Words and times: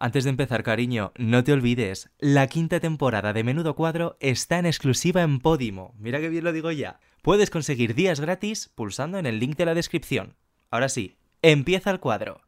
Antes 0.00 0.22
de 0.22 0.30
empezar, 0.30 0.62
cariño, 0.62 1.12
no 1.16 1.42
te 1.42 1.52
olvides, 1.52 2.08
la 2.18 2.46
quinta 2.46 2.78
temporada 2.78 3.32
de 3.32 3.42
Menudo 3.42 3.74
Cuadro 3.74 4.16
está 4.20 4.60
en 4.60 4.66
exclusiva 4.66 5.22
en 5.22 5.40
Podimo. 5.40 5.92
Mira 5.98 6.20
que 6.20 6.28
bien 6.28 6.44
lo 6.44 6.52
digo 6.52 6.70
ya. 6.70 7.00
Puedes 7.20 7.50
conseguir 7.50 7.96
días 7.96 8.20
gratis 8.20 8.70
pulsando 8.72 9.18
en 9.18 9.26
el 9.26 9.40
link 9.40 9.56
de 9.56 9.66
la 9.66 9.74
descripción. 9.74 10.36
Ahora 10.70 10.88
sí, 10.88 11.16
empieza 11.42 11.90
el 11.90 11.98
cuadro. 11.98 12.42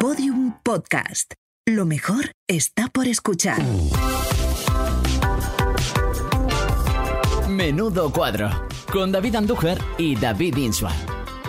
Podium 0.00 0.60
Podcast. 0.64 1.34
Lo 1.66 1.86
mejor 1.86 2.32
está 2.48 2.88
por 2.88 3.06
escuchar. 3.06 3.62
Menudo 7.48 8.10
Cuadro, 8.10 8.50
con 8.92 9.12
David 9.12 9.36
Andújar 9.36 9.78
y 9.98 10.16
David 10.16 10.56
Insua. 10.56 10.92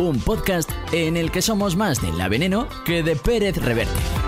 Un 0.02 0.20
podcast 0.20 0.72
en 0.94 1.16
el 1.16 1.30
que 1.30 1.44
somos 1.44 1.76
más 1.76 2.02
de 2.02 2.12
La 2.14 2.28
Veneno 2.28 2.68
que 2.86 3.04
de 3.04 3.16
Pérez 3.16 3.58
Reverte. 3.58 4.21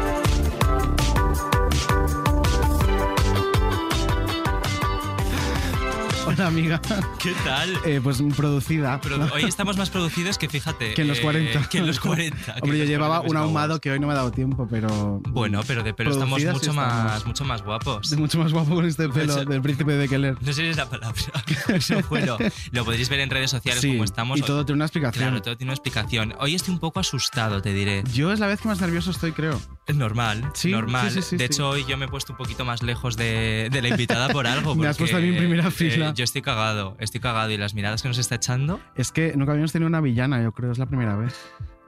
Hola 6.34 6.48
amiga. 6.48 6.82
¿Qué 7.20 7.32
tal? 7.46 7.78
Eh, 7.86 8.02
pues 8.04 8.20
producida. 8.36 9.00
Pero 9.02 9.24
hoy 9.34 9.44
estamos 9.44 9.78
más 9.78 9.92
producidos 9.92 10.40
que 10.40 10.50
fíjate. 10.50 10.96
Que 10.96 11.04
en 11.04 11.08
los 11.08 11.20
eh, 11.20 11.22
40. 11.22 11.70
que 11.70 11.78
en 11.78 11.86
los 11.86 12.00
40. 12.00 12.38
que 12.56 12.62
Hombre, 12.62 12.80
yo 12.80 12.86
llevaba 12.86 13.18
40 13.20 13.30
un 13.30 13.38
ahumado 13.38 13.80
que 13.80 13.92
hoy 13.92 14.00
no 14.00 14.08
me 14.08 14.14
ha 14.14 14.16
dado 14.16 14.32
tiempo, 14.32 14.68
pero. 14.70 15.22
Bueno, 15.30 15.62
pero, 15.68 15.84
de, 15.84 15.94
pero 15.94 16.10
estamos 16.12 16.42
sí 16.42 16.48
mucho 16.48 16.72
estamos. 16.72 16.76
más, 16.76 17.26
mucho 17.28 17.46
más 17.46 17.62
guapos. 17.64 18.10
De 18.10 18.18
mucho 18.18 18.40
más 18.40 18.52
guapo 18.52 18.74
con 18.74 18.86
este 18.86 19.10
pelo 19.10 19.34
Eso- 19.34 19.46
del 19.46 19.62
príncipe 19.62 19.92
de 19.94 20.10
Keller. 20.10 20.38
No 20.42 20.54
sé 20.54 20.62
si 20.64 20.68
es 20.70 20.78
la 20.78 20.90
palabra. 20.90 21.22
Eso 21.68 22.02
fue 22.02 22.26
lo, 22.26 22.38
lo 22.72 22.84
podréis 22.86 23.10
ver 23.10 23.20
en 23.20 23.30
redes 23.30 23.52
sociales 23.52 23.82
Sí, 23.82 23.90
como 23.92 24.04
estamos. 24.04 24.40
y 24.40 24.42
todo 24.42 24.66
tiene 24.66 24.78
una 24.78 24.86
explicación. 24.86 25.26
Claro, 25.26 25.42
todo 25.42 25.56
tiene 25.56 25.70
una 25.70 25.76
explicación. 25.76 26.34
Hoy 26.40 26.56
estoy 26.56 26.74
un 26.74 26.80
poco 26.80 27.00
asustado, 27.00 27.62
te 27.62 27.74
diré. 27.74 28.04
Yo 28.12 28.32
es 28.32 28.40
la 28.40 28.48
vez 28.48 28.60
que 28.60 28.68
más 28.68 28.82
nervioso 28.82 29.12
estoy, 29.12 29.34
creo. 29.34 29.62
Es 29.86 29.96
normal, 29.98 30.50
Sí, 30.54 30.72
normal. 30.72 31.12
sí, 31.12 31.22
sí, 31.22 31.36
de 31.36 31.44
hecho, 31.46 31.68
hoy 31.70 31.84
yo 31.88 31.98
me 31.98 32.06
he 32.06 32.08
puesto 32.08 32.32
un 32.34 32.38
poquito 32.38 32.64
más 32.64 32.82
lejos 32.84 33.18
de, 33.18 33.68
de 33.72 33.82
la 33.82 33.90
invitada 33.90 34.30
por 34.30 34.48
algo. 34.48 34.76
Me 34.78 34.88
has 34.88 34.98
puesto 34.98 35.18
a 35.18 35.20
mí 35.20 35.28
en 35.30 35.38
primera 35.38 35.68
eh, 35.68 35.72
fila. 35.72 36.14
yo 36.14 36.24
estoy 36.24 36.42
cagado, 36.42 36.96
estoy 37.00 37.20
cagado. 37.20 37.52
Y 37.52 37.58
las 37.58 37.74
miradas 37.74 38.02
que 38.02 38.08
nos 38.08 38.18
está 38.18 38.36
echando. 38.36 38.80
Es 38.96 39.12
que 39.12 39.34
nunca 39.36 39.52
habíamos 39.52 39.74
tenido 39.74 39.88
una 39.88 40.00
villana, 40.00 40.42
yo 40.42 40.54
creo, 40.54 40.72
es 40.72 40.78
la 40.78 40.86
primera 40.86 41.16
vez. 41.18 41.36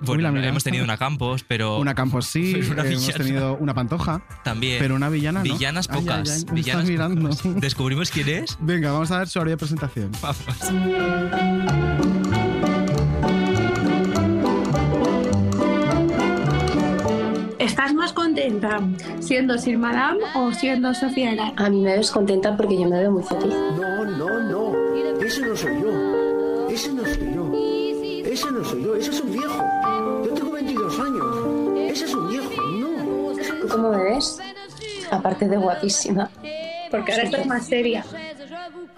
Bueno, 0.01 0.29
la 0.29 0.45
hemos 0.45 0.65
tenido 0.65 0.83
una 0.83 0.97
Campos, 0.97 1.45
pero 1.47 1.77
Una 1.77 1.95
Campos 1.95 2.25
sí, 2.25 2.53
una 2.69 2.83
eh, 2.83 2.91
hemos 2.91 3.13
tenido 3.13 3.55
una 3.55 3.73
Pantoja, 3.73 4.21
también. 4.43 4.77
pero 4.79 4.93
una 4.95 5.07
villana 5.07 5.39
no. 5.41 5.43
Villanas 5.45 5.87
Ay, 5.89 5.99
ay, 5.99 6.01
pocas. 6.05 6.29
ay, 6.29 6.45
me 6.49 6.53
villanas 6.55 6.83
estás 6.83 6.89
mirando. 6.89 7.29
pocas. 7.29 7.61
¿Descubrimos 7.61 8.11
quién 8.11 8.27
es? 8.27 8.57
Venga, 8.59 8.91
vamos 8.91 9.09
a 9.11 9.19
ver 9.19 9.29
su 9.29 9.39
horario 9.39 9.53
de 9.53 9.57
presentación. 9.57 10.11
Vamos. 10.21 10.45
¿Estás 17.85 17.97
más 17.97 18.13
contenta 18.13 18.79
siendo 19.19 19.59
Sir 19.59 19.77
Madame 19.77 20.17
o 20.33 20.51
siendo 20.51 20.91
Sofía 20.95 21.33
Elar? 21.33 21.53
A 21.55 21.69
mí 21.69 21.81
me 21.81 21.95
ves 21.95 22.09
contenta 22.09 22.57
porque 22.57 22.79
yo 22.79 22.89
me 22.89 22.97
veo 22.97 23.11
muy 23.11 23.21
feliz. 23.21 23.53
No, 23.77 24.05
no, 24.05 24.39
no. 24.39 25.23
Ese 25.23 25.41
no 25.41 25.55
soy 25.55 25.83
yo. 25.83 26.67
Ese 26.67 26.91
no 26.91 27.05
soy 27.05 27.35
yo. 27.35 27.51
Ese 28.25 28.51
no 28.51 28.63
soy 28.65 28.83
yo. 28.83 28.95
Ese 28.95 29.11
es 29.11 29.21
un 29.21 29.31
viejo. 29.31 29.63
Yo 30.25 30.33
tengo 30.33 30.51
22 30.53 30.99
años. 30.99 31.91
Ese 31.91 32.05
es 32.05 32.15
un 32.15 32.27
viejo. 32.27 32.49
No. 32.79 33.33
¿Tú 33.61 33.67
cómo 33.67 33.91
me 33.91 34.03
ves? 34.03 34.39
Aparte 35.11 35.47
de 35.47 35.57
guapísima. 35.57 36.31
Porque 36.89 37.11
ahora 37.11 37.23
estás 37.25 37.45
más 37.45 37.67
seria. 37.67 38.03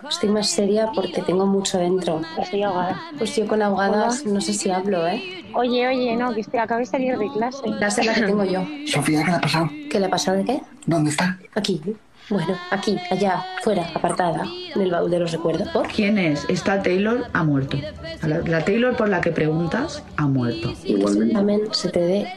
Estoy 0.09 0.29
más 0.29 0.49
seria 0.49 0.89
porque 0.93 1.21
tengo 1.21 1.45
mucho 1.45 1.77
dentro. 1.77 2.21
Estoy 2.39 2.63
ahogada. 2.63 3.01
Pues 3.17 3.35
yo 3.35 3.47
con 3.47 3.61
ahogadas 3.61 4.25
no 4.25 4.39
sé 4.41 4.53
si 4.53 4.69
hablo, 4.69 5.07
¿eh? 5.07 5.43
Oye, 5.53 5.87
oye, 5.87 6.15
no, 6.15 6.33
que 6.33 6.41
estoy, 6.41 6.59
acabo 6.59 6.79
de 6.79 6.85
salir 6.85 7.17
de 7.17 7.31
clase. 7.31 7.67
La 7.67 7.89
sé 7.89 8.03
la 8.03 8.13
que 8.13 8.21
tengo 8.21 8.43
yo. 8.43 8.63
Sofía, 8.85 9.23
¿qué 9.23 9.31
le 9.31 9.37
ha 9.37 9.41
pasado? 9.41 9.69
¿Qué 9.89 9.99
le 9.99 10.05
ha 10.05 10.09
pasado 10.09 10.37
de 10.37 10.45
qué? 10.45 10.61
¿Dónde 10.85 11.09
está? 11.09 11.37
Aquí. 11.55 11.81
Bueno, 12.29 12.57
aquí, 12.71 12.97
allá, 13.09 13.45
fuera, 13.63 13.89
apartada, 13.95 14.43
en 14.75 14.81
el 14.81 14.91
baúl 14.91 15.09
de 15.09 15.19
los 15.19 15.31
recuerdos. 15.31 15.69
¿Por? 15.69 15.87
¿Quién 15.87 16.17
es? 16.17 16.45
Esta 16.49 16.83
Taylor 16.83 17.25
ha 17.31 17.43
muerto. 17.43 17.77
La, 18.21 18.39
la 18.39 18.65
Taylor 18.65 18.97
por 18.97 19.07
la 19.07 19.21
que 19.21 19.31
preguntas 19.31 20.03
ha 20.17 20.27
muerto. 20.27 20.73
Certamen 20.75 21.61
se 21.71 21.89
te 21.89 21.99
dé 22.01 22.27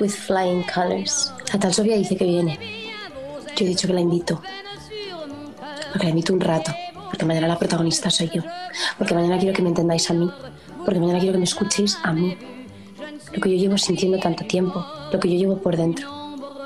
with 0.00 0.10
flying 0.10 0.64
colors. 0.64 1.32
La 1.52 1.58
tal 1.58 1.72
Sofía 1.72 1.96
dice 1.96 2.14
que 2.16 2.24
viene. 2.24 2.58
Yo 3.56 3.64
he 3.64 3.68
dicho 3.68 3.88
que 3.88 3.94
la 3.94 4.00
invito. 4.00 4.42
Porque 5.90 6.04
la 6.04 6.10
invito 6.10 6.32
un 6.32 6.40
rato. 6.40 6.72
Porque 7.06 7.24
mañana 7.24 7.48
la 7.48 7.58
protagonista 7.58 8.10
soy 8.10 8.30
yo. 8.32 8.42
Porque 8.98 9.14
mañana 9.14 9.38
quiero 9.38 9.54
que 9.54 9.62
me 9.62 9.68
entendáis 9.68 10.10
a 10.10 10.14
mí. 10.14 10.30
Porque 10.84 11.00
mañana 11.00 11.18
quiero 11.18 11.32
que 11.32 11.38
me 11.38 11.44
escuchéis 11.44 11.98
a 12.02 12.12
mí. 12.12 12.36
Lo 13.32 13.40
que 13.40 13.50
yo 13.50 13.56
llevo 13.56 13.78
sintiendo 13.78 14.18
tanto 14.18 14.44
tiempo. 14.44 14.84
Lo 15.12 15.18
que 15.18 15.30
yo 15.30 15.36
llevo 15.36 15.58
por 15.58 15.76
dentro. 15.76 16.18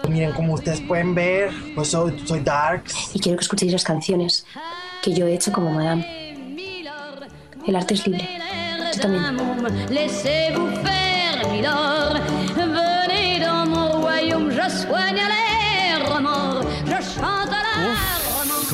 Miren, 0.09 0.33
como 0.33 0.55
ustedes 0.55 0.81
pueden 0.81 1.15
ver, 1.15 1.51
pues 1.75 1.89
soy, 1.89 2.19
soy 2.27 2.41
Darks. 2.41 3.15
Y 3.15 3.21
quiero 3.21 3.39
que 3.39 3.43
escuchéis 3.43 3.73
las 3.73 3.85
canciones 3.85 4.45
que 5.03 5.13
yo 5.13 5.27
he 5.27 5.35
hecho 5.35 5.53
como 5.53 5.71
Madame. 5.71 6.05
El 7.67 7.77
arte 7.77 7.95
es 7.95 8.07
libre. 8.07 8.29
Yo 8.95 9.01
también. 9.01 9.37
Laissez-vous 9.91 10.71
faire, 10.83 11.49
Milord. 11.51 12.21
Venez 12.57 13.41
dans 13.41 13.69
mon 13.69 14.03
royaume, 14.03 14.51
je 14.51 14.69
soigne 14.69 15.21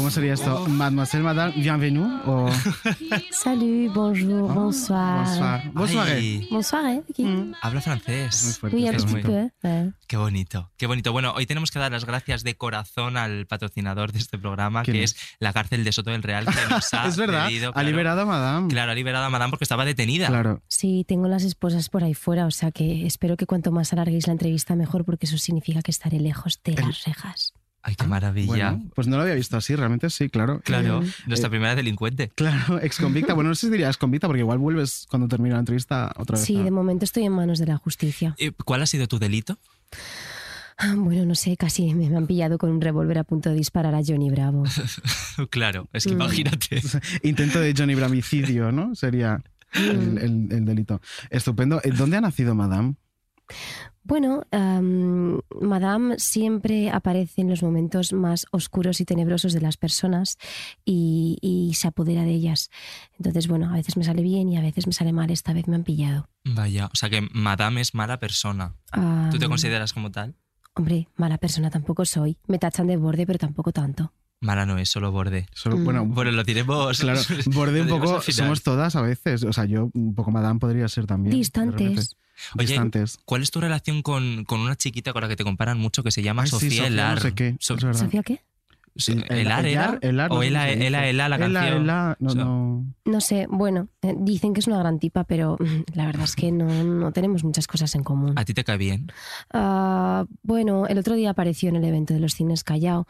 ¿Cómo 0.08 0.14
sería 0.14 0.32
esto? 0.32 0.66
Mademoiselle, 0.68 1.22
madame, 1.22 1.52
bienvenue 1.56 2.08
o 2.24 2.48
Salut, 3.30 3.92
bonjour, 3.92 4.54
bonsoir. 4.54 5.18
bonsoir. 5.26 5.70
Bonsoir. 5.74 6.08
Ay, 6.08 6.48
Bonsoir, 6.50 6.86
¿eh? 6.86 7.02
Aquí. 7.10 7.24
habla 7.60 7.80
Es 7.80 7.86
muy 7.86 7.98
francés. 8.00 8.58
fuerte. 8.58 8.76
Oui, 8.78 8.88
Es 8.88 9.04
muy- 9.04 9.20
peu. 9.22 9.50
ouais. 9.64 9.92
Qué 10.06 10.16
bonito, 10.16 10.70
qué 10.78 10.86
bonito. 10.86 11.12
Bueno, 11.12 11.34
hoy 11.36 11.44
tenemos 11.44 11.70
que 11.70 11.78
dar 11.78 11.92
las 11.92 12.06
gracias 12.06 12.42
de 12.42 12.56
corazón 12.56 13.18
al 13.18 13.44
patrocinador 13.46 14.12
de 14.12 14.20
este 14.20 14.38
programa, 14.38 14.82
¿Quién 14.82 14.96
que 14.96 15.02
es? 15.02 15.12
es 15.14 15.20
la 15.40 15.52
cárcel 15.52 15.84
de 15.84 15.92
Soto 15.92 16.10
del 16.10 16.22
Real, 16.22 16.46
que 16.46 16.74
nos 16.74 16.90
ha 16.94 17.06
Es 17.06 17.18
verdad, 17.18 17.46
cedido, 17.48 17.68
ha 17.68 17.72
claro, 17.74 17.88
liberado 17.88 18.20
a 18.22 18.24
madame. 18.24 18.68
Claro, 18.68 18.92
ha 18.92 18.94
liberado 18.94 19.26
a 19.26 19.30
Madame 19.30 19.50
porque 19.50 19.64
estaba 19.64 19.84
detenida. 19.84 20.28
Claro. 20.28 20.62
Sí, 20.68 21.04
tengo 21.06 21.28
las 21.28 21.42
esposas 21.44 21.90
por 21.90 22.02
ahí 22.02 22.14
fuera, 22.14 22.46
o 22.46 22.50
sea 22.50 22.70
que 22.72 23.04
espero 23.04 23.36
que 23.36 23.44
cuanto 23.44 23.72
más 23.72 23.92
alarguéis 23.92 24.26
la 24.26 24.32
entrevista 24.32 24.74
mejor, 24.74 25.04
porque 25.04 25.26
eso 25.26 25.36
significa 25.36 25.82
que 25.82 25.90
estaré 25.90 26.18
lejos 26.18 26.60
de 26.64 26.72
El- 26.72 26.86
las 26.86 27.04
rejas. 27.04 27.52
Ay, 27.88 27.94
qué 27.96 28.06
maravilla. 28.06 28.72
Bueno, 28.72 28.90
pues 28.94 29.06
no 29.08 29.16
lo 29.16 29.22
había 29.22 29.34
visto 29.34 29.56
así, 29.56 29.74
realmente 29.74 30.10
sí, 30.10 30.28
claro. 30.28 30.60
Claro, 30.62 31.02
Eh, 31.02 31.10
nuestra 31.26 31.46
eh, 31.46 31.50
primera 31.50 31.74
delincuente. 31.74 32.28
Claro, 32.34 32.78
ex 32.82 32.98
convicta. 32.98 33.32
Bueno, 33.32 33.48
no 33.48 33.54
sé 33.54 33.66
si 33.66 33.70
diría 33.72 33.86
ex 33.88 33.96
convicta 33.96 34.26
porque 34.26 34.40
igual 34.40 34.58
vuelves 34.58 35.06
cuando 35.08 35.26
termine 35.26 35.54
la 35.54 35.60
entrevista 35.60 36.12
otra 36.16 36.36
vez. 36.36 36.44
Sí, 36.44 36.62
de 36.62 36.70
momento 36.70 37.06
estoy 37.06 37.24
en 37.24 37.32
manos 37.32 37.58
de 37.58 37.66
la 37.66 37.78
justicia. 37.78 38.34
Eh, 38.38 38.52
¿Cuál 38.64 38.82
ha 38.82 38.86
sido 38.86 39.06
tu 39.08 39.18
delito? 39.18 39.58
Ah, 40.76 40.94
Bueno, 40.96 41.24
no 41.24 41.34
sé, 41.34 41.56
casi 41.56 41.94
me 41.94 42.14
han 42.14 42.26
pillado 42.26 42.58
con 42.58 42.70
un 42.70 42.80
revólver 42.80 43.18
a 43.18 43.24
punto 43.24 43.48
de 43.48 43.56
disparar 43.56 43.94
a 43.94 44.00
Johnny 44.06 44.30
Bravo. 44.30 44.64
claro, 45.50 45.88
es 45.94 46.04
que 46.04 46.10
Mm. 46.10 46.20
imagínate. 46.20 46.82
Intento 47.22 47.58
de 47.58 47.74
Johnny 47.76 47.94
Bramicidio, 47.94 48.70
¿no? 48.70 48.94
Sería 48.94 49.42
el, 49.72 50.18
el- 50.18 50.48
el 50.52 50.64
delito. 50.64 51.00
Estupendo. 51.30 51.80
¿Dónde 51.96 52.18
ha 52.18 52.20
nacido 52.20 52.54
Madame? 52.54 52.94
Bueno, 54.08 54.46
am, 54.52 55.42
Madame 55.60 56.18
siempre 56.18 56.88
aparece 56.88 57.42
en 57.42 57.50
los 57.50 57.62
momentos 57.62 58.14
más 58.14 58.46
oscuros 58.52 59.02
y 59.02 59.04
tenebrosos 59.04 59.52
de 59.52 59.60
las 59.60 59.76
personas 59.76 60.38
y, 60.82 61.36
y 61.42 61.74
se 61.74 61.88
apodera 61.88 62.22
de 62.22 62.30
ellas. 62.30 62.70
Entonces, 63.18 63.48
bueno, 63.48 63.68
a 63.68 63.74
veces 63.74 63.98
me 63.98 64.04
sale 64.04 64.22
bien 64.22 64.48
y 64.48 64.56
a 64.56 64.62
veces 64.62 64.86
me 64.86 64.94
sale 64.94 65.12
mal. 65.12 65.30
Esta 65.30 65.52
vez 65.52 65.68
me 65.68 65.76
han 65.76 65.84
pillado. 65.84 66.26
Vaya, 66.42 66.86
o 66.86 66.96
sea 66.96 67.10
que 67.10 67.20
Madame 67.34 67.82
es 67.82 67.94
mala 67.94 68.18
persona. 68.18 68.76
¿Tú 69.30 69.38
te 69.38 69.46
consideras 69.46 69.92
como 69.92 70.10
tal? 70.10 70.36
Hombre, 70.72 71.08
mala 71.16 71.36
persona 71.36 71.68
tampoco 71.68 72.06
soy. 72.06 72.38
Me 72.46 72.58
tachan 72.58 72.86
de 72.86 72.96
borde, 72.96 73.26
pero 73.26 73.38
tampoco 73.38 73.72
tanto. 73.72 74.14
Mala 74.40 74.66
no 74.66 74.78
es, 74.78 74.88
solo 74.88 75.10
borde. 75.10 75.46
Solo, 75.52 75.76
Mm. 75.78 75.84
Bueno, 75.84 76.04
Bueno, 76.06 76.30
lo 76.30 76.44
diremos. 76.44 77.00
claro, 77.00 77.20
borde 77.46 77.82
un 77.82 77.88
poco, 77.88 78.20
somos 78.22 78.62
todas 78.62 78.94
a 78.96 79.02
veces. 79.02 79.42
O 79.44 79.52
sea, 79.52 79.64
yo 79.64 79.90
un 79.94 80.14
poco 80.14 80.30
Madame 80.30 80.60
podría 80.60 80.86
ser 80.88 81.06
también. 81.06 81.34
Distantes. 81.36 82.16
Oye, 82.56 82.66
Distantes. 82.68 83.18
¿Cuál 83.24 83.42
es 83.42 83.50
tu 83.50 83.60
relación 83.60 84.00
con, 84.02 84.44
con 84.44 84.60
una 84.60 84.76
chiquita 84.76 85.12
con 85.12 85.22
la 85.22 85.28
que 85.28 85.34
te 85.34 85.42
comparan 85.42 85.78
mucho 85.78 86.04
que 86.04 86.12
se 86.12 86.22
llama 86.22 86.42
Ay, 86.42 86.46
sí, 86.48 86.52
Sofía 86.52 86.70
Sofía 86.70 86.86
Elar? 86.86 87.14
no 87.16 87.20
sé 87.22 87.34
qué, 87.34 87.56
So- 87.58 87.74
es. 87.74 87.98
¿Sofía 87.98 88.22
qué? 88.22 88.40
¿Elar 89.28 89.64
era? 89.64 89.98
No 90.02 90.26
¿O 90.34 90.40
sé 90.40 90.48
Ela, 90.48 90.68
Ela. 90.70 91.06
Ela, 91.08 91.28
la 91.28 91.38
canción? 91.38 91.82
Ela, 91.82 92.16
no, 92.18 92.34
no. 92.34 92.84
No 93.04 93.20
sé, 93.20 93.46
bueno, 93.48 93.88
eh, 94.02 94.14
dicen 94.18 94.52
que 94.54 94.58
es 94.60 94.66
una 94.66 94.78
gran 94.78 94.98
tipa, 94.98 95.22
pero 95.24 95.56
la 95.94 96.06
verdad 96.06 96.24
es 96.24 96.34
que 96.34 96.50
no, 96.50 96.66
no 96.84 97.12
tenemos 97.12 97.44
muchas 97.44 97.66
cosas 97.68 97.94
en 97.94 98.02
común. 98.02 98.32
¿A 98.36 98.44
ti 98.44 98.54
te 98.54 98.64
cae 98.64 98.76
bien? 98.76 99.12
Ah, 99.52 100.26
bueno, 100.42 100.86
el 100.88 100.98
otro 100.98 101.14
día 101.14 101.30
apareció 101.30 101.68
en 101.68 101.76
el 101.76 101.84
evento 101.84 102.12
de 102.14 102.18
los 102.20 102.34
cines 102.34 102.64
Callao, 102.64 103.06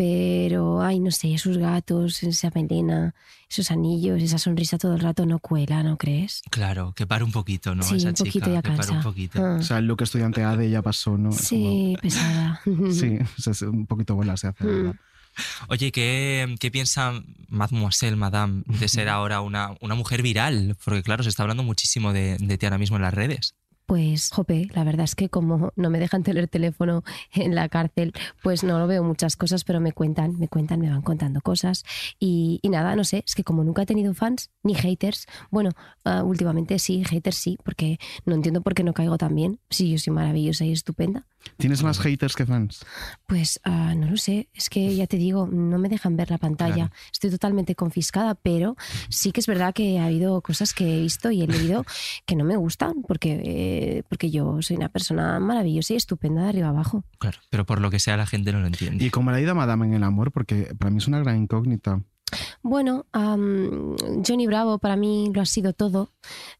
pero, 0.00 0.80
ay, 0.80 0.98
no 0.98 1.10
sé, 1.10 1.34
esos 1.34 1.58
gatos, 1.58 2.22
esa 2.22 2.50
melena, 2.54 3.14
esos 3.50 3.70
anillos, 3.70 4.22
esa 4.22 4.38
sonrisa 4.38 4.78
todo 4.78 4.94
el 4.94 5.00
rato 5.00 5.26
no 5.26 5.40
cuela, 5.40 5.82
¿no 5.82 5.98
crees? 5.98 6.40
Claro, 6.50 6.94
que 6.96 7.06
pare 7.06 7.22
un 7.22 7.32
poquito, 7.32 7.74
¿no? 7.74 7.82
Sí, 7.82 7.96
Esa 7.96 8.08
un 8.08 8.14
poquito 8.14 8.32
chica, 8.32 8.50
ya 8.50 8.62
que 8.62 8.70
cansa. 8.70 8.92
un 8.94 9.02
poquito. 9.02 9.44
Ah. 9.44 9.58
O 9.60 9.62
sea, 9.62 9.76
el 9.76 9.86
look 9.86 10.00
estudiante 10.00 10.42
ADE 10.42 10.70
ya 10.70 10.80
pasó, 10.80 11.18
¿no? 11.18 11.32
Sí, 11.32 11.98
pesada. 12.00 12.62
sí, 12.92 13.18
o 13.38 13.42
sea, 13.42 13.50
es 13.50 13.60
un 13.60 13.84
poquito 13.84 14.14
bola 14.14 14.38
se 14.38 14.46
hace. 14.46 14.64
Mm. 14.64 14.66
¿verdad? 14.68 14.94
Oye, 15.68 15.92
¿qué, 15.92 16.56
qué 16.58 16.70
piensa 16.70 17.12
Mademoiselle, 17.48 18.16
Madame, 18.16 18.62
de 18.66 18.88
ser 18.88 19.08
ahora 19.10 19.42
una, 19.42 19.74
una 19.82 19.96
mujer 19.96 20.22
viral? 20.22 20.78
Porque 20.82 21.02
claro, 21.02 21.22
se 21.24 21.28
está 21.28 21.42
hablando 21.42 21.62
muchísimo 21.62 22.14
de, 22.14 22.38
de 22.38 22.56
ti 22.56 22.64
ahora 22.64 22.78
mismo 22.78 22.96
en 22.96 23.02
las 23.02 23.12
redes. 23.12 23.54
Pues, 23.90 24.30
jope, 24.30 24.68
la 24.72 24.84
verdad 24.84 25.02
es 25.02 25.16
que 25.16 25.28
como 25.28 25.72
no 25.74 25.90
me 25.90 25.98
dejan 25.98 26.22
tener 26.22 26.46
teléfono 26.46 27.02
en 27.34 27.56
la 27.56 27.68
cárcel, 27.68 28.12
pues 28.40 28.62
no 28.62 28.78
lo 28.78 28.86
veo 28.86 29.02
muchas 29.02 29.34
cosas, 29.34 29.64
pero 29.64 29.80
me 29.80 29.90
cuentan, 29.90 30.38
me 30.38 30.46
cuentan, 30.46 30.78
me 30.78 30.88
van 30.88 31.02
contando 31.02 31.40
cosas. 31.40 31.84
Y, 32.20 32.60
y 32.62 32.68
nada, 32.68 32.94
no 32.94 33.02
sé, 33.02 33.24
es 33.26 33.34
que 33.34 33.42
como 33.42 33.64
nunca 33.64 33.82
he 33.82 33.86
tenido 33.86 34.14
fans 34.14 34.52
ni 34.62 34.76
haters, 34.76 35.26
bueno, 35.50 35.70
ah, 36.04 36.22
últimamente 36.22 36.78
sí, 36.78 37.02
haters 37.04 37.36
sí, 37.36 37.58
porque 37.64 37.98
no 38.24 38.36
entiendo 38.36 38.60
por 38.60 38.74
qué 38.74 38.84
no 38.84 38.94
caigo 38.94 39.18
tan 39.18 39.34
bien. 39.34 39.58
Sí, 39.70 39.90
yo 39.90 39.98
soy 39.98 40.12
maravillosa 40.12 40.64
y 40.64 40.70
estupenda. 40.70 41.26
¿Tienes 41.56 41.82
más 41.82 41.98
haters 41.98 42.36
que 42.36 42.46
fans? 42.46 42.84
Pues 43.26 43.58
ah, 43.64 43.96
no 43.96 44.08
lo 44.08 44.18
sé, 44.18 44.48
es 44.54 44.70
que 44.70 44.94
ya 44.94 45.08
te 45.08 45.16
digo, 45.16 45.48
no 45.48 45.78
me 45.78 45.88
dejan 45.88 46.16
ver 46.16 46.30
la 46.30 46.38
pantalla. 46.38 46.74
Claro. 46.74 46.92
Estoy 47.12 47.30
totalmente 47.30 47.74
confiscada, 47.74 48.36
pero 48.36 48.76
sí 49.08 49.32
que 49.32 49.40
es 49.40 49.48
verdad 49.48 49.74
que 49.74 49.98
ha 49.98 50.04
habido 50.04 50.40
cosas 50.42 50.74
que 50.74 50.98
he 50.98 51.00
visto 51.00 51.32
y 51.32 51.42
he 51.42 51.48
leído 51.48 51.84
que 52.24 52.36
no 52.36 52.44
me 52.44 52.56
gustan, 52.56 53.02
porque, 53.02 53.40
eh, 53.42 53.79
porque 54.08 54.30
yo 54.30 54.62
soy 54.62 54.76
una 54.76 54.88
persona 54.88 55.40
maravillosa 55.40 55.94
y 55.94 55.96
estupenda 55.96 56.42
de 56.42 56.48
arriba 56.48 56.68
abajo. 56.68 57.04
Claro, 57.18 57.38
pero 57.50 57.66
por 57.66 57.80
lo 57.80 57.90
que 57.90 57.98
sea 57.98 58.16
la 58.16 58.26
gente 58.26 58.52
no 58.52 58.60
lo 58.60 58.66
entiende. 58.66 59.04
¿Y 59.04 59.10
cómo 59.10 59.30
le 59.30 59.38
ha 59.38 59.40
ido 59.40 59.52
a 59.52 59.54
Madame 59.54 59.86
en 59.86 59.94
el 59.94 60.02
amor? 60.02 60.32
Porque 60.32 60.74
para 60.78 60.90
mí 60.90 60.98
es 60.98 61.08
una 61.08 61.20
gran 61.20 61.36
incógnita. 61.36 62.02
Bueno, 62.62 63.06
am, 63.12 63.96
Johnny 64.26 64.46
Bravo 64.46 64.78
para 64.78 64.96
mí 64.96 65.30
lo 65.34 65.40
ha 65.40 65.46
sido 65.46 65.72
todo. 65.72 66.12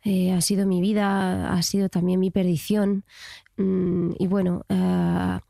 Eh, 0.02 0.32
ha 0.32 0.40
sido 0.40 0.66
mi 0.66 0.80
vida, 0.80 1.52
ha 1.52 1.62
sido 1.62 1.88
también 1.88 2.20
mi 2.20 2.30
perdición. 2.30 3.04
Mm, 3.56 4.12
y 4.18 4.26
bueno, 4.26 4.64
ah, 4.68 5.40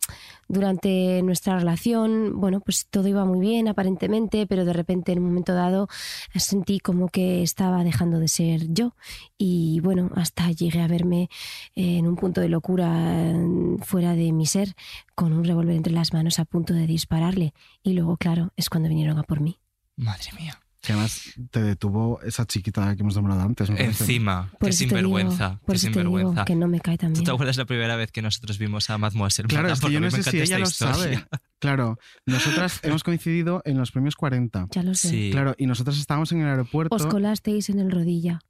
durante 0.50 1.22
nuestra 1.22 1.56
relación, 1.58 2.40
bueno, 2.40 2.60
pues 2.60 2.86
todo 2.90 3.06
iba 3.06 3.24
muy 3.24 3.38
bien 3.38 3.68
aparentemente, 3.68 4.46
pero 4.46 4.64
de 4.64 4.72
repente 4.72 5.12
en 5.12 5.20
un 5.20 5.26
momento 5.26 5.54
dado 5.54 5.88
sentí 6.34 6.80
como 6.80 7.08
que 7.08 7.42
estaba 7.42 7.84
dejando 7.84 8.18
de 8.18 8.26
ser 8.26 8.72
yo. 8.72 8.96
Y 9.38 9.80
bueno, 9.80 10.10
hasta 10.16 10.50
llegué 10.50 10.80
a 10.80 10.88
verme 10.88 11.30
en 11.74 12.06
un 12.06 12.16
punto 12.16 12.40
de 12.40 12.48
locura 12.48 13.30
eh, 13.30 13.76
fuera 13.82 14.14
de 14.14 14.32
mi 14.32 14.46
ser, 14.46 14.74
con 15.14 15.32
un 15.32 15.44
revólver 15.44 15.76
entre 15.76 15.92
las 15.92 16.12
manos 16.12 16.40
a 16.40 16.44
punto 16.44 16.74
de 16.74 16.86
dispararle. 16.86 17.54
Y 17.84 17.92
luego, 17.92 18.16
claro, 18.16 18.52
es 18.56 18.68
cuando 18.68 18.88
vinieron 18.88 19.18
a 19.18 19.22
por 19.22 19.40
mí. 19.40 19.60
Madre 19.96 20.30
mía. 20.36 20.60
Que 20.82 20.92
además 20.94 21.34
te 21.50 21.62
detuvo 21.62 22.22
esa 22.22 22.46
chiquita 22.46 22.96
que 22.96 23.02
hemos 23.02 23.14
nombrado 23.14 23.42
antes. 23.42 23.68
Encima, 23.68 24.48
Por 24.58 24.70
qué 24.70 24.74
eso 24.74 24.78
te 24.78 24.84
digo- 24.86 24.96
sinvergüenza. 24.96 25.60
por 25.66 25.76
digo 25.76 25.92
sinvergüenza. 25.92 26.44
que 26.46 26.54
no 26.56 26.68
me 26.68 26.80
cae 26.80 26.96
tan 26.96 27.12
¿Tú 27.12 27.22
te 27.22 27.30
acuerdas 27.30 27.58
la 27.58 27.66
primera 27.66 27.96
vez 27.96 28.10
que 28.12 28.22
nosotros 28.22 28.56
vimos 28.58 28.88
a 28.88 28.96
Mademoiselle? 28.96 29.46
Claro, 29.46 29.64
Mata? 29.68 29.74
es 29.74 29.80
que 29.80 29.92
yo 29.92 30.00
no 30.00 30.10
sé 30.10 30.22
si 30.22 30.38
encanta 30.38 30.42
ella 30.44 30.58
lo 30.58 30.64
esta 30.64 30.90
historia. 30.90 31.18
sabe. 31.18 31.28
Claro, 31.58 31.98
nosotras 32.24 32.80
hemos 32.82 33.04
coincidido 33.04 33.60
en 33.66 33.76
los 33.76 33.90
premios 33.92 34.16
40. 34.16 34.68
Ya 34.70 34.82
lo 34.82 34.94
sé. 34.94 35.10
Sí. 35.10 35.28
Claro, 35.30 35.54
y 35.58 35.66
nosotros 35.66 35.98
estábamos 35.98 36.32
en 36.32 36.40
el 36.40 36.46
aeropuerto. 36.48 36.94
Os 36.96 37.04
colasteis 37.06 37.68
en 37.68 37.78
el 37.78 37.90
rodilla. 37.90 38.40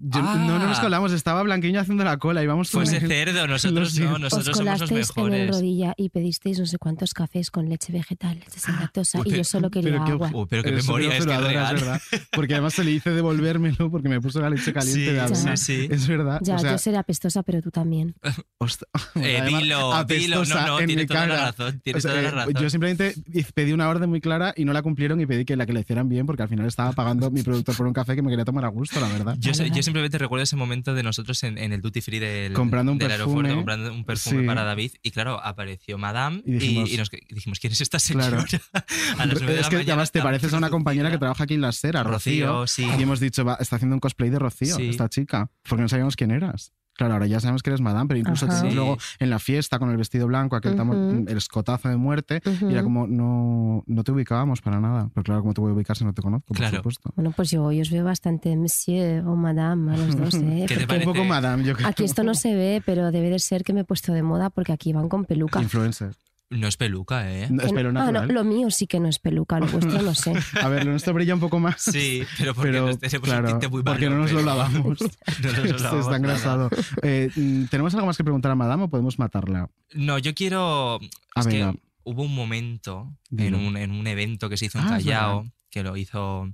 Yo- 0.00 0.22
No, 0.22 0.36
no 0.58 0.58
nos 0.66 0.78
Ah. 0.78 0.82
colamos, 0.82 1.12
estaba 1.12 1.42
Blanquiño 1.42 1.80
haciendo 1.80 2.04
la 2.04 2.16
cola. 2.18 2.42
Íbamos 2.42 2.70
Pues 2.70 2.90
de 2.90 3.00
cerdo, 3.00 3.46
nosotros 3.48 3.92
Sí. 3.92 4.00
no, 4.02 4.12
Os 4.14 4.20
nosotros 4.20 4.56
somos 4.56 4.78
los 4.80 4.88
colasteis 4.90 5.10
en 5.16 5.24
el 5.24 5.30
mejores. 5.30 5.56
rodilla 5.56 5.94
y 5.96 6.08
pedisteis 6.10 6.58
no 6.58 6.66
sé 6.66 6.78
cuántos 6.78 7.14
cafés 7.14 7.50
con 7.50 7.68
leche 7.68 7.92
vegetal, 7.92 8.38
leche 8.38 8.60
sin 8.60 8.76
lactosa, 8.76 9.18
Uy, 9.18 9.22
y 9.26 9.30
pero- 9.30 9.36
yo 9.38 9.44
solo 9.44 9.70
quería 9.70 9.90
pero 9.92 10.04
qué- 10.04 10.12
agua. 10.12 10.30
Uh, 10.32 10.46
pero 10.46 10.62
qué 10.62 10.68
Eres 10.70 10.84
memoria, 10.86 11.08
es 11.08 11.12
que 11.12 11.18
es 11.18 11.22
superadora, 11.24 11.52
real. 11.52 11.74
verdad. 11.76 12.00
Porque 12.32 12.54
además 12.54 12.74
se 12.74 12.84
le 12.84 12.90
hice 12.92 13.10
devolvérmelo 13.10 13.90
porque 13.90 14.08
me 14.08 14.20
puso 14.20 14.40
la 14.40 14.50
leche 14.50 14.72
caliente 14.72 15.04
Sí, 15.06 15.12
de 15.12 15.20
avena. 15.20 15.56
sí, 15.56 15.76
sí. 15.86 15.88
Es 15.90 16.06
verdad. 16.06 16.40
Ya, 16.42 16.56
o 16.56 16.58
sea, 16.58 16.72
yo 16.72 16.78
seré 16.78 16.96
apestosa, 16.98 17.42
pero 17.42 17.60
tú 17.62 17.70
también. 17.70 18.14
host- 18.60 18.82
Eh, 19.16 19.38
además, 19.40 19.62
dilo, 19.62 19.76
dilo. 19.76 19.94
apestosa 19.94 20.60
No, 20.60 20.66
no, 20.66 20.80
en 20.80 20.86
tiene 20.86 21.02
mi 21.02 21.06
toda 21.08 21.26
la 21.26 21.34
cara. 21.34 21.46
razón, 21.50 21.80
tiene 21.80 21.98
O 21.98 22.00
sea, 22.00 22.10
toda 22.12 22.22
la 22.22 22.28
eh, 22.28 22.32
razón. 22.32 22.54
Yo 22.62 22.70
simplemente 22.70 23.14
pedí 23.54 23.72
una 23.72 23.88
orden 23.88 24.08
muy 24.08 24.20
clara 24.20 24.54
y 24.56 24.64
no 24.64 24.72
la 24.72 24.82
cumplieron 24.82 25.20
y 25.20 25.26
pedí 25.26 25.44
que 25.44 25.56
la 25.56 25.66
que 25.66 25.72
le 25.72 25.80
hicieran 25.80 26.08
bien 26.08 26.26
porque 26.26 26.42
al 26.42 26.48
final 26.48 26.66
estaba 26.66 26.92
pagando 26.92 27.30
mi 27.30 27.42
productor 27.42 27.76
por 27.76 27.86
un 27.86 27.92
café 27.92 28.14
que 28.14 28.22
me 28.22 28.30
quería 28.30 28.44
tomar 28.44 28.64
a 28.64 28.68
gusto, 28.68 29.00
la 29.00 29.08
verdad. 29.08 29.36
Yo, 29.38 29.52
simplemente 29.88 30.18
recuerdo 30.18 30.42
ese 30.44 30.56
momento 30.56 30.94
de 30.94 31.02
nosotros 31.02 31.42
en, 31.44 31.58
en 31.58 31.72
el 31.72 31.80
duty 31.80 32.00
free 32.00 32.18
del, 32.18 32.52
Comprando 32.52 32.92
un 32.92 32.98
del 32.98 33.08
perfume. 33.08 33.48
aeropuerto, 33.48 33.56
comprando 33.56 33.92
un 33.92 34.04
perfume 34.04 34.40
Sí. 34.40 34.46
para 34.46 34.64
David. 34.64 34.92
Y 35.02 35.10
claro, 35.10 35.40
apareció 35.42 35.98
Madame 35.98 36.42
Y 36.46 36.52
y, 36.54 36.58
dijimos- 36.58 36.90
y 36.90 36.96
nos 36.96 37.10
dijimos, 37.10 37.58
¿quién 37.60 37.72
es 37.72 37.80
esta 37.80 37.98
señora? 37.98 38.44
Claro. 38.44 38.64
a 39.18 39.26
las 39.26 39.40
nueve 39.40 39.54
de 39.54 39.60
es 39.60 39.66
la 39.66 39.68
que 39.70 39.76
mañana 39.76 39.92
además 39.94 40.12
te 40.12 40.22
pareces 40.22 40.52
a 40.54 40.58
una 40.58 40.70
compañera 40.70 41.10
que 41.10 41.18
trabaja 41.18 41.44
aquí 41.44 41.54
en 41.54 41.60
la 41.62 41.72
SER, 41.72 41.96
a 41.96 42.02
Rocío. 42.04 42.46
Rocío, 42.60 42.66
sí. 42.66 42.98
Y 42.98 43.02
hemos 43.02 43.20
dicho, 43.20 43.44
va, 43.44 43.56
está 43.60 43.76
haciendo 43.76 43.96
un 43.96 44.00
cosplay 44.00 44.30
de 44.30 44.38
Rocío, 44.38 44.76
Sí. 44.76 44.88
esta 44.88 45.08
chica, 45.08 45.50
porque 45.68 45.82
no 45.82 45.88
sabíamos 45.88 46.16
quién 46.16 46.30
eras. 46.30 46.72
Claro, 46.98 47.14
ahora 47.14 47.26
ya 47.28 47.38
sabemos 47.38 47.62
que 47.62 47.70
eres 47.70 47.80
Madame, 47.80 48.08
pero 48.08 48.18
incluso 48.18 48.50
Sí. 48.50 48.72
luego 48.72 48.98
en 49.20 49.30
la 49.30 49.38
fiesta 49.38 49.78
con 49.78 49.88
el 49.90 49.96
vestido 49.96 50.26
blanco, 50.26 50.56
aquel 50.56 50.74
tamo- 50.74 50.94
Ujú. 50.94 51.24
el 51.28 51.36
escotazo 51.38 51.88
de 51.88 51.96
muerte, 51.96 52.42
y 52.44 52.72
era 52.72 52.82
como, 52.82 53.06
no, 53.06 53.84
no 53.86 54.02
te 54.04 54.10
ubicábamos 54.10 54.60
para 54.60 54.80
nada. 54.80 55.08
Pero 55.14 55.22
claro, 55.22 55.40
¿cómo 55.42 55.54
te 55.54 55.60
voy 55.60 55.70
a 55.70 55.74
ubicar 55.74 55.96
si 55.96 56.04
no 56.04 56.12
te 56.12 56.22
conozco? 56.22 56.52
Claro. 56.54 56.82
Por 56.82 56.92
supuesto. 56.92 57.12
Bueno, 57.14 57.32
pues 57.36 57.50
yo, 57.50 57.70
yo 57.70 57.82
os 57.82 57.90
veo 57.90 58.04
bastante 58.04 58.56
monsieur 58.56 59.24
o 59.24 59.36
madame 59.36 59.94
a 59.94 59.96
los 59.96 60.16
dos, 60.16 60.34
¿eh? 60.34 60.66
¿Qué 60.68 60.86
te 60.86 60.98
Un 60.98 61.04
poco 61.04 61.24
Madame, 61.24 61.62
yo 61.62 61.74
creo. 61.76 61.86
Aquí 61.88 62.02
esto 62.02 62.24
no 62.24 62.34
se 62.34 62.54
ve, 62.56 62.82
pero 62.84 63.12
debe 63.12 63.30
de 63.30 63.38
ser 63.38 63.62
que 63.62 63.72
me 63.72 63.80
he 63.80 63.84
puesto 63.84 64.12
de 64.12 64.22
moda 64.24 64.50
porque 64.50 64.72
aquí 64.72 64.92
van 64.92 65.08
con 65.08 65.24
peluca. 65.24 65.62
Influencer. 65.62 66.16
No 66.50 66.66
es 66.66 66.78
peluca, 66.78 67.30
¿eh? 67.30 67.46
No, 67.50 67.62
es 67.62 67.72
pelo 67.72 67.90
ah, 67.90 67.92
no, 67.92 68.00
natural. 68.12 68.28
lo 68.34 68.42
mío 68.44 68.70
sí 68.70 68.86
que 68.86 69.00
no 69.00 69.08
es 69.08 69.18
peluca, 69.18 69.60
lo 69.60 69.66
vuestro 69.66 70.00
no 70.00 70.14
sé. 70.14 70.32
A 70.62 70.68
ver, 70.68 70.84
lo 70.86 70.92
nuestro 70.92 71.12
brilla 71.12 71.34
un 71.34 71.40
poco 71.40 71.58
más. 71.60 71.80
Sí, 71.82 72.22
pero 72.38 72.54
porque 72.54 72.70
Pero, 72.70 72.86
nos 72.86 72.98
tenemos 72.98 73.28
claro, 73.28 73.44
un 73.46 73.50
tinte 73.52 73.68
muy 73.68 73.82
porque 73.82 74.08
no 74.08 74.16
nos 74.16 74.32
lo 74.32 74.42
lavamos. 74.42 74.98
No 75.42 75.52
nos 75.52 75.58
lo 75.70 75.76
lavamos 75.78 76.06
está 76.06 76.16
engrasado. 76.16 76.70
Eh, 77.02 77.30
mm, 77.36 77.64
¿Tenemos 77.66 77.94
algo 77.94 78.06
más 78.06 78.16
que 78.16 78.24
preguntar 78.24 78.50
a 78.50 78.54
Madame 78.54 78.84
o 78.84 78.88
podemos 78.88 79.18
matarla? 79.18 79.68
No, 79.92 80.18
yo 80.18 80.34
quiero. 80.34 80.98
Ah, 81.34 81.40
es 81.40 81.46
venga. 81.46 81.72
que 81.72 81.78
hubo 82.04 82.22
un 82.22 82.34
momento 82.34 83.14
en 83.36 83.54
un, 83.54 83.76
en 83.76 83.90
un 83.90 84.06
evento 84.06 84.48
que 84.48 84.56
se 84.56 84.66
hizo 84.66 84.78
en 84.78 84.84
Ah, 84.86 84.88
Callao, 84.88 85.36
verdad. 85.42 85.52
que 85.68 85.82
lo 85.82 85.96
hizo. 85.98 86.48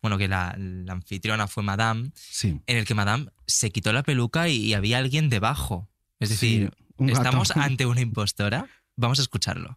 Bueno, 0.00 0.16
que 0.16 0.28
la, 0.28 0.54
la 0.56 0.92
anfitriona 0.92 1.48
fue 1.48 1.64
Madame, 1.64 2.12
Sí. 2.14 2.60
en 2.66 2.76
el 2.76 2.84
que 2.84 2.94
Madame 2.94 3.26
se 3.46 3.70
quitó 3.72 3.92
la 3.92 4.04
peluca 4.04 4.48
y, 4.48 4.56
y 4.66 4.74
había 4.74 4.98
alguien 4.98 5.28
debajo. 5.28 5.88
Es 6.20 6.28
decir, 6.28 6.70
Sí. 6.98 7.06
¿estamos 7.08 7.56
ante 7.56 7.86
una 7.86 8.00
impostora? 8.02 8.66
Vamos 8.96 9.18
a 9.18 9.22
escucharlo. 9.22 9.76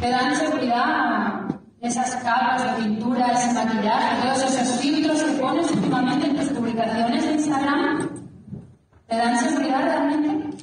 Te 0.00 0.10
dan 0.10 0.36
seguridad 0.36 1.44
esas 1.80 2.14
capas 2.22 2.64
de 2.64 2.82
pintura, 2.82 3.32
ese 3.32 3.52
maquillaje, 3.52 4.22
todos 4.22 4.42
esos 4.50 4.80
filtros 4.80 5.22
que 5.22 5.32
pones 5.32 5.70
últimamente 5.70 6.26
en 6.26 6.36
tus 6.36 6.48
publicaciones 6.56 7.24
de 7.24 7.32
Instagram. 7.34 8.08
¿Te 9.06 9.16
dan 9.16 9.38
seguridad 9.38 9.82
realmente? 9.82 10.56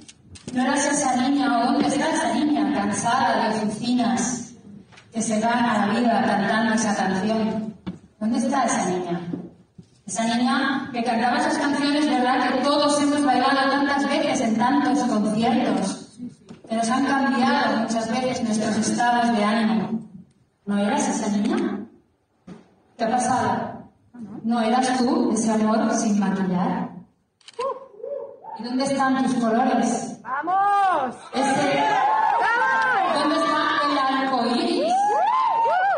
¿No 0.53 0.61
eras 0.63 0.85
esa 0.85 1.15
niña 1.17 1.59
o 1.59 1.65
dónde 1.65 1.87
está 1.87 2.09
esa 2.09 2.33
niña 2.33 2.73
cansada 2.73 3.49
de 3.49 3.67
oficinas 3.67 4.53
que 5.13 5.21
se 5.21 5.39
gana 5.39 5.85
la 5.85 5.99
vida 5.99 6.23
cantando 6.25 6.73
esa 6.73 6.95
canción? 6.95 7.75
¿Dónde 8.19 8.37
está 8.39 8.65
esa 8.65 8.85
niña? 8.87 9.21
Esa 10.07 10.35
niña 10.35 10.89
que 10.91 11.03
cantaba 11.03 11.37
esas 11.37 11.57
canciones, 11.59 12.05
¿verdad? 12.07 12.49
Que 12.49 12.63
todos 12.63 13.01
hemos 13.01 13.23
bailado 13.23 13.69
tantas 13.69 14.09
veces 14.09 14.41
en 14.41 14.57
tantos 14.57 14.99
conciertos 15.03 16.10
nos 16.81 16.89
han 16.89 17.05
cambiado 17.05 17.77
muchas 17.77 18.09
veces 18.09 18.43
nuestros 18.43 18.77
estados 18.77 19.37
de 19.37 19.43
ánimo. 19.43 19.99
¿No 20.65 20.77
eras 20.79 21.07
esa 21.09 21.29
niña? 21.37 21.79
¿Qué 22.97 23.03
ha 23.03 23.09
pasado? 23.11 23.91
¿No 24.43 24.61
eras 24.61 24.97
tú 24.97 25.31
ese 25.31 25.51
amor 25.51 25.93
sin 25.93 26.19
maquillar? 26.19 26.89
¿Y 28.57 28.63
dónde 28.63 28.83
están 28.83 29.23
tus 29.23 29.35
colores? 29.35 30.19
¡Vamos! 30.23 31.15
Ese... 31.33 31.83
¿Dónde 33.13 33.35
está 33.35 33.61
el 33.91 33.97
arco 33.99 34.45
iris? 34.47 34.93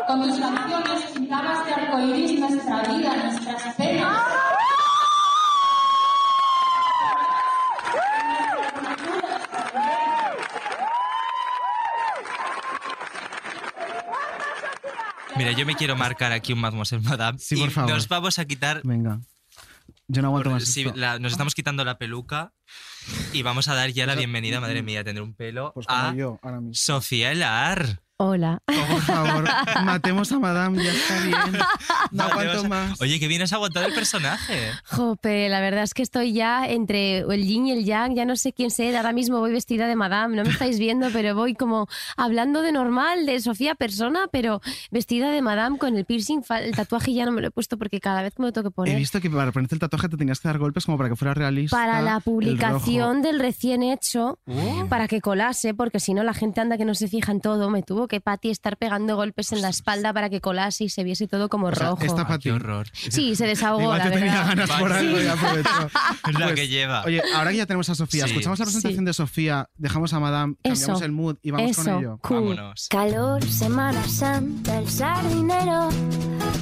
Con 0.06 0.22
tus 0.24 0.38
canciones 0.38 1.12
pintabas 1.14 1.66
de 1.66 1.74
arco 1.74 2.00
iris 2.00 2.40
nuestra 2.42 2.82
vida, 2.82 3.16
nuestras 3.24 3.76
penas. 3.76 4.33
Mira, 15.38 15.52
yo 15.52 15.66
me 15.66 15.76
quiero 15.76 15.96
marcar 15.96 16.32
aquí 16.32 16.54
un 16.54 16.60
Mademoiselle 16.60 17.02
Madame. 17.04 17.40
Sí, 17.40 17.56
por 17.56 17.72
favor. 17.72 17.92
Nos 17.92 18.08
vamos 18.08 18.38
a 18.40 18.46
quitar. 18.46 18.82
Venga. 18.84 19.20
Yo 20.08 20.22
no 20.22 20.28
aguanto 20.30 20.52
más. 20.52 20.66
Sí, 20.66 20.86
la- 20.96 21.18
nos 21.20 21.32
estamos 21.32 21.56
quitando 21.56 21.84
la 21.84 21.98
peluca 21.98 22.54
y 23.34 23.42
vamos 23.42 23.68
a 23.68 23.74
dar 23.76 23.90
ya 23.92 24.06
la 24.06 24.16
bienvenida, 24.16 24.60
madre 24.60 24.84
mía, 24.84 25.02
a 25.02 25.04
tener 25.04 25.24
un 25.24 25.34
pelo, 25.34 25.72
Pues 25.74 25.88
como 25.88 26.00
a 26.00 26.14
yo, 26.16 26.40
ahora 26.44 26.58
mismo. 26.60 26.74
Sofía 26.76 27.32
Elar. 27.32 28.02
Hola. 28.26 28.60
Por 28.66 29.02
favor, 29.02 29.44
matemos 29.84 30.32
a 30.32 30.40
Madame, 30.40 30.84
ya 30.84 30.92
está 30.92 31.20
bien. 31.26 31.62
No 32.12 32.24
aguanto 32.26 32.64
más. 32.70 33.02
Oye, 33.02 33.20
que 33.20 33.28
bien 33.28 33.42
has 33.42 33.54
aguantado 33.54 33.88
el 33.88 33.94
personaje. 33.94 34.70
Jope, 34.86 35.50
la 35.50 35.60
verdad 35.62 35.84
es 35.84 35.94
que 35.96 36.04
estoy 36.04 36.32
ya 36.32 36.68
entre 36.68 37.20
el 37.20 37.46
yin 37.48 37.66
y 37.68 37.72
el 37.72 37.86
yang, 37.86 38.14
ya 38.16 38.24
no 38.26 38.36
sé 38.36 38.54
quién 38.54 38.70
ser. 38.70 38.96
Ahora 38.96 39.14
mismo 39.14 39.40
voy 39.40 39.52
vestida 39.52 39.88
de 39.88 39.96
madame, 39.96 40.36
no 40.36 40.44
me 40.44 40.52
estáis 40.52 40.78
viendo, 40.78 41.10
pero 41.12 41.34
voy 41.34 41.56
como 41.56 41.88
hablando 42.16 42.62
de 42.62 42.72
normal, 42.72 43.26
de 43.26 43.40
Sofía 43.42 43.74
persona, 43.76 44.28
pero 44.32 44.62
vestida 44.92 45.32
de 45.32 45.42
madame 45.42 45.78
con 45.80 45.98
el 45.98 46.06
piercing, 46.06 46.42
el 46.62 46.76
tatuaje 46.76 47.14
ya 47.14 47.26
no 47.26 47.32
me 47.32 47.42
lo 47.42 47.48
he 47.48 47.52
puesto 47.52 47.78
porque 47.78 48.00
cada 48.00 48.22
vez 48.22 48.34
me 48.38 48.46
lo 48.46 48.52
tengo 48.54 48.66
que 48.70 48.74
He 48.74 48.76
poner. 48.76 48.98
visto 48.98 49.20
que 49.20 49.30
para 49.30 49.52
ponerte 49.52 49.74
el 49.76 49.80
tatuaje 49.80 50.08
te 50.10 50.18
tenías 50.18 50.40
que 50.40 50.48
dar 50.48 50.60
golpes 50.60 50.86
como 50.86 50.98
para 50.98 51.10
que 51.10 51.16
fuera 51.16 51.34
realista. 51.34 51.76
Para 51.76 52.02
la 52.02 52.20
publicación 52.20 53.22
del 53.24 53.40
recién 53.40 53.82
hecho, 53.84 54.40
Uh. 54.46 54.88
para 54.88 55.08
que 55.08 55.20
colase, 55.22 55.74
porque 55.74 56.00
si 56.00 56.14
no 56.14 56.24
la 56.24 56.34
gente 56.34 56.62
anda 56.62 56.78
que 56.78 56.86
no 56.86 56.94
se 56.94 57.08
fija 57.08 57.32
en 57.32 57.42
todo, 57.42 57.70
me 57.72 57.82
tuvo 57.82 58.08
que 58.08 58.13
que 58.14 58.22
Patty 58.22 58.52
estar 58.52 58.78
pegando 58.78 59.16
golpes 59.16 59.52
en 59.54 59.62
la 59.64 59.70
espalda 59.70 60.14
para 60.14 60.30
que 60.30 60.40
colase 60.40 60.84
y 60.84 60.90
se 60.90 61.04
viese 61.04 61.28
todo 61.28 61.50
como 61.50 61.68
O 61.68 61.74
sea, 61.74 61.90
rojo. 61.90 62.04
esta 62.04 62.28
Patty. 62.28 62.44
Qué 62.44 62.52
horror. 62.52 62.88
Sí, 62.94 63.36
se 63.36 63.48
desahogó, 63.48 63.82
Igual 63.82 63.98
la 63.98 64.04
te 64.06 64.12
tenía 64.12 64.32
verdad. 64.34 64.48
ganas 64.50 64.70
por 64.80 64.94
algo 64.94 65.20
y 65.22 65.26
aprovechó. 65.28 65.70
Es 66.28 66.34
la 66.40 66.46
Pues, 66.46 66.56
que 66.56 66.68
lleva. 66.68 67.04
Oye, 67.06 67.22
ahora 67.36 67.50
que 67.52 67.58
ya 67.58 67.66
tenemos 67.66 67.90
a 67.90 67.96
Sofía, 67.96 68.26
Sí. 68.26 68.30
escuchamos 68.32 68.60
la 68.60 68.66
presentación 68.66 69.06
de 69.06 69.14
Sofía, 69.14 69.70
dejamos 69.78 70.14
a 70.14 70.20
Madame, 70.20 70.56
cambiamos 70.64 70.98
Eso, 70.98 71.06
el 71.06 71.12
mood 71.12 71.38
y 71.42 71.52
vamos 71.52 71.76
con 71.76 71.88
eso, 71.88 71.98
ello. 72.00 72.20
cool. 72.22 72.56
Vámonos. 72.56 72.88
Calor, 72.90 73.44
Semana 73.46 74.04
Santa, 74.08 74.78
el 74.78 74.88
sardinero, 74.90 75.90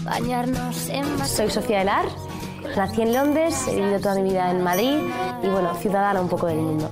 bañarnos 0.03 0.87
en 0.89 1.05
Soy 1.27 1.49
Sofía 1.49 1.79
Delar, 1.79 2.05
nací 2.75 3.01
en 3.01 3.13
Londres, 3.13 3.67
he 3.67 3.75
vivido 3.75 3.99
toda 3.99 4.15
mi 4.15 4.23
vida 4.23 4.51
en 4.51 4.63
Madrid 4.63 4.97
y 5.43 5.47
bueno, 5.47 5.73
ciudadana 5.75 6.21
un 6.21 6.29
poco 6.29 6.47
del 6.47 6.57
mundo. 6.57 6.89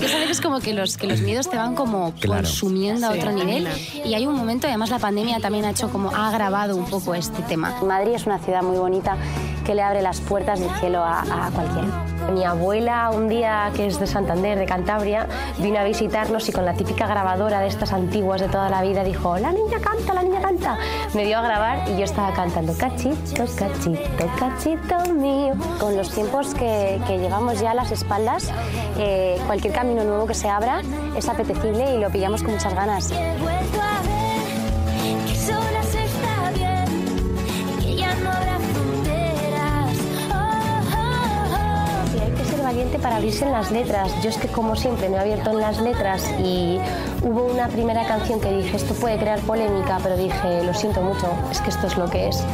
Ya 0.00 0.08
sabes 0.08 0.26
que 0.26 0.32
es 0.32 0.40
como 0.40 0.60
que 0.60 0.72
los, 0.72 0.96
que 0.96 1.06
los 1.06 1.20
miedos 1.20 1.48
te 1.50 1.56
van 1.56 1.74
como 1.74 2.12
Claro. 2.20 2.42
consumiendo 2.42 3.06
a 3.08 3.12
Sí, 3.12 3.18
otro 3.18 3.32
nivel 3.32 3.68
y 4.04 4.14
hay 4.14 4.26
un 4.26 4.34
momento, 4.36 4.66
además 4.66 4.90
la 4.90 4.98
pandemia 4.98 5.40
también 5.40 5.64
ha 5.64 5.70
hecho 5.70 5.90
como, 5.90 6.10
ha 6.14 6.28
agravado 6.28 6.76
un 6.76 6.84
poco 6.86 7.14
este 7.14 7.42
tema. 7.42 7.74
Madrid 7.82 8.12
es 8.14 8.26
una 8.26 8.38
ciudad 8.38 8.62
muy 8.62 8.76
bonita 8.78 9.16
que 9.66 9.74
le 9.74 9.82
abre 9.82 10.00
las 10.02 10.20
puertas 10.20 10.60
del 10.60 10.70
cielo 10.80 11.02
a, 11.04 11.20
a 11.20 11.50
cualquiera. 11.50 12.04
Mi 12.32 12.44
abuela, 12.44 13.10
un 13.10 13.28
día 13.28 13.70
que 13.74 13.86
es 13.86 13.98
de 13.98 14.06
Santander, 14.06 14.58
de 14.58 14.66
Cantabria, 14.66 15.26
vino 15.58 15.78
a 15.78 15.84
visitarnos 15.84 16.46
y 16.48 16.52
con 16.52 16.64
la 16.66 16.74
típica 16.74 17.06
grabadora 17.06 17.60
de 17.60 17.68
estas 17.68 17.92
antiguas 17.92 18.40
de 18.40 18.48
toda 18.48 18.68
la 18.68 18.82
vida 18.82 19.02
dijo, 19.02 19.38
la 19.38 19.50
niña 19.50 19.78
canta, 19.80 20.12
la 20.14 20.22
niña 20.22 20.40
canta. 20.42 20.47
Me 21.14 21.24
dio 21.24 21.38
a 21.38 21.42
grabar 21.42 21.88
y 21.88 21.96
yo 21.96 22.04
estaba 22.04 22.32
cantando 22.32 22.74
cachito, 22.76 23.44
cachito, 23.56 24.26
cachito 24.38 25.14
mío. 25.14 25.54
Con 25.78 25.96
los 25.96 26.10
tiempos 26.10 26.54
que, 26.54 27.00
que 27.06 27.18
llevamos 27.18 27.60
ya 27.60 27.70
a 27.70 27.74
las 27.74 27.92
espaldas, 27.92 28.50
eh, 28.98 29.38
cualquier 29.46 29.72
camino 29.72 30.04
nuevo 30.04 30.26
que 30.26 30.34
se 30.34 30.48
abra 30.48 30.82
es 31.16 31.28
apetecible 31.28 31.94
y 31.94 31.98
lo 31.98 32.10
pillamos 32.10 32.42
con 32.42 32.52
muchas 32.52 32.74
ganas. 32.74 33.12
Para 42.98 43.16
abrirse 43.16 43.44
en 43.44 43.52
las 43.52 43.70
letras. 43.70 44.12
Yo 44.22 44.30
es 44.30 44.36
que 44.36 44.48
como 44.48 44.76
siempre 44.76 45.08
me 45.08 45.16
he 45.16 45.20
abierto 45.20 45.50
en 45.50 45.60
las 45.60 45.80
letras 45.80 46.24
y 46.38 46.78
hubo 47.22 47.44
una 47.46 47.68
primera 47.68 48.06
canción 48.06 48.40
que 48.40 48.52
dije, 48.52 48.76
esto 48.76 48.94
puede 48.94 49.18
crear 49.18 49.40
polémica, 49.40 49.98
pero 50.02 50.16
dije, 50.16 50.64
lo 50.64 50.74
siento 50.74 51.00
mucho, 51.02 51.30
es 51.50 51.60
que 51.60 51.70
esto 51.70 51.86
es 51.86 51.96
lo 51.96 52.08
que 52.08 52.28
es. 52.28 52.44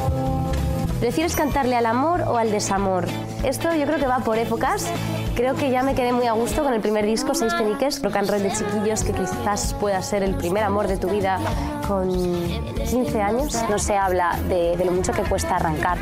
¿Prefieres 1.01 1.37
cantarle 1.37 1.77
al 1.77 1.87
amor 1.87 2.23
o 2.23 2.39
al 2.39 2.51
desamor? 2.51 3.07
Esto 3.43 3.75
yo 3.75 3.85
creo 3.85 3.99
que 3.99 4.07
va 4.07 4.21
por 4.21 4.39
épocas. 4.39 4.87
Creo 5.35 5.57
que 5.57 5.69
ya 5.71 5.83
me 5.83 5.97
quedé 5.97 6.13
muy 6.13 6.27
a 6.27 6.33
gusto 6.33 6.63
con 6.63 6.73
el 6.73 6.81
primer 6.81 7.05
disco, 7.05 7.35
Seis 7.35 7.53
Peniques, 7.55 8.01
rock 8.03 8.17
and 8.17 8.31
roll 8.31 8.43
de 8.43 8.53
chiquillos, 8.53 9.03
que 9.03 9.13
quizás 9.13 9.75
pueda 9.75 10.01
ser 10.01 10.23
el 10.23 10.37
primer 10.37 10.63
amor 10.63 10.87
de 10.87 10.97
tu 10.97 11.09
vida 11.09 11.41
con 11.89 12.09
15 12.09 13.21
años. 13.21 13.59
No 13.69 13.81
se 13.81 13.97
habla 13.97 14.39
de, 14.49 14.77
de 14.77 14.85
lo 14.85 14.93
mucho 14.93 15.13
que 15.13 15.23
cuesta 15.23 15.57
arrancar, 15.57 15.99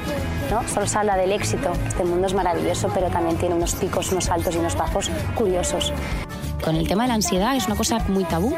¿no? 0.50 0.68
Solo 0.68 0.86
se 0.86 0.98
habla 0.98 1.16
del 1.16 1.32
éxito. 1.32 1.72
Este 1.88 2.04
mundo 2.04 2.26
es 2.26 2.34
maravilloso, 2.34 2.90
pero 2.92 3.08
también 3.08 3.38
tiene 3.38 3.54
unos 3.54 3.74
picos, 3.74 4.12
unos 4.12 4.28
altos 4.28 4.54
y 4.54 4.58
unos 4.58 4.76
bajos 4.76 5.10
curiosos. 5.34 5.94
Con 6.62 6.76
el 6.76 6.86
tema 6.86 7.04
de 7.04 7.08
la 7.08 7.14
ansiedad 7.14 7.56
es 7.56 7.66
una 7.66 7.76
cosa 7.76 8.00
muy 8.08 8.24
tabú, 8.24 8.54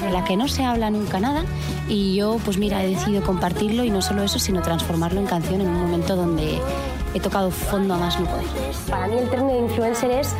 de 0.00 0.10
la 0.10 0.22
que 0.24 0.36
no 0.36 0.48
se 0.48 0.64
habla 0.64 0.90
nunca 0.90 1.18
nada 1.18 1.44
y 1.88 2.14
yo 2.14 2.38
pues 2.44 2.58
mira 2.58 2.82
he 2.82 2.88
decidido 2.88 3.22
compartirlo 3.22 3.84
y 3.84 3.90
no 3.90 4.00
solo 4.02 4.22
eso 4.22 4.38
sino 4.38 4.62
transformarlo 4.62 5.20
en 5.20 5.26
canción 5.26 5.60
en 5.60 5.68
un 5.68 5.80
momento 5.82 6.16
donde 6.16 6.60
he 7.14 7.20
tocado 7.20 7.50
fondo 7.50 7.94
a 7.94 7.98
más 7.98 8.18
no 8.18 8.26
poder. 8.26 8.46
Para 8.88 9.06
mí 9.06 9.18
el 9.18 9.28
término 9.30 9.54
de 9.54 9.58
influencer 9.60 10.10
es 10.10 10.34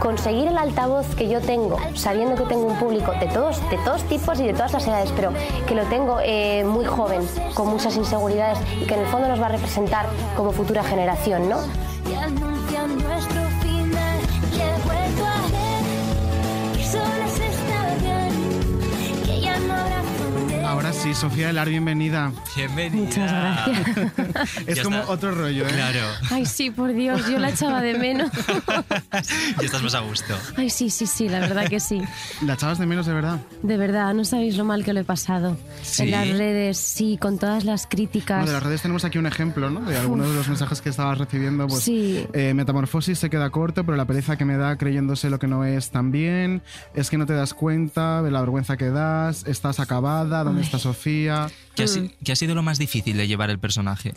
conseguir 0.00 0.48
el 0.48 0.58
altavoz 0.58 1.14
que 1.14 1.28
yo 1.28 1.40
tengo, 1.40 1.78
sabiendo 1.94 2.34
que 2.34 2.44
tengo 2.44 2.66
un 2.66 2.76
público 2.76 3.12
de 3.20 3.26
todos, 3.28 3.60
de 3.70 3.78
todos 3.78 4.02
tipos 4.04 4.40
y 4.40 4.46
de 4.46 4.52
todas 4.52 4.72
las 4.72 4.86
edades, 4.86 5.12
pero 5.14 5.32
que 5.66 5.74
lo 5.74 5.84
tengo 5.84 6.18
eh, 6.22 6.64
muy 6.64 6.84
joven, 6.84 7.20
con 7.54 7.68
muchas 7.68 7.96
inseguridades 7.96 8.58
y 8.80 8.86
que 8.86 8.94
en 8.94 9.00
el 9.00 9.06
fondo 9.06 9.28
nos 9.28 9.40
va 9.40 9.46
a 9.46 9.50
representar 9.50 10.06
como 10.36 10.50
futura 10.50 10.82
generación, 10.82 11.48
¿no? 11.48 11.58
Ahora 20.72 20.90
sí, 20.94 21.12
Sofía 21.12 21.48
Delar, 21.48 21.68
bienvenida. 21.68 22.32
Bienvenida. 22.56 22.96
Muchas 23.04 23.30
gracias. 23.30 24.12
Es 24.66 24.76
Ya 24.78 24.82
como 24.84 25.00
está. 25.00 25.10
otro 25.12 25.30
rollo, 25.32 25.66
¿eh? 25.66 25.70
Claro. 25.70 26.00
Ay, 26.30 26.46
sí, 26.46 26.70
por 26.70 26.94
Dios, 26.94 27.28
yo 27.28 27.38
la 27.38 27.50
echaba 27.50 27.82
de 27.82 27.98
menos. 27.98 28.30
Ya 29.12 29.66
estás 29.66 29.82
más 29.82 29.94
a 29.94 30.00
gusto. 30.00 30.34
Ay, 30.56 30.70
sí, 30.70 30.88
sí, 30.88 31.06
sí, 31.06 31.28
la 31.28 31.40
verdad 31.40 31.68
que 31.68 31.78
sí. 31.78 32.00
La 32.44 32.54
echabas 32.54 32.78
de 32.78 32.86
menos, 32.86 33.04
de 33.06 33.12
verdad. 33.12 33.38
De 33.62 33.76
verdad, 33.76 34.14
no 34.14 34.24
sabéis 34.24 34.56
lo 34.56 34.64
mal 34.64 34.82
que 34.84 34.94
lo 34.94 35.00
he 35.00 35.04
pasado. 35.04 35.56
¿Sí? 35.82 36.04
En 36.04 36.10
las 36.12 36.28
redes, 36.30 36.78
sí, 36.78 37.18
con 37.20 37.38
todas 37.38 37.64
las 37.64 37.86
críticas. 37.86 38.38
Bueno, 38.38 38.46
de 38.52 38.54
las 38.54 38.62
redes 38.62 38.80
tenemos 38.82 39.04
aquí 39.04 39.18
un 39.18 39.26
ejemplo, 39.26 39.68
¿no? 39.70 39.80
De 39.82 39.98
algunos 39.98 40.28
de 40.30 40.34
los 40.34 40.48
mensajes 40.48 40.80
que 40.80 40.88
estabas 40.88 41.18
recibiendo. 41.18 41.66
Pues, 41.68 41.82
Sí. 41.84 42.26
eh, 42.32 42.54
metamorfosis 42.54 43.18
se 43.18 43.28
queda 43.28 43.50
corto, 43.50 43.84
pero 43.84 43.96
la 43.98 44.06
pereza 44.06 44.36
que 44.38 44.46
me 44.46 44.56
da 44.56 44.76
creyéndose 44.76 45.28
lo 45.28 45.38
que 45.38 45.46
no 45.48 45.64
es 45.66 45.90
también. 45.90 46.62
Es 46.94 47.10
que 47.10 47.18
no 47.18 47.26
te 47.26 47.34
das 47.34 47.52
cuenta 47.52 48.22
de 48.22 48.30
la 48.30 48.40
vergüenza 48.40 48.76
que 48.78 48.88
das. 48.88 49.44
Estás 49.46 49.78
acabada. 49.78 50.42
¿Dónde. 50.44 50.61
Está 50.62 50.78
Sofía? 50.78 51.48
¿Qué 51.74 51.84
ha, 51.84 51.88
si- 51.88 52.10
qué 52.24 52.32
ha 52.32 52.36
sido 52.36 52.54
lo 52.54 52.62
más 52.62 52.78
difícil 52.78 53.16
de 53.16 53.26
llevar 53.28 53.50
el 53.50 53.58
personaje? 53.58 54.14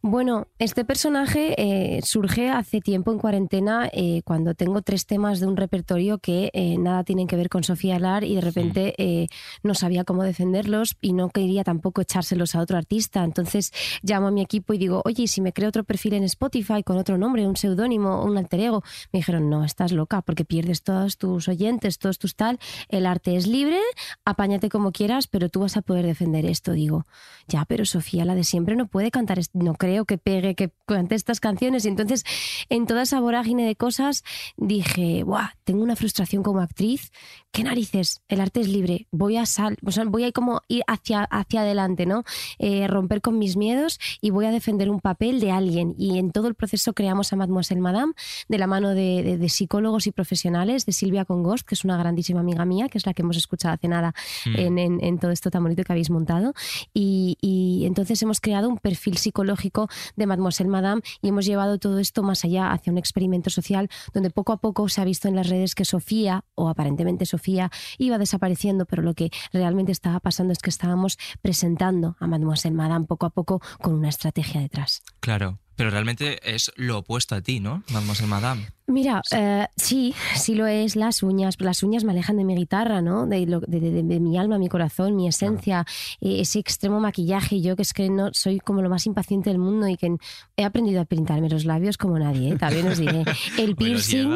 Bueno, 0.00 0.46
este 0.60 0.84
personaje 0.84 1.56
eh, 1.58 2.00
surge 2.04 2.50
hace 2.50 2.80
tiempo 2.80 3.10
en 3.10 3.18
cuarentena 3.18 3.90
eh, 3.92 4.22
cuando 4.24 4.54
tengo 4.54 4.80
tres 4.80 5.06
temas 5.06 5.40
de 5.40 5.48
un 5.48 5.56
repertorio 5.56 6.18
que 6.18 6.50
eh, 6.52 6.78
nada 6.78 7.02
tienen 7.02 7.26
que 7.26 7.34
ver 7.34 7.48
con 7.48 7.64
Sofía 7.64 7.98
Lar 7.98 8.22
y 8.22 8.36
de 8.36 8.40
repente 8.40 8.94
eh, 8.98 9.26
no 9.64 9.74
sabía 9.74 10.04
cómo 10.04 10.22
defenderlos 10.22 10.96
y 11.00 11.14
no 11.14 11.30
quería 11.30 11.64
tampoco 11.64 12.00
echárselos 12.00 12.54
a 12.54 12.60
otro 12.60 12.78
artista. 12.78 13.24
Entonces 13.24 13.72
llamo 14.02 14.28
a 14.28 14.30
mi 14.30 14.40
equipo 14.40 14.72
y 14.72 14.78
digo, 14.78 15.02
oye, 15.04 15.24
¿y 15.24 15.26
si 15.26 15.40
me 15.40 15.52
creo 15.52 15.68
otro 15.68 15.82
perfil 15.82 16.14
en 16.14 16.22
Spotify 16.22 16.84
con 16.84 16.96
otro 16.96 17.18
nombre, 17.18 17.48
un 17.48 17.56
seudónimo, 17.56 18.22
un 18.22 18.38
alter 18.38 18.60
ego. 18.60 18.84
Me 19.12 19.18
dijeron, 19.18 19.50
no, 19.50 19.64
estás 19.64 19.90
loca 19.90 20.22
porque 20.22 20.44
pierdes 20.44 20.84
todos 20.84 21.18
tus 21.18 21.48
oyentes, 21.48 21.98
todos 21.98 22.20
tus 22.20 22.36
tal. 22.36 22.60
El 22.88 23.04
arte 23.04 23.34
es 23.34 23.48
libre, 23.48 23.80
apáñate 24.24 24.68
como 24.68 24.92
quieras, 24.92 25.26
pero 25.26 25.48
tú 25.48 25.60
vas 25.60 25.76
a 25.76 25.82
poder 25.82 26.06
defender 26.06 26.46
esto. 26.46 26.70
Digo, 26.70 27.04
ya, 27.48 27.64
pero 27.64 27.84
Sofía, 27.84 28.24
la 28.24 28.36
de 28.36 28.44
siempre, 28.44 28.76
no 28.76 28.86
puede 28.86 29.10
cantar, 29.10 29.40
no 29.54 29.74
creo 29.74 29.87
que 30.04 30.18
pegue, 30.18 30.54
que 30.54 30.70
cante 30.86 31.14
estas 31.14 31.40
canciones. 31.40 31.84
Y 31.84 31.88
entonces, 31.88 32.24
en 32.68 32.86
toda 32.86 33.02
esa 33.02 33.20
vorágine 33.20 33.66
de 33.66 33.76
cosas, 33.76 34.24
dije, 34.56 35.22
Buah, 35.24 35.50
tengo 35.64 35.82
una 35.82 35.96
frustración 35.96 36.42
como 36.42 36.60
actriz. 36.60 37.12
¿Qué 37.52 37.62
narices? 37.64 38.22
El 38.28 38.40
arte 38.40 38.60
es 38.60 38.68
libre. 38.68 39.06
Voy 39.10 39.36
a 39.36 39.46
sal, 39.46 39.76
o 39.84 39.90
sea, 39.90 40.04
voy 40.04 40.24
a 40.24 40.32
como 40.32 40.62
ir 40.68 40.82
hacia, 40.86 41.22
hacia 41.24 41.60
adelante, 41.62 42.06
¿no? 42.06 42.24
Eh, 42.58 42.86
romper 42.88 43.20
con 43.20 43.38
mis 43.38 43.56
miedos 43.56 43.98
y 44.20 44.30
voy 44.30 44.46
a 44.46 44.50
defender 44.50 44.90
un 44.90 45.00
papel 45.00 45.40
de 45.40 45.50
alguien. 45.50 45.94
Y 45.98 46.18
en 46.18 46.30
todo 46.32 46.48
el 46.48 46.54
proceso 46.54 46.92
creamos 46.92 47.32
a 47.32 47.36
Mademoiselle 47.36 47.80
Madame 47.80 48.12
de 48.48 48.58
la 48.58 48.66
mano 48.66 48.90
de, 48.90 49.22
de- 49.22 49.38
de 49.38 49.48
psicólogos 49.48 50.06
y 50.06 50.12
profesionales, 50.12 50.84
de 50.86 50.92
Silvia 50.92 51.24
Congost, 51.24 51.66
que 51.66 51.74
es 51.74 51.84
una 51.84 51.96
grandísima 51.96 52.40
amiga 52.40 52.64
mía, 52.64 52.88
que 52.88 52.98
es 52.98 53.06
la 53.06 53.14
que 53.14 53.22
hemos 53.22 53.36
escuchado 53.36 53.74
hace 53.74 53.88
nada 53.88 54.14
Mm. 54.46 54.56
en, 54.56 54.78
en- 54.78 55.04
en 55.04 55.18
todo 55.18 55.30
esto 55.30 55.50
tan 55.50 55.62
bonito 55.62 55.82
que 55.84 55.92
habéis 55.92 56.10
montado. 56.10 56.52
Y, 56.94 57.36
y 57.40 57.84
entonces 57.86 58.20
hemos 58.22 58.40
creado 58.40 58.68
un 58.68 58.78
perfil 58.78 59.16
psicológico 59.16 59.77
de 60.16 60.26
Mademoiselle 60.26 60.70
Madame 60.70 61.02
y 61.22 61.28
hemos 61.28 61.46
llevado 61.46 61.78
todo 61.78 61.98
esto 61.98 62.22
más 62.22 62.44
allá 62.44 62.72
hacia 62.72 62.90
un 62.92 62.98
experimento 62.98 63.50
social 63.50 63.88
donde 64.12 64.30
poco 64.30 64.52
a 64.52 64.56
poco 64.56 64.88
se 64.88 65.00
ha 65.00 65.04
visto 65.04 65.28
en 65.28 65.36
las 65.36 65.48
redes 65.48 65.74
que 65.74 65.84
Sofía, 65.84 66.44
o 66.54 66.68
aparentemente 66.68 67.26
Sofía, 67.26 67.70
iba 67.98 68.18
desapareciendo, 68.18 68.86
pero 68.86 69.02
lo 69.02 69.14
que 69.14 69.30
realmente 69.52 69.92
estaba 69.92 70.18
pasando 70.20 70.52
es 70.52 70.58
que 70.58 70.70
estábamos 70.70 71.18
presentando 71.42 72.16
a 72.18 72.26
Mademoiselle 72.26 72.74
Madame 72.74 73.06
poco 73.06 73.26
a 73.26 73.30
poco 73.30 73.60
con 73.80 73.94
una 73.94 74.08
estrategia 74.08 74.60
detrás. 74.60 75.02
Claro. 75.20 75.58
Pero 75.78 75.90
realmente 75.90 76.40
es 76.42 76.72
lo 76.74 76.98
opuesto 76.98 77.36
a 77.36 77.40
ti, 77.40 77.60
¿no? 77.60 77.84
Mademoiselle 77.92 78.28
Madame. 78.28 78.66
Mira, 78.88 79.20
eh, 79.32 79.66
sí, 79.76 80.14
sí 80.34 80.54
lo 80.54 80.66
es, 80.66 80.96
las 80.96 81.22
uñas, 81.22 81.56
las 81.60 81.82
uñas 81.82 82.04
me 82.04 82.12
alejan 82.12 82.38
de 82.38 82.44
mi 82.44 82.56
guitarra, 82.56 83.02
¿no? 83.02 83.26
De, 83.26 83.46
lo- 83.46 83.60
de- 83.60 83.80
de- 83.80 84.02
de 84.02 84.18
mi 84.18 84.38
alma, 84.38 84.58
mi 84.58 84.68
corazón, 84.70 85.14
mi 85.14 85.28
esencia, 85.28 85.84
eh, 86.22 86.40
ese 86.40 86.58
extremo 86.58 86.98
maquillaje, 86.98 87.60
yo 87.60 87.76
que 87.76 87.82
es 87.82 87.92
que 87.92 88.08
no 88.08 88.30
soy 88.32 88.58
como 88.60 88.80
lo 88.80 88.88
más 88.88 89.04
impaciente 89.06 89.50
del 89.50 89.58
mundo 89.58 89.86
y 89.88 89.96
que 89.98 90.16
he 90.56 90.64
aprendido 90.64 91.02
a 91.02 91.04
pintarme 91.04 91.50
los 91.50 91.66
labios 91.66 91.98
como 91.98 92.18
nadie, 92.18 92.52
¿eh? 92.52 92.56
también 92.56 92.88
os 92.88 92.98
diré. 92.98 93.24
El 93.58 93.76
piercing... 93.76 94.30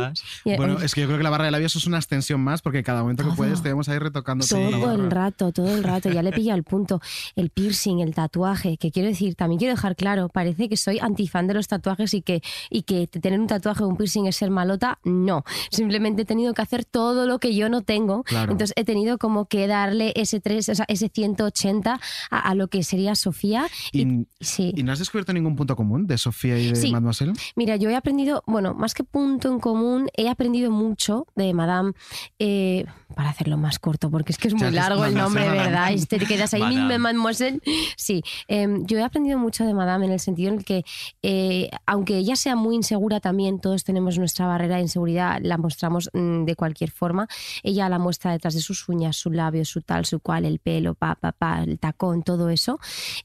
Bueno, 0.44 0.78
es 0.80 0.94
que 0.94 1.00
yo 1.00 1.06
creo 1.06 1.16
que 1.18 1.25
la 1.25 1.30
barra 1.30 1.46
de 1.46 1.50
labios 1.50 1.75
es 1.75 1.87
una 1.87 1.96
extensión 1.96 2.40
más, 2.42 2.61
porque 2.62 2.82
cada 2.82 3.00
momento 3.02 3.22
que 3.22 3.30
Todo. 3.30 3.37
puedes 3.37 3.62
te 3.62 3.70
vamos 3.70 3.88
a 3.88 3.94
ir 3.96 4.02
retocando 4.02 4.44
la 4.44 4.70
todo 4.70 4.92
el 4.92 5.11
rato, 5.11 5.50
todo 5.52 5.75
el 5.75 5.82
rato, 5.82 6.11
ya 6.11 6.22
le 6.22 6.28
he 6.28 6.32
pillado 6.32 6.58
el 6.58 6.64
punto. 6.64 7.00
El 7.37 7.49
piercing, 7.49 8.00
el 8.00 8.14
tatuaje, 8.14 8.76
que 8.76 8.90
quiero 8.92 9.08
decir, 9.08 9.34
también 9.34 9.58
quiero 9.58 9.72
dejar 9.75 9.96
claro, 9.96 10.28
parece 10.28 10.68
que 10.68 10.76
soy 10.76 10.99
fan 11.32 11.46
de 11.48 11.54
los 11.54 11.66
tatuajes 11.66 12.14
y 12.14 12.22
que, 12.22 12.42
y 12.70 12.82
que 12.82 13.06
tener 13.08 13.40
un 13.40 13.46
tatuaje 13.48 13.82
o 13.82 13.88
un 13.88 13.96
piercing 13.96 14.26
es 14.26 14.36
ser 14.36 14.50
malota. 14.50 14.98
No, 15.04 15.44
simplemente 15.70 16.22
he 16.22 16.24
tenido 16.24 16.54
que 16.54 16.62
hacer 16.62 16.84
todo 16.84 17.26
lo 17.26 17.38
que 17.40 17.54
yo 17.54 17.68
no 17.68 17.82
tengo. 17.82 18.22
Claro. 18.22 18.52
Entonces 18.52 18.74
he 18.76 18.84
tenido 18.84 19.18
como 19.18 19.46
que 19.46 19.66
darle 19.66 20.12
ese 20.14 20.40
3, 20.40 20.68
o 20.68 20.74
sea, 20.76 20.84
ese 20.88 21.08
180 21.08 21.98
a, 22.30 22.38
a 22.38 22.54
lo 22.54 22.68
que 22.68 22.82
sería 22.84 23.14
Sofía. 23.14 23.66
¿Y, 23.92 24.26
sí. 24.40 24.72
¿Y 24.76 24.82
no 24.82 24.92
has 24.92 24.98
descubierto 24.98 25.32
ningún 25.32 25.56
punto 25.56 25.74
común 25.74 26.06
de 26.06 26.18
Sofía 26.18 26.58
y 26.58 26.68
de 26.68 26.76
Sí. 26.76 26.92
Mademoiselle? 26.92 27.32
Mira, 27.56 27.76
yo 27.76 27.90
he 27.90 27.96
aprendido, 27.96 28.42
bueno, 28.46 28.74
más 28.74 28.94
que 28.94 29.04
punto 29.04 29.50
en 29.50 29.58
común, 29.58 30.08
he 30.16 30.28
aprendido 30.28 30.70
mucho 30.70 31.26
de 31.34 31.52
Madame, 31.54 31.92
eh, 32.38 32.84
para 33.16 33.30
hacerlo 33.30 33.56
más 33.56 33.78
corto, 33.78 34.10
porque 34.10 34.32
es 34.32 34.38
que 34.38 34.48
es 34.48 34.54
muy 34.54 34.70
largo 34.70 35.04
el 35.04 35.14
nombre. 35.14 35.48
¿verdad? 35.48 35.90
Y 35.92 36.04
te 36.06 36.18
quedas 36.18 36.54
ahí, 36.54 36.76
Mademoiselle. 36.76 37.60
Sí, 37.96 38.22
eh, 38.48 38.66
yo 38.82 38.98
he 38.98 39.02
aprendido 39.02 39.38
mucho 39.38 39.64
de 39.64 39.74
Madame 39.74 40.06
en 40.06 40.12
el 40.12 40.20
sentido 40.20 40.52
en 40.52 40.58
el 40.58 40.64
que, 40.64 40.84
eh, 41.23 41.71
aunque 41.87 42.19
ella 42.19 42.37
sea 42.37 42.57
muy 42.57 42.75
insegura 42.75 43.21
también, 43.21 43.61
todos 43.61 43.85
tenemos 43.85 44.19
nuestra 44.19 44.47
barrera 44.47 44.76
de 44.76 44.83
inseguridad, 44.83 45.38
la 45.43 45.57
mostramos 45.57 46.11
mm, 46.12 46.45
de 46.45 46.57
cualquier 46.57 46.91
forma. 46.91 47.29
Ella 47.62 47.88
la 47.88 47.99
muestra 47.99 48.33
detrás 48.33 48.55
de 48.55 48.61
sus 48.61 48.88
uñas, 48.88 49.17
su 49.17 49.31
labio, 49.31 49.64
su 49.64 49.83
tal, 49.83 50.05
su 50.05 50.21
cual, 50.21 50.45
el 50.45 50.59
pelo, 50.59 50.95
pa, 50.95 51.14
pa, 51.14 51.33
pa, 51.33 51.62
el 51.62 51.79
tacón, 51.79 52.23
todo 52.23 52.50
eso. 52.50 52.79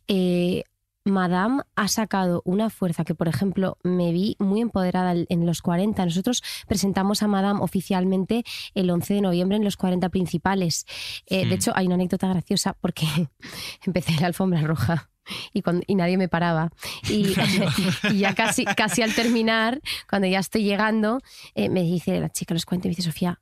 Eh, 0.07 0.63
Madame 1.07 1.61
ha 1.75 1.87
sacado 1.87 2.41
una 2.45 2.69
fuerza 2.69 3.03
que, 3.03 3.15
por 3.15 3.27
ejemplo, 3.27 3.77
me 3.83 4.11
vi 4.11 4.35
muy 4.39 4.61
empoderada 4.61 5.13
en 5.13 5.45
los 5.45 5.61
40. 5.61 6.05
Nosotros 6.05 6.43
presentamos 6.67 7.23
a 7.23 7.27
Madame 7.27 7.61
oficialmente 7.61 8.43
el 8.75 8.89
11 8.89 9.15
de 9.15 9.21
noviembre 9.21 9.57
en 9.57 9.63
los 9.63 9.77
40 9.77 10.09
principales. 10.09 10.85
Eh. 11.25 11.47
De 11.47 11.55
hecho, 11.55 11.71
hay 11.75 11.85
una 11.85 11.95
anécdota 11.95 12.27
graciosa 12.27 12.73
porque 12.73 13.05
empecé 13.85 14.11
en 14.13 14.21
la 14.21 14.27
alfombra 14.27 14.61
roja. 14.61 15.09
Y, 15.53 15.61
cuando- 15.61 15.83
y 15.87 15.95
nadie 15.95 16.17
me 16.17 16.27
paraba. 16.29 16.69
Y, 17.09 17.33
y 18.11 18.17
ya 18.19 18.33
casi, 18.35 18.65
casi 18.65 19.01
al 19.01 19.13
terminar, 19.13 19.79
cuando 20.09 20.27
ya 20.27 20.39
estoy 20.39 20.63
llegando, 20.63 21.19
eh, 21.55 21.69
me 21.69 21.81
dice 21.83 22.19
la 22.19 22.29
chica, 22.29 22.53
los 22.53 22.65
40, 22.65 22.87
y 22.87 22.89
me 22.89 22.95
dice, 22.95 23.03
Sofía, 23.09 23.39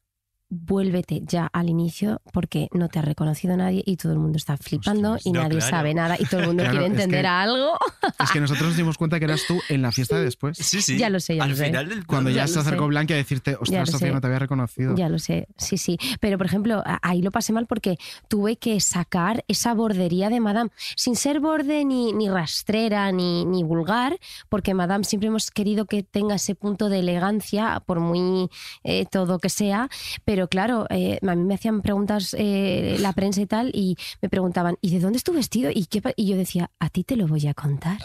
vuélvete 0.49 1.21
ya 1.25 1.47
al 1.51 1.69
inicio 1.69 2.21
porque 2.31 2.69
no 2.71 2.87
te 2.87 2.99
ha 2.99 3.01
reconocido 3.01 3.57
nadie 3.57 3.83
y 3.85 3.97
todo 3.97 4.11
el 4.13 4.19
mundo 4.19 4.37
está 4.37 4.57
flipando 4.57 5.17
y 5.23 5.31
No, 5.31 5.41
nadie 5.41 5.57
claro. 5.57 5.69
sabe 5.71 5.93
nada 5.93 6.15
y 6.19 6.25
todo 6.25 6.41
el 6.41 6.47
mundo 6.47 6.63
Claro, 6.65 6.79
quiere 6.79 6.85
es 6.87 6.91
entender 6.93 7.21
que- 7.23 7.27
algo. 7.27 7.77
Es 8.23 8.31
que 8.31 8.39
nosotros 8.39 8.67
nos 8.69 8.77
dimos 8.77 8.97
cuenta 8.97 9.19
que 9.19 9.25
eras 9.25 9.41
tú 9.47 9.59
en 9.69 9.81
la 9.81 9.91
fiesta 9.91 10.17
de 10.17 10.23
después. 10.25 10.57
Sí, 10.57 10.81
sí. 10.81 10.97
Ya 10.97 11.09
lo 11.09 11.19
sé, 11.19 11.35
ya 11.37 11.43
Al 11.43 11.49
lo 11.51 11.55
sé. 11.55 11.65
final 11.65 11.89
del 11.89 12.05
Cuando 12.05 12.29
ya, 12.29 12.35
Ya 12.45 12.47
se 12.47 12.59
acercó 12.59 12.83
sé. 12.83 12.87
Blanqui 12.89 13.13
a 13.13 13.17
decirte, 13.17 13.55
ostras, 13.59 13.89
Sofía, 13.89 14.07
sé. 14.09 14.13
no 14.13 14.21
te 14.21 14.27
había 14.27 14.39
reconocido. 14.39 14.95
Ya 14.95 15.09
lo 15.09 15.19
sé, 15.19 15.47
sí, 15.57 15.77
sí. 15.77 15.97
Pero, 16.19 16.37
por 16.37 16.45
ejemplo, 16.45 16.81
a- 16.85 16.99
ahí 17.01 17.21
lo 17.21 17.31
pasé 17.31 17.51
mal 17.53 17.65
porque 17.65 17.97
tuve 18.27 18.57
que 18.57 18.79
sacar 18.79 19.43
esa 19.47 19.73
bordería 19.73 20.29
de 20.29 20.39
Madame, 20.39 20.69
sin 20.95 21.15
ser 21.15 21.39
borde 21.39 21.83
ni, 21.85 22.13
ni 22.13 22.29
rastrera 22.29 23.11
ni, 23.11 23.45
ni 23.45 23.63
vulgar, 23.63 24.17
porque 24.49 24.73
Madame 24.73 25.03
siempre 25.05 25.27
hemos 25.27 25.49
querido 25.51 25.85
que 25.85 26.03
tenga 26.03 26.35
ese 26.35 26.55
punto 26.55 26.89
de 26.89 26.99
elegancia, 26.99 27.81
por 27.85 27.99
muy 27.99 28.49
eh, 28.83 29.05
todo 29.09 29.39
que 29.39 29.49
sea. 29.49 29.89
Pero 30.23 30.34
claro, 30.47 30.85
eh, 30.89 31.19
a 31.25 31.35
mí 31.35 31.43
me 31.43 31.55
hacían 31.55 31.81
preguntas 31.81 32.35
eh, 32.37 32.97
la 32.99 33.13
prensa 33.13 33.41
y 33.41 33.45
tal, 33.45 33.71
y 33.73 33.97
me 34.21 34.29
preguntaban, 34.29 34.77
¿y 34.81 34.91
de 34.91 34.99
dónde 34.99 35.17
es 35.17 35.23
tu 35.23 35.33
vestido? 35.33 35.71
¿Y, 35.73 35.85
qué 35.85 36.01
pa-?" 36.01 36.13
y 36.15 36.27
yo 36.27 36.37
decía, 36.37 36.71
a 36.79 36.89
ti 36.89 37.03
te 37.03 37.15
lo 37.15 37.27
voy 37.27 37.47
a 37.47 37.53
contar. 37.53 37.97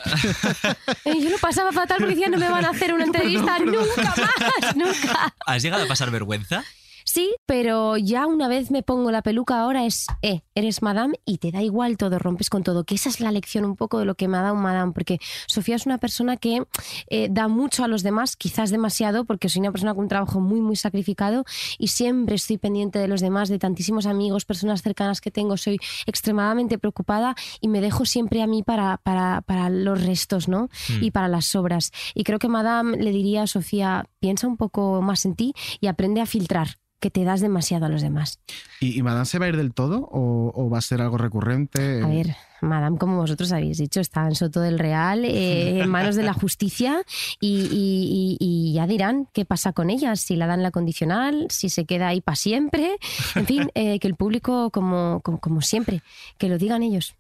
y 1.05 1.23
yo 1.23 1.31
lo 1.31 1.39
pasaba 1.39 1.73
fatal 1.73 1.99
porque 1.99 2.15
decía, 2.15 2.29
no 2.29 2.39
me 2.39 2.49
van 2.49 2.65
a 2.65 2.71
hacer 2.71 2.93
una 2.95 3.05
entrevista 3.11 3.59
nunca 3.59 4.15
más, 4.17 4.77
nunca. 4.77 5.35
¿Has 5.47 5.63
llegado 5.63 5.85
a 5.85 5.87
pasar 5.87 6.11
vergüenza? 6.11 6.65
Sí, 7.13 7.35
pero 7.45 7.97
ya 7.97 8.29
una 8.29 8.47
vez 8.47 8.71
me 8.71 8.85
pongo 8.85 9.11
la 9.11 9.21
peluca, 9.23 9.59
ahora 9.59 9.85
es, 9.85 10.07
eh, 10.23 10.43
eres 10.55 10.81
madame 10.81 11.19
y 11.25 11.39
te 11.39 11.51
da 11.51 11.61
igual 11.61 11.97
todo, 11.97 12.21
rompes 12.21 12.49
con 12.49 12.63
todo. 12.63 12.85
Que 12.85 12.95
esa 12.95 13.09
es 13.09 13.19
la 13.19 13.33
lección 13.33 13.65
un 13.65 13.75
poco 13.75 13.99
de 13.99 14.05
lo 14.05 14.15
que 14.15 14.29
me 14.29 14.39
ha 14.39 14.43
dado 14.43 14.55
madame, 14.55 14.93
porque 14.93 15.19
Sofía 15.49 15.75
es 15.75 15.87
una 15.87 15.99
persona 15.99 16.37
que 16.37 16.63
eh, 17.09 17.27
da 17.29 17.49
mucho 17.49 17.83
a 17.83 17.89
los 17.89 18.05
demás, 18.05 18.37
quizás 18.37 18.71
demasiado, 18.71 19.25
porque 19.25 19.49
soy 19.49 19.59
una 19.59 19.73
persona 19.73 19.93
con 19.93 20.05
un 20.05 20.09
trabajo 20.09 20.39
muy, 20.39 20.61
muy 20.61 20.77
sacrificado 20.77 21.45
y 21.79 21.89
siempre 21.89 22.37
estoy 22.37 22.59
pendiente 22.59 23.01
de 23.01 23.09
los 23.09 23.21
demás, 23.21 23.49
de 23.49 23.59
tantísimos 23.59 24.07
amigos, 24.07 24.45
personas 24.45 24.81
cercanas 24.81 25.21
que 25.21 25.33
tengo. 25.33 25.57
Soy 25.57 25.79
extremadamente 26.07 26.79
preocupada 26.79 27.35
y 27.61 27.67
me 27.67 27.81
dejo 27.81 28.05
siempre 28.05 28.41
a 28.41 28.47
mí 28.47 28.63
para, 28.63 28.99
para, 28.99 29.41
para 29.41 29.69
los 29.69 30.01
restos, 30.05 30.47
¿no? 30.47 30.69
Mm. 30.89 31.03
Y 31.03 31.11
para 31.11 31.27
las 31.27 31.47
sobras. 31.47 31.91
Y 32.15 32.23
creo 32.23 32.39
que 32.39 32.47
madame 32.47 32.99
le 32.99 33.11
diría 33.11 33.43
a 33.43 33.47
Sofía, 33.49 34.05
piensa 34.21 34.47
un 34.47 34.57
poco 34.57 35.03
más 35.03 35.25
en 35.25 35.35
ti 35.35 35.55
y 35.81 35.89
aprende 35.89 36.21
a 36.21 36.27
filtrar 36.27 36.77
que 37.01 37.11
te 37.11 37.25
das 37.25 37.41
demasiado 37.41 37.87
a 37.87 37.89
los 37.89 38.03
demás. 38.03 38.39
¿Y, 38.79 38.99
y 38.99 39.03
Madame 39.03 39.25
se 39.27 39.39
va 39.39 39.47
a 39.47 39.49
ir 39.49 39.57
del 39.57 39.73
todo 39.75 40.01
o, 40.13 40.53
o 40.55 40.71
va 40.71 40.79
a 40.79 40.83
ser 40.83 41.01
algo 41.01 41.17
recurrente? 41.19 42.03
A 42.03 42.07
ver, 42.09 42.37
Madame, 42.61 42.99
como 42.99 43.17
vosotros 43.17 43.51
habéis 43.53 43.79
dicho, 43.79 44.01
está 44.01 44.27
en 44.27 44.35
Soto 44.35 44.61
del 44.61 44.79
Real, 44.79 45.25
eh, 45.25 45.81
en 45.83 45.89
manos 45.89 46.15
de 46.17 46.23
la 46.23 46.35
justicia 46.35 47.03
y, 47.41 47.49
y- 47.73 48.37
y- 48.39 48.71
y 48.71 48.73
ya 48.75 48.87
dirán 48.87 49.29
qué 49.33 49.45
pasa 49.45 49.73
con 49.73 49.89
ella, 49.91 50.15
si 50.17 50.37
la 50.37 50.47
dan 50.47 50.63
la 50.63 50.71
condicional, 50.71 51.47
si 51.51 51.69
se 51.71 51.87
queda 51.87 52.09
ahí 52.09 52.21
para 52.21 52.37
siempre. 52.37 52.97
En 53.35 53.47
fin, 53.47 53.71
eh, 53.75 53.99
que 53.99 54.07
el 54.09 54.15
público, 54.15 54.71
como, 54.71 55.21
como, 55.25 55.41
como 55.41 55.63
siempre, 55.63 56.03
que 56.39 56.49
lo 56.49 56.59
digan 56.59 56.83
ellos. 56.83 57.15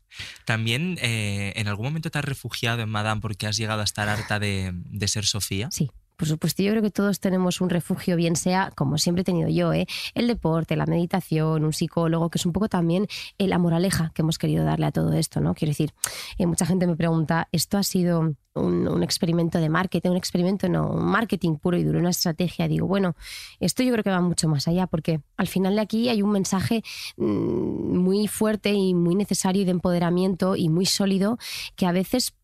También 0.44 0.98
eh, 1.00 1.52
en 1.56 1.68
algún 1.68 1.86
momento 1.86 2.10
te 2.10 2.18
has 2.18 2.24
refugiado 2.24 2.82
en 2.82 2.88
Madame 2.88 3.20
porque 3.20 3.46
has 3.46 3.56
llegado 3.56 3.80
a 3.80 3.84
estar 3.84 4.08
harta 4.08 4.38
de, 4.40 4.72
de 4.74 5.08
ser 5.08 5.24
Sofía. 5.24 5.68
Sí. 5.70 5.90
Por 6.20 6.28
supuesto, 6.28 6.62
yo 6.62 6.72
creo 6.72 6.82
que 6.82 6.90
todos 6.90 7.18
tenemos 7.18 7.62
un 7.62 7.70
refugio, 7.70 8.14
bien 8.14 8.36
sea, 8.36 8.72
como 8.76 8.98
siempre 8.98 9.22
he 9.22 9.24
tenido 9.24 9.48
yo, 9.48 9.72
¿eh? 9.72 9.86
el 10.12 10.26
deporte, 10.26 10.76
la 10.76 10.84
meditación, 10.84 11.64
un 11.64 11.72
psicólogo, 11.72 12.28
que 12.28 12.36
es 12.36 12.44
un 12.44 12.52
poco 12.52 12.68
también 12.68 13.06
eh, 13.38 13.48
la 13.48 13.56
moraleja 13.56 14.12
que 14.14 14.20
hemos 14.20 14.36
querido 14.36 14.66
darle 14.66 14.84
a 14.84 14.92
todo 14.92 15.14
esto, 15.14 15.40
¿no? 15.40 15.54
Quiero 15.54 15.70
decir, 15.70 15.94
eh, 16.36 16.44
mucha 16.44 16.66
gente 16.66 16.86
me 16.86 16.94
pregunta, 16.94 17.48
¿esto 17.52 17.78
ha 17.78 17.82
sido 17.82 18.34
un, 18.52 18.86
un 18.86 19.02
experimento 19.02 19.56
de 19.56 19.70
marketing? 19.70 20.10
Un 20.10 20.18
experimento, 20.18 20.68
no, 20.68 20.90
un 20.90 21.06
marketing 21.06 21.56
puro 21.56 21.78
y 21.78 21.84
duro, 21.84 21.98
una 21.98 22.10
estrategia. 22.10 22.68
Digo, 22.68 22.86
bueno, 22.86 23.16
esto 23.58 23.82
yo 23.82 23.90
creo 23.92 24.04
que 24.04 24.10
va 24.10 24.20
mucho 24.20 24.46
más 24.46 24.68
allá, 24.68 24.86
porque 24.88 25.22
al 25.38 25.46
final 25.46 25.76
de 25.76 25.80
aquí 25.80 26.10
hay 26.10 26.20
un 26.20 26.32
mensaje 26.32 26.82
mm, 27.16 27.96
muy 27.96 28.28
fuerte 28.28 28.74
y 28.74 28.92
muy 28.92 29.14
necesario 29.14 29.64
de 29.64 29.70
empoderamiento 29.70 30.54
y 30.54 30.68
muy 30.68 30.84
sólido 30.84 31.38
que 31.76 31.86
a 31.86 31.92
veces 31.92 32.34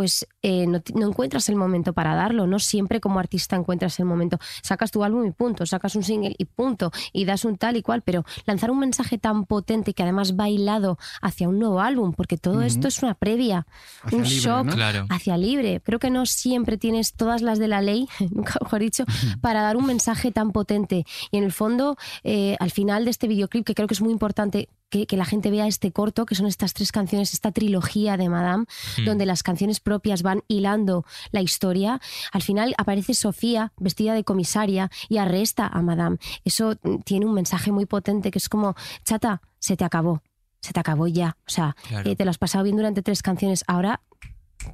pues 0.00 0.26
eh, 0.40 0.66
no, 0.66 0.80
encuentras 1.06 1.50
el 1.50 1.56
momento 1.56 1.92
para 1.92 2.14
darlo. 2.14 2.46
No 2.46 2.58
siempre 2.58 3.02
como 3.02 3.20
artista 3.20 3.54
encuentras 3.54 3.98
el 3.98 4.06
momento. 4.06 4.38
Sacas 4.62 4.90
tu 4.90 5.04
álbum 5.04 5.26
y 5.26 5.30
punto, 5.30 5.66
sacas 5.66 5.94
un 5.94 6.02
single 6.02 6.34
y 6.38 6.46
punto, 6.46 6.90
y 7.12 7.26
das 7.26 7.44
un 7.44 7.58
tal 7.58 7.76
y 7.76 7.82
cual, 7.82 8.00
pero 8.00 8.24
lanzar 8.46 8.70
un 8.70 8.78
mensaje 8.78 9.18
tan 9.18 9.44
potente 9.44 9.92
que 9.92 10.02
además 10.02 10.36
va 10.40 10.48
hilado 10.48 10.96
hacia 11.20 11.50
un 11.50 11.58
nuevo 11.58 11.80
álbum, 11.80 12.14
porque 12.14 12.38
todo 12.38 12.62
esto 12.62 12.88
es 12.88 13.02
una 13.02 13.12
previa, 13.12 13.66
Hacia 14.02 14.16
un 14.16 14.24
libre, 14.24 14.40
shock 14.40 14.64
¿no? 14.64 14.72
Claro. 14.72 15.06
hacia 15.10 15.36
libre. 15.36 15.82
Creo 15.84 15.98
que 15.98 16.08
no 16.08 16.24
siempre 16.24 16.78
tienes 16.78 17.12
todas 17.12 17.42
las 17.42 17.58
de 17.58 17.68
la 17.68 17.82
ley, 17.82 18.08
nunca 18.30 18.54
mejor 18.62 18.80
dicho, 18.80 19.04
para 19.42 19.60
dar 19.60 19.76
un 19.76 19.84
mensaje 19.84 20.32
tan 20.32 20.52
potente. 20.52 21.04
Y 21.30 21.36
en 21.36 21.44
el 21.44 21.52
fondo, 21.52 21.98
eh, 22.24 22.56
al 22.58 22.70
final 22.70 23.04
de 23.04 23.10
este 23.10 23.28
videoclip, 23.28 23.66
que 23.66 23.74
creo 23.74 23.86
que 23.86 23.92
es 23.92 24.00
muy 24.00 24.12
importante 24.12 24.70
que, 24.90 25.06
que 25.06 25.16
la 25.16 25.24
gente 25.24 25.50
vea 25.50 25.66
este 25.66 25.92
corto, 25.92 26.26
que 26.26 26.34
son 26.34 26.46
estas 26.46 26.74
tres 26.74 26.92
canciones, 26.92 27.32
esta 27.32 27.52
trilogía 27.52 28.16
de 28.16 28.28
Madame, 28.28 28.66
Mm. 28.98 29.04
donde 29.06 29.24
las 29.26 29.42
canciones 29.42 29.80
propias 29.80 30.22
van 30.22 30.42
hilando 30.48 31.04
la 31.30 31.40
historia. 31.40 32.00
Al 32.32 32.42
final 32.42 32.74
aparece 32.76 33.14
Sofía 33.14 33.72
vestida 33.78 34.12
de 34.14 34.24
comisaria 34.24 34.90
y 35.08 35.18
arresta 35.18 35.66
a 35.66 35.80
Madame. 35.82 36.18
Eso 36.44 36.74
mm, 36.82 36.98
tiene 37.04 37.26
un 37.26 37.32
mensaje 37.34 37.72
muy 37.72 37.86
potente 37.86 38.30
que 38.30 38.38
es 38.38 38.48
como, 38.48 38.74
chata, 39.04 39.40
se 39.58 39.76
te 39.76 39.84
acabó. 39.84 40.22
Se 40.60 40.72
te 40.74 40.80
acabó 40.80 41.06
ya. 41.06 41.36
O 41.46 41.50
sea, 41.50 41.74
Claro. 41.88 42.10
eh, 42.10 42.16
te 42.16 42.24
lo 42.24 42.30
has 42.30 42.38
pasado 42.38 42.64
bien 42.64 42.76
durante 42.76 43.00
tres 43.02 43.22
canciones. 43.22 43.64
Ahora 43.66 44.00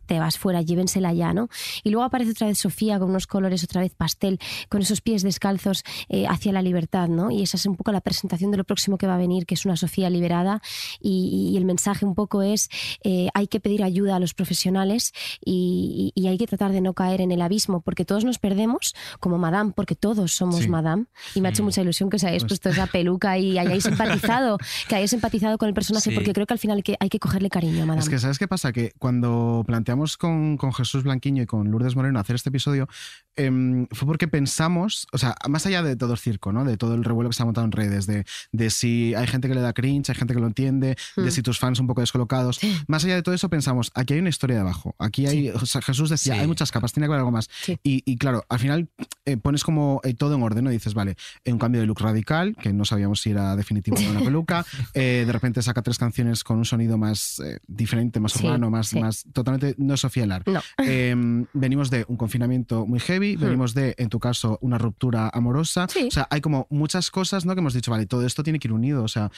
te 0.07 0.18
vas 0.18 0.38
fuera, 0.38 0.62
llévensela 0.62 1.12
ya, 1.12 1.33
¿no? 1.33 1.49
Y 1.85 1.90
luego 1.90 2.05
aparece 2.05 2.31
otra 2.33 2.46
vez 2.46 2.59
Sofía 2.59 2.99
con 2.99 3.11
unos 3.11 3.27
colores 3.27 3.62
otra 3.64 3.81
vez 3.81 3.94
pastel, 3.94 4.38
con 4.68 4.83
esos 4.83 5.01
pies 5.01 5.22
descalzos 5.22 5.83
eh, 6.09 6.27
hacia 6.27 6.53
la 6.53 6.62
libertad, 6.62 7.09
¿no? 7.09 7.31
Y 7.31 7.42
esa 7.42 7.57
es 7.57 7.66
un 7.66 7.77
poco 7.77 7.92
la 7.92 8.01
presentación 8.01 8.51
de 8.51 8.57
lo 8.57 8.64
próximo 8.64 8.99
que 8.99 9.07
va 9.07 9.14
a 9.14 9.18
venir, 9.18 9.46
que 9.46 9.55
es 9.55 9.64
una 9.64 9.77
Sofía 9.77 10.11
liberada. 10.11 10.61
Y, 11.01 11.51
y 11.53 11.57
el 11.57 11.64
mensaje 11.64 12.05
un 12.05 12.14
poco 12.14 12.42
es, 12.42 12.68
eh, 13.05 13.29
hay 13.35 13.46
que 13.49 13.61
pedir 13.61 13.83
ayuda 13.83 14.16
a 14.16 14.18
los 14.20 14.35
profesionales 14.35 15.12
y, 15.44 16.12
y- 16.14 16.20
y 16.20 16.29
hay 16.29 16.38
que 16.38 16.46
tratar 16.46 16.72
de 16.72 16.81
no 16.81 16.94
caer 16.94 17.20
en 17.20 17.31
el 17.33 17.42
abismo, 17.42 17.81
porque 17.81 18.05
todos 18.05 18.25
nos 18.25 18.38
perdemos 18.38 18.94
como 19.20 19.38
Madame, 19.38 19.72
porque 19.75 19.94
todos 19.94 20.33
somos 20.33 20.57
Sí. 20.61 20.68
Madame. 20.68 21.05
Y 21.35 21.40
me 21.40 21.49
ha 21.49 21.51
hecho 21.51 21.62
mucha 21.62 21.83
ilusión 21.83 22.11
que 22.11 22.16
os 22.16 22.25
hayáis 22.25 22.44
puesto 22.44 22.70
esa 22.70 22.87
peluca 22.87 23.38
y 23.38 23.59
hayáis 23.59 23.85
empatizado, 23.87 24.59
que 24.88 24.94
hayáis 24.96 25.12
empatizado 25.12 25.59
con 25.59 25.68
el 25.68 25.75
personaje, 25.75 26.11
Sí. 26.11 26.14
porque 26.14 26.33
creo 26.33 26.46
que 26.46 26.55
al 26.55 26.59
final 26.59 26.79
hay 26.79 26.83
que, 26.83 26.96
hay 26.99 27.09
que 27.09 27.18
cogerle 27.18 27.51
cariño 27.51 27.83
a 27.83 27.87
Madame. 27.87 28.03
Es 28.03 28.09
que, 28.09 28.18
¿sabes 28.18 28.38
qué 28.38 28.49
pasa? 28.49 28.72
Que 28.72 28.92
cuando 28.99 29.62
planteamos 29.76 30.16
con, 30.16 30.56
con 30.56 30.72
Jesús 30.72 31.02
Blanquiño 31.02 31.42
y 31.42 31.46
con 31.46 31.70
Lourdes 31.70 31.96
Moreno 31.96 32.18
hacer 32.18 32.34
este 32.36 32.48
episodio, 32.48 32.88
em, 33.36 33.86
fue 33.92 34.06
porque 34.06 34.26
pensamos, 34.26 35.06
o 35.12 35.18
sea, 35.18 35.34
más 35.50 35.66
allá 35.66 35.82
de 35.82 35.96
todo 35.96 36.12
el 36.12 36.18
circo, 36.18 36.50
¿no? 36.50 36.64
De 36.64 36.78
todo 36.78 36.94
el 36.94 37.04
revuelo 37.04 37.28
que 37.28 37.36
se 37.36 37.42
ha 37.42 37.44
montado 37.44 37.66
en 37.66 37.72
redes, 37.72 38.06
de, 38.06 38.24
de 38.52 38.70
si 38.70 39.14
hay 39.14 39.26
gente 39.26 39.48
que 39.48 39.54
le 39.54 39.60
da 39.60 39.74
cringe, 39.74 40.08
hay 40.08 40.14
gente 40.16 40.32
que 40.32 40.40
lo 40.40 40.46
entiende, 40.46 40.96
de 41.16 41.22
Mm. 41.26 41.30
si 41.30 41.42
tus 41.42 41.58
fans 41.58 41.78
un 41.78 41.86
poco 41.86 42.00
descolocados. 42.00 42.58
Más 42.88 43.04
allá 43.04 43.16
de 43.16 43.22
todo 43.22 43.34
eso, 43.34 43.50
pensamos, 43.50 43.90
aquí 43.94 44.14
hay 44.14 44.20
una 44.20 44.30
historia 44.30 44.56
debajo. 44.56 44.94
Aquí 44.98 45.26
hay, 45.26 45.50
o 45.50 45.66
sea, 45.66 45.82
Jesús 45.82 46.08
decía, 46.08 46.34
Sí. 46.34 46.40
hay 46.40 46.46
muchas 46.46 46.72
capas, 46.72 46.92
tiene 46.94 47.04
que 47.06 47.08
haber 47.12 47.18
algo 47.20 47.32
más. 47.32 47.50
Y, 47.82 48.02
y 48.06 48.16
claro, 48.16 48.44
al 48.48 48.58
final 48.58 48.88
eh, 49.26 49.36
pones 49.36 49.62
como 49.62 50.00
eh, 50.04 50.14
todo 50.14 50.34
en 50.36 50.42
orden, 50.42 50.64
¿no? 50.64 50.70
Dices, 50.70 50.94
vale, 50.94 51.16
un 51.44 51.58
cambio 51.58 51.82
de 51.82 51.86
look 51.86 52.00
radical, 52.00 52.56
que 52.56 52.72
no 52.72 52.86
sabíamos 52.86 53.20
si 53.20 53.30
era 53.30 53.54
definitivo 53.56 53.96
o 53.98 54.10
una 54.10 54.20
peluca. 54.24 54.64
eh, 54.94 55.24
de 55.26 55.32
repente 55.32 55.60
saca 55.60 55.82
tres 55.82 55.98
canciones 55.98 56.42
con 56.44 56.56
un 56.56 56.64
sonido 56.64 56.96
más 56.96 57.42
diferente, 57.66 58.20
más 58.20 58.34
urbano, 58.36 58.70
más, 58.70 58.94
más 58.94 59.24
totalmente 59.32 59.65
no 59.79 59.94
es 59.94 60.00
Sofía 60.00 60.26
Lar. 60.26 60.42
No. 60.46 60.61
Eh, 60.88 61.14
venimos 61.52 61.90
de 61.90 62.05
un 62.09 62.16
confinamiento 62.16 62.87
muy 62.87 63.00
heavy, 63.00 63.37
Hmm. 63.37 63.40
venimos 63.40 63.74
de, 63.74 63.94
en 63.98 64.09
tu 64.09 64.18
caso, 64.20 64.59
una 64.62 64.79
ruptura 64.79 65.29
amorosa. 65.33 65.87
Sí. 65.88 66.07
O 66.09 66.11
sea, 66.11 66.26
hay 66.31 66.40
como 66.40 66.66
muchas 66.70 67.11
cosas, 67.11 67.44
¿no? 67.44 67.55
Que 67.55 67.61
hemos 67.61 67.74
dicho, 67.74 67.90
vale, 67.90 68.07
todo 68.07 68.24
esto 68.24 68.42
tiene 68.42 68.59
que 68.59 68.68
ir 68.68 68.72
unido. 68.72 69.02
O 69.02 69.09
sea, 69.09 69.31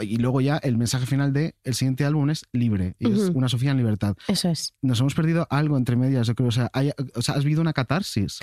y 0.00 0.16
luego 0.16 0.40
ya 0.40 0.56
el 0.58 0.76
mensaje 0.76 1.06
final 1.06 1.32
de 1.32 1.54
el 1.64 1.74
siguiente 1.74 2.04
álbum 2.04 2.30
es 2.30 2.44
libre. 2.52 2.94
Y 2.98 3.10
es 3.12 3.30
una 3.34 3.48
Sofía 3.48 3.70
en 3.70 3.76
libertad. 3.76 4.16
Eso 4.28 4.48
es. 4.48 4.74
Nos 4.82 4.98
hemos 5.00 5.14
perdido 5.14 5.46
algo 5.50 5.76
entre 5.76 5.96
medias, 5.96 6.26
yo 6.26 6.34
creo. 6.34 6.48
O 6.48 6.52
sea, 6.52 6.70
hay- 6.72 6.90
o 7.14 7.22
sea 7.22 7.34
has 7.36 7.44
vivido 7.44 7.60
una 7.60 7.72
catarsis. 7.72 8.38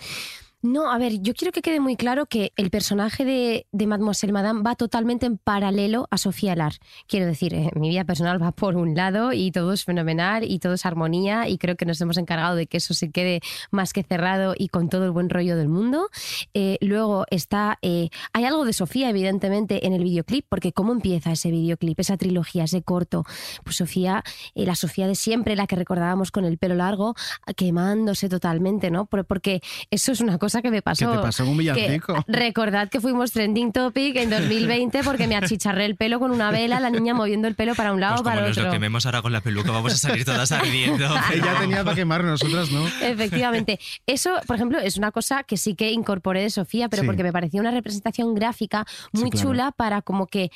No, 0.63 0.91
a 0.91 0.97
ver, 0.97 1.21
yo 1.21 1.35
quiero 1.35 1.51
que 1.51 1.61
quede 1.61 1.79
muy 1.79 1.95
claro 1.95 2.25
que 2.25 2.51
el 2.55 2.71
personaje 2.71 3.23
de, 3.25 3.67
de 3.71 3.85
Mademoiselle 3.85 4.33
Madame 4.33 4.63
va 4.63 4.73
totalmente 4.73 5.27
en 5.27 5.37
paralelo 5.37 6.07
a 6.09 6.17
Sofía 6.17 6.55
Lar. 6.55 6.73
Quiero 7.07 7.27
decir, 7.27 7.53
eh, 7.53 7.69
mi 7.75 7.89
vida 7.89 8.05
personal 8.05 8.41
va 8.41 8.51
por 8.51 8.75
un 8.75 8.95
lado 8.95 9.33
y 9.33 9.51
todo 9.51 9.71
es 9.71 9.85
fenomenal 9.85 10.43
y 10.43 10.57
todo 10.57 10.73
es 10.73 10.83
armonía 10.87 11.47
y 11.47 11.59
creo 11.59 11.75
que 11.75 11.85
nos 11.85 12.01
hemos 12.01 12.17
encargado 12.17 12.55
de 12.55 12.65
que 12.65 12.77
eso 12.77 12.95
se 12.95 13.11
quede 13.11 13.39
más 13.69 13.93
que 13.93 14.01
cerrado 14.01 14.55
y 14.57 14.69
con 14.69 14.89
todo 14.89 15.05
el 15.05 15.11
buen 15.11 15.29
rollo 15.29 15.55
del 15.57 15.69
mundo. 15.69 16.09
Eh, 16.55 16.79
luego 16.81 17.25
está, 17.29 17.77
eh, 17.83 18.09
hay 18.33 18.45
algo 18.45 18.65
de 18.65 18.73
Sofía 18.73 19.11
evidentemente 19.11 19.85
en 19.85 19.93
el 19.93 20.03
videoclip, 20.03 20.47
porque 20.49 20.73
¿cómo 20.73 20.91
empieza 20.91 21.31
ese 21.31 21.51
videoclip, 21.51 21.99
esa 21.99 22.17
trilogía, 22.17 22.63
ese 22.63 22.81
corto? 22.81 23.25
Pues 23.63 23.75
Sofía, 23.75 24.23
la 24.55 24.73
Sofía 24.73 25.05
de 25.05 25.13
siempre, 25.13 25.55
la 25.55 25.67
que 25.67 25.75
recordábamos 25.75 26.31
con 26.31 26.45
el 26.45 26.57
pelo 26.57 26.73
largo, 26.73 27.13
quemándose 27.55 28.27
totalmente, 28.27 28.89
¿no? 28.89 29.05
Por- 29.05 29.23
Porque 29.25 29.61
eso 29.91 30.11
es 30.11 30.19
una 30.19 30.39
cosa 30.39 30.46
que 30.61 30.71
me 30.71 30.81
pasó. 30.81 31.11
te 31.11 31.17
pasó 31.19 31.43
un 31.45 31.51
Que- 31.57 31.59
villancico. 31.73 32.15
recordad 32.27 32.89
que 32.89 32.99
fuimos 33.01 33.31
trending 33.31 33.71
topic 33.71 34.15
en 34.15 34.29
2020 34.29 35.03
porque 35.03 35.27
me 35.27 35.35
achicharré 35.35 35.85
el 35.85 35.95
pelo 35.95 36.19
con 36.19 36.31
una 36.31 36.49
vela, 36.51 36.79
la 36.79 36.89
niña 36.89 37.13
moviendo 37.13 37.47
el 37.47 37.55
pelo 37.55 37.75
para 37.75 37.93
un 37.93 37.99
lado 37.99 38.15
Pues 38.15 38.23
como 38.23 38.35
para 38.35 38.47
nos 38.47 38.57
otro. 38.57 38.65
lo 38.67 38.71
quememos 38.71 39.05
ahora 39.05 39.21
con 39.21 39.31
la 39.33 39.41
peluca, 39.41 39.71
vamos 39.71 39.93
a 39.93 39.97
salir 39.97 40.25
todas 40.25 40.51
ardiendo. 40.51 41.05
Ella 41.33 41.55
tenía 41.59 41.83
para 41.83 41.95
quemar, 41.95 42.23
nosotras 42.23 42.71
no. 42.71 42.87
Efectivamente. 43.01 43.79
Eso, 44.05 44.31
por 44.47 44.55
ejemplo, 44.55 44.79
es 44.79 44.97
una 44.97 45.11
cosa 45.11 45.43
que 45.43 45.57
sí 45.57 45.75
que 45.75 45.91
incorporé 45.91 46.41
de 46.41 46.49
Sofía, 46.49 46.89
pero 46.89 47.01
Sí. 47.03 47.07
porque 47.07 47.23
me 47.23 47.31
parecía 47.33 47.61
una 47.61 47.71
representación 47.71 48.33
gráfica 48.33 48.85
muy 49.11 49.25
Sí, 49.25 49.29
claro. 49.31 49.47
chula 49.49 49.71
para 49.71 50.01
como 50.01 50.27
que 50.27 50.49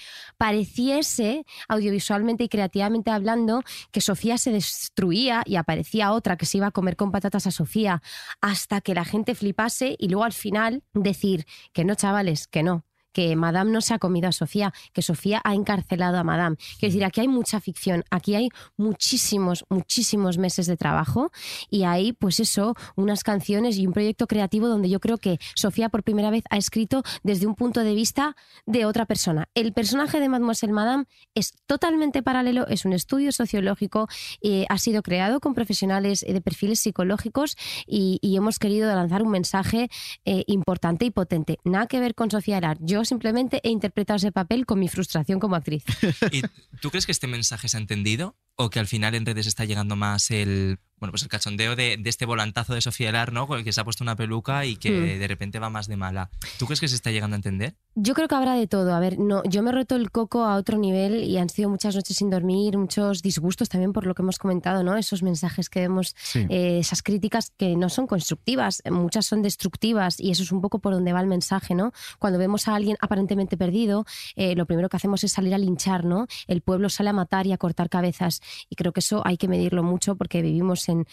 pareciese 0.56 1.46
audiovisualmente 1.70 2.44
y 2.44 2.50
creativamente 2.50 3.12
hablando 3.12 3.64
que 3.92 4.02
Sofía 4.02 4.38
se 4.38 4.52
destruía 4.52 5.44
y 5.46 5.56
aparecía 5.56 6.12
otra 6.12 6.36
que 6.36 6.46
se 6.46 6.58
iba 6.58 6.68
a 6.68 6.72
comer 6.72 6.96
con 6.96 7.12
patatas 7.12 7.48
a 7.48 7.52
Sofía 7.52 8.02
hasta 8.42 8.82
que 8.82 8.94
la 8.94 9.06
gente 9.06 9.36
flipase 9.36 9.81
y 9.82 10.08
luego 10.10 10.24
al 10.24 10.34
final 10.34 10.84
decir 10.94 11.46
que 11.74 11.84
no, 11.86 11.96
chavales, 11.96 12.48
que 12.48 12.64
no. 12.64 12.86
Que 13.12 13.36
Madame 13.36 13.72
no 13.72 13.82
se 13.82 13.94
ha 13.94 14.00
comido 14.00 14.30
a 14.30 14.32
Sofía, 14.32 14.74
que 14.94 15.02
Sofía 15.02 15.42
ha 15.44 15.54
encarcelado 15.54 16.18
a 16.18 16.24
Madame. 16.24 16.58
Quiero 16.80 16.94
decir, 16.94 17.06
aquí 17.06 17.22
hay 17.22 17.28
mucha 17.28 17.60
ficción, 17.60 18.04
aquí 18.10 18.36
hay 18.36 18.50
muchísimos, 18.78 19.66
muchísimos 19.70 20.38
meses 20.38 20.68
de 20.68 20.78
trabajo 20.78 21.32
y 21.70 21.84
hay, 21.84 22.14
pues 22.14 22.40
eso, 22.40 22.76
unas 22.96 23.24
canciones 23.24 23.78
y 23.78 23.88
un 23.88 23.94
proyecto 23.94 24.28
creativo 24.28 24.68
donde 24.68 24.90
yo 24.90 25.00
creo 25.00 25.18
que 25.18 25.40
Sofía 25.56 25.90
por 25.90 26.04
primera 26.04 26.30
vez 26.30 26.44
ha 26.50 26.58
escrito 26.58 27.04
desde 27.24 27.48
un 27.48 27.56
punto 27.56 27.84
de 27.84 27.94
vista 27.94 28.36
de 28.66 28.86
otra 28.86 29.06
persona. 29.06 29.48
El 29.54 29.74
personaje 29.74 30.20
de 30.20 30.30
Mademoiselle 30.30 30.74
Madame 30.74 31.06
es 31.36 31.54
totalmente 31.66 32.24
paralelo, 32.24 32.68
es 32.68 32.86
un 32.86 32.94
estudio 32.94 33.32
sociológico, 33.32 34.08
eh, 34.42 34.66
ha 34.70 34.78
sido 34.78 35.02
creado 35.02 35.40
con 35.40 35.54
profesionales 35.54 36.24
eh, 36.24 36.34
de 36.34 36.42
perfiles 36.42 36.80
psicológicos 36.80 37.58
y, 37.88 38.20
y 38.22 38.38
hemos 38.38 38.60
querido 38.60 38.94
lanzar 38.94 39.24
un 39.24 39.32
mensaje 39.32 39.90
eh, 40.26 40.44
importante 40.48 41.06
y 41.06 41.12
potente. 41.12 41.60
Nada 41.64 41.88
que 41.88 42.00
ver 42.00 42.16
con 42.16 42.32
Sofía 42.32 42.58
Arar. 42.58 42.78
Yo 42.80 43.01
simplemente 43.06 43.62
he 43.64 43.70
interpretado 43.70 44.18
ese 44.18 44.32
papel 44.32 44.66
con 44.66 44.80
mi 44.80 44.88
frustración 44.88 45.40
como 45.40 45.56
actriz. 45.56 45.84
¿Y 46.32 46.42
tú 46.80 46.90
crees 46.90 47.06
que 47.06 47.12
este 47.12 47.28
mensaje 47.28 47.70
se 47.70 47.78
ha 47.78 47.80
entendido? 47.80 48.36
¿O 48.56 48.70
que 48.70 48.80
al 48.80 48.88
final 48.88 49.16
en 49.16 49.26
redes 49.26 49.48
está 49.48 49.66
llegando 49.66 49.96
más 49.96 50.32
el, 50.32 50.80
bueno, 51.02 51.12
pues 51.12 51.24
el 51.24 51.28
cachondeo 51.30 51.76
de, 51.76 51.98
de 52.00 52.10
este 52.10 52.26
volantazo 52.26 52.74
de 52.74 52.80
Sofía 52.82 53.10
Elar, 53.10 53.34
¿no? 53.34 53.48
Con 53.48 53.58
el 53.58 53.66
que 53.66 53.74
se 53.74 53.82
ha 53.82 53.84
puesto 53.84 54.04
una 54.06 54.16
peluca 54.16 54.66
y 54.66 54.78
que 54.78 54.92
Hmm. 54.92 55.20
de 55.20 55.28
repente 55.28 55.60
va 55.60 55.70
más 55.70 55.88
de 55.88 55.98
mala. 55.98 56.30
¿Tú 56.60 56.66
crees 56.68 56.80
que 56.80 56.88
se 56.88 56.96
está 56.96 57.12
llegando 57.12 57.34
a 57.36 57.38
entender? 57.38 57.76
Yo 57.96 58.14
creo 58.14 58.28
que 58.30 58.36
habrá 58.36 58.54
de 58.56 58.68
todo. 58.68 58.94
A 58.94 59.00
ver, 59.02 59.20
no, 59.20 59.44
yo 59.44 59.64
me 59.64 59.72
he 59.72 59.74
roto 59.74 59.96
el 59.98 60.12
coco 60.12 60.46
a 60.46 60.56
otro 60.56 60.78
nivel 60.78 61.24
y 61.26 61.38
han 61.38 61.50
sido 61.50 61.70
muchas 61.70 61.96
noches 61.96 62.16
sin 62.16 62.30
dormir, 62.30 62.78
muchos 62.78 63.22
disgustos 63.22 63.68
también 63.68 63.92
por 63.94 64.06
lo 64.06 64.14
que 64.16 64.22
hemos 64.22 64.38
comentado, 64.38 64.84
¿no? 64.84 64.96
Esos 64.96 65.24
mensajes 65.24 65.70
que 65.70 65.80
vemos, 65.82 66.16
Sí. 66.22 66.46
eh, 66.50 66.78
esas 66.80 67.02
críticas 67.04 67.52
que 67.58 67.76
no 67.76 67.90
son 67.90 68.06
constructivas, 68.08 68.84
muchas 68.92 69.26
son 69.26 69.42
destructivas 69.42 70.20
y 70.20 70.30
eso 70.32 70.44
es 70.44 70.52
un 70.52 70.62
poco 70.62 70.80
por 70.80 70.94
donde 70.94 71.14
va 71.14 71.20
el 71.22 71.28
mensaje, 71.28 71.74
¿no? 71.76 71.92
Cuando 72.20 72.38
vemos 72.40 72.68
a 72.68 72.76
alguien 72.76 72.96
aparentemente 73.02 73.58
perdido, 73.58 74.06
eh, 74.36 74.56
lo 74.56 74.66
primero 74.68 74.88
que 74.88 74.98
hacemos 74.98 75.24
es 75.24 75.32
salir 75.32 75.54
a 75.54 75.58
linchar, 75.58 76.06
¿no? 76.06 76.28
El 76.48 76.62
pueblo 76.62 76.90
sale 76.90 77.10
a 77.10 77.14
matar 77.14 77.48
y 77.48 77.54
a 77.54 77.58
cortar 77.58 77.90
cabezas 77.90 78.42
y 78.70 78.76
creo 78.76 78.92
que 78.94 79.00
eso 79.00 79.22
hay 79.26 79.38
que 79.38 79.48
medirlo 79.48 79.82
mucho 79.84 80.16
porque 80.16 80.42
vivimos 80.42 80.88
en, 80.90 80.91
en- 80.92 81.06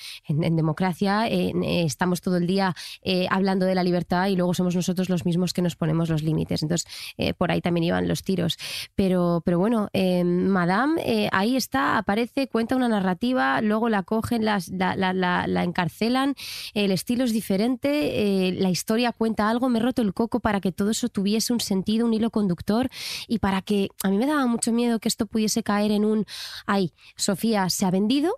en 0.44 0.56
democracia, 0.56 1.26
en- 1.28 1.62
eh, 1.62 1.84
estamos 1.84 2.20
todo 2.20 2.36
el 2.36 2.46
día 2.46 2.74
eh, 3.02 3.26
hablando 3.30 3.64
de 3.66 3.74
la 3.74 3.82
libertad 3.82 4.26
y 4.28 4.36
luego 4.36 4.52
somos 4.54 4.74
nosotros 4.74 5.08
los 5.08 5.24
mismos 5.24 5.52
que 5.52 5.62
nos 5.62 5.76
ponemos 5.76 6.08
los 6.08 6.22
límites. 6.22 6.62
Entonces, 6.62 6.86
eh, 7.16 7.34
por 7.34 7.50
ahí 7.50 7.60
también 7.60 7.84
iban 7.84 8.08
los 8.08 8.22
tiros. 8.22 8.56
Pero, 8.94 9.42
pero 9.44 9.58
bueno, 9.58 9.88
eh, 9.92 10.24
Madame 10.24 11.00
eh, 11.04 11.28
ahí 11.32 11.56
está, 11.56 11.98
aparece, 11.98 12.48
cuenta 12.48 12.76
una 12.76 12.88
narrativa, 12.88 13.60
luego 13.60 13.88
la 13.88 14.02
cogen, 14.02 14.44
las- 14.44 14.68
la, 14.68 14.96
la- 14.96 15.12
la- 15.12 15.46
la 15.46 15.64
encarcelan, 15.64 16.34
el 16.74 16.90
estilo 16.92 17.24
es 17.24 17.32
diferente, 17.32 18.48
eh, 18.48 18.52
la 18.52 18.70
historia 18.70 19.12
cuenta 19.12 19.48
algo, 19.48 19.68
me 19.68 19.78
he 19.78 19.82
roto 19.82 20.02
el 20.02 20.12
coco 20.14 20.40
para 20.40 20.60
que 20.60 20.72
todo 20.72 20.90
eso 20.90 21.08
tuviese 21.08 21.52
un 21.52 21.60
sentido, 21.60 22.06
un 22.06 22.14
hilo 22.14 22.30
conductor 22.30 22.88
y 23.28 23.38
para 23.38 23.62
que 23.62 23.88
a 24.02 24.08
mí 24.10 24.18
me 24.18 24.26
daba 24.26 24.46
mucho 24.46 24.72
miedo 24.72 24.98
que 24.98 25.08
esto 25.08 25.26
pudiese 25.26 25.62
caer 25.62 25.92
en 25.92 26.04
un, 26.04 26.24
ay, 26.66 26.92
Sofía 27.16 27.68
se 27.70 27.86
ha 27.86 27.90
vendido, 27.90 28.32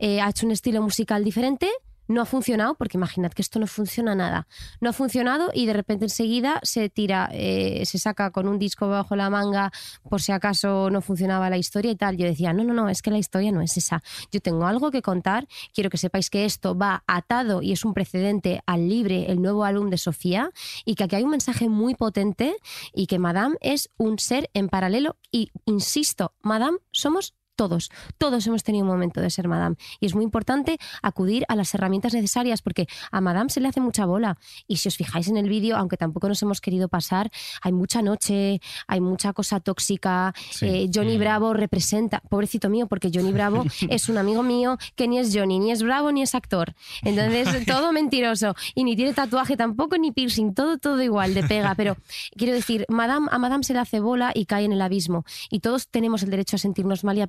ha 0.00 0.28
hecho 0.30 0.46
un 0.46 0.52
estilo 0.52 0.80
musical 0.86 1.24
diferente. 1.24 1.68
No 2.08 2.22
ha 2.22 2.24
funcionado, 2.24 2.76
porque 2.76 2.96
imaginad 2.96 3.32
que 3.32 3.42
esto 3.42 3.58
no 3.58 3.66
funciona 3.66 4.14
nada. 4.14 4.46
No 4.80 4.90
ha 4.90 4.92
funcionado 4.92 5.50
y 5.52 5.66
de 5.66 5.72
repente 5.72 6.04
enseguida 6.04 6.60
se 6.62 6.88
tira, 6.88 7.28
eh, 7.32 7.82
se 7.84 7.98
saca 7.98 8.30
con 8.30 8.46
un 8.46 8.60
disco 8.60 8.88
bajo 8.88 9.16
la 9.16 9.28
manga 9.28 9.72
por 10.08 10.22
si 10.22 10.30
acaso 10.30 10.88
no 10.90 11.00
funcionaba 11.00 11.50
la 11.50 11.58
historia 11.58 11.90
y 11.90 11.96
tal. 11.96 12.16
Yo 12.16 12.26
decía, 12.26 12.52
no, 12.52 12.62
no, 12.62 12.74
no, 12.74 12.88
es 12.88 13.02
que 13.02 13.10
la 13.10 13.18
historia 13.18 13.50
no 13.50 13.60
es 13.60 13.76
esa. 13.76 14.04
Yo 14.30 14.40
tengo 14.40 14.66
algo 14.66 14.92
que 14.92 15.02
contar, 15.02 15.48
quiero 15.74 15.90
que 15.90 15.98
sepáis 15.98 16.30
que 16.30 16.44
esto 16.44 16.78
va 16.78 17.02
atado 17.08 17.60
y 17.60 17.72
es 17.72 17.84
un 17.84 17.92
precedente 17.92 18.62
al 18.66 18.88
Libre, 18.88 19.26
el 19.28 19.42
nuevo 19.42 19.64
álbum 19.64 19.90
de 19.90 19.98
Sofía, 19.98 20.52
y 20.84 20.94
que 20.94 21.02
aquí 21.02 21.16
hay 21.16 21.24
un 21.24 21.30
mensaje 21.30 21.68
muy 21.68 21.96
potente 21.96 22.54
y 22.94 23.08
que 23.08 23.18
Madame 23.18 23.56
es 23.60 23.90
un 23.96 24.20
ser 24.20 24.48
en 24.54 24.68
paralelo 24.68 25.16
y, 25.32 25.50
insisto, 25.64 26.34
Madame 26.40 26.78
somos 26.92 27.34
todos, 27.56 27.90
todos 28.18 28.46
hemos 28.46 28.62
tenido 28.62 28.84
un 28.84 28.90
momento 28.90 29.20
de 29.20 29.30
ser 29.30 29.48
Madame 29.48 29.76
y 30.00 30.06
es 30.06 30.14
muy 30.14 30.22
importante 30.24 30.78
acudir 31.02 31.44
a 31.48 31.56
las 31.56 31.74
herramientas 31.74 32.14
necesarias 32.14 32.62
porque 32.62 32.86
a 33.10 33.20
Madame 33.20 33.50
se 33.50 33.60
le 33.60 33.68
hace 33.68 33.80
mucha 33.80 34.06
bola 34.06 34.38
y 34.68 34.76
si 34.76 34.88
os 34.88 34.96
fijáis 34.96 35.28
en 35.28 35.36
el 35.36 35.48
vídeo, 35.48 35.76
aunque 35.76 35.96
tampoco 35.96 36.28
nos 36.28 36.40
hemos 36.42 36.60
querido 36.60 36.88
pasar, 36.88 37.30
hay 37.62 37.72
mucha 37.72 38.02
noche, 38.02 38.60
hay 38.86 39.00
mucha 39.00 39.32
cosa 39.32 39.58
tóxica, 39.60 40.32
Sí. 40.50 40.66
eh, 40.66 40.90
Johnny 40.94 41.16
Mm. 41.16 41.20
Bravo 41.20 41.54
representa, 41.54 42.20
pobrecito 42.28 42.68
mío, 42.68 42.86
porque 42.86 43.10
Johnny 43.12 43.32
Bravo 43.32 43.64
es 43.90 44.08
un 44.08 44.18
amigo 44.18 44.42
mío 44.42 44.76
que 44.94 45.08
ni 45.08 45.18
es 45.18 45.30
Johnny, 45.34 45.58
ni 45.58 45.70
es 45.72 45.82
Bravo, 45.82 46.12
ni 46.12 46.22
es 46.22 46.34
actor. 46.34 46.74
Entonces, 47.02 47.64
todo 47.66 47.92
mentiroso. 47.92 48.54
Y 48.74 48.84
ni 48.84 48.96
tiene 48.96 49.14
tatuaje 49.14 49.56
tampoco, 49.56 49.96
ni 49.96 50.12
piercing, 50.12 50.52
todo, 50.54 50.76
todo 50.78 51.02
igual, 51.02 51.32
de 51.34 51.42
pega. 51.42 51.74
Pero 51.74 51.96
quiero 52.36 52.52
decir, 52.52 52.84
Madame, 52.88 53.28
a 53.30 53.38
Madame 53.38 53.64
se 53.64 53.72
le 53.72 53.78
hace 53.78 54.00
bola 54.00 54.32
y 54.34 54.44
cae 54.44 54.64
en 54.64 54.72
el 54.72 54.82
abismo. 54.82 55.24
Y 55.50 55.60
todos 55.60 55.88
tenemos 55.88 56.22
el 56.22 56.30
derecho 56.30 56.56
a 56.56 56.58
sentirnos 56.58 57.02
mal 57.02 57.16
y 57.16 57.22
a 57.22 57.26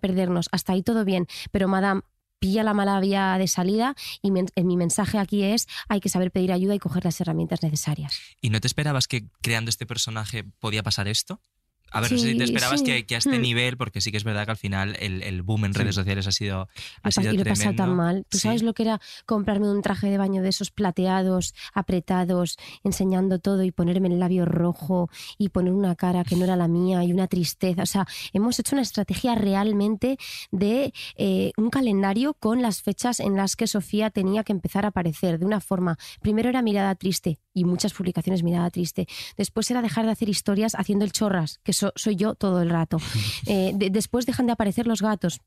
Hasta 0.51 0.73
ahí 0.73 0.83
todo 0.83 1.05
bien. 1.05 1.27
Pero 1.51 1.67
Madame 1.67 2.01
pilla 2.39 2.63
la 2.63 2.73
mala 2.73 2.99
vía 2.99 3.35
de 3.39 3.47
salida 3.47 3.95
y 4.21 4.29
men- 4.31 4.49
en 4.55 4.67
mi 4.67 4.77
mensaje 4.77 5.17
aquí 5.17 5.43
es 5.43 5.67
hay 5.89 5.99
que 5.99 6.09
saber 6.09 6.31
pedir 6.31 6.51
ayuda 6.51 6.75
y 6.75 6.79
coger 6.79 7.03
las 7.05 7.19
herramientas 7.19 7.63
necesarias. 7.63 8.19
¿Y 8.41 8.49
no 8.51 8.59
te 8.61 8.67
esperabas 8.67 9.07
que 9.07 9.25
creando 9.41 9.69
este 9.69 9.85
personaje 9.87 10.43
podía 10.59 10.83
pasar 10.83 11.07
esto? 11.07 11.41
A 11.91 12.01
ver, 12.01 12.11
no 12.11 12.17
sé 12.17 12.31
si 12.31 12.37
te 12.37 12.43
esperabas 12.43 12.79
sí. 12.81 12.85
que, 12.85 13.05
que 13.05 13.15
a 13.15 13.17
este 13.19 13.37
Hmm. 13.37 13.41
nivel, 13.41 13.77
porque 13.77 14.01
sí 14.01 14.11
que 14.11 14.17
es 14.17 14.23
verdad 14.23 14.45
que 14.45 14.51
al 14.51 14.57
final 14.57 14.95
el, 14.99 15.21
el 15.23 15.41
boom 15.41 15.65
en 15.65 15.73
redes 15.73 15.95
sociales 15.95 16.27
ha 16.27 16.31
sido, 16.31 16.67
ha 17.03 17.11
sido 17.11 17.31
y 17.31 17.35
lo 17.37 17.41
he 17.41 17.45
tremendo. 17.45 17.83
tan 17.83 17.95
mal. 17.95 18.25
¿Tú 18.29 18.37
sabes 18.39 18.61
lo 18.63 18.73
que 18.73 18.83
era 18.83 18.99
comprarme 19.25 19.69
un 19.69 19.81
traje 19.81 20.09
de 20.09 20.17
baño 20.17 20.41
de 20.41 20.49
esos 20.49 20.71
plateados, 20.71 21.53
apretados, 21.73 22.57
enseñando 22.83 23.39
todo 23.39 23.63
y 23.63 23.71
ponerme 23.71 24.07
el 24.09 24.19
labio 24.19 24.45
rojo 24.45 25.09
y 25.37 25.49
poner 25.49 25.73
una 25.73 25.95
cara 25.95 26.23
que 26.23 26.35
no 26.35 26.43
era 26.43 26.55
la 26.55 26.67
mía 26.67 27.03
y 27.03 27.11
una 27.13 27.27
tristeza? 27.27 27.83
O 27.83 27.85
sea, 27.85 28.05
hemos 28.33 28.59
hecho 28.59 28.75
una 28.75 28.81
estrategia 28.81 29.35
realmente 29.35 30.17
de 30.51 30.93
eh, 31.15 31.51
un 31.57 31.69
calendario 31.69 32.33
con 32.33 32.61
las 32.61 32.81
fechas 32.81 33.19
en 33.19 33.35
las 33.35 33.55
que 33.55 33.67
Sofía 33.67 34.09
tenía 34.09 34.43
que 34.43 34.51
empezar 34.51 34.85
a 34.85 34.89
aparecer 34.89 35.39
de 35.39 35.45
una 35.45 35.61
forma. 35.61 35.97
Primero 36.21 36.49
era 36.49 36.61
mirada 36.61 36.93
triste 36.95 37.39
y 37.53 37.63
muchas 37.63 37.93
publicaciones 37.93 38.43
mirada 38.43 38.69
triste. 38.69 39.07
Después 39.37 39.69
era 39.71 39.81
dejar 39.81 40.05
de 40.05 40.11
hacer 40.11 40.29
historias 40.29 40.75
haciendo 40.75 41.05
el 41.05 41.11
chorras, 41.11 41.59
que 41.63 41.73
so- 41.77 41.93
soy 41.95 42.15
yo 42.15 42.35
todo 42.35 42.61
el 42.61 42.69
rato. 42.69 42.97
Eh, 43.47 43.71
de- 43.75 43.89
después 43.89 44.25
dejan 44.25 44.45
de 44.47 44.53
aparecer 44.53 44.87
los 44.87 45.01
gatos. 45.01 45.39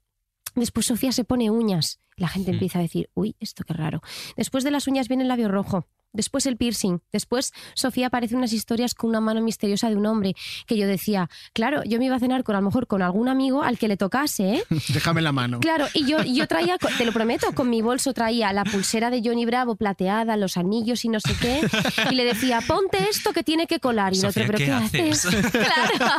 Después 0.55 0.87
Sofía 0.87 1.12
se 1.12 1.25
pone 1.25 1.51
uñas. 1.51 2.01
La 2.21 2.29
gente 2.29 2.51
empieza 2.51 2.79
a 2.79 2.83
decir, 2.83 3.09
uy, 3.15 3.35
esto 3.41 3.65
qué 3.65 3.73
raro. 3.73 4.03
Después 4.37 4.63
de 4.63 4.71
las 4.71 4.87
uñas 4.87 5.09
viene 5.09 5.23
el 5.23 5.29
labio 5.29 5.49
rojo. 5.49 5.87
Después 6.13 6.47
el 6.47 6.57
piercing. 6.57 7.01
Después 7.13 7.53
Sofía 7.75 8.09
aparece 8.09 8.35
unas 8.35 8.53
historias 8.53 8.95
con 8.95 9.11
una 9.11 9.21
mano 9.21 9.41
misteriosa 9.43 9.89
de 9.89 9.97
un 9.97 10.07
hombre 10.07 10.35
que 10.67 10.77
yo 10.77 10.87
decía, 10.87 11.31
claro, 11.53 11.85
yo 11.85 11.99
me 11.99 12.07
iba 12.07 12.17
a 12.17 12.19
cenar 12.19 12.43
con 12.43 12.57
a 12.57 12.61
lo 12.61 12.67
mejor 12.67 12.89
con 12.89 13.01
algún 13.03 13.29
amigo 13.29 13.63
al 13.63 13.79
que 13.79 13.87
le 13.87 13.97
tocase, 13.97 14.55
¿eh? 14.55 14.65
Déjame 14.89 15.23
la 15.23 15.31
mano. 15.31 15.61
Claro, 15.61 15.87
y 15.95 16.07
yo, 16.07 16.23
yo 16.25 16.47
traía, 16.49 16.79
te 16.79 17.05
lo 17.05 17.13
prometo, 17.13 17.53
con 17.55 17.71
mi 17.71 17.81
bolso 17.81 18.13
traía 18.13 18.53
la 18.53 18.65
pulsera 18.65 19.11
de 19.11 19.23
Johnny 19.25 19.47
Bravo 19.47 19.77
plateada, 19.77 20.37
los 20.37 20.57
anillos 20.57 21.05
y 21.05 21.09
no 21.09 21.21
sé 21.21 21.35
qué, 21.41 21.61
y 22.11 22.15
le 22.15 22.25
decía, 22.25 22.61
ponte 22.67 22.99
esto 23.09 23.33
que 23.33 23.45
tiene 23.45 23.69
que 23.69 23.79
colar. 23.79 24.13
Y 24.13 24.19
el 24.19 24.27
otro, 24.27 24.45
¿pero 24.47 24.59
¿qué 24.59 24.65
qué, 24.65 24.73
haces? 24.73 25.27
haces? 25.27 25.51
Claro. 25.61 26.15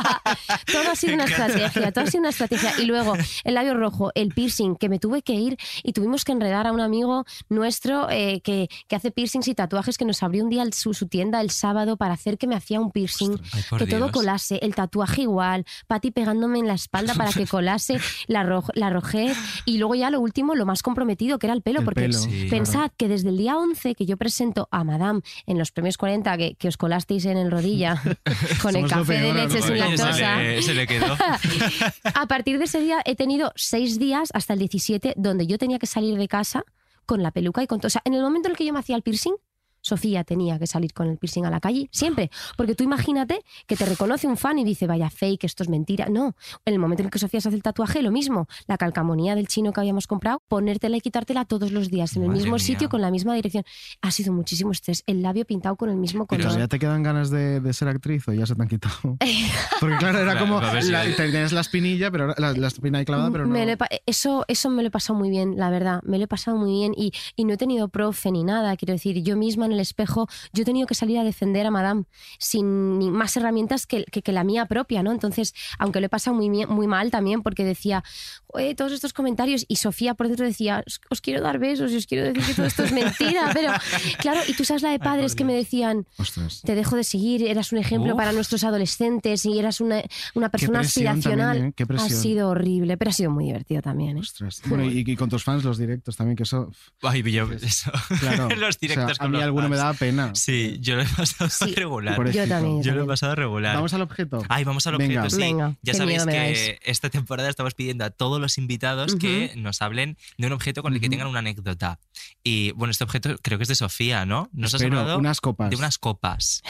Todo 0.72 0.90
ha 0.90 0.96
sido 0.96 1.14
una 1.14 1.24
estrategia, 1.24 1.92
todo 1.92 2.04
ha 2.04 2.06
sido 2.06 2.20
una 2.20 2.30
estrategia. 2.30 2.72
Y 2.80 2.86
luego, 2.86 3.14
el 3.44 3.54
labio 3.54 3.74
rojo, 3.74 4.10
el 4.14 4.32
piercing, 4.32 4.76
que 4.76 4.88
me 4.88 4.98
tuve 4.98 5.22
que 5.22 5.34
ir 5.34 5.56
y 5.82 5.91
tuvimos 5.92 6.24
que 6.24 6.32
enredar 6.32 6.66
a 6.66 6.72
un 6.72 6.80
amigo 6.80 7.24
nuestro 7.48 8.08
eh, 8.10 8.40
que, 8.42 8.68
que 8.88 8.96
hace 8.96 9.10
piercings 9.10 9.48
y 9.48 9.54
tatuajes, 9.54 9.96
que 9.98 10.04
nos 10.04 10.22
abrió 10.22 10.42
un 10.44 10.50
día 10.50 10.62
el- 10.62 10.72
su, 10.72 10.94
su 10.94 11.06
tienda 11.08 11.40
el 11.40 11.50
sábado 11.50 11.96
para 11.96 12.14
hacer 12.14 12.38
que 12.38 12.46
me 12.46 12.54
hacía 12.56 12.80
un 12.80 12.90
piercing, 12.90 13.38
Ay, 13.52 13.62
que 13.78 13.86
todo 13.86 14.10
colase, 14.12 14.58
el 14.62 14.74
tatuaje 14.74 15.22
igual, 15.22 15.64
Pati 15.86 16.10
pegándome 16.10 16.58
en 16.58 16.66
la 16.66 16.74
espalda 16.74 17.14
para 17.14 17.32
que 17.32 17.46
colase 17.46 17.98
la, 18.26 18.42
ro- 18.42 18.64
la 18.74 18.90
rojez. 18.90 19.36
Y 19.66 19.78
luego 19.78 19.94
ya 19.94 20.10
lo 20.10 20.20
último, 20.20 20.54
lo 20.54 20.66
más 20.66 20.82
comprometido, 20.82 21.38
que 21.38 21.46
era 21.46 21.54
el 21.54 21.62
pelo, 21.62 21.80
El 21.80 21.84
porque 21.84 22.02
pelo, 22.02 22.18
Sí, 22.18 22.46
pensad 22.50 22.72
claro. 22.80 22.94
que 22.96 23.08
desde 23.08 23.28
el 23.28 23.36
día 23.36 23.56
11 23.58 23.94
que 23.94 24.06
yo 24.06 24.16
presento 24.16 24.68
a 24.70 24.84
Madame 24.84 25.20
en 25.46 25.58
los 25.58 25.70
premios 25.72 25.96
40, 25.98 26.36
que, 26.36 26.54
que 26.54 26.68
os 26.68 26.76
colasteis 26.76 27.24
en 27.26 27.36
el 27.36 27.50
rodilla 27.50 28.00
con 28.62 28.74
el 28.76 28.88
café 28.88 29.14
de 29.20 29.32
leche 29.34 29.58
sin 29.62 29.62
se 29.62 29.76
lactosa. 29.76 30.36
le, 30.36 30.62
se 30.62 30.74
le 30.74 30.86
quedó. 30.86 31.16
A 32.14 32.26
partir 32.26 32.58
de 32.58 32.64
ese 32.64 32.80
día 32.80 33.00
he 33.04 33.14
tenido 33.16 33.52
seis 33.56 33.98
días 33.98 34.30
hasta 34.34 34.52
el 34.54 34.58
17 34.58 35.14
donde 35.16 35.46
yo 35.46 35.58
tenía 35.58 35.78
que 35.78 35.81
salir 35.86 36.16
de 36.18 36.28
casa 36.28 36.64
con 37.06 37.22
la 37.22 37.30
peluca 37.30 37.62
y 37.62 37.66
con 37.66 37.80
todo. 37.80 37.88
O 37.88 37.90
sea, 37.90 38.02
en 38.04 38.14
el 38.14 38.22
momento 38.22 38.48
en 38.48 38.52
el 38.52 38.56
que 38.56 38.64
yo 38.64 38.72
me 38.72 38.78
hacía 38.78 38.96
el 38.96 39.02
piercing, 39.02 39.34
Sofía 39.82 40.24
tenía 40.24 40.58
que 40.58 40.66
salir 40.66 40.92
con 40.94 41.08
el 41.08 41.18
piercing 41.18 41.44
a 41.44 41.50
la 41.50 41.60
calle, 41.60 41.88
siempre. 41.92 42.30
Porque 42.56 42.74
tú 42.74 42.84
imagínate 42.84 43.40
que 43.66 43.76
te 43.76 43.84
reconoce 43.84 44.26
un 44.26 44.36
fan 44.36 44.58
y 44.58 44.64
dice, 44.64 44.86
vaya 44.86 45.10
fake, 45.10 45.44
esto 45.44 45.62
es 45.62 45.68
mentira. 45.68 46.08
No, 46.08 46.34
en 46.64 46.72
el 46.74 46.78
momento 46.78 47.02
en 47.02 47.06
el 47.06 47.10
que 47.10 47.18
Sofía 47.18 47.40
se 47.40 47.48
hace 47.48 47.56
el 47.56 47.62
tatuaje, 47.62 48.00
lo 48.02 48.10
mismo. 48.12 48.46
La 48.66 48.78
calcamonía 48.78 49.34
del 49.34 49.48
chino 49.48 49.72
que 49.72 49.80
habíamos 49.80 50.06
comprado, 50.06 50.40
ponértela 50.48 50.96
y 50.96 51.00
quitártela 51.00 51.44
todos 51.44 51.72
los 51.72 51.90
días 51.90 52.16
en 52.16 52.22
el 52.22 52.28
Madre 52.28 52.40
mismo 52.42 52.56
mía. 52.56 52.64
sitio, 52.64 52.88
con 52.88 53.00
la 53.00 53.10
misma 53.10 53.34
dirección. 53.34 53.64
Ha 54.00 54.10
sido 54.12 54.32
muchísimo 54.32 54.70
estrés. 54.72 55.02
El 55.06 55.20
labio 55.22 55.44
pintado 55.44 55.76
con 55.76 55.90
el 55.90 55.96
mismo 55.96 56.26
Pero 56.26 56.44
color. 56.44 56.58
ya 56.58 56.68
te 56.68 56.78
quedan 56.78 57.02
ganas 57.02 57.30
de, 57.30 57.60
de 57.60 57.72
ser 57.72 57.88
actriz 57.88 58.26
o 58.28 58.32
ya 58.32 58.46
se 58.46 58.54
te 58.54 58.62
han 58.62 58.68
quitado. 58.68 58.94
Porque 59.80 59.96
claro, 59.96 60.20
era 60.20 60.38
como 60.38 60.60
la, 60.60 61.14
tenías 61.16 61.52
la 61.52 61.60
espinilla, 61.60 62.10
pero 62.10 62.34
la, 62.38 62.52
la 62.52 62.68
espina 62.68 62.98
ahí 62.98 63.04
clavada, 63.04 63.30
pero 63.30 63.46
no. 63.46 63.52
Me 63.52 63.76
eso, 64.06 64.44
eso 64.48 64.70
me 64.70 64.82
lo 64.82 64.88
he 64.88 64.90
pasado 64.90 65.18
muy 65.18 65.30
bien, 65.30 65.56
la 65.56 65.70
verdad. 65.70 66.00
Me 66.04 66.18
lo 66.18 66.24
he 66.24 66.28
pasado 66.28 66.56
muy 66.56 66.70
bien 66.72 66.92
y, 66.96 67.12
y 67.36 67.44
no 67.44 67.54
he 67.54 67.56
tenido 67.56 67.88
profe 67.88 68.30
ni 68.30 68.44
nada. 68.44 68.76
Quiero 68.76 68.92
decir, 68.92 69.22
yo 69.22 69.36
misma 69.36 69.66
en 69.72 69.78
el 69.78 69.80
espejo, 69.80 70.28
yo 70.52 70.62
he 70.62 70.64
tenido 70.64 70.86
que 70.86 70.94
salir 70.94 71.18
a 71.18 71.24
defender 71.24 71.66
a 71.66 71.70
Madame 71.70 72.04
sin 72.38 72.98
ni 72.98 73.10
más 73.10 73.36
herramientas 73.36 73.86
que, 73.86 74.04
que- 74.04 74.22
que 74.22 74.32
la 74.32 74.44
mía 74.44 74.66
propia, 74.66 75.02
¿no? 75.02 75.12
Entonces, 75.12 75.54
aunque 75.78 76.00
lo 76.00 76.06
he 76.06 76.08
pasado 76.08 76.36
muy, 76.36 76.48
muy 76.66 76.86
mal 76.86 77.10
también 77.10 77.42
porque 77.42 77.64
decía, 77.64 78.04
"Oye, 78.48 78.74
todos 78.74 78.92
estos 78.92 79.12
comentarios 79.12 79.64
y 79.68 79.76
Sofía 79.76 80.14
por 80.14 80.28
dentro 80.28 80.44
decía, 80.46 80.82
os, 80.86 81.00
os 81.10 81.20
quiero 81.20 81.40
dar 81.42 81.58
besos 81.58 81.90
y 81.92 81.96
os 81.96 82.06
quiero 82.06 82.24
decir 82.24 82.42
que 82.44 82.54
todo 82.54 82.66
esto 82.66 82.84
es 82.84 82.92
mentira. 82.92 83.50
Pero 83.52 83.72
claro, 84.18 84.40
y 84.46 84.54
tú 84.54 84.64
sabes 84.64 84.82
la 84.82 84.90
de 84.90 84.98
padres 84.98 85.34
que 85.34 85.44
me 85.44 85.54
decían, 85.54 86.06
Ostras. 86.18 86.60
te 86.64 86.74
dejo 86.74 86.96
de 86.96 87.04
seguir, 87.04 87.42
eras 87.46 87.72
un 87.72 87.78
ejemplo 87.78 88.12
Uf. 88.12 88.18
para 88.18 88.32
nuestros 88.32 88.64
adolescentes 88.64 89.44
y 89.46 89.58
eras 89.58 89.80
una, 89.80 90.02
una 90.34 90.50
persona 90.50 90.80
aspiracional. 90.80 91.56
también, 91.56 91.66
¿eh? 91.68 91.72
Qué 91.76 91.86
ha 91.94 92.08
sido 92.08 92.48
horrible, 92.50 92.96
pero 92.96 93.10
ha 93.10 93.14
sido 93.14 93.30
muy 93.30 93.46
divertido 93.46 93.82
también. 93.82 94.16
¿eh? 94.16 94.20
Ostras. 94.20 94.60
Bueno, 94.66 94.84
y, 94.84 95.04
y 95.06 95.16
con 95.16 95.28
tus 95.30 95.44
fans 95.44 95.64
los 95.64 95.78
directos 95.78 96.16
también, 96.16 96.36
que 96.36 96.42
eso. 96.42 96.70
Ay, 97.02 97.22
yo, 97.32 97.50
eso. 97.52 97.90
Claro. 98.20 98.48
los 98.56 98.78
directos 98.78 99.12
O 99.12 99.14
sea, 99.14 99.14
a 99.14 99.18
con 99.28 99.30
mí 99.32 99.38
los 99.38 99.52
alguno 99.62 99.68
me 99.70 99.76
daba 99.76 99.94
pena. 99.94 100.34
Sí, 100.34 100.78
yo 100.80 100.96
lo 100.96 101.02
he 101.02 101.06
pasado 101.06 101.50
regular. 101.76 102.30
Yo 102.32 102.48
también, 102.48 102.82
yo 102.82 102.94
lo 102.94 103.04
he 103.04 103.06
pasado 103.06 103.34
regular. 103.34 103.74
Vamos 103.74 103.94
al 103.94 104.02
objeto. 104.02 104.42
Ay, 104.48 104.64
vamos 104.64 104.86
al 104.86 104.96
Venga. 104.96 105.20
objeto, 105.22 105.36
sí. 105.36 105.42
Venga, 105.42 105.74
ya 105.82 105.94
sabéis 105.94 106.24
que 106.24 106.78
esta 106.84 107.10
temporada 107.10 107.48
estamos 107.48 107.74
pidiendo 107.74 108.04
a 108.04 108.10
todos 108.10 108.40
los 108.40 108.58
invitados 108.58 109.16
que 109.16 109.52
nos 109.56 109.82
hablen 109.82 110.16
de 110.38 110.46
un 110.46 110.52
objeto 110.52 110.82
con 110.82 110.94
el 110.94 111.00
que 111.00 111.08
tengan 111.08 111.26
una 111.26 111.40
anécdota. 111.40 111.98
Y 112.44 112.72
bueno, 112.72 112.90
este 112.90 113.04
objeto 113.04 113.36
creo 113.42 113.58
que 113.58 113.62
es 113.62 113.68
de 113.68 113.74
Sofía, 113.74 114.26
¿no? 114.26 114.48
Nos 114.52 114.74
has 114.74 114.80
Espero, 114.80 115.00
hablado 115.00 115.18
unas 115.18 115.40
copas. 115.40 115.70
de 115.70 115.76
unas 115.76 115.98
copas. 115.98 116.62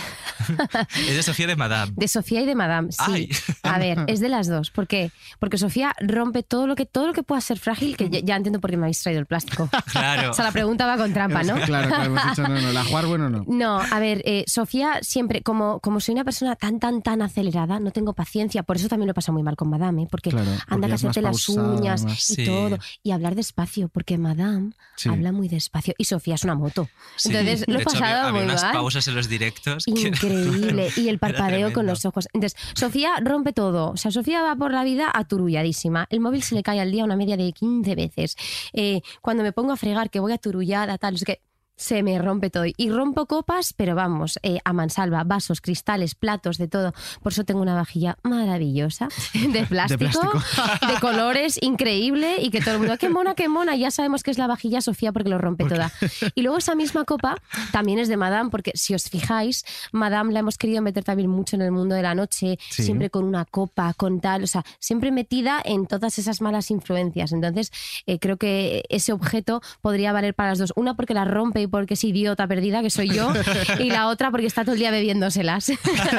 es 1.08 1.14
de 1.16 1.22
Sofía 1.22 1.46
de 1.46 1.56
Madame. 1.56 1.92
De 1.96 2.08
Sofía 2.08 2.40
y 2.42 2.46
de 2.46 2.54
Madame, 2.54 2.92
sí. 2.92 2.98
Ay. 3.00 3.28
A 3.62 3.78
ver, 3.78 4.04
es 4.06 4.20
de 4.20 4.28
las 4.28 4.48
dos. 4.48 4.70
¿Por 4.70 4.86
qué? 4.86 5.10
Porque 5.38 5.58
Sofía 5.58 5.94
rompe 6.00 6.42
todo 6.42 6.66
lo 6.66 6.74
que, 6.76 6.86
todo 6.86 7.06
lo 7.06 7.12
que 7.12 7.22
pueda 7.22 7.40
ser 7.40 7.58
frágil, 7.58 7.96
que 7.96 8.10
ya, 8.10 8.20
ya 8.20 8.36
entiendo 8.36 8.60
por 8.60 8.70
qué 8.70 8.76
me 8.76 8.84
habéis 8.84 9.02
traído 9.02 9.20
el 9.20 9.26
plástico. 9.26 9.68
Claro. 9.92 10.30
O 10.30 10.34
sea, 10.34 10.44
la 10.44 10.52
pregunta 10.52 10.86
va 10.86 10.96
con 10.96 11.12
trampa, 11.12 11.42
¿no? 11.42 11.54
Claro, 11.54 11.88
claro, 11.88 12.04
hemos 12.04 12.24
dicho 12.24 12.42
no, 12.42 12.60
no. 12.60 12.72
La 12.72 12.81
jugar, 12.84 13.06
bueno, 13.06 13.28
no. 13.30 13.44
No, 13.46 13.78
a 13.80 13.98
ver, 14.00 14.22
eh, 14.24 14.44
Sofía 14.46 14.98
siempre, 15.02 15.42
como, 15.42 15.80
como 15.80 16.00
soy 16.00 16.14
una 16.14 16.24
persona 16.24 16.56
tan, 16.56 16.78
tan, 16.80 17.02
tan 17.02 17.22
acelerada, 17.22 17.80
no 17.80 17.90
tengo 17.90 18.12
paciencia, 18.12 18.62
por 18.62 18.76
eso 18.76 18.88
también 18.88 19.06
lo 19.08 19.12
he 19.12 19.14
pasado 19.14 19.34
muy 19.34 19.42
mal 19.42 19.56
con 19.56 19.68
Madame, 19.70 20.02
¿eh? 20.04 20.08
porque 20.10 20.30
Claro, 20.30 20.50
anda 20.68 20.88
más 20.88 21.00
hacerte 21.00 21.22
las 21.22 21.44
pausada, 21.46 21.72
uñas 21.78 22.04
más- 22.04 22.30
y 22.30 22.34
Sí. 22.34 22.44
todo, 22.44 22.78
y 23.02 23.10
hablar 23.12 23.34
despacio, 23.34 23.88
porque 23.88 24.18
Madame 24.18 24.72
Sí. 24.96 25.08
habla 25.08 25.32
muy 25.32 25.48
despacio, 25.48 25.94
y 25.98 26.04
Sofía 26.04 26.34
es 26.36 26.44
una 26.44 26.54
moto. 26.54 26.88
Sí. 27.16 27.28
Entonces 27.30 27.64
lo 27.68 27.78
he 27.80 27.84
pasado 27.84 28.04
había, 28.04 28.20
había 28.28 28.32
muy 28.32 28.42
unas 28.44 28.62
mal. 28.62 28.72
pausas 28.72 29.08
en 29.08 29.14
los 29.14 29.28
directos. 29.28 29.84
que- 29.84 29.90
Increíble. 30.08 30.88
Y 30.96 31.08
el 31.08 31.18
parpadeo 31.18 31.72
con 31.72 31.86
los 31.86 32.04
ojos. 32.04 32.28
Entonces, 32.32 32.58
Sofía 32.74 33.12
rompe 33.22 33.52
todo. 33.52 33.90
O 33.90 33.96
sea, 33.96 34.10
Sofía 34.10 34.42
va 34.42 34.54
por 34.56 34.72
la 34.72 34.84
vida 34.84 35.10
aturulladísima. 35.12 36.06
El 36.10 36.20
móvil 36.20 36.42
se 36.42 36.54
le 36.54 36.62
cae 36.62 36.80
al 36.80 36.90
día 36.92 37.04
una 37.04 37.16
media 37.16 37.36
de 37.36 37.52
15 37.52 37.94
veces. 37.94 38.36
Eh, 38.72 39.00
cuando 39.20 39.42
me 39.42 39.52
pongo 39.52 39.72
a 39.72 39.76
fregar, 39.76 40.10
que 40.10 40.20
voy 40.20 40.32
aturullada, 40.32 40.98
tal, 40.98 41.14
es 41.14 41.24
que 41.24 41.40
se 41.82 42.02
me 42.02 42.18
rompe 42.18 42.50
todo. 42.50 42.64
Y 42.76 42.90
rompo 42.90 43.26
copas, 43.26 43.72
pero 43.76 43.94
vamos, 43.94 44.38
eh, 44.42 44.58
a 44.64 44.72
mansalva, 44.72 45.24
vasos, 45.24 45.60
cristales, 45.60 46.14
platos, 46.14 46.56
de 46.58 46.68
todo. 46.68 46.92
Por 47.22 47.32
eso 47.32 47.44
tengo 47.44 47.60
una 47.60 47.74
vajilla 47.74 48.16
maravillosa 48.22 49.08
de 49.34 49.64
plástico, 49.68 50.04
de, 50.04 50.10
plástico. 50.10 51.00
colores, 51.00 51.58
increíble, 51.60 52.36
y 52.40 52.50
que 52.50 52.60
todo 52.60 52.74
el 52.74 52.78
mundo, 52.80 52.96
qué 52.98 53.08
mona, 53.08 53.34
qué 53.34 53.48
mona. 53.48 53.76
Ya 53.76 53.90
sabemos 53.90 54.22
que 54.22 54.30
es 54.30 54.38
la 54.38 54.46
vajilla 54.46 54.80
Sofía 54.80 55.12
porque 55.12 55.28
lo 55.28 55.38
rompe 55.38 55.64
toda. 55.64 55.90
Y 56.34 56.42
luego 56.42 56.58
esa 56.58 56.74
misma 56.74 57.04
copa 57.04 57.36
también 57.72 57.98
es 57.98 58.08
de 58.08 58.16
Madame, 58.16 58.50
porque 58.50 58.72
si 58.74 58.94
os 58.94 59.04
fijáis, 59.10 59.64
Madame 59.92 60.32
la 60.32 60.40
hemos 60.40 60.58
querido 60.58 60.82
meter 60.82 61.04
también 61.04 61.28
mucho 61.30 61.56
en 61.56 61.62
el 61.62 61.72
mundo 61.72 61.94
de 61.94 62.02
la 62.02 62.14
noche, 62.14 62.58
Sí. 62.70 62.82
siempre 62.84 63.10
con 63.10 63.24
una 63.24 63.44
copa, 63.44 63.92
con 63.94 64.20
tal, 64.20 64.44
o 64.44 64.46
sea, 64.46 64.64
siempre 64.78 65.10
metida 65.10 65.60
en 65.64 65.86
todas 65.86 66.18
esas 66.18 66.40
malas 66.40 66.70
influencias. 66.70 67.32
Entonces, 67.32 67.72
eh, 68.06 68.18
creo 68.18 68.36
que 68.36 68.84
ese 68.88 69.12
objeto 69.12 69.60
podría 69.80 70.12
valer 70.12 70.34
para 70.34 70.50
las 70.50 70.58
dos. 70.58 70.72
Una 70.76 70.94
porque 70.94 71.14
la 71.14 71.24
rompe 71.24 71.60
y 71.62 71.66
porque 71.72 71.94
es 71.94 72.04
idiota 72.04 72.46
perdida, 72.46 72.82
que 72.82 72.90
soy 72.90 73.08
yo, 73.08 73.32
y 73.80 73.90
la 73.90 74.06
otra 74.06 74.30
porque 74.30 74.46
está 74.46 74.62
todo 74.62 74.74
el 74.74 74.78
día 74.78 74.92
bebiéndoselas. 74.92 75.72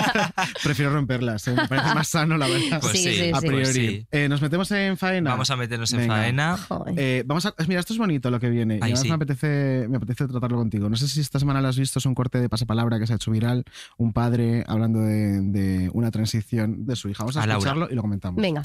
Prefiero 0.64 0.92
romperlas, 0.92 1.48
¿eh? 1.48 1.54
me 1.54 1.68
parece 1.68 1.96
más 1.96 2.08
sano, 2.10 2.38
la 2.38 2.48
verdad. 2.48 2.82
Pues 2.82 2.94
Sí, 3.02 3.32
a 3.34 3.40
priori. 3.40 3.58
pues 3.64 3.74
sí. 3.74 4.06
Eh, 4.12 4.28
Nos 4.28 4.42
metemos 4.42 4.70
en 4.72 4.98
faena. 4.98 5.30
Vamos 5.32 5.50
a 5.52 5.56
meternos 5.56 5.92
en 5.94 6.00
Venga. 6.00 6.16
faena. 6.16 6.58
Eh, 6.98 7.24
vamos 7.26 7.46
a, 7.46 7.54
mira, 7.68 7.80
esto 7.80 7.94
es 7.94 8.00
bonito 8.00 8.30
lo 8.30 8.40
que 8.40 8.50
viene. 8.50 8.74
y 8.76 8.78
Ay, 8.78 8.82
además 8.94 9.02
sí. 9.02 9.08
me, 9.10 9.14
apetece, 9.16 9.86
me 9.90 9.98
apetece 9.98 10.28
tratarlo 10.28 10.58
contigo. 10.58 10.90
No 10.90 10.96
sé 10.98 11.08
si 11.08 11.22
esta 11.22 11.40
semana 11.40 11.62
lo 11.62 11.68
has 11.70 11.78
visto, 11.78 12.00
es 12.00 12.06
un 12.06 12.16
corte 12.16 12.42
de 12.42 12.50
pasapalabra 12.50 13.00
que 13.00 13.08
se 13.08 13.14
ha 13.14 13.16
hecho 13.18 13.32
viral. 13.32 13.64
Un 13.98 14.12
padre 14.12 14.64
hablando 14.68 15.00
de, 15.00 15.40
de 15.42 15.90
una 15.94 16.12
transición 16.12 16.86
de 16.86 16.96
su 16.96 17.10
hija. 17.10 17.24
Vamos 17.24 17.38
a, 17.38 17.44
A 17.44 17.48
Laura. 17.48 17.58
escucharlo 17.60 17.88
y 17.92 17.96
lo 17.96 18.02
comentamos. 18.02 18.42
Venga. 18.42 18.62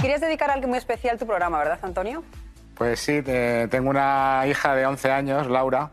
Querías 0.00 0.20
dedicar 0.20 0.50
a 0.50 0.54
algo 0.54 0.68
muy 0.68 0.78
especial 0.78 1.18
tu 1.18 1.26
programa, 1.26 1.58
¿verdad, 1.58 1.78
Antonio? 1.82 2.22
Pues 2.78 3.00
sí, 3.00 3.22
te- 3.22 3.66
tengo 3.68 3.90
una 3.90 4.44
hija 4.46 4.74
de 4.76 4.86
11 4.86 5.10
años, 5.10 5.48
Laura, 5.48 5.90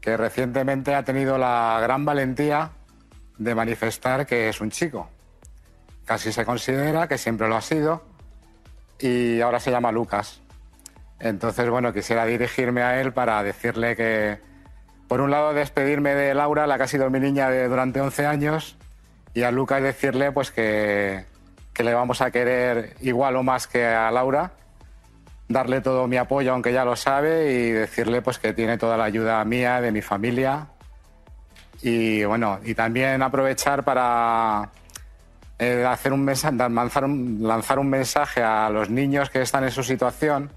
que 0.00 0.16
recientemente 0.16 0.94
ha 0.94 1.04
tenido 1.04 1.38
la 1.38 1.78
gran 1.80 2.04
valentía 2.04 2.70
de 3.38 3.54
manifestar 3.54 4.26
que 4.26 4.48
es 4.48 4.60
un 4.60 4.70
chico. 4.70 5.08
Casi 6.04 6.32
se 6.32 6.44
considera 6.44 7.06
que 7.06 7.18
siempre 7.18 7.48
lo 7.48 7.56
ha 7.56 7.60
sido 7.60 8.02
y 8.98 9.40
ahora 9.40 9.60
se 9.60 9.70
llama 9.70 9.92
Lucas. 9.92 10.40
Entonces, 11.20 11.68
bueno, 11.70 11.92
quisiera 11.92 12.24
dirigirme 12.24 12.82
a 12.82 13.00
él 13.00 13.12
para 13.12 13.42
decirle 13.42 13.94
que, 13.94 14.38
por 15.06 15.20
un 15.20 15.30
lado, 15.30 15.52
despedirme 15.52 16.14
de 16.14 16.34
Laura, 16.34 16.66
la 16.66 16.78
que 16.78 16.84
ha 16.84 16.88
sido 16.88 17.10
mi 17.10 17.20
niña 17.20 17.48
de, 17.50 17.68
durante 17.68 18.00
11 18.00 18.26
años, 18.26 18.76
Y 19.34 19.42
a 19.42 19.50
Lucas 19.52 19.82
decirle 19.82 20.32
pues 20.32 20.50
que, 20.50 21.24
que 21.72 21.84
le 21.84 21.94
vamos 21.94 22.22
a 22.22 22.30
querer 22.32 22.96
igual 23.02 23.36
o 23.36 23.42
más 23.44 23.66
que 23.68 23.84
a 23.86 24.10
Laura, 24.10 24.52
darle 25.48 25.80
todo 25.80 26.06
mi 26.06 26.16
apoyo 26.16 26.52
aunque 26.52 26.72
ya 26.72 26.84
lo 26.84 26.94
sabe 26.94 27.52
y 27.52 27.70
decirle 27.70 28.22
pues 28.22 28.38
que 28.38 28.52
tiene 28.52 28.78
toda 28.78 28.96
la 28.96 29.04
ayuda 29.04 29.44
mía, 29.44 29.80
de 29.80 29.90
mi 29.90 30.02
familia. 30.02 30.68
Y 31.82 32.24
bueno, 32.24 32.58
y 32.64 32.74
también 32.74 33.22
aprovechar 33.22 33.84
para 33.84 34.70
eh, 35.58 35.84
hacer 35.88 36.12
un 36.12 36.24
mensaje, 36.24 36.56
lanzar 36.56 37.04
un, 37.04 37.38
lanzar 37.40 37.78
un 37.78 37.88
mensaje 37.88 38.42
a 38.42 38.68
los 38.68 38.90
niños 38.90 39.30
que 39.30 39.42
están 39.42 39.64
en 39.64 39.70
su 39.70 39.82
situación 39.82 40.50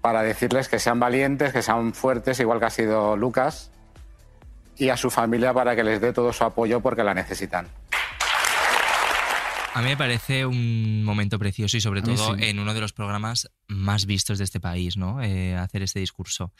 para 0.00 0.22
decirles 0.22 0.68
que 0.68 0.78
sean 0.78 1.00
valientes, 1.00 1.52
que 1.52 1.62
sean 1.62 1.92
fuertes, 1.92 2.38
igual 2.40 2.60
que 2.60 2.66
ha 2.66 2.70
sido 2.70 3.16
Lucas, 3.16 3.70
y 4.76 4.88
a 4.88 4.96
su 4.96 5.10
familia 5.10 5.52
para 5.52 5.74
que 5.74 5.82
les 5.82 6.00
dé 6.00 6.12
todo 6.12 6.32
su 6.32 6.44
apoyo 6.44 6.80
porque 6.80 7.02
la 7.02 7.12
necesitan. 7.14 7.66
A 9.76 9.82
mí 9.82 9.88
me 9.88 9.96
parece 9.98 10.46
un 10.46 11.04
momento 11.04 11.38
precioso 11.38 11.76
y 11.76 11.82
sobre 11.82 12.00
todo 12.00 12.34
sí. 12.34 12.44
en 12.44 12.58
uno 12.58 12.72
de 12.72 12.80
los 12.80 12.94
programas 12.94 13.50
más 13.66 14.06
vistos 14.06 14.38
de 14.38 14.44
este 14.44 14.58
país, 14.58 14.96
¿no? 14.96 15.22
Eh, 15.22 15.54
hacer 15.54 15.82
este 15.82 16.00
discurso. 16.00 16.54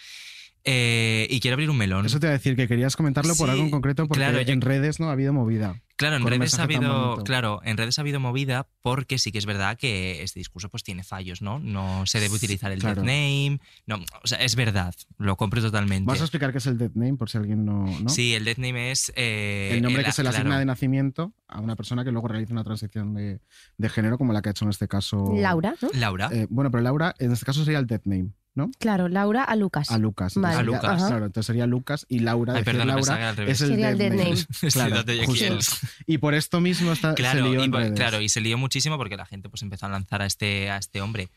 Eh, 0.68 1.29
y 1.31 1.38
quiero 1.38 1.55
abrir 1.55 1.70
un 1.70 1.76
melón. 1.76 2.07
Eso 2.07 2.18
te 2.18 2.26
iba 2.26 2.31
a 2.33 2.38
decir 2.38 2.57
que 2.57 2.66
querías 2.66 2.96
comentarlo 2.96 3.37
por 3.37 3.48
algo 3.48 3.62
en 3.62 3.70
concreto 3.70 4.09
porque 4.09 4.18
claro, 4.20 4.40
yo- 4.42 4.52
en 4.52 4.61
redes 4.61 4.98
no 4.98 5.09
ha 5.09 5.12
habido 5.12 5.33
movida. 5.33 5.81
Claro, 5.94 6.16
en 6.16 6.26
redes 6.26 6.59
ha 6.59 6.64
habido, 6.64 7.22
claro, 7.24 7.61
en 7.64 7.76
redes 7.79 7.96
ha 7.98 8.02
habido 8.02 8.20
movida 8.20 8.66
porque 8.83 9.18
sí 9.18 9.33
que 9.33 9.38
es 9.38 9.46
verdad 9.46 9.79
que 9.79 10.22
este 10.22 10.40
discurso 10.40 10.68
pues 10.68 10.83
tiene 10.83 11.05
fallos, 11.05 11.40
¿no? 11.40 11.59
No 11.61 12.05
se 12.05 12.20
debe 12.20 12.35
utilizar 12.35 12.70
el 12.72 12.81
claro. 12.81 12.96
death 13.00 13.07
name, 13.07 13.61
no, 13.87 14.05
o 14.22 14.26
sea, 14.26 14.37
es 14.42 14.57
verdad, 14.57 14.94
lo 15.16 15.37
compro 15.37 15.62
totalmente. 15.62 16.07
Vas 16.07 16.20
a 16.20 16.24
explicar 16.24 16.52
qué 16.52 16.59
es 16.59 16.66
el 16.66 16.76
dead 16.76 16.90
name 16.94 17.14
por 17.14 17.31
si 17.31 17.38
alguien 17.38 17.64
no. 17.64 17.87
¿no? 18.02 18.09
Sí, 18.11 18.35
el 18.35 18.44
death 18.44 18.59
name 18.59 18.90
es 18.90 19.11
eh, 19.16 19.70
el 19.72 19.81
nombre 19.83 20.05
que 20.05 20.12
se 20.12 20.22
le 20.22 20.29
asigna 20.29 20.44
claro. 20.46 20.59
de 20.59 20.66
nacimiento 20.66 21.33
a 21.48 21.61
una 21.61 21.76
persona 21.76 22.05
que 22.05 22.11
luego 22.12 22.29
realiza 22.29 22.52
una 22.52 22.64
transición 22.64 23.14
de, 23.14 23.40
de 23.79 23.88
género, 23.88 24.18
como 24.18 24.35
la 24.35 24.42
que 24.42 24.50
ha 24.50 24.52
hecho 24.52 24.64
en 24.66 24.72
este 24.72 24.88
caso. 24.88 25.33
Laura, 25.35 25.76
¿no? 25.81 25.88
Laura. 25.94 26.29
Eh, 26.31 26.46
bueno, 26.50 26.70
pero 26.70 26.83
Laura, 26.83 27.14
en 27.20 27.33
este 27.33 27.46
caso 27.46 27.64
sería 27.64 27.79
el 27.79 27.87
dead 27.87 28.02
name, 28.05 28.33
¿no? 28.57 28.71
Claro, 28.79 29.09
Laura 29.09 29.45
a 29.45 29.55
Lucas. 29.55 29.90
A 29.90 29.99
Lucas. 29.99 30.35
Vale. 30.35 30.57
Sería- 30.57 30.79
Ajá. 30.79 30.97
Claro, 31.09 31.27
entonces 31.27 31.47
sería 31.47 31.66
Lucas 31.66 32.07
y 32.09 32.19
Laura. 32.21 32.55
Ay, 32.57 32.64
perdona, 32.64 32.97
Laura 32.97 33.31
es 33.47 33.61
el 33.61 33.69
Sería 33.69 33.90
el 33.90 33.99
dead 33.99 34.11
dead 34.12 34.19
name. 34.25 34.35
name. 34.35 34.71
Claro, 34.73 35.03
de 35.05 35.27
justo. 35.27 35.59
Y 36.07 36.19
por 36.19 36.35
esto 36.35 36.61
mismo 36.61 36.92
está, 36.92 37.14
Claro, 37.14 37.45
se 37.45 37.51
lió 37.51 37.61
y 37.61 37.64
en 37.66 37.71
por- 37.71 37.81
redes. 37.81 37.92
claro, 37.95 38.21
y 38.21 38.29
se 38.29 38.40
lió 38.40 38.59
muchísimo 38.59 38.97
porque 38.97 39.16
la 39.16 39.27
gente 39.27 39.49
pues 39.49 39.62
empezó 39.62 39.87
a 39.87 39.90
lanzar 39.90 40.23
a 40.23 40.27
este, 40.27 40.71
a 40.71 40.79
este 40.79 41.01
hombre. 41.01 41.29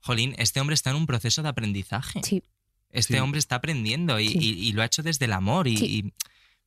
Jolín, 0.00 0.34
este 0.36 0.60
hombre 0.60 0.74
está 0.74 0.90
en 0.90 0.96
un 0.96 1.06
proceso 1.06 1.42
de 1.42 1.48
aprendizaje. 1.48 2.20
Sí. 2.22 2.42
Este 2.90 3.14
Sí. 3.14 3.20
hombre 3.20 3.38
está 3.38 3.56
aprendiendo 3.56 4.20
y, 4.20 4.28
Sí. 4.28 4.38
y- 4.40 4.68
y 4.68 4.72
lo 4.72 4.82
ha 4.82 4.84
hecho 4.84 5.02
desde 5.02 5.24
el 5.24 5.32
amor 5.32 5.66
y, 5.68 5.76
Sí. 5.76 5.86
y 5.86 6.12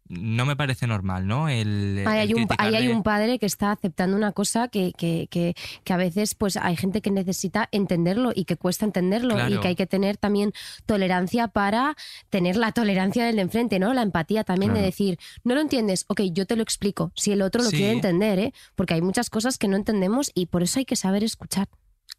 no 0.10 0.46
me 0.46 0.56
parece 0.56 0.88
normal, 0.88 1.28
¿no? 1.28 1.50
El, 1.50 2.04
Ahí 2.06 2.20
hay, 2.20 2.30
el 2.32 2.36
un, 2.36 2.48
ahí 2.58 2.76
hay 2.76 2.88
un 2.88 3.04
padre 3.04 3.40
que 3.40 3.46
está 3.46 3.72
aceptando 3.72 4.16
una 4.18 4.32
cosa 4.32 4.68
que, 4.68 4.94
que, 4.98 5.28
que, 5.30 5.56
que 5.84 5.94
a 5.94 5.98
veces 5.98 6.36
pues 6.36 6.58
hay 6.58 6.76
gente 6.76 7.02
que 7.02 7.12
necesita 7.12 7.68
entenderlo 7.72 8.32
y 8.34 8.46
que 8.46 8.58
cuesta 8.58 8.86
entenderlo 8.86 9.36
y 9.50 9.60
que 9.60 9.70
hay 9.70 9.76
que 9.76 9.88
tener 9.88 10.18
también 10.18 10.54
tolerancia 10.86 11.48
para 11.48 11.96
tener 12.30 12.56
la 12.56 12.72
tolerancia 12.72 13.26
del 13.26 13.38
de 13.38 13.42
enfrente, 13.44 13.80
¿no? 13.80 13.94
La 13.94 14.02
empatía 14.02 14.44
también 14.44 14.74
de 14.74 14.82
decir, 14.82 15.20
no 15.44 15.56
lo 15.56 15.62
entiendes, 15.62 16.06
ok, 16.08 16.22
yo 16.32 16.46
te 16.46 16.56
lo 16.56 16.64
explico, 16.64 17.12
si 17.16 17.32
el 17.32 17.42
otro 17.42 17.64
lo 17.64 17.70
Sí. 17.70 17.78
quiere 17.78 17.94
entender, 17.94 18.40
¿eh? 18.40 18.54
Porque 18.76 18.94
hay 18.96 19.02
muchas 19.02 19.30
cosas 19.30 19.58
que 19.58 19.68
no 19.68 19.76
entendemos 19.76 20.32
y 20.34 20.48
por 20.48 20.64
eso 20.64 20.80
hay 20.80 20.86
que 20.86 20.96
saber 20.96 21.24
escuchar. 21.24 21.68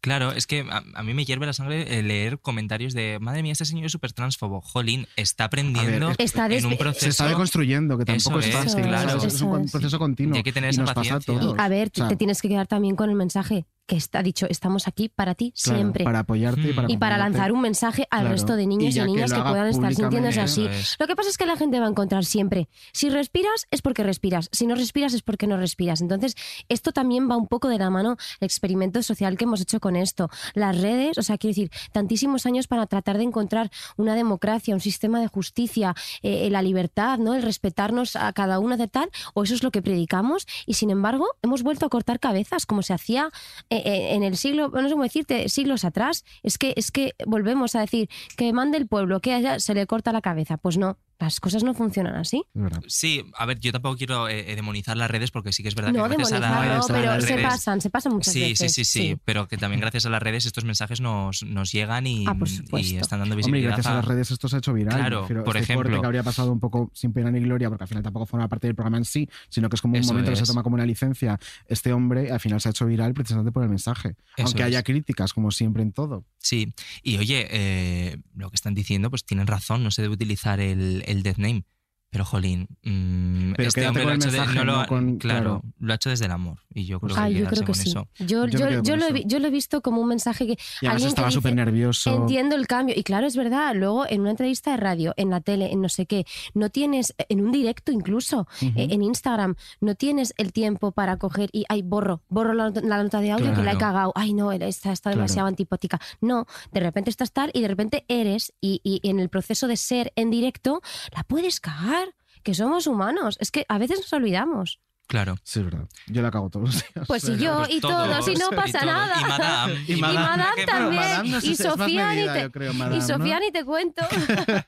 Claro, 0.01 0.31
es 0.31 0.47
que 0.47 0.61
a, 0.69 0.81
a 0.95 1.03
mí 1.03 1.13
me 1.13 1.25
hierve 1.25 1.45
la 1.45 1.51
sangre 1.51 1.99
eh, 1.99 2.03
leer 2.03 2.39
comentarios 2.39 2.93
de, 2.93 3.17
madre 3.19 3.43
mía, 3.43 3.51
este 3.51 3.65
señor 3.65 3.85
es 3.85 3.91
súper 3.91 4.13
transfobo. 4.13 4.61
Jolín, 4.61 5.07
está 5.17 5.43
aprendiendo 5.45 6.11
es- 6.11 6.15
Está 6.19 6.47
en 6.47 6.65
un 6.65 6.77
proceso. 6.77 7.03
Se 7.05 7.09
está 7.09 7.27
deconstruyendo, 7.27 7.97
que 7.97 8.05
tampoco 8.05 8.39
Eso 8.39 8.47
es 8.49 8.55
es, 8.55 8.63
fácil. 8.63 8.83
claro. 8.83 9.09
Es, 9.17 9.23
un 9.23 9.27
Eso 9.29 9.57
es. 9.57 9.71
proceso 9.71 9.99
continuo. 9.99 10.35
Y 10.35 10.37
hay 10.37 10.43
que 10.43 10.53
tener 10.53 10.69
y 10.69 10.71
esa 10.71 10.81
nos 10.83 10.93
pasa 10.93 11.15
a 11.15 11.17
paciencia. 11.17 11.39
todos. 11.41 11.57
Y 11.57 11.61
a 11.61 11.67
ver, 11.67 11.89
te- 11.89 12.01
O 12.01 12.03
sea, 12.05 12.09
te 12.09 12.15
tienes 12.15 12.41
que 12.41 12.47
quedar 12.47 12.67
también 12.67 12.95
con 12.95 13.09
el 13.09 13.15
mensaje 13.17 13.65
que 13.89 13.95
está 13.97 14.21
dicho, 14.21 14.45
estamos 14.47 14.87
aquí 14.87 15.09
para 15.09 15.33
ti 15.33 15.51
claro, 15.51 15.79
siempre. 15.79 16.03
Para 16.03 16.19
apoyarte 16.19 16.69
y 16.69 16.73
para 16.73 16.91
y 16.91 16.97
para 16.97 17.17
lanzar 17.17 17.51
un 17.51 17.59
mensaje 17.59 18.07
al 18.11 18.19
Claro. 18.19 18.35
resto 18.35 18.55
de 18.55 18.67
niños 18.67 18.95
Y 18.95 19.01
niñas 19.01 19.33
que, 19.33 19.41
puedan 19.41 19.67
estar 19.67 19.95
sintiéndose 19.95 20.39
así. 20.39 20.67
Es. 20.67 20.95
Lo 20.99 21.07
que 21.07 21.15
pasa 21.15 21.29
es 21.29 21.37
que 21.39 21.47
la 21.47 21.57
gente 21.57 21.79
va 21.79 21.87
a 21.87 21.89
encontrar 21.89 22.23
siempre. 22.23 22.69
Si 22.93 23.09
respiras 23.09 23.65
es 23.71 23.81
porque 23.81 24.03
respiras. 24.03 24.47
Si 24.51 24.67
no 24.67 24.75
respiras 24.75 25.15
es 25.15 25.23
porque 25.23 25.47
no 25.47 25.57
respiras. 25.57 26.01
Entonces, 26.01 26.35
esto 26.69 26.91
también 26.91 27.27
va 27.31 27.35
un 27.35 27.47
poco 27.47 27.67
de 27.67 27.79
la 27.79 27.89
mano 27.89 28.17
el 28.39 28.45
experimento 28.45 29.01
social 29.01 29.37
que 29.37 29.45
hemos 29.45 29.59
hecho 29.59 29.79
con 29.79 29.95
esto. 29.95 30.29
Las 30.53 30.79
redes, 30.79 31.17
o 31.17 31.23
sea, 31.23 31.39
quiero 31.39 31.55
decir, 31.55 31.71
tantísimos 31.91 32.45
años 32.45 32.67
para 32.67 32.85
tratar 32.85 33.17
de 33.17 33.23
encontrar 33.23 33.71
una 33.97 34.13
democracia, 34.13 34.75
un 34.75 34.81
sistema 34.81 35.19
de 35.19 35.27
justicia, 35.27 35.95
eh, 36.21 36.47
la 36.51 36.61
libertad, 36.61 37.17
¿no? 37.17 37.33
El 37.33 37.41
respetarnos 37.41 38.15
a 38.15 38.31
cada 38.33 38.59
uno 38.59 38.77
de 38.77 38.87
tal, 38.87 39.09
o 39.33 39.41
eso 39.41 39.55
es 39.55 39.63
lo 39.63 39.71
que 39.71 39.81
predicamos, 39.81 40.45
y 40.67 40.75
sin 40.75 40.91
embargo, 40.91 41.25
hemos 41.41 41.63
vuelto 41.63 41.87
a 41.87 41.89
cortar 41.89 42.19
cabezas, 42.19 42.67
como 42.67 42.83
se 42.83 42.93
hacía 42.93 43.31
eh, 43.71 43.78
eh, 43.85 44.15
en 44.15 44.23
el 44.23 44.37
siglo, 44.37 44.69
no 44.69 44.83
sé 44.83 44.91
cómo 44.91 45.03
decirte, 45.03 45.49
siglos 45.49 45.85
atrás. 45.85 46.25
Es 46.43 46.57
que, 46.57 46.73
es 46.75 46.91
que 46.91 47.13
volvemos 47.25 47.75
a 47.75 47.81
decir 47.81 48.09
que 48.37 48.51
mande 48.53 48.77
el 48.77 48.87
pueblo, 48.87 49.19
que 49.19 49.33
haya, 49.33 49.59
se 49.59 49.73
le 49.73 49.85
corta 49.87 50.11
la 50.11 50.21
cabeza. 50.21 50.57
Pues 50.57 50.77
no, 50.77 50.97
las 51.19 51.39
cosas 51.41 51.63
no 51.63 51.73
funcionan 51.73 52.15
así. 52.15 52.43
Sí, 52.87 53.23
a 53.37 53.45
ver, 53.45 53.59
yo 53.59 53.71
tampoco 53.71 53.97
quiero 53.97 54.29
eh, 54.29 54.51
eh, 54.51 54.55
demonizar 54.55 54.95
las 54.95 55.11
redes 55.11 55.31
porque 55.31 55.51
sí 55.51 55.61
que 55.63 55.69
es 55.69 55.75
verdad 55.75 55.91
No, 55.91 56.03
que 56.07 56.15
gracias 56.15 56.31
a, 56.31 56.39
la- 56.39 56.49
no, 56.77 56.83
a 56.83 56.87
pero 56.87 57.01
las 57.01 57.23
se 57.25 57.35
redes- 57.35 57.43
pasan, 57.47 57.81
se 57.81 57.89
pasan 57.89 58.13
muchas 58.13 58.33
Sí, 58.33 58.39
veces. 58.41 58.73
sí, 58.73 58.85
sí, 58.85 58.99
sí, 59.01 59.17
pero 59.25 59.47
que 59.47 59.57
también 59.57 59.81
gracias 59.81 60.05
a 60.05 60.09
las 60.09 60.23
redes 60.23 60.45
estos 60.45 60.63
mensajes 60.65 61.01
nos, 61.01 61.43
nos 61.43 61.71
llegan 61.71 62.07
y, 62.07 62.25
Ah, 62.27 62.35
por 62.35 62.47
y 62.47 62.95
están 62.97 63.19
dando 63.19 63.23
Hombre, 63.23 63.33
y 63.33 63.37
visibilidad. 63.37 63.69
gracias 63.71 63.87
a 63.87 63.95
las 63.95 64.05
redes 64.05 64.31
esto 64.31 64.47
se 64.47 64.55
ha 64.55 64.59
hecho 64.59 64.73
viral. 64.73 64.95
Claro, 64.97 65.21
refiero, 65.21 65.43
por 65.43 65.57
este 65.57 65.73
ejemplo. 65.73 65.99
que 65.99 66.05
habría 66.05 66.23
pasado 66.23 66.51
un 66.53 66.59
poco 66.59 66.89
sin 66.93 67.11
pena 67.13 67.29
ni 67.31 67.39
gloria, 67.41 67.69
porque 67.69 67.83
al 67.83 67.87
final 67.89 68.03
tampoco 68.03 68.25
forma 68.25 68.47
parte 68.47 68.67
del 68.67 68.75
programa 68.75 68.97
en 68.97 69.05
sí, 69.05 69.27
sino 69.49 69.69
que 69.69 69.75
es 69.75 69.81
como 69.81 69.95
un 69.95 69.99
Eso 69.99 70.13
momento 70.13 70.31
que 70.31 70.37
se 70.37 70.45
toma 70.45 70.63
como 70.63 70.75
una 70.75 70.85
licencia. 70.85 71.37
Este 71.67 71.91
hombre 71.91 72.31
al 72.31 72.39
final 72.39 72.61
se 72.61 72.69
ha 72.69 72.71
hecho 72.71 72.85
viral 72.85 73.13
precisamente 73.13 73.51
por 73.51 73.63
el 73.63 73.69
mensaje. 73.69 74.15
Eso 74.37 74.47
Aunque 74.47 74.63
haya 74.63 74.83
críticas, 74.83 75.33
como 75.33 75.51
siempre 75.51 75.83
en 75.83 75.91
todo. 75.91 76.23
Sí, 76.37 76.73
y 77.03 77.17
oye, 77.17 77.47
eh, 77.51 78.17
lo 78.35 78.49
que 78.49 78.55
están 78.55 78.73
diciendo, 78.73 79.09
pues 79.09 79.25
tienen 79.25 79.47
razón, 79.47 79.83
no 79.83 79.91
se 79.91 80.01
debe 80.01 80.13
utilizar 80.13 80.61
el, 80.61 81.03
el 81.09 81.23
death 81.23 81.37
name. 81.37 81.63
Pero, 82.11 82.25
jolín, 82.25 82.67
mm, 82.83 83.53
Pero 83.55 83.67
este 83.69 83.87
hombre 83.87 84.03
lo 84.03 84.09
ha, 84.09 84.15
hecho 84.15 84.31
de- 84.31 84.37
mensaje, 84.37 84.55
no 84.57 84.63
lo 84.65 84.71
no 84.73 84.79
ha- 84.81 84.85
con- 84.87 85.17
claro, 85.19 85.39
claro. 85.43 85.61
lo 85.79 85.93
ha 85.93 85.95
hecho 85.95 86.09
desde 86.09 86.25
el 86.25 86.31
amor. 86.31 86.57
Y 86.73 86.85
yo 86.85 86.99
creo 86.99 87.15
Ah, 87.17 87.27
que 87.27 87.35
yo 87.35 87.45
creo 87.45 87.65
que 87.65 87.73
sí. 87.75 87.89
eso. 87.89 88.07
Yo, 88.17 88.45
Yo 88.47 88.57
yo, 88.81 88.95
lo 88.95 89.03
he, 89.03 89.05
eso. 89.09 89.13
vi- 89.13 89.23
yo 89.27 89.37
lo 89.39 89.47
he 89.47 89.51
visto 89.51 89.81
como 89.81 90.01
un 90.01 90.07
mensaje 90.07 90.47
que 90.47 90.57
Y 90.81 90.87
alguien 90.87 91.07
estaba 91.07 91.29
súper 91.29 91.53
nervioso. 91.53 92.15
Entiendo 92.15 92.55
el 92.55 92.65
cambio. 92.67 92.95
Y 92.97 93.03
claro, 93.03 93.27
es 93.27 93.35
verdad. 93.35 93.75
Luego, 93.75 94.07
en 94.09 94.21
una 94.21 94.31
entrevista 94.31 94.71
de 94.71 94.77
radio, 94.77 95.13
en 95.17 95.29
la 95.29 95.41
tele, 95.41 95.71
en 95.71 95.81
no 95.81 95.89
sé 95.89 96.07
qué, 96.07 96.25
no 96.55 96.69
tienes, 96.69 97.13
en 97.29 97.41
un 97.41 97.51
directo 97.51 97.91
incluso, 97.91 98.47
eh, 98.61 98.87
en 98.89 99.03
Instagram, 99.03 99.55
no 99.79 99.93
tienes 99.95 100.33
el 100.37 100.51
tiempo 100.51 100.91
para 100.91 101.17
coger 101.17 101.49
y, 101.53 101.65
ay, 101.69 101.83
borro, 101.83 102.21
borro 102.29 102.53
la, 102.53 102.69
la 102.71 103.03
nota 103.03 103.21
de 103.21 103.31
audio 103.31 103.53
que 103.53 103.61
la 103.61 103.73
he 103.73 103.77
Claro. 103.77 103.79
cagado. 103.79 104.11
Ay, 104.15 104.33
no, 104.33 104.51
está, 104.51 104.91
está 104.91 105.09
Claro. 105.11 105.17
demasiado 105.17 105.47
antipática. 105.47 105.99
No, 106.21 106.47
de 106.71 106.79
repente 106.79 107.11
estás 107.11 107.31
tal 107.33 107.51
y 107.53 107.61
de 107.61 107.67
repente 107.67 108.05
eres 108.07 108.51
y, 108.61 108.81
y 108.83 109.07
en 109.07 109.19
el 109.19 109.29
proceso 109.29 109.67
de 109.67 109.77
ser 109.77 110.11
en 110.15 110.31
directo, 110.31 110.81
la 111.15 111.23
puedes 111.23 111.59
cagar. 111.59 111.98
Que 112.43 112.53
somos 112.53 112.87
humanos. 112.87 113.37
Es 113.39 113.51
que 113.51 113.65
a 113.69 113.77
veces 113.77 113.99
nos 113.99 114.13
olvidamos. 114.13 114.79
Claro. 115.07 115.35
Sí, 115.43 115.57
es 115.59 115.65
verdad. 115.65 115.85
Yo 116.05 116.21
la 116.21 116.29
cago 116.29 116.51
todos 116.51 116.65
los 116.67 116.75
días. 116.93 117.07
Pues 117.07 117.23
y 117.27 117.37
yo, 117.37 117.57
Pues 117.57 117.69
y 117.71 117.81
todos, 117.81 118.27
y 118.27 118.35
no 118.35 118.49
todos, 118.51 118.55
pasa 118.63 118.67
y 118.69 118.71
todos. 118.73 118.85
nada. 118.85 119.15
Y 119.19 119.25
Madame. 119.25 119.73
Y 119.87 119.93
Y 119.93 120.01
Madame. 120.01 120.65
También. 120.67 121.01
Madame 121.01 121.29
no 121.29 121.41
sé 121.41 121.47
y 121.47 121.55
Sofía 121.55 122.13
ni 122.13 122.25
te, 122.27 122.95
y 122.95 123.01
Sofía 123.01 123.39
¿no? 123.39 123.45
ni 123.45 123.51
te 123.51 123.65
cuento. 123.65 124.05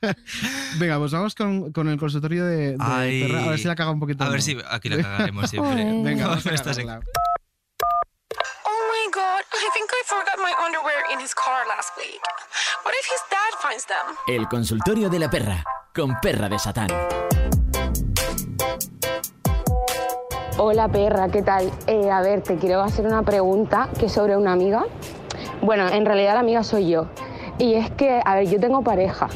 Venga, 0.80 0.98
pues 0.98 1.12
vamos 1.12 1.36
con, 1.36 1.72
con 1.72 1.88
el 1.90 2.00
consultorio 2.00 2.44
de, 2.46 2.72
de 2.72 2.78
Ay. 2.80 3.22
Perra, 3.28 3.44
a 3.44 3.50
ver 3.50 3.60
si 3.60 3.68
la 3.68 3.76
caga 3.76 3.92
un 3.92 4.00
poquito. 4.00 4.24
A 4.24 4.30
ver 4.30 4.38
más. 4.38 4.46
si 4.46 4.58
aquí 4.68 4.90
la 4.90 5.02
cagaremos 5.04 5.48
siempre. 5.50 5.84
Venga, 6.02 6.28
vamos 6.28 6.46
a 6.48 6.50
cagarla. 6.50 7.02
Oh 8.66 8.82
my 8.90 9.12
god, 9.14 9.44
I 9.54 9.70
think 9.76 9.92
I 9.92 10.04
forgot 10.08 10.38
my 10.40 10.54
underwear 10.66 11.04
in 11.14 11.20
his 11.24 11.36
car 11.36 11.68
last 11.68 11.92
week. 11.98 12.20
What 12.84 12.96
if 13.00 13.06
his 13.06 13.22
dad 13.30 13.54
finds 13.62 13.86
them? 13.86 14.16
El 14.28 14.48
consultorio 14.48 15.08
de 15.10 15.20
la 15.20 15.30
perra, 15.30 15.64
con 15.94 16.20
perra 16.20 16.50
de 16.50 16.58
Satán. 16.58 16.90
Hola 20.58 20.88
perra, 20.90 21.30
¿qué 21.30 21.42
tal? 21.42 21.72
Eh, 21.88 22.12
a 22.12 22.22
ver, 22.22 22.42
te 22.42 22.56
quiero 22.58 22.82
hacer 22.82 23.06
una 23.06 23.24
pregunta 23.24 23.90
que 23.98 24.06
es 24.06 24.12
sobre 24.12 24.38
una 24.38 24.54
amiga. 24.54 24.86
Bueno, 25.62 25.88
en 25.90 26.06
realidad 26.06 26.36
la 26.36 26.42
amiga 26.42 26.64
soy 26.64 26.88
yo. 26.88 27.08
Y 27.58 27.74
es 27.74 27.90
que, 27.92 28.22
a 28.24 28.36
ver, 28.36 28.48
yo 28.48 28.60
tengo 28.60 28.84
pareja 28.84 29.28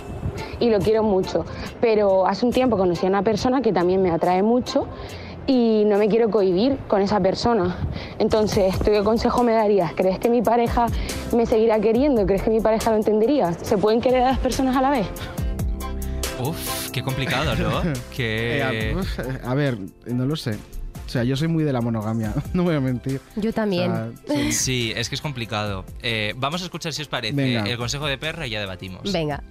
y 0.60 0.70
lo 0.70 0.80
quiero 0.80 1.04
mucho, 1.04 1.46
pero 1.82 2.28
hace 2.28 2.46
un 2.46 2.52
tiempo 2.52 2.78
conocí 2.78 3.06
a 3.06 3.10
una 3.10 3.24
persona 3.24 3.62
que 3.62 3.74
también 3.74 4.02
me 4.02 4.12
atrae 4.12 4.44
mucho 4.44 4.88
y 5.48 5.84
no 5.86 5.98
me 5.98 6.08
quiero 6.08 6.30
cohibir 6.30 6.78
con 6.88 7.02
esa 7.02 7.20
persona. 7.20 7.76
Entonces, 8.20 8.78
¿tú 8.80 8.86
qué 8.86 9.04
consejo 9.04 9.44
me 9.44 9.54
darías? 9.54 9.94
¿Crees 9.94 10.20
que 10.20 10.30
mi 10.30 10.42
pareja 10.42 10.88
me 11.36 11.46
seguirá 11.46 11.80
queriendo? 11.80 12.26
¿Crees 12.26 12.44
que 12.44 12.50
mi 12.50 12.62
pareja 12.62 12.92
lo 12.92 12.98
entendería? 12.98 13.54
¿Se 13.54 13.78
pueden 13.78 14.02
querer 14.02 14.24
a 14.24 14.28
las 14.32 14.40
personas 14.40 14.76
a 14.76 14.82
la 14.82 14.90
vez? 14.90 15.08
Uf, 16.40 16.90
qué 16.92 17.02
complicado, 17.02 17.56
¿no? 17.56 17.82
Eh, 17.86 17.94
que... 18.16 18.64
a, 18.64 19.00
uf, 19.00 19.20
a 19.44 19.54
ver, 19.54 19.78
no 20.06 20.26
lo 20.26 20.36
sé. 20.36 20.58
O 21.06 21.10
sea, 21.10 21.24
yo 21.24 21.36
soy 21.36 21.48
muy 21.48 21.64
de 21.64 21.72
la 21.72 21.82
monogamia, 21.82 22.34
no 22.54 22.64
voy 22.64 22.76
a 22.76 22.80
mentir. 22.80 23.22
Yo 23.36 23.54
también. 23.54 23.92
O 23.92 23.96
sea, 24.26 24.36
sí. 24.36 24.52
Sí, 24.52 24.94
es 24.96 25.08
que 25.08 25.16
es 25.16 25.22
complicado. 25.22 25.86
Eh, 26.02 26.34
vamos 26.38 26.62
a 26.62 26.66
escuchar, 26.66 26.94
si 26.94 27.04
os 27.04 27.08
parece, 27.08 27.36
Venga. 27.36 27.64
el 27.64 27.78
consejo 27.78 28.06
de 28.08 28.18
perra 28.18 28.48
y 28.48 28.50
ya 28.52 28.60
debatimos. 28.60 29.12
Venga. 29.12 29.44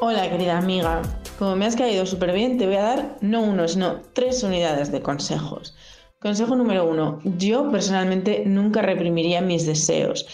Hola 0.00 0.28
querida 0.28 0.58
amiga, 0.58 1.02
como 1.38 1.54
me 1.56 1.66
has 1.66 1.76
caído 1.76 2.04
súper 2.04 2.32
bien, 2.32 2.58
te 2.58 2.66
voy 2.66 2.76
a 2.76 2.82
dar 2.82 3.16
no 3.20 3.42
uno, 3.42 3.68
sino 3.68 4.00
tres 4.12 4.42
unidades 4.42 4.90
de 4.90 5.00
consejos. 5.00 5.74
Consejo 6.18 6.56
número 6.56 6.88
uno. 6.88 7.20
Yo 7.38 7.70
personalmente 7.70 8.44
nunca 8.46 8.82
reprimiría 8.82 9.40
mis 9.40 9.66
deseos. 9.66 10.26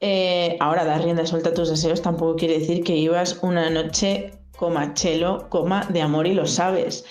Eh, 0.00 0.56
ahora, 0.60 0.84
dar 0.84 1.02
rienda 1.02 1.26
suelta 1.26 1.50
a 1.50 1.54
tus 1.54 1.70
deseos 1.70 2.02
tampoco 2.02 2.36
quiere 2.36 2.58
decir 2.58 2.84
que 2.84 2.96
ibas 2.96 3.38
una 3.42 3.70
noche 3.70 4.32
coma 4.58 4.92
chelo, 4.94 5.48
coma 5.48 5.86
de 5.88 6.02
amor 6.02 6.26
y 6.26 6.34
lo 6.34 6.46
sabes. 6.46 7.04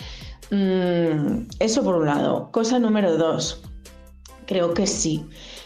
Mm, 0.51 1.47
eso 1.59 1.83
por 1.83 1.95
un 1.95 2.05
lado. 2.05 2.51
Cosa 2.51 2.77
número 2.77 3.17
dos. 3.17 3.63
Creo 4.45 4.73
que 4.73 4.85
sí. 4.85 5.25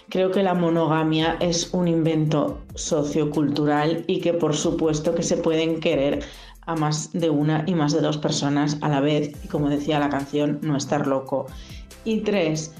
Creo 0.09 0.31
que 0.31 0.43
la 0.43 0.53
monogamia 0.53 1.37
es 1.39 1.73
un 1.73 1.87
invento 1.87 2.59
sociocultural 2.75 4.03
y 4.07 4.19
que 4.21 4.33
por 4.33 4.55
supuesto 4.55 5.15
que 5.15 5.23
se 5.23 5.37
pueden 5.37 5.79
querer 5.79 6.23
a 6.67 6.75
más 6.75 7.11
de 7.13 7.29
una 7.29 7.63
y 7.65 7.75
más 7.75 7.93
de 7.93 8.01
dos 8.01 8.17
personas 8.17 8.77
a 8.81 8.89
la 8.89 8.99
vez 8.99 9.31
y 9.43 9.47
como 9.47 9.69
decía 9.69 9.99
la 9.99 10.09
canción, 10.09 10.59
no 10.61 10.77
estar 10.77 11.07
loco. 11.07 11.47
Y 12.03 12.21
tres, 12.21 12.73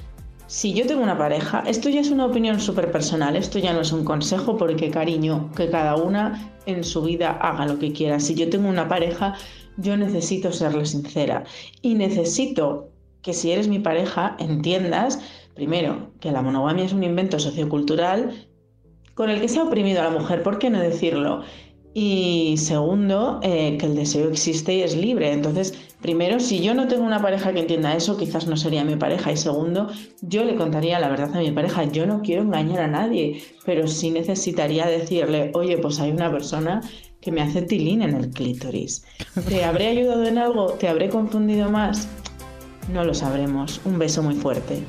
si 0.52 0.74
yo 0.74 0.86
tengo 0.86 1.02
una 1.02 1.18
pareja, 1.18 1.64
esto 1.66 1.88
ya 1.88 2.02
es 2.02 2.12
una 2.12 2.26
opinión 2.26 2.60
súper 2.60 2.92
personal, 2.92 3.38
esto 3.38 3.58
ya 3.58 3.72
no 3.72 3.80
es 3.80 3.94
un 3.94 4.04
consejo 4.04 4.58
porque 4.58 4.92
cariño, 4.92 5.50
que 5.56 5.70
cada 5.70 5.96
una 5.96 6.52
en 6.66 6.84
su 6.84 7.04
vida 7.04 7.32
haga 7.40 7.66
lo 7.66 7.80
que 7.80 7.94
quiera. 7.94 8.20
Si 8.20 8.36
yo 8.36 8.50
tengo 8.50 8.68
una 8.68 8.90
pareja, 8.90 9.34
yo 9.78 9.96
necesito 9.96 10.52
serle 10.52 10.86
sincera 10.86 11.46
y 11.82 11.94
necesito 11.94 12.90
que 13.22 13.34
si 13.34 13.52
eres 13.52 13.70
mi 13.70 13.80
pareja 13.80 14.36
entiendas, 14.40 15.22
primero, 15.56 16.12
que 16.20 16.34
la 16.34 16.42
monogamia 16.42 16.84
es 16.84 16.92
un 16.92 17.06
invento 17.06 17.40
sociocultural 17.40 18.50
con 19.14 19.30
el 19.30 19.40
que 19.40 19.48
se 19.48 19.60
ha 19.60 19.64
oprimido 19.64 20.02
a 20.02 20.12
la 20.12 20.20
mujer, 20.20 20.44
¿por 20.44 20.60
qué 20.60 20.70
no 20.70 20.82
decirlo? 20.82 21.44
Y 21.94 22.56
segundo, 22.58 23.40
eh, 23.42 23.78
que 23.80 23.86
el 23.86 23.96
deseo 23.96 24.28
existe 24.28 24.74
y 24.74 24.82
es 24.82 24.98
libre. 24.98 25.32
Entonces, 25.32 25.91
primero, 26.02 26.40
si 26.40 26.62
yo 26.62 26.74
no 26.74 26.88
tengo 26.88 27.04
una 27.04 27.22
pareja 27.22 27.54
que 27.54 27.60
entienda 27.60 27.96
eso, 27.96 28.18
quizás 28.18 28.48
no 28.48 28.58
sería 28.58 28.84
mi 28.84 28.96
pareja. 28.96 29.32
Y 29.32 29.38
segundo, 29.38 29.90
yo 30.22 30.44
le 30.44 30.56
contaría 30.56 31.00
la 31.00 31.10
verdad 31.10 31.36
a 31.36 31.40
mi 31.40 31.52
pareja. 31.52 31.84
Yo 31.86 32.06
no 32.06 32.22
quiero 32.22 32.42
engañar 32.42 32.82
a 32.82 32.88
nadie, 32.88 33.44
pero 33.66 33.88
sí 33.88 34.12
necesitaría 34.12 34.86
decirle, 34.88 35.52
oye, 35.54 35.78
pues 35.78 36.00
hay 36.00 36.12
una 36.12 36.32
persona 36.32 36.82
que 37.22 37.32
me 37.32 37.42
hace 37.42 37.62
tilín 37.62 38.02
en 38.02 38.16
el 38.16 38.30
clítoris. 38.32 39.06
¿Te 39.48 39.64
habré 39.64 39.88
ayudado 39.88 40.26
en 40.26 40.38
algo? 40.38 40.74
¿Te 40.74 40.88
habré 40.88 41.10
confundido 41.10 41.70
más? 41.70 42.08
No 42.92 43.04
lo 43.04 43.14
sabremos. 43.14 43.80
Un 43.86 44.00
beso 44.00 44.24
muy 44.24 44.36
fuerte. 44.36 44.84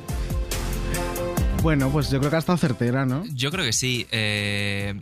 Bueno, 1.61 1.89
pues 1.89 2.09
yo 2.09 2.19
creo 2.19 2.29
que 2.29 2.35
ha 2.35 2.39
estado 2.39 2.57
certera, 2.57 3.05
¿no? 3.05 3.23
Yo 3.33 3.51
creo 3.51 3.63
que 3.63 3.71
sí. 3.71 4.05
eh, 4.11 4.95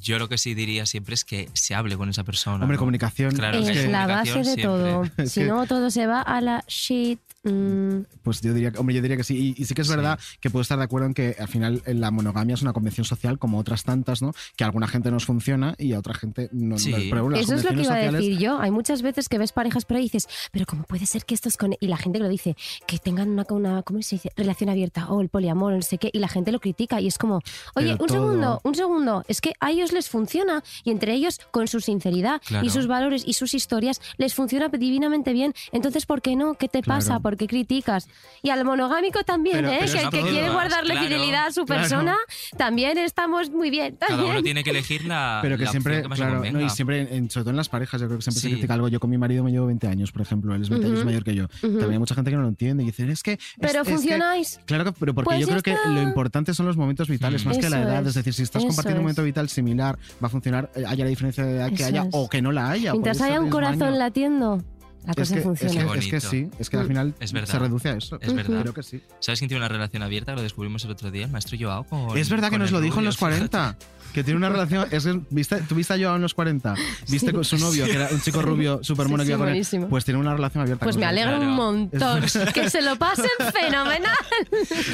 yo 0.00 0.18
lo 0.18 0.28
que 0.28 0.38
sí 0.38 0.54
diría 0.54 0.86
siempre 0.86 1.14
es 1.14 1.24
que 1.24 1.48
se 1.52 1.74
hable 1.74 1.96
con 1.96 2.08
esa 2.08 2.24
persona. 2.24 2.64
Hombre, 2.64 2.76
¿no? 2.76 2.78
comunicación. 2.78 3.34
Claro, 3.34 3.58
es 3.58 3.70
que 3.70 3.88
la 3.88 4.06
comunicación 4.06 4.36
base 4.36 4.38
de 4.38 4.44
siempre. 4.44 4.62
todo. 4.64 5.28
Si 5.28 5.40
no, 5.44 5.66
todo 5.66 5.90
se 5.90 6.06
va 6.06 6.22
a 6.22 6.40
la 6.40 6.64
shit. 6.68 7.20
Mm, 7.50 8.04
Pues 8.22 8.40
yo 8.40 8.52
diría, 8.54 8.70
que- 8.72 8.78
hombre, 8.78 8.94
yo 8.94 9.02
diría 9.02 9.16
que 9.16 9.24
sí. 9.24 9.54
Y, 9.56 9.62
y 9.62 9.64
sí 9.66 9.74
que 9.74 9.82
es 9.82 9.88
verdad 9.88 10.18
que 10.40 10.50
puedo 10.50 10.62
estar 10.62 10.78
de 10.78 10.84
acuerdo 10.84 11.06
en 11.06 11.14
que 11.14 11.36
al 11.38 11.48
final 11.48 11.82
eh, 11.86 11.94
la 11.94 12.10
monogamia 12.10 12.54
es 12.54 12.62
una 12.62 12.72
convención 12.72 13.04
social 13.04 13.38
como 13.38 13.58
otras 13.58 13.84
tantas, 13.84 14.22
¿no? 14.22 14.32
Que 14.56 14.64
a 14.64 14.66
alguna 14.66 14.88
gente 14.88 15.10
nos 15.10 15.24
funciona 15.26 15.74
y 15.78 15.92
a 15.92 15.98
otra 15.98 16.14
gente 16.14 16.48
no. 16.52 16.78
Sí. 16.78 16.90
no 17.10 17.36
Eso 17.36 17.54
es 17.54 17.64
lo 17.64 17.70
que 17.70 17.82
iba 17.82 17.94
a 17.94 18.10
decir 18.12 18.38
yo. 18.38 18.58
Hay 18.58 18.70
muchas 18.70 19.02
veces 19.02 19.28
que 19.28 19.38
ves 19.38 19.52
parejas 19.52 19.84
por 19.84 19.96
ahí 19.96 20.02
y 20.04 20.06
dices, 20.06 20.28
pero 20.52 20.66
¿cómo 20.66 20.82
puede 20.84 21.06
ser 21.06 21.24
que 21.24 21.34
estos 21.34 21.56
con... 21.56 21.74
Y 21.80 21.86
la 21.88 21.96
gente 21.96 22.18
que 22.18 22.24
lo 22.24 22.28
dice, 22.30 22.56
que 22.86 22.98
tengan 22.98 23.30
una, 23.30 23.44
una 23.50 23.82
¿cómo 23.82 24.02
se 24.02 24.16
dice? 24.16 24.30
Relación 24.36 24.70
abierta 24.70 25.08
o 25.10 25.20
el 25.20 25.28
poliamor, 25.28 25.72
no 25.74 25.82
sé 25.82 25.98
qué, 25.98 26.10
y 26.12 26.18
la 26.18 26.28
gente 26.28 26.52
lo 26.52 26.60
critica 26.60 27.00
y 27.00 27.06
es 27.06 27.18
como, 27.18 27.40
oye, 27.74 27.92
Pero 27.92 28.02
un 28.02 28.06
todo- 28.08 28.08
segundo, 28.08 28.60
un 28.64 28.74
segundo, 28.74 29.24
es 29.28 29.40
que 29.40 29.52
a 29.60 29.70
ellos 29.70 29.92
les 29.92 30.08
funciona 30.08 30.62
y 30.84 30.90
entre 30.90 31.12
ellos, 31.14 31.40
con 31.50 31.68
su 31.68 31.80
sinceridad 31.80 32.40
Claro. 32.46 32.66
y 32.66 32.70
sus 32.70 32.86
valores 32.86 33.22
y 33.26 33.32
sus 33.34 33.54
historias, 33.54 34.00
les 34.16 34.34
funciona 34.34 34.68
divinamente 34.68 35.32
bien. 35.32 35.54
Entonces, 35.72 36.06
¿por 36.06 36.22
qué 36.22 36.36
no? 36.36 36.54
¿Qué 36.54 36.68
te 36.68 36.82
Claro. 36.82 36.98
pasa? 37.00 37.20
¿Por 37.20 37.35
qué 37.36 37.46
criticas? 37.46 38.08
Y 38.42 38.50
al 38.50 38.64
monogámico 38.64 39.22
también, 39.24 39.56
Pero- 39.56 39.70
¿eh? 39.70 39.78
pero 39.80 39.92
que 39.92 39.98
el 40.18 40.24
que 40.24 40.30
quiere 40.30 40.50
guardarle 40.50 40.92
claro, 40.92 41.08
fidelidad 41.08 41.46
a 41.46 41.52
su 41.52 41.64
claro. 41.64 41.82
persona, 41.82 42.16
también 42.56 42.98
estamos 42.98 43.50
muy 43.50 43.70
bien. 43.70 43.96
Cada 43.96 44.12
también. 44.12 44.32
uno 44.32 44.42
tiene 44.42 44.64
que 44.64 44.70
elegir 44.70 45.04
la. 45.04 45.38
Pero 45.42 45.56
que 45.58 45.64
la 45.64 45.70
siempre, 45.70 46.02
que 46.02 46.08
más 46.08 46.18
claro, 46.18 46.42
no, 46.50 46.60
y 46.60 46.70
siempre, 46.70 47.14
en- 47.16 47.30
sobre 47.30 47.44
todo 47.44 47.50
en 47.50 47.56
las 47.56 47.68
parejas, 47.68 48.00
yo 48.00 48.06
creo 48.06 48.18
que 48.18 48.22
siempre 48.22 48.40
Sí. 48.40 48.48
se 48.48 48.52
critica 48.54 48.74
algo. 48.74 48.88
Yo 48.88 49.00
con 49.00 49.10
mi 49.10 49.18
marido 49.18 49.42
me 49.44 49.50
llevo 49.50 49.66
20 49.66 49.86
años, 49.88 50.12
por 50.12 50.22
ejemplo, 50.22 50.54
él 50.54 50.62
es 50.62 50.68
20 50.68 50.86
años 50.86 50.98
Ujú. 51.00 51.06
mayor 51.06 51.24
que 51.24 51.34
yo. 51.34 51.44
Ujú. 51.44 51.68
También 51.78 51.92
hay 51.92 51.98
mucha 51.98 52.14
gente 52.14 52.30
que 52.30 52.36
no 52.36 52.42
lo 52.42 52.48
entiende 52.48 52.82
y 52.82 52.86
dicen, 52.86 53.10
es 53.10 53.22
que. 53.22 53.32
es- 53.34 53.38
Pero 53.60 53.82
es 53.82 53.88
que- 53.88 53.94
funcionáis. 53.94 54.60
Claro, 54.66 54.84
que- 54.84 54.92
pero 54.92 55.14
porque 55.14 55.26
Pues 55.26 55.40
yo 55.40 55.46
creo 55.48 55.62
que 55.62 55.72
está. 55.72 55.88
lo 55.88 56.02
importante 56.02 56.54
son 56.54 56.66
los 56.66 56.76
momentos 56.76 57.08
vitales, 57.08 57.44
más 57.46 57.58
que 57.58 57.68
la 57.70 57.80
Eso 57.80 57.88
edad. 57.88 58.02
Es. 58.02 58.08
es. 58.08 58.14
decir, 58.14 58.34
si 58.34 58.42
estás 58.42 58.60
Eso 58.62 58.68
compartiendo 58.68 59.00
un 59.00 59.04
momento 59.04 59.22
vital 59.22 59.48
similar, 59.48 59.98
va 60.22 60.26
a 60.26 60.30
funcionar, 60.30 60.70
eh, 60.74 60.84
haya 60.86 61.04
la 61.04 61.10
diferencia 61.10 61.44
de 61.44 61.56
edad 61.56 61.68
que 61.68 61.74
Eso 61.74 61.86
haya 61.86 62.04
o 62.12 62.28
que 62.28 62.40
no 62.42 62.52
la 62.52 62.70
haya. 62.70 62.92
Mientras 62.92 63.20
haya 63.20 63.40
un 63.40 63.50
corazón 63.50 63.98
latiendo, 63.98 64.62
la 65.06 65.12
Es 65.12 65.16
cosa 65.16 65.32
que, 65.34 65.38
es, 65.38 65.44
funciona. 65.44 65.72
que, 65.72 65.78
Qué 65.92 65.98
es 65.98 66.04
que 66.04 66.10
bonito. 66.28 66.30
sí, 66.30 66.58
es 66.60 66.70
que 66.70 66.76
al 66.76 66.86
final 66.86 67.14
Es 67.20 67.32
verdad. 67.32 67.48
se 67.52 67.58
reduce 67.58 67.88
a 67.88 67.92
eso. 67.96 68.18
Es 68.20 68.34
verdad. 68.34 68.60
Creo 68.62 68.74
que 68.74 68.82
sí. 68.82 69.00
¿Sabes 69.20 69.38
quién 69.38 69.48
tiene 69.48 69.60
una 69.60 69.68
relación 69.68 70.02
abierta? 70.02 70.34
Lo 70.34 70.42
descubrimos 70.42 70.84
el 70.84 70.90
otro 70.90 71.10
día, 71.10 71.24
el 71.26 71.30
maestro 71.30 71.56
Joao. 71.60 71.84
Con, 71.84 72.18
Es 72.18 72.28
verdad 72.28 72.50
que 72.50 72.58
nos 72.58 72.70
lo 72.72 72.80
dijo 72.80 72.98
en 72.98 73.04
los 73.06 73.16
40. 73.16 73.78
Que 74.12 74.24
tiene 74.24 74.38
una 74.38 74.48
relación. 74.48 74.88
Es 74.90 75.04
que, 75.04 75.20
¿viste, 75.28 75.56
¿Tú 75.68 75.74
viste 75.74 75.92
a 75.92 75.98
Joao 75.98 76.16
en 76.16 76.22
los 76.22 76.32
40? 76.32 76.74
¿Viste 77.08 77.26
Sí. 77.28 77.32
con 77.34 77.44
su 77.44 77.58
novio, 77.58 77.84
que 77.84 77.92
era 77.92 78.08
un 78.10 78.20
chico 78.22 78.40
rubio 78.40 78.80
súper 78.82 79.08
mono 79.08 79.22
Sí, 79.22 79.26
que 79.26 79.32
iba 79.32 79.36
sí, 79.36 79.40
con 79.40 79.48
él? 79.48 79.52
buenísimo. 79.54 79.88
Pues 79.88 80.04
tiene 80.06 80.18
una 80.20 80.32
relación 80.34 80.62
abierta. 80.62 80.84
Pues 80.84 80.96
con 80.96 81.00
me 81.00 81.06
alegro 81.06 81.38
un 81.38 81.50
montón. 81.54 82.22
Que 82.54 82.70
se 82.70 82.80
lo 82.82 82.96
pasen 82.96 83.26
fenomenal. 83.52 84.16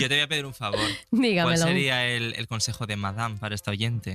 Yo 0.01 0.09
te 0.09 0.15
voy 0.15 0.21
a 0.21 0.29
pedir 0.29 0.45
un 0.47 0.55
favor. 0.55 0.81
¿Cuál 1.11 1.23
Dígamelo. 1.23 1.57
sería 1.63 2.05
el, 2.07 2.35
el 2.35 2.49
consejo 2.49 2.87
de 2.87 2.97
Madame 2.97 3.37
para 3.37 3.55
esta 3.55 3.71
oyente? 3.71 4.15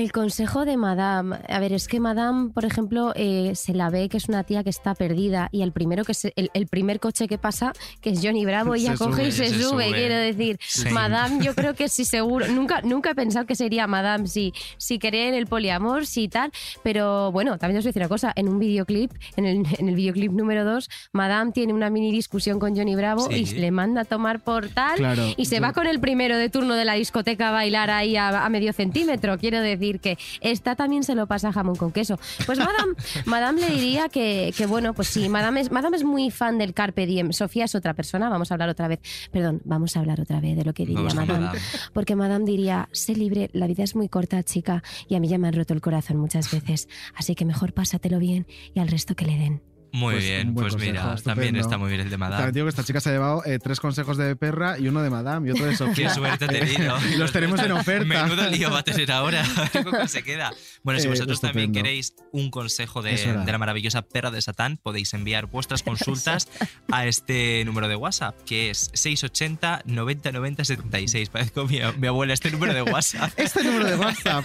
El 0.00 0.12
consejo 0.12 0.64
de 0.64 0.78
Madame. 0.78 1.36
A 1.46 1.60
ver, 1.60 1.74
es 1.74 1.86
que 1.86 2.00
Madame, 2.00 2.48
por 2.54 2.64
ejemplo, 2.64 3.12
eh, 3.16 3.52
se 3.54 3.74
la 3.74 3.90
ve 3.90 4.08
que 4.08 4.16
es 4.16 4.30
una 4.30 4.44
tía 4.44 4.64
que 4.64 4.70
está 4.70 4.94
perdida 4.94 5.50
y 5.52 5.60
el 5.60 5.72
primero 5.72 6.04
que 6.06 6.14
se- 6.14 6.32
el, 6.36 6.50
el 6.54 6.68
primer 6.68 7.00
coche 7.00 7.28
que 7.28 7.36
pasa, 7.36 7.74
que 8.00 8.08
es 8.08 8.20
Johnny 8.24 8.46
Bravo, 8.46 8.74
ella 8.74 8.94
coge 8.96 9.28
y 9.28 9.30
se, 9.30 9.48
se 9.48 9.54
sube. 9.60 9.62
sube. 9.88 9.92
Quiero 9.92 10.14
decir, 10.14 10.58
Sí. 10.66 10.88
Madame, 10.88 11.44
yo 11.44 11.54
creo 11.54 11.74
que 11.74 11.90
sí, 11.90 12.06
seguro. 12.06 12.48
Nunca, 12.48 12.80
nunca 12.80 13.10
he 13.10 13.14
pensado 13.14 13.44
que 13.44 13.54
sería 13.54 13.86
Madame 13.86 14.26
si, 14.26 14.54
si 14.78 14.98
cree 14.98 15.28
en 15.28 15.34
el 15.34 15.46
poliamor, 15.46 16.06
si 16.06 16.28
tal. 16.28 16.50
Pero 16.82 17.30
bueno, 17.30 17.58
también 17.58 17.76
os 17.76 17.84
voy 17.84 17.88
a 17.88 17.90
decir 17.90 18.00
una 18.02 18.08
cosa. 18.08 18.32
En 18.36 18.48
un 18.48 18.58
videoclip, 18.58 19.12
en 19.36 19.44
el, 19.44 19.66
en 19.78 19.86
el 19.90 19.94
videoclip 19.96 20.32
número 20.32 20.64
2, 20.64 20.88
Madame 21.12 21.52
tiene 21.52 21.74
una 21.74 21.90
mini 21.90 22.10
discusión 22.10 22.58
con 22.58 22.74
Johnny 22.74 22.94
Bravo 22.94 23.28
Sí. 23.28 23.34
y 23.34 23.44
le 23.60 23.70
manda 23.70 24.00
a 24.00 24.04
tomar 24.06 24.40
por 24.40 24.68
tal 24.68 24.96
Claro, 24.96 25.24
y 25.36 25.44
se 25.44 25.56
yo- 25.56 25.62
va 25.62 25.74
con 25.74 25.86
el 25.86 26.00
primero 26.00 26.38
de 26.38 26.48
turno 26.48 26.74
de 26.74 26.86
la 26.86 26.94
discoteca 26.94 27.50
a 27.50 27.52
bailar 27.52 27.90
ahí 27.90 28.16
a, 28.16 28.46
a 28.46 28.48
medio 28.48 28.72
centímetro. 28.72 29.36
Quiero 29.36 29.60
decir 29.60 29.89
que 29.98 30.18
esta 30.40 30.76
también 30.76 31.02
se 31.02 31.16
lo 31.16 31.26
pasa 31.26 31.52
jamón 31.52 31.74
con 31.74 31.90
queso. 31.90 32.18
Pues 32.46 32.58
Madame, 32.58 32.94
Madame 33.26 33.62
le 33.62 33.70
diría 33.70 34.08
que, 34.08 34.54
que, 34.56 34.66
bueno, 34.66 34.94
pues 34.94 35.08
sí, 35.08 35.28
Madame 35.28 35.60
es, 35.60 35.72
Madame 35.72 35.96
es 35.96 36.04
muy 36.04 36.30
fan 36.30 36.58
del 36.58 36.74
Carpe 36.74 37.06
Diem. 37.06 37.32
Sofía 37.32 37.64
es 37.64 37.74
otra 37.74 37.94
persona, 37.94 38.28
vamos 38.28 38.50
a 38.50 38.54
hablar 38.54 38.68
otra 38.68 38.86
vez. 38.86 39.00
Perdón, 39.32 39.60
vamos 39.64 39.96
a 39.96 40.00
hablar 40.00 40.20
otra 40.20 40.40
vez 40.40 40.56
de 40.56 40.64
lo 40.64 40.72
que 40.72 40.86
diría 40.86 41.02
Madame. 41.02 41.32
Madame. 41.32 41.58
Porque 41.92 42.14
Madame 42.14 42.44
diría, 42.44 42.88
sé 42.92 43.16
libre, 43.16 43.50
la 43.52 43.66
vida 43.66 43.82
es 43.82 43.96
muy 43.96 44.08
corta, 44.08 44.42
chica, 44.42 44.82
y 45.08 45.14
a 45.14 45.20
mí 45.20 45.28
ya 45.28 45.38
me 45.38 45.48
han 45.48 45.54
roto 45.54 45.74
el 45.74 45.80
corazón 45.80 46.18
muchas 46.18 46.50
veces. 46.52 46.88
Así 47.14 47.34
que 47.34 47.44
mejor 47.44 47.72
pásatelo 47.72 48.18
bien 48.18 48.46
y 48.74 48.80
al 48.80 48.88
resto 48.88 49.14
que 49.14 49.24
le 49.24 49.36
den. 49.36 49.69
Muy 49.92 50.14
Pues 50.14 50.24
bien, 50.24 50.54
pues 50.54 50.72
consejo, 50.72 50.92
mira, 50.92 51.00
estupendo. 51.14 51.22
también 51.24 51.56
está 51.56 51.76
muy 51.78 51.88
bien 51.88 52.00
el 52.00 52.06
de 52.10 52.10
También 52.16 52.30
Madame. 52.30 52.52
digo 52.52 52.66
que 52.66 52.70
esta 52.70 52.84
chica 52.84 53.00
se 53.00 53.08
ha 53.08 53.12
llevado 53.12 53.42
eh, 53.44 53.58
tres 53.58 53.80
consejos 53.80 54.16
de 54.16 54.36
perra 54.36 54.78
y 54.78 54.86
uno 54.88 55.02
de 55.02 55.10
Madame 55.10 55.48
y 55.48 55.50
otro 55.52 55.66
de 55.66 55.76
Sofía. 55.76 56.08
Qué 56.08 56.14
suerte 56.14 56.44
ha 56.44 56.48
tenido. 56.48 56.96
Y 57.12 57.16
los 57.18 57.32
tenemos 57.32 57.60
en 57.60 57.72
oferta. 57.72 58.04
Menudo 58.04 58.48
lío 58.50 58.70
va 58.70 58.78
a 58.80 58.82
tener 58.84 59.10
ahora. 59.10 59.42
Qué 59.72 60.08
se 60.08 60.22
queda. 60.22 60.52
Bueno, 60.82 61.00
si 61.00 61.06
Eh, 61.06 61.10
vosotros 61.10 61.40
también 61.40 61.72
queréis 61.72 62.14
un 62.32 62.50
consejo 62.50 63.02
de, 63.02 63.16
la 63.46 63.58
maravillosa 63.58 64.02
perra 64.02 64.30
de 64.30 64.40
Satán, 64.40 64.76
podéis 64.76 65.12
enviar 65.14 65.46
vuestras 65.46 65.82
consultas 65.82 66.48
a 66.92 67.06
este 67.06 67.64
número 67.64 67.88
de 67.88 67.96
WhatsApp, 67.96 68.36
que 68.46 68.70
es 68.70 68.90
680 68.94 69.82
90 69.86 70.32
90 70.32 70.64
76. 70.64 71.28
Parezco 71.30 71.66
mi, 71.66 71.80
mi 71.98 72.06
abuela, 72.06 72.32
este 72.32 72.50
número 72.50 72.72
de 72.74 72.82
WhatsApp. 72.82 73.32
Este 73.36 73.64
número 73.64 73.86
de 73.86 73.96
WhatsApp. 73.96 74.44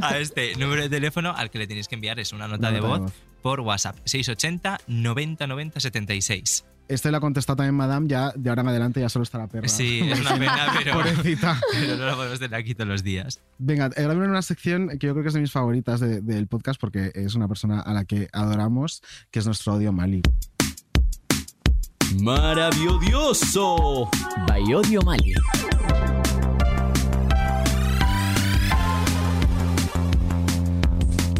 a 0.00 0.18
este 0.18 0.54
número 0.56 0.82
de 0.82 0.88
teléfono 0.88 1.34
al 1.36 1.50
que 1.50 1.58
le 1.58 1.66
tenéis 1.66 1.88
que 1.88 1.96
enviar 1.96 2.20
es 2.20 2.32
una 2.32 2.46
nota 2.48 2.70
de 2.70 2.80
voz. 2.80 3.12
Por 3.44 3.60
WhatsApp. 3.60 3.96
680 4.06 4.78
90 4.86 5.46
90 5.46 5.78
76. 5.80 6.64
Este 6.88 7.10
lo 7.10 7.18
ha 7.18 7.20
contestado 7.20 7.56
también 7.56 7.74
Madame, 7.74 8.08
ya 8.08 8.32
de 8.34 8.48
ahora 8.48 8.62
en 8.62 8.68
adelante 8.68 9.00
ya 9.00 9.08
solo 9.10 9.22
está 9.22 9.36
la 9.38 9.48
perra. 9.48 9.68
Sí, 9.68 10.00
es 10.02 10.18
una 10.20 10.34
pena, 10.38 10.66
pero, 10.78 10.94
Pobrecita. 10.94 11.60
pero 11.72 11.96
no 11.98 12.06
la 12.06 12.14
podemos 12.16 12.38
tener 12.38 12.58
aquí 12.58 12.74
todos 12.74 12.88
los 12.88 13.02
días. 13.02 13.40
Venga, 13.58 13.84
ahora 13.84 14.14
viene 14.14 14.28
una 14.28 14.40
sección 14.42 14.88
que 14.98 15.06
yo 15.06 15.12
creo 15.12 15.22
que 15.22 15.28
es 15.28 15.34
de 15.34 15.40
mis 15.40 15.52
favoritas 15.52 16.00
de- 16.00 16.22
del 16.22 16.46
podcast 16.46 16.80
porque 16.80 17.12
es 17.14 17.34
una 17.34 17.46
persona 17.46 17.80
a 17.80 17.92
la 17.92 18.06
que 18.06 18.28
adoramos, 18.32 19.02
que 19.30 19.40
es 19.40 19.46
nuestro 19.46 19.74
audio 19.74 19.92
Mali. 19.92 20.22
Maravilloso. 22.22 24.08
Bayodio 24.48 25.02
Mali. 25.02 25.34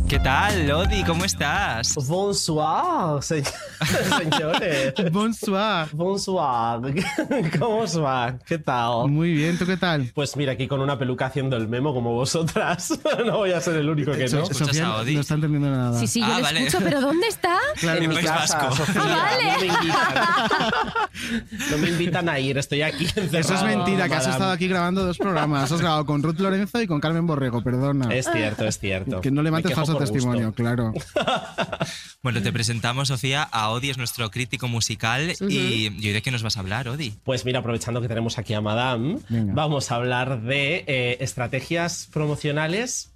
¿Qué 0.08 0.18
tal, 0.20 0.68
Lodi? 0.68 1.02
¿Cómo 1.02 1.24
estás? 1.24 1.94
Bonsoir, 2.06 3.20
se- 3.22 3.42
señores. 4.22 4.94
Bonsoir. 5.10 5.88
Bonsoir. 5.92 7.04
¿Cómo 7.58 7.78
os 7.78 8.00
va? 8.00 8.38
¿Qué 8.46 8.58
tal? 8.58 9.08
Muy 9.08 9.32
bien, 9.32 9.58
¿tú 9.58 9.66
qué 9.66 9.76
tal? 9.76 10.12
Pues 10.14 10.36
mira, 10.36 10.52
aquí 10.52 10.68
con 10.68 10.80
una 10.80 10.96
peluca 10.98 11.26
haciendo 11.26 11.56
el 11.56 11.66
memo 11.68 11.92
como 11.94 12.12
vosotras. 12.12 12.96
no 13.26 13.38
voy 13.38 13.52
a 13.52 13.60
ser 13.60 13.76
el 13.76 13.88
único 13.88 14.12
que 14.12 14.24
no. 14.28 14.46
So- 14.46 14.54
Sofía 14.54 14.84
no 14.84 15.02
está 15.20 15.34
entendiendo 15.34 15.68
nada. 15.70 15.98
Sí, 15.98 16.06
sí, 16.06 16.20
yo 16.20 16.26
Ah, 16.26 16.36
lo 16.38 16.42
vale. 16.44 16.60
escucho, 16.66 16.84
pero 16.84 17.00
¿dónde 17.00 17.26
está? 17.26 17.56
Claro, 17.80 17.98
en 17.98 18.04
en 18.04 18.10
mi 18.10 18.14
País 18.16 18.28
casa, 18.30 18.58
Vasco. 18.58 18.76
Sofía, 18.76 19.02
Ah, 19.04 19.30
vale. 19.32 19.52
no 19.52 19.58
me 19.58 19.66
invitan. 19.66 21.70
No 21.70 21.78
me 21.78 21.88
invitan 21.88 22.28
a 22.28 22.38
ir, 22.38 22.58
estoy 22.58 22.82
aquí 22.82 23.04
encerrado. 23.06 23.38
Eso 23.38 23.54
es 23.54 23.62
mentira, 23.64 24.06
que 24.08 24.14
has 24.14 24.26
estado 24.28 24.52
aquí 24.52 24.68
grabando 24.68 25.04
dos 25.04 25.18
programas. 25.18 25.72
Has 25.72 25.80
grabado 25.80 26.04
con 26.06 26.22
Ruth 26.22 26.38
Lorenzo 26.38 26.80
y 26.80 26.86
con 26.86 27.00
Carmen 27.00 27.26
Borrego, 27.26 27.62
perdona. 27.64 28.14
Es 28.14 28.28
cierto, 28.30 28.64
es 28.66 28.78
cierto. 28.78 29.20
Que 29.22 29.30
no 29.30 29.36
Me 29.42 29.44
levantes 29.44 29.70
quejo 29.70 29.80
falso 29.98 30.12
por 30.12 30.20
gusto. 30.22 30.30
testimonio, 30.30 30.52
claro. 30.54 30.92
Bueno, 32.22 32.40
te 32.42 32.52
presentamos, 32.52 33.08
Sofía, 33.08 33.42
a 33.42 33.68
Odi, 33.68 33.90
es 33.90 33.98
nuestro 33.98 34.30
crítico 34.30 34.66
musical. 34.66 35.34
Y, 35.48 35.88
y 35.88 36.06
hoy 36.06 36.12
de 36.12 36.22
qué 36.22 36.30
nos 36.30 36.42
vas 36.42 36.56
a 36.56 36.60
hablar, 36.60 36.88
Odi? 36.88 37.14
Pues 37.22 37.44
mira, 37.44 37.58
aprovechando 37.58 38.00
que 38.00 38.08
tenemos 38.08 38.38
aquí 38.38 38.54
a 38.54 38.60
Madame, 38.62 39.18
vamos 39.28 39.92
a 39.92 39.96
hablar 39.96 40.40
de 40.40 40.84
eh, 40.86 41.18
estrategias 41.20 42.08
promocionales 42.12 43.10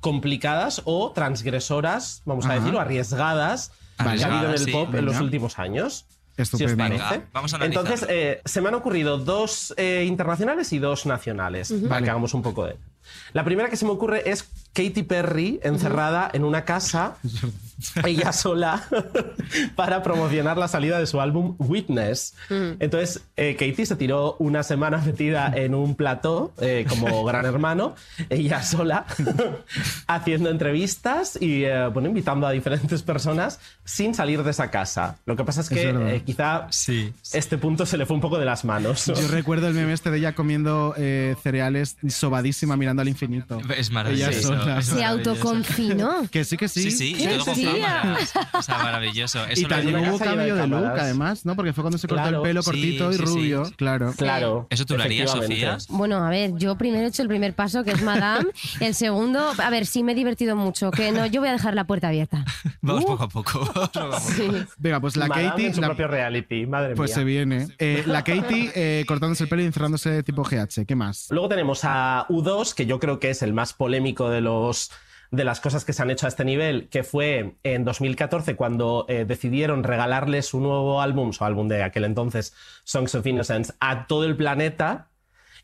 complicadas 0.00 0.82
o 0.84 1.12
transgresoras, 1.12 2.22
vamos 2.24 2.46
a 2.46 2.54
decir, 2.54 2.74
o 2.74 2.80
arriesgadas 2.80 3.72
Vale. 3.96 4.18
que 4.18 4.24
ha 4.24 4.26
habido 4.28 4.46
en 4.48 4.52
el 4.54 4.58
Sí. 4.64 4.72
pop 4.72 4.94
en 4.94 5.04
los 5.04 5.20
últimos 5.20 5.58
años. 5.58 6.06
Estupendo. 6.36 6.68
Si 6.68 6.72
os 6.74 6.78
parece. 6.78 7.18
Venga, 7.18 7.28
vamos 7.32 7.52
a 7.52 7.56
analizarlo. 7.56 7.88
Entonces, 7.90 8.08
eh, 8.10 8.40
se 8.44 8.60
me 8.60 8.68
han 8.68 8.74
ocurrido 8.74 9.18
dos 9.18 9.74
eh, 9.76 10.04
internacionales 10.06 10.72
y 10.72 10.78
dos 10.78 11.04
nacionales, 11.04 11.72
para 11.72 11.88
Vale. 11.88 12.04
que 12.04 12.10
hagamos 12.10 12.32
un 12.34 12.42
poco 12.42 12.64
de... 12.66 12.76
La 13.32 13.42
primera 13.44 13.68
que 13.70 13.76
se 13.76 13.84
me 13.84 13.90
ocurre 13.90 14.30
es 14.30 14.48
Katy 14.72 15.02
Perry 15.02 15.60
encerrada 15.62 16.30
en 16.32 16.44
una 16.44 16.64
casa, 16.64 17.16
ella 18.04 18.32
sola, 18.32 18.84
para 19.76 20.02
promocionar 20.02 20.56
la 20.56 20.68
salida 20.68 20.98
de 20.98 21.06
su 21.06 21.20
álbum 21.20 21.56
Witness. 21.58 22.34
Entonces, 22.50 23.22
eh, 23.36 23.56
Katy 23.56 23.86
se 23.86 23.96
tiró 23.96 24.36
una 24.38 24.62
semana 24.62 24.98
metida 25.06 25.52
en 25.54 25.74
un 25.74 25.94
plató, 25.94 26.52
eh, 26.60 26.86
como 26.88 27.24
gran 27.24 27.44
hermano, 27.46 27.94
ella 28.30 28.62
sola, 28.62 29.06
haciendo 30.06 30.50
entrevistas 30.50 31.38
y 31.40 31.64
eh, 31.64 31.88
bueno, 31.88 32.08
invitando 32.08 32.46
a 32.46 32.52
diferentes 32.52 33.02
personas 33.02 33.60
sin 33.84 34.14
salir 34.14 34.42
de 34.42 34.50
esa 34.50 34.70
casa. 34.70 35.18
Lo 35.26 35.36
que 35.36 35.44
pasa 35.44 35.60
es 35.60 35.68
que 35.68 35.90
eh, 35.90 36.22
quizá 36.24 36.68
este 37.32 37.58
punto 37.58 37.86
se 37.86 37.96
le 37.96 38.06
fue 38.06 38.14
un 38.14 38.20
poco 38.20 38.38
de 38.38 38.44
las 38.44 38.64
manos. 38.64 39.06
Yo 39.06 39.28
recuerdo 39.28 39.68
el 39.68 39.74
meme 39.74 39.92
este 39.92 40.10
de 40.10 40.18
ella 40.18 40.34
comiendo 40.34 40.94
eh, 40.96 41.36
cereales 41.42 41.96
sobadísima 42.08 42.76
mirando 42.76 43.02
al 43.02 43.08
infinito. 43.08 43.60
Es 43.76 43.90
Ella 43.90 44.30
Se 44.82 45.04
autoconfinó. 45.04 46.08
Que 46.30 46.44
sí, 46.44 46.56
que 46.56 46.68
sí. 46.68 46.82
Sí, 46.82 46.90
sí, 46.90 47.10
y 47.18 47.26
¡Qué 47.26 47.36
todo 47.38 47.44
con 47.46 47.62
cámaras. 47.62 48.32
O 48.52 48.62
sea, 48.62 48.78
maravilloso. 48.78 49.44
Eso 49.46 49.62
Y 49.62 49.64
también 49.66 49.96
hubo 50.08 50.18
cambio 50.18 50.54
de 50.54 50.60
de 50.62 50.66
look, 50.66 50.84
además, 50.98 51.44
¿no? 51.46 51.54
Porque 51.56 51.72
fue 51.72 51.82
cuando 51.82 51.98
se 51.98 52.06
cortó 52.08 52.22
Claro, 52.22 52.36
el 52.38 52.42
pelo 52.42 52.62
sí, 52.62 52.66
cortito 52.66 53.10
y 53.10 53.14
sí, 53.14 53.18
sí. 53.18 53.24
rubio, 53.24 53.70
claro. 53.76 54.12
Claro. 54.16 54.66
¿Eso 54.70 54.84
tú 54.84 54.96
lo 54.96 55.02
harías. 55.04 55.30
Sofía? 55.30 55.78
Bueno, 55.88 56.16
a 56.24 56.30
ver, 56.30 56.52
yo 56.56 56.76
primero 56.76 57.04
he 57.04 57.08
hecho 57.08 57.22
el 57.22 57.28
primer 57.28 57.54
paso, 57.54 57.84
que 57.84 57.92
es 57.92 58.02
Madame. 58.02 58.46
El 58.80 58.94
segundo, 58.94 59.52
a 59.58 59.70
ver, 59.70 59.86
sí 59.86 60.02
me 60.02 60.12
he 60.12 60.14
divertido 60.14 60.56
mucho. 60.56 60.90
Que 60.90 61.12
no, 61.12 61.26
yo 61.26 61.40
voy 61.40 61.48
a 61.48 61.52
dejar 61.52 61.74
la 61.74 61.84
puerta 61.84 62.08
abierta. 62.08 62.44
Vamos 62.80 63.04
poco 63.04 63.24
a 63.24 63.28
poco. 63.28 63.70
Venga, 64.78 65.00
pues 65.00 65.16
la 65.16 65.26
Madame 65.26 65.48
Katy. 65.50 65.64
en 65.66 65.74
su 65.74 65.80
la- 65.80 65.88
propio 65.88 66.08
reality, 66.08 66.66
madre 66.66 66.94
Pues 66.94 67.10
mía. 67.10 67.14
se 67.16 67.24
viene. 67.24 67.68
Eh, 67.78 68.02
la 68.06 68.22
Katy 68.24 68.70
eh, 68.74 69.04
cortándose 69.06 69.44
el 69.44 69.48
pelo 69.48 69.62
y 69.62 69.66
encerrándose 69.66 70.22
tipo 70.22 70.42
GH. 70.42 70.84
¿Qué 70.86 70.94
más? 70.96 71.26
Luego 71.30 71.48
tenemos 71.48 71.80
a 71.84 72.26
U2, 72.28 72.74
que 72.74 72.86
yo 72.86 72.98
creo 72.98 73.18
que 73.20 73.30
es 73.30 73.42
el 73.42 73.52
más 73.52 73.72
polémico 73.72 74.28
de 74.30 74.40
los 74.40 74.47
de 75.30 75.44
las 75.44 75.60
cosas 75.60 75.84
que 75.84 75.92
se 75.92 76.02
han 76.02 76.10
hecho 76.10 76.26
a 76.26 76.28
este 76.28 76.44
nivel, 76.44 76.88
que 76.88 77.02
fue 77.02 77.56
en 77.62 77.84
2014 77.84 78.56
cuando 78.56 79.04
eh, 79.08 79.24
decidieron 79.26 79.84
regalarle 79.84 80.42
su 80.42 80.60
nuevo 80.60 81.02
álbum, 81.02 81.32
su 81.32 81.44
álbum 81.44 81.68
de 81.68 81.82
aquel 81.82 82.04
entonces, 82.04 82.54
Songs 82.84 83.14
of 83.14 83.26
Innocence, 83.26 83.74
a 83.80 84.06
todo 84.06 84.24
el 84.24 84.36
planeta. 84.36 85.07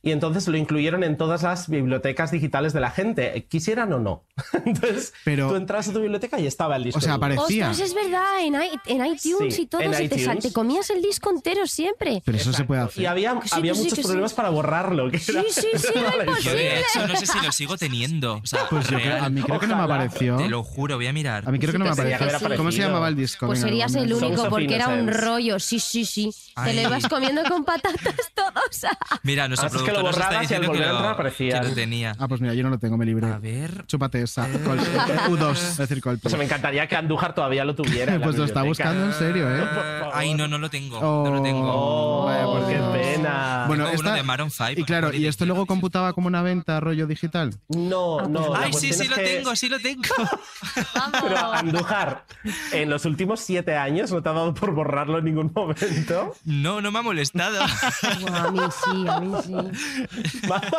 Y 0.05 0.13
entonces 0.13 0.47
lo 0.49 0.57
incluyeron 0.59 1.03
en 1.03 1.17
todas 1.17 1.43
las 1.43 1.69
bibliotecas 1.69 2.31
digitales 2.31 2.75
de 2.75 2.81
la 2.81 2.91
gente, 2.91 3.39
eh, 3.39 3.45
quisieran 3.47 3.91
o 3.95 3.99
no. 3.99 4.25
Entonces, 4.67 5.15
Pero- 5.25 5.49
tú 5.49 5.57
entras 5.57 5.89
a 5.89 5.93
tu 5.95 6.01
biblioteca 6.01 6.39
y 6.39 6.47
estaba 6.47 6.77
el 6.77 6.85
disco. 6.85 6.99
O 6.99 7.01
sea, 7.01 7.13
de 7.13 7.19
U2. 7.19 7.35
aparecía. 7.35 7.71
Ostras, 7.71 7.89
es 7.89 7.95
verdad, 7.95 8.41
en, 8.43 8.55
i- 8.55 8.81
en 8.93 9.07
iTunes 9.07 9.55
Sí, 9.55 9.63
y 9.63 9.67
todo, 9.67 9.81
se 9.95 10.09
te, 10.09 10.53
comías 10.53 10.91
el 10.91 11.01
disco 11.01 11.31
entero 11.31 11.67
siempre. 11.67 12.23
Pero 12.25 12.37
eso 12.37 12.53
se 12.53 12.65
puede 12.65 12.83
hacer. 12.83 13.03
Y 13.03 13.07
había, 13.07 13.41
sí, 13.43 13.49
había 13.53 13.73
muchos 13.75 13.99
problemas 14.01 14.35
para 14.35 14.51
borrarlo. 14.51 15.11
Que 15.11 15.19
Sí, 15.19 15.33
era- 15.33 15.43
sí, 15.49 15.63
sí, 15.75 15.87
era 15.95 16.55
de 16.55 16.81
hecho 16.81 17.07
no 17.09 17.17
sé 17.17 17.27
si 17.27 17.41
lo 17.41 17.51
sigo 17.53 17.77
teniendo. 17.79 18.35
O 18.43 18.47
sea, 18.47 18.69
Pues 18.69 18.87
yo 18.89 18.99
creo- 18.99 19.25
a 19.25 19.29
mí 19.31 19.41
creo 19.43 19.59
que 19.59 19.67
no 19.67 19.77
me 19.77 19.83
apareció. 19.85 20.37
Te 20.37 20.49
lo 20.49 20.63
juro, 20.63 20.97
voy 20.97 21.07
a 21.07 21.13
mirar. 21.15 21.49
A 21.49 21.51
mí 21.51 21.59
creo 21.59 21.73
que 21.73 21.79
no 21.79 21.87
me 21.87 21.91
apareció. 21.93 22.57
¿Cómo 22.59 22.71
se 22.71 22.79
llamaba 22.79 23.09
el 23.09 23.17
disco? 23.17 23.47
Pues 23.47 23.61
Venga, 23.63 23.89
serías 23.89 23.95
el 23.95 24.13
único, 24.13 24.49
porque 24.51 24.75
era 24.75 24.89
un 24.89 25.01
Innocence. 25.05 25.25
rollo. 25.27 25.59
Sí, 25.59 25.81
sí, 25.81 26.05
sí. 26.05 26.31
Te 26.63 26.75
lo 26.75 26.83
ibas 26.83 27.09
comiendo 27.09 27.43
con 27.45 27.65
patatas 27.65 28.15
todos. 28.35 28.93
Mira, 29.23 29.49
que 29.49 29.93
lo 29.95 30.03
borrabas 30.03 30.51
y 30.51 30.55
al 30.55 30.67
volver 30.67 30.85
a 30.89 30.91
entrar 30.91 31.13
aparecía. 31.13 31.61
que 31.61 31.69
lo 31.69 31.75
tenía. 31.75 32.15
Ah, 32.19 32.29
pues 32.29 32.41
mira, 32.41 32.55
yo 32.55 32.63
no 32.63 32.71
lo 32.71 32.79
tengo, 32.79 32.97
me 32.97 33.07
libré. 33.07 33.27
A 33.27 33.39
ver. 33.39 33.85
Chúpate 33.87 34.23
esa. 34.23 34.47
Col- 34.65 34.79
U2, 34.79 35.53
es 35.53 35.77
decir, 35.77 36.01
Coldplay. 36.01 36.29
O 36.29 36.31
sea, 36.31 36.39
me 36.39 36.45
encantaría 36.45 36.87
que 36.87 36.97
Andújar 36.97 37.35
todavía 37.35 37.65
lo 37.65 37.75
tuviera. 37.75 38.19
Pues 38.25 38.37
lo 38.37 38.45
está 38.45 38.63
buscando 38.63 39.05
en 39.07 39.13
serio, 39.13 39.49
¿eh? 39.55 39.65
Ay, 40.13 40.35
no, 40.35 40.49
no 40.49 40.59
lo 40.59 40.71
tengo. 40.71 41.01
No 41.01 41.31
lo 41.35 41.43
tengo. 41.43 41.61
Oh, 41.73 42.25
Vaya, 42.27 42.45
por 42.45 42.67
qué 42.67 42.79
pena. 42.99 43.65
Bueno, 43.67 43.89
esta- 43.89 44.15
de 44.15 44.23
Maroon 44.23 44.51
5. 44.51 44.73
Y 44.81 44.85
claro, 44.85 45.13
¿y 45.13 45.27
esto 45.27 45.45
luego 45.47 45.67
computaba 45.67 46.13
como 46.13 46.27
una 46.29 46.43
venta 46.43 46.81
rollo 46.81 47.07
digital? 47.07 47.55
No, 47.69 48.23
no. 48.29 48.53
la 48.55 48.61
Ay, 48.61 48.73
sí, 48.73 48.93
sí 48.93 49.09
lo 49.09 49.17
tengo, 49.17 49.55
sí 49.57 49.69
lo 49.69 49.79
tengo. 49.81 50.03
Pero 51.23 51.53
Andújar, 51.53 52.25
en 52.73 52.91
los 52.91 53.05
últimos 53.05 53.41
siete 53.41 53.77
años 53.77 54.11
no 54.13 54.23
te 54.23 54.29
ha 54.29 54.33
dado 54.33 54.55
por 54.55 54.73
borrarlo 54.73 55.19
en 55.19 55.25
ningún 55.27 55.53
momento. 55.55 56.35
No, 56.45 56.81
no 56.81 56.91
me 56.91 56.99
ha 56.99 57.03
molestado. 57.03 57.61
a 57.63 58.51
mí 58.51 58.61
sí, 58.85 59.07
a 59.09 59.21
mí 59.21 59.33
sí. 59.45 59.55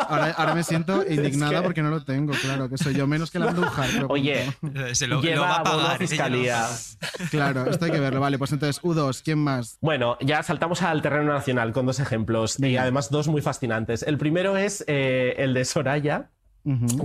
Ahora, 0.08 0.32
ahora 0.36 0.54
me 0.54 0.62
siento 0.62 1.04
indignada 1.08 1.58
que- 1.58 1.62
porque 1.62 1.82
no 1.82 1.90
lo 1.90 2.04
tengo, 2.04 2.32
claro, 2.40 2.68
que 2.68 2.78
soy 2.78 2.94
yo 2.94 3.06
menos 3.06 3.30
que 3.30 3.38
la 3.38 3.46
Andújar. 3.50 3.88
pero 3.92 4.06
Oye, 4.08 4.52
Se 4.92 5.06
lo, 5.06 5.20
lleva 5.20 5.36
lo 5.36 5.42
va 5.42 5.56
a 5.56 5.62
pagar. 5.64 5.98
fiscalía. 5.98 6.66
Claro, 7.30 7.66
esto 7.70 7.84
hay 7.84 7.90
que 7.90 8.00
verlo. 8.00 8.20
Vale, 8.20 8.38
pues 8.38 8.52
entonces, 8.52 8.82
U2, 8.82 9.22
¿quién 9.24 9.38
más? 9.38 9.78
Bueno, 9.80 10.16
ya 10.20 10.42
saltamos 10.42 10.82
al 10.82 11.02
terreno 11.02 11.32
nacional 11.32 11.72
con 11.72 11.86
dos 11.86 11.98
ejemplos 12.00 12.58
y 12.60 12.76
además 12.76 13.10
dos 13.10 13.28
muy 13.28 13.42
fascinantes. 13.42 14.02
El 14.02 14.18
primero 14.18 14.56
es 14.56 14.84
eh, 14.86 15.34
el 15.38 15.54
de 15.54 15.64
Soraya. 15.64 16.30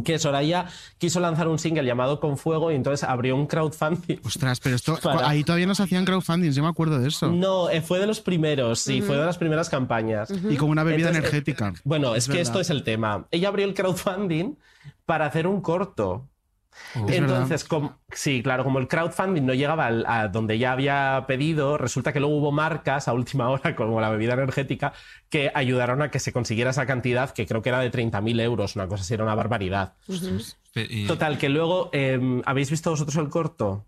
Que 0.04 0.18
Soraya 0.20 0.66
quiso 0.98 1.20
lanzar 1.20 1.48
un 1.48 1.60
single 1.60 1.84
llamado 1.86 2.20
Con 2.20 2.38
Fuego 2.38 2.72
y 2.72 2.76
entonces 2.76 3.08
abrió 3.08 3.36
un 3.36 3.46
crowdfunding. 3.48 4.18
Ostras, 4.26 4.60
pero 4.60 4.76
esto, 4.76 4.98
Para- 5.04 5.30
ahí 5.30 5.44
todavía 5.44 5.68
no 5.68 5.76
se 5.76 5.84
hacían 5.84 6.06
crowdfundings, 6.06 6.56
yo 6.56 6.64
me 6.64 6.70
acuerdo 6.70 7.00
de 7.00 7.08
eso. 7.08 7.32
No, 7.32 7.70
eh, 7.70 7.82
fue 7.82 8.00
de 8.00 8.08
los 8.08 8.20
primeros, 8.22 8.80
sí, 8.80 9.02
fue 9.02 9.18
de 9.18 9.26
las 9.26 9.38
primeras 9.38 9.70
campañas. 9.70 10.32
Y 10.50 10.56
con 10.58 10.70
una 10.70 10.84
bebida 10.84 11.10
Entonces, 11.10 11.24
eh, 11.24 11.28
energética. 11.28 11.74
Bueno, 11.84 12.16
es, 12.16 12.24
Es 12.24 12.26
que 12.28 12.38
verdad. 12.38 12.42
esto 12.44 12.60
es 12.62 12.70
el 12.70 12.84
tema. 12.84 13.28
Ella 13.32 13.50
abrió 13.50 13.66
el 13.66 13.74
crowdfunding 13.74 14.56
para 15.06 15.26
hacer 15.26 15.46
un 15.48 15.62
corto. 15.62 16.28
Es 17.08 17.16
Entonces, 17.18 17.68
sí, 18.14 18.42
claro, 18.44 18.64
como 18.64 18.80
el 18.80 18.88
crowdfunding 18.88 19.46
no 19.46 19.54
llegaba 19.54 19.88
al- 19.88 20.06
a 20.08 20.28
donde 20.30 20.58
ya 20.58 20.72
había 20.72 21.26
pedido, 21.28 21.78
resulta 21.78 22.12
que 22.14 22.20
luego 22.20 22.38
hubo 22.38 22.52
marcas 22.52 23.08
a 23.08 23.14
última 23.14 23.50
hora, 23.50 23.76
como 23.76 24.00
la 24.02 24.10
bebida 24.10 24.34
energética, 24.34 24.94
que 25.30 25.52
ayudaron 25.54 26.02
a 26.02 26.12
que 26.12 26.20
se 26.20 26.32
consiguiera 26.34 26.72
esa 26.72 26.86
cantidad, 26.86 27.32
que 27.32 27.46
creo 27.46 27.62
que 27.62 27.70
era 27.70 27.80
de 27.80 27.92
30.000 27.92 28.40
euros, 28.42 28.76
una 28.76 28.88
cosa 28.88 29.04
así, 29.04 29.14
era 29.14 29.24
una 29.24 29.36
barbaridad. 29.36 29.94
Y- 30.76 31.08
Total, 31.08 31.38
que 31.38 31.50
luego, 31.50 31.90
eh, 31.94 32.42
¿habéis 32.46 32.70
visto 32.72 32.90
vosotros 32.92 33.16
el 33.18 33.30
corto? 33.30 33.86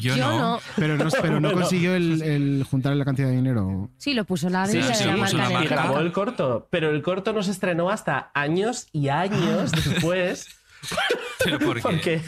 Yo, 0.00 0.14
Yo 0.14 0.16
no. 0.16 0.38
no. 0.38 0.60
Pero 0.76 0.96
no, 0.96 1.08
pero 1.20 1.40
no 1.40 1.48
Bueno. 1.48 1.62
consiguió 1.62 1.94
el, 1.96 2.22
el 2.22 2.64
juntar 2.70 2.94
la 2.94 3.04
cantidad 3.04 3.28
de 3.28 3.34
dinero. 3.36 3.90
Sí, 3.98 4.14
lo 4.14 4.24
puso 4.24 4.48
la 4.48 4.66
Sí, 4.66 4.76
bebida 4.78 4.94
sí, 4.94 5.04
de 5.04 5.10
la 5.10 5.16
lo 5.16 5.22
puso 5.24 5.36
marca 5.38 5.52
la 5.58 5.64
y 5.64 5.68
grabó 5.68 5.98
el 5.98 6.12
corto, 6.12 6.68
pero 6.70 6.90
el 6.90 7.02
corto 7.02 7.32
no 7.32 7.42
se 7.42 7.50
estrenó 7.50 7.90
hasta 7.90 8.30
años 8.34 8.86
y 8.92 9.08
años 9.08 9.72
después. 9.72 10.48
¿Pero 11.44 11.58
por 11.58 11.76
qué? 11.76 11.82
Porque, 11.82 12.20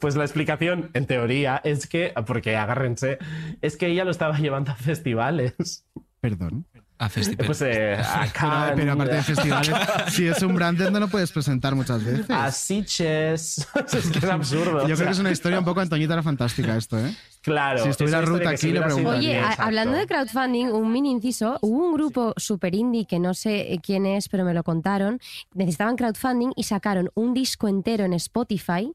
pues 0.00 0.16
la 0.16 0.24
explicación, 0.24 0.90
en 0.94 1.06
teoría, 1.06 1.60
es 1.64 1.86
que, 1.86 2.12
porque 2.26 2.56
agárrense, 2.56 3.18
es 3.60 3.76
que 3.76 3.86
ella 3.88 4.04
lo 4.04 4.10
estaba 4.10 4.36
llevando 4.38 4.72
a 4.72 4.74
festivales. 4.74 5.86
Perdón. 6.20 6.66
A 7.00 7.08
festival. 7.08 7.46
Pues 7.46 7.62
eh, 7.62 7.96
a 7.96 8.20
Pero, 8.20 8.32
Cannes, 8.34 8.72
pero 8.76 8.92
aparte 8.92 9.14
de 9.14 9.22
festivales, 9.22 9.74
si 10.08 10.26
es 10.26 10.42
un 10.42 10.54
branded 10.54 10.90
no 10.90 11.00
lo 11.00 11.08
puedes 11.08 11.32
presentar 11.32 11.74
muchas 11.74 12.04
veces. 12.04 12.28
a 12.28 12.52
Sitges. 12.52 13.66
es 13.94 14.10
que 14.10 14.18
es 14.18 14.24
absurdo. 14.24 14.86
Yo 14.86 14.96
creo 14.96 15.06
que 15.06 15.12
es 15.12 15.18
una 15.18 15.30
historia 15.30 15.58
un 15.60 15.64
poco 15.64 15.80
Antoñita 15.80 16.14
la 16.14 16.22
Fantástica 16.22 16.76
esto, 16.76 16.98
¿eh? 16.98 17.16
Claro. 17.40 17.82
si 17.82 17.88
estuviera 17.88 18.20
Ruth 18.20 18.46
aquí, 18.46 18.70
le 18.70 18.82
preguntaría. 18.82 19.18
Oye, 19.18 19.38
Exacto. 19.38 19.62
hablando 19.62 19.96
de 19.96 20.06
crowdfunding, 20.06 20.66
un 20.66 20.92
mini 20.92 21.10
inciso, 21.10 21.56
hubo 21.62 21.86
un 21.86 21.94
grupo 21.94 22.34
super 22.36 22.74
indie 22.74 23.06
que 23.06 23.18
no 23.18 23.32
sé 23.32 23.72
eh, 23.72 23.80
quién 23.82 24.04
es, 24.04 24.28
pero 24.28 24.44
me 24.44 24.52
lo 24.52 24.62
contaron. 24.62 25.20
Necesitaban 25.54 25.96
crowdfunding 25.96 26.52
y 26.54 26.64
sacaron 26.64 27.08
un 27.14 27.32
disco 27.32 27.66
entero 27.66 28.04
en 28.04 28.12
Spotify 28.12 28.92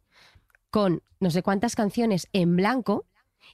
con 0.69 1.01
no 1.19 1.31
sé 1.31 1.41
cuántas 1.41 1.75
canciones 1.75 2.27
en 2.33 2.55
blanco 2.55 3.07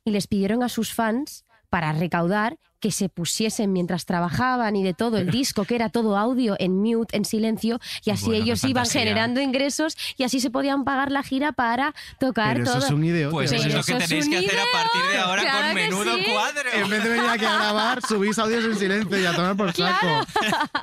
y 0.04 0.12
les 0.12 0.28
pidieron 0.28 0.62
a 0.62 0.68
sus 0.68 0.94
fans 0.94 1.46
para 1.72 1.92
recaudar 1.94 2.58
que 2.82 2.92
se 2.92 3.10
pusiesen 3.10 3.72
mientras 3.72 4.06
trabajaban 4.06 4.76
y 4.76 4.84
de 4.84 4.96
todo 4.96 5.20
el 5.20 5.30
disco, 5.30 5.66
que 5.66 5.76
era 5.76 5.90
todo 5.90 6.18
audio 6.18 6.56
en 6.58 6.76
mute, 6.82 7.16
en 7.16 7.26
silencio, 7.26 7.80
y 8.04 8.10
así 8.10 8.26
Bueno, 8.26 8.44
ellos 8.44 8.64
iban 8.64 8.86
fantasía. 8.86 9.02
generando 9.02 9.40
ingresos 9.40 9.96
y 10.18 10.24
así 10.24 10.40
se 10.40 10.50
podían 10.50 10.84
pagar 10.84 11.12
la 11.12 11.22
gira 11.22 11.52
para 11.52 11.94
tocar 12.20 12.54
Pero 12.58 12.64
eso 12.64 12.74
todo. 12.74 12.86
es 12.86 12.92
un 12.92 13.04
idiote. 13.06 13.32
Pues 13.34 13.52
eso 13.52 13.68
es 13.68 13.76
lo 13.76 13.84
que 13.84 13.94
tenéis 13.94 14.28
que 14.28 14.38
hacer 14.38 14.60
a 14.60 14.66
partir 14.74 15.02
de 15.12 15.18
ahora 15.20 15.42
Claro 15.44 15.66
con 15.68 15.76
menudo 15.76 16.16
sí. 16.16 16.24
cuadro. 16.34 16.70
En 16.74 16.90
vez 16.90 17.04
de 17.04 17.10
venir 17.10 17.30
aquí 17.30 17.46
a 17.46 17.54
grabar, 17.56 18.02
subís 18.02 18.40
audios 18.40 18.66
en 18.66 18.76
silencio 18.76 19.20
y 19.22 19.26
a 19.28 19.36
tomar 19.36 19.56
por 19.56 19.72
saco. 19.74 20.08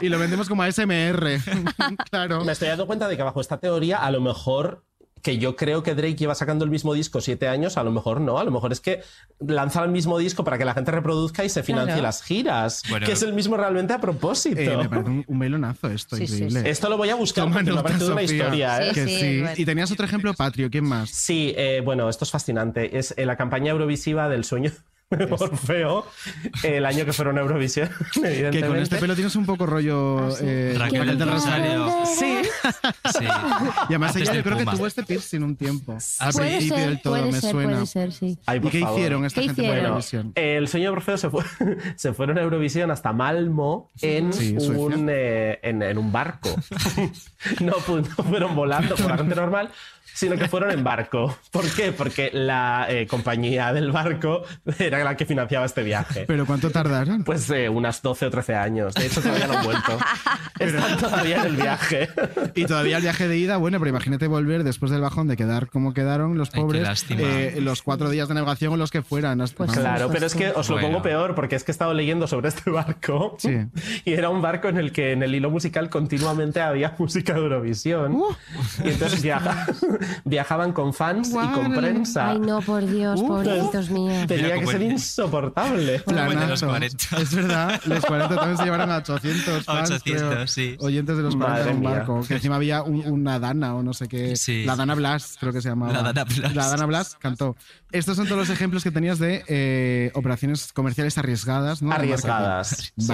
Y 0.00 0.08
lo 0.08 0.20
vendemos 0.20 0.48
como 0.48 0.62
ASMR. 0.62 1.40
claro. 2.10 2.44
Me 2.44 2.52
estoy 2.52 2.68
dando 2.68 2.86
cuenta 2.86 3.08
de 3.08 3.16
que 3.16 3.24
bajo 3.24 3.40
esta 3.40 3.58
teoría, 3.58 3.98
a 3.98 4.10
lo 4.12 4.20
mejor 4.20 4.84
que 5.22 5.38
yo 5.38 5.56
creo 5.56 5.82
que 5.82 5.94
Drake 5.94 6.16
lleva 6.16 6.34
sacando 6.34 6.64
el 6.64 6.70
mismo 6.70 6.94
disco 6.94 7.20
siete 7.20 7.48
años, 7.48 7.76
a 7.76 7.82
lo 7.84 7.90
mejor 7.90 8.20
no, 8.20 8.38
a 8.38 8.44
lo 8.44 8.50
mejor 8.50 8.72
es 8.72 8.80
que 8.80 9.02
lanza 9.40 9.82
el 9.84 9.90
mismo 9.90 10.18
disco 10.18 10.44
para 10.44 10.58
que 10.58 10.64
la 10.64 10.74
gente 10.74 10.90
reproduzca 10.90 11.44
y 11.44 11.48
se 11.48 11.62
financie 11.62 11.94
Claro. 11.94 12.02
las 12.02 12.22
giras, 12.22 12.82
Bueno. 12.90 13.06
que 13.06 13.12
es 13.12 13.22
el 13.22 13.32
mismo 13.32 13.56
realmente 13.56 13.92
a 13.92 14.00
propósito. 14.00 14.60
Eh, 14.60 14.76
me 14.76 14.88
parece 14.88 15.10
un, 15.10 15.24
un 15.26 15.38
melonazo 15.38 15.88
esto, 15.88 16.16
Sí, 16.16 16.26
sí, 16.26 16.34
increíble. 16.44 16.70
Esto 16.70 16.88
lo 16.88 16.96
voy 16.96 17.10
a 17.10 17.14
buscar 17.14 17.44
Toma 17.44 17.54
porque 17.56 17.72
me 17.72 17.82
parecido 17.82 18.12
una 18.12 18.22
historia. 18.22 18.82
¿eh? 18.82 18.88
Sí, 18.88 18.94
Que 18.94 19.06
sí, 19.08 19.16
sí. 19.20 19.40
bueno. 19.40 19.54
Y 19.56 19.64
tenías 19.64 19.90
otro 19.90 20.04
ejemplo, 20.06 20.34
Patrio. 20.34 20.70
¿Quién 20.70 20.84
más? 20.84 21.10
Sí, 21.10 21.52
eh, 21.56 21.80
bueno, 21.84 22.08
esto 22.08 22.24
es 22.24 22.30
fascinante. 22.30 22.98
Es 22.98 23.14
eh, 23.16 23.26
la 23.26 23.36
campaña 23.36 23.70
Eurovisiva 23.72 24.28
del 24.28 24.44
sueño 24.44 24.70
Orfeo, 25.38 26.06
el 26.62 26.84
año 26.84 27.04
que 27.06 27.12
fueron 27.14 27.38
a 27.38 27.40
Eurovisión, 27.40 27.88
evidentemente. 28.16 28.50
Que 28.60 28.66
con 28.66 28.76
este 28.76 28.96
pelo 28.96 29.14
tienes 29.14 29.34
un 29.36 29.46
poco 29.46 29.64
rollo 29.64 30.28
eh, 30.42 30.74
Raquel 30.78 31.16
del 31.18 31.30
Rosario. 31.30 31.90
Sí, 32.04 32.38
Sí. 33.18 33.24
Y 33.24 33.26
además 33.88 34.10
Antes 34.14 34.28
ella 34.28 34.34
yo 34.38 34.42
creo 34.44 34.58
que 34.58 34.66
tuvo 34.66 34.86
este 34.86 35.02
piercing 35.02 35.42
un 35.42 35.56
tiempo. 35.56 35.96
Al 36.18 36.32
Puede 36.32 36.48
principio 36.50 36.76
ser, 36.76 36.88
del 36.88 37.00
todo 37.02 37.12
puede 37.16 37.32
me 37.32 37.40
ser, 37.40 37.50
suena. 37.50 37.72
puede 37.72 37.86
ser, 37.86 38.12
sí. 38.12 38.38
Ay, 38.46 38.60
¿Y 38.62 38.68
qué 38.68 38.80
favor. 38.80 38.98
hicieron 38.98 39.24
esta 39.24 39.40
¿Qué 39.40 39.46
gente 39.46 39.62
para? 39.62 39.78
Eurovisión? 39.82 40.32
El 40.34 40.68
sueño 40.68 40.90
de 40.90 40.96
Orfeo 40.96 41.16
se, 41.16 41.30
fue, 41.30 41.44
se 41.96 42.12
fueron 42.12 42.36
a 42.38 42.42
Eurovisión 42.42 42.90
hasta 42.90 43.12
Malmo 43.12 43.90
en, 44.02 44.32
Sí, 44.32 44.56
un, 44.58 45.06
eh, 45.10 45.58
en, 45.62 45.82
en 45.82 45.96
un 45.98 46.12
barco. 46.12 46.50
no, 47.60 47.72
fu- 47.74 47.98
no 47.98 48.24
fueron 48.24 48.54
volando 48.54 48.94
por 48.94 49.06
la 49.10 49.16
gente 49.16 49.34
normal, 49.34 49.70
sino 50.18 50.36
que 50.36 50.48
fueron 50.48 50.70
en 50.72 50.82
barco. 50.82 51.36
¿Por 51.52 51.64
qué? 51.70 51.92
Porque 51.92 52.30
la 52.32 52.86
eh, 52.88 53.06
compañía 53.06 53.72
del 53.72 53.92
barco 53.92 54.42
era 54.78 55.04
la 55.04 55.16
que 55.16 55.24
financiaba 55.26 55.64
este 55.66 55.82
viaje. 55.84 56.24
¿Pero 56.26 56.44
cuánto 56.46 56.70
tardaron? 56.70 57.22
Pues 57.24 57.48
eh, 57.50 57.68
unas 57.68 58.02
12 58.02 58.26
o 58.26 58.30
13 58.30 58.54
años. 58.56 58.94
De 58.94 59.06
hecho, 59.06 59.22
todavía 59.22 59.46
no 59.46 59.58
han 59.58 59.64
vuelto. 59.64 59.98
Están 60.58 60.98
todavía 60.98 61.36
en 61.42 61.46
el 61.46 61.56
viaje. 61.56 62.08
Y 62.56 62.64
todavía 62.66 62.96
el 62.96 63.02
viaje 63.02 63.28
de 63.28 63.38
ida, 63.38 63.56
bueno, 63.58 63.78
pero 63.78 63.90
imagínate 63.90 64.26
volver 64.26 64.64
después 64.64 64.90
del 64.90 65.00
bajón 65.00 65.28
de 65.28 65.36
quedar 65.36 65.68
como 65.68 65.94
quedaron 65.94 66.36
los 66.36 66.48
Ay, 66.48 66.54
qué 66.54 66.60
pobres 66.60 66.82
lástima. 66.82 67.20
eh, 67.22 67.60
los 67.60 67.82
cuatro 67.82 68.10
días 68.10 68.26
de 68.28 68.34
navegación 68.34 68.72
o 68.72 68.76
los 68.76 68.90
que 68.90 69.02
fueran. 69.02 69.40
hasta- 69.40 69.56
Pues. 69.56 69.72
Claro, 69.72 70.08
pero 70.12 70.26
es 70.26 70.34
que 70.34 70.50
os 70.50 70.68
lo 70.68 70.74
Bueno. 70.76 70.88
pongo 70.88 71.02
peor 71.02 71.34
porque 71.34 71.54
es 71.56 71.62
que 71.64 71.70
he 71.70 71.74
estado 71.74 71.94
leyendo 71.94 72.26
sobre 72.26 72.48
este 72.48 72.70
barco 72.70 73.36
Sí. 73.38 73.56
y 74.04 74.12
era 74.14 74.28
un 74.30 74.42
barco 74.42 74.68
en 74.68 74.78
el 74.78 74.90
que 74.92 75.12
en 75.12 75.22
el 75.22 75.34
hilo 75.34 75.50
musical 75.50 75.88
continuamente 75.90 76.60
había 76.60 76.94
música 76.98 77.34
de 77.34 77.40
Eurovisión 77.40 78.12
Uh. 78.14 78.34
y 78.84 78.88
entonces 78.90 79.22
viaja- 79.22 79.66
viajaban 80.24 80.72
con 80.72 80.92
fans 80.94 81.30
y 81.30 81.48
con 81.48 81.72
prensa. 81.74 82.30
Ay, 82.30 82.40
no, 82.40 82.60
por 82.60 82.86
Dios, 82.86 83.20
Uh, 83.20 83.26
pobrecitos 83.28 83.90
míos. 83.90 84.26
Tenía 84.26 84.58
que 84.58 84.66
ser 84.66 84.82
insoportable. 84.82 86.02
El 86.06 86.14
de 86.14 86.24
los 86.24 86.32
Planazo. 86.60 86.66
40. 86.68 87.16
Es 87.20 87.34
verdad, 87.34 87.80
los 87.84 88.04
40 88.04 88.34
también 88.36 88.56
se 88.56 88.64
llevaron 88.64 88.90
a 88.90 88.96
800 88.98 89.64
fans, 89.64 89.90
800, 89.90 90.28
creo. 90.34 90.46
sí. 90.46 90.76
oyentes 90.80 91.16
de 91.16 91.22
los 91.22 91.36
40 91.36 91.58
Madre 91.58 91.70
en 91.70 91.76
un 91.76 91.80
mía. 91.82 91.90
barco. 91.90 92.20
Que 92.26 92.34
encima 92.34 92.56
había 92.56 92.82
un- 92.82 93.06
una 93.06 93.38
Dana 93.38 93.74
o 93.74 93.82
no 93.82 93.92
sé 93.94 94.08
qué. 94.08 94.36
Sí. 94.36 94.64
La 94.64 94.76
Dana 94.76 94.94
Blas, 94.94 95.36
creo 95.40 95.52
que 95.52 95.60
se 95.60 95.68
llamaba. 95.68 95.92
La 95.92 96.02
Dana 96.12 96.24
Blas. 96.24 96.54
La 96.54 96.68
Dana 96.68 96.86
Blas 96.86 97.16
cantó. 97.20 97.56
Estos 97.92 98.16
son 98.16 98.26
todos 98.26 98.38
los 98.38 98.50
ejemplos 98.50 98.84
que 98.84 98.90
tenías 98.90 99.18
de 99.18 99.44
eh, 99.48 100.10
operaciones 100.14 100.72
comerciales 100.72 101.16
arriesgadas, 101.18 101.80
¿no? 101.82 101.92
Arriesgadas, 101.92 102.92
sí. 102.96 103.12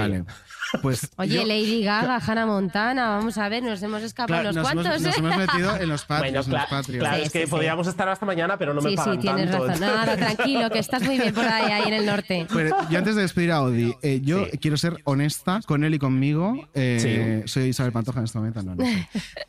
Pues 0.82 1.10
Oye, 1.16 1.34
yo- 1.36 1.44
Lady 1.46 1.82
Gaga, 1.84 2.16
Hannah 2.26 2.46
Montana, 2.46 3.08
vamos 3.10 3.38
a 3.38 3.48
ver, 3.48 3.62
nos 3.62 3.82
hemos 3.82 4.02
escapado 4.02 4.40
claro, 4.42 4.50
unos 4.50 4.56
nos, 4.62 4.72
hemos, 4.72 4.84
cuantos. 4.84 5.02
nos 5.02 5.14
¿eh? 5.16 5.18
hemos 5.18 5.36
metido 5.36 5.76
en 5.76 5.88
los 5.88 6.04
patrios. 6.06 6.20
Bueno, 6.20 6.26
en 6.28 6.34
los 6.34 6.48
cla- 6.48 6.68
patrios. 6.70 7.00
claro, 7.00 7.16
Sí, 7.16 7.22
es 7.22 7.32
que 7.32 7.44
sí, 7.44 7.50
podríamos 7.50 7.86
estar 7.86 8.08
hasta 8.08 8.26
mañana, 8.26 8.56
pero 8.58 8.74
no 8.74 8.80
me 8.80 8.92
pagan 8.94 9.14
sí, 9.14 9.20
tienes 9.20 9.50
tanto. 9.50 9.66
razón. 9.66 9.80
Nada, 9.80 10.16
tranquilo, 10.16 10.70
que 10.70 10.78
estás 10.78 11.02
muy 11.02 11.18
bien 11.18 11.34
por 11.34 11.44
ahí, 11.44 11.70
ahí 11.72 11.88
en 11.88 11.94
el 11.94 12.06
norte. 12.06 12.46
Pero 12.52 12.76
yo 12.90 12.98
antes 12.98 13.14
de 13.16 13.22
despedir 13.22 13.52
a 13.52 13.62
Odi, 13.62 13.94
eh, 14.02 14.20
yo 14.22 14.44
Sí. 14.46 14.58
quiero 14.58 14.76
ser 14.76 14.96
honesta 15.04 15.60
con 15.66 15.84
él 15.84 15.94
y 15.94 15.98
conmigo. 15.98 16.68
Eh, 16.74 17.42
Sí. 17.44 17.48
Soy 17.52 17.64
Isabel 17.68 17.92
Pantoja 17.92 18.18
en 18.20 18.24
este 18.24 18.38
momento, 18.38 18.62
no, 18.62 18.74
no. 18.74 18.84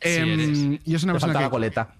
Em, 0.00 0.28
eres. 0.40 0.80
yo 0.84 0.98
soy 0.98 1.08
una 1.08 1.14
Te 1.14 1.20
falta 1.20 1.26
persona 1.26 1.32
la 1.34 1.40
que 1.46 1.50
coleta. 1.50 1.94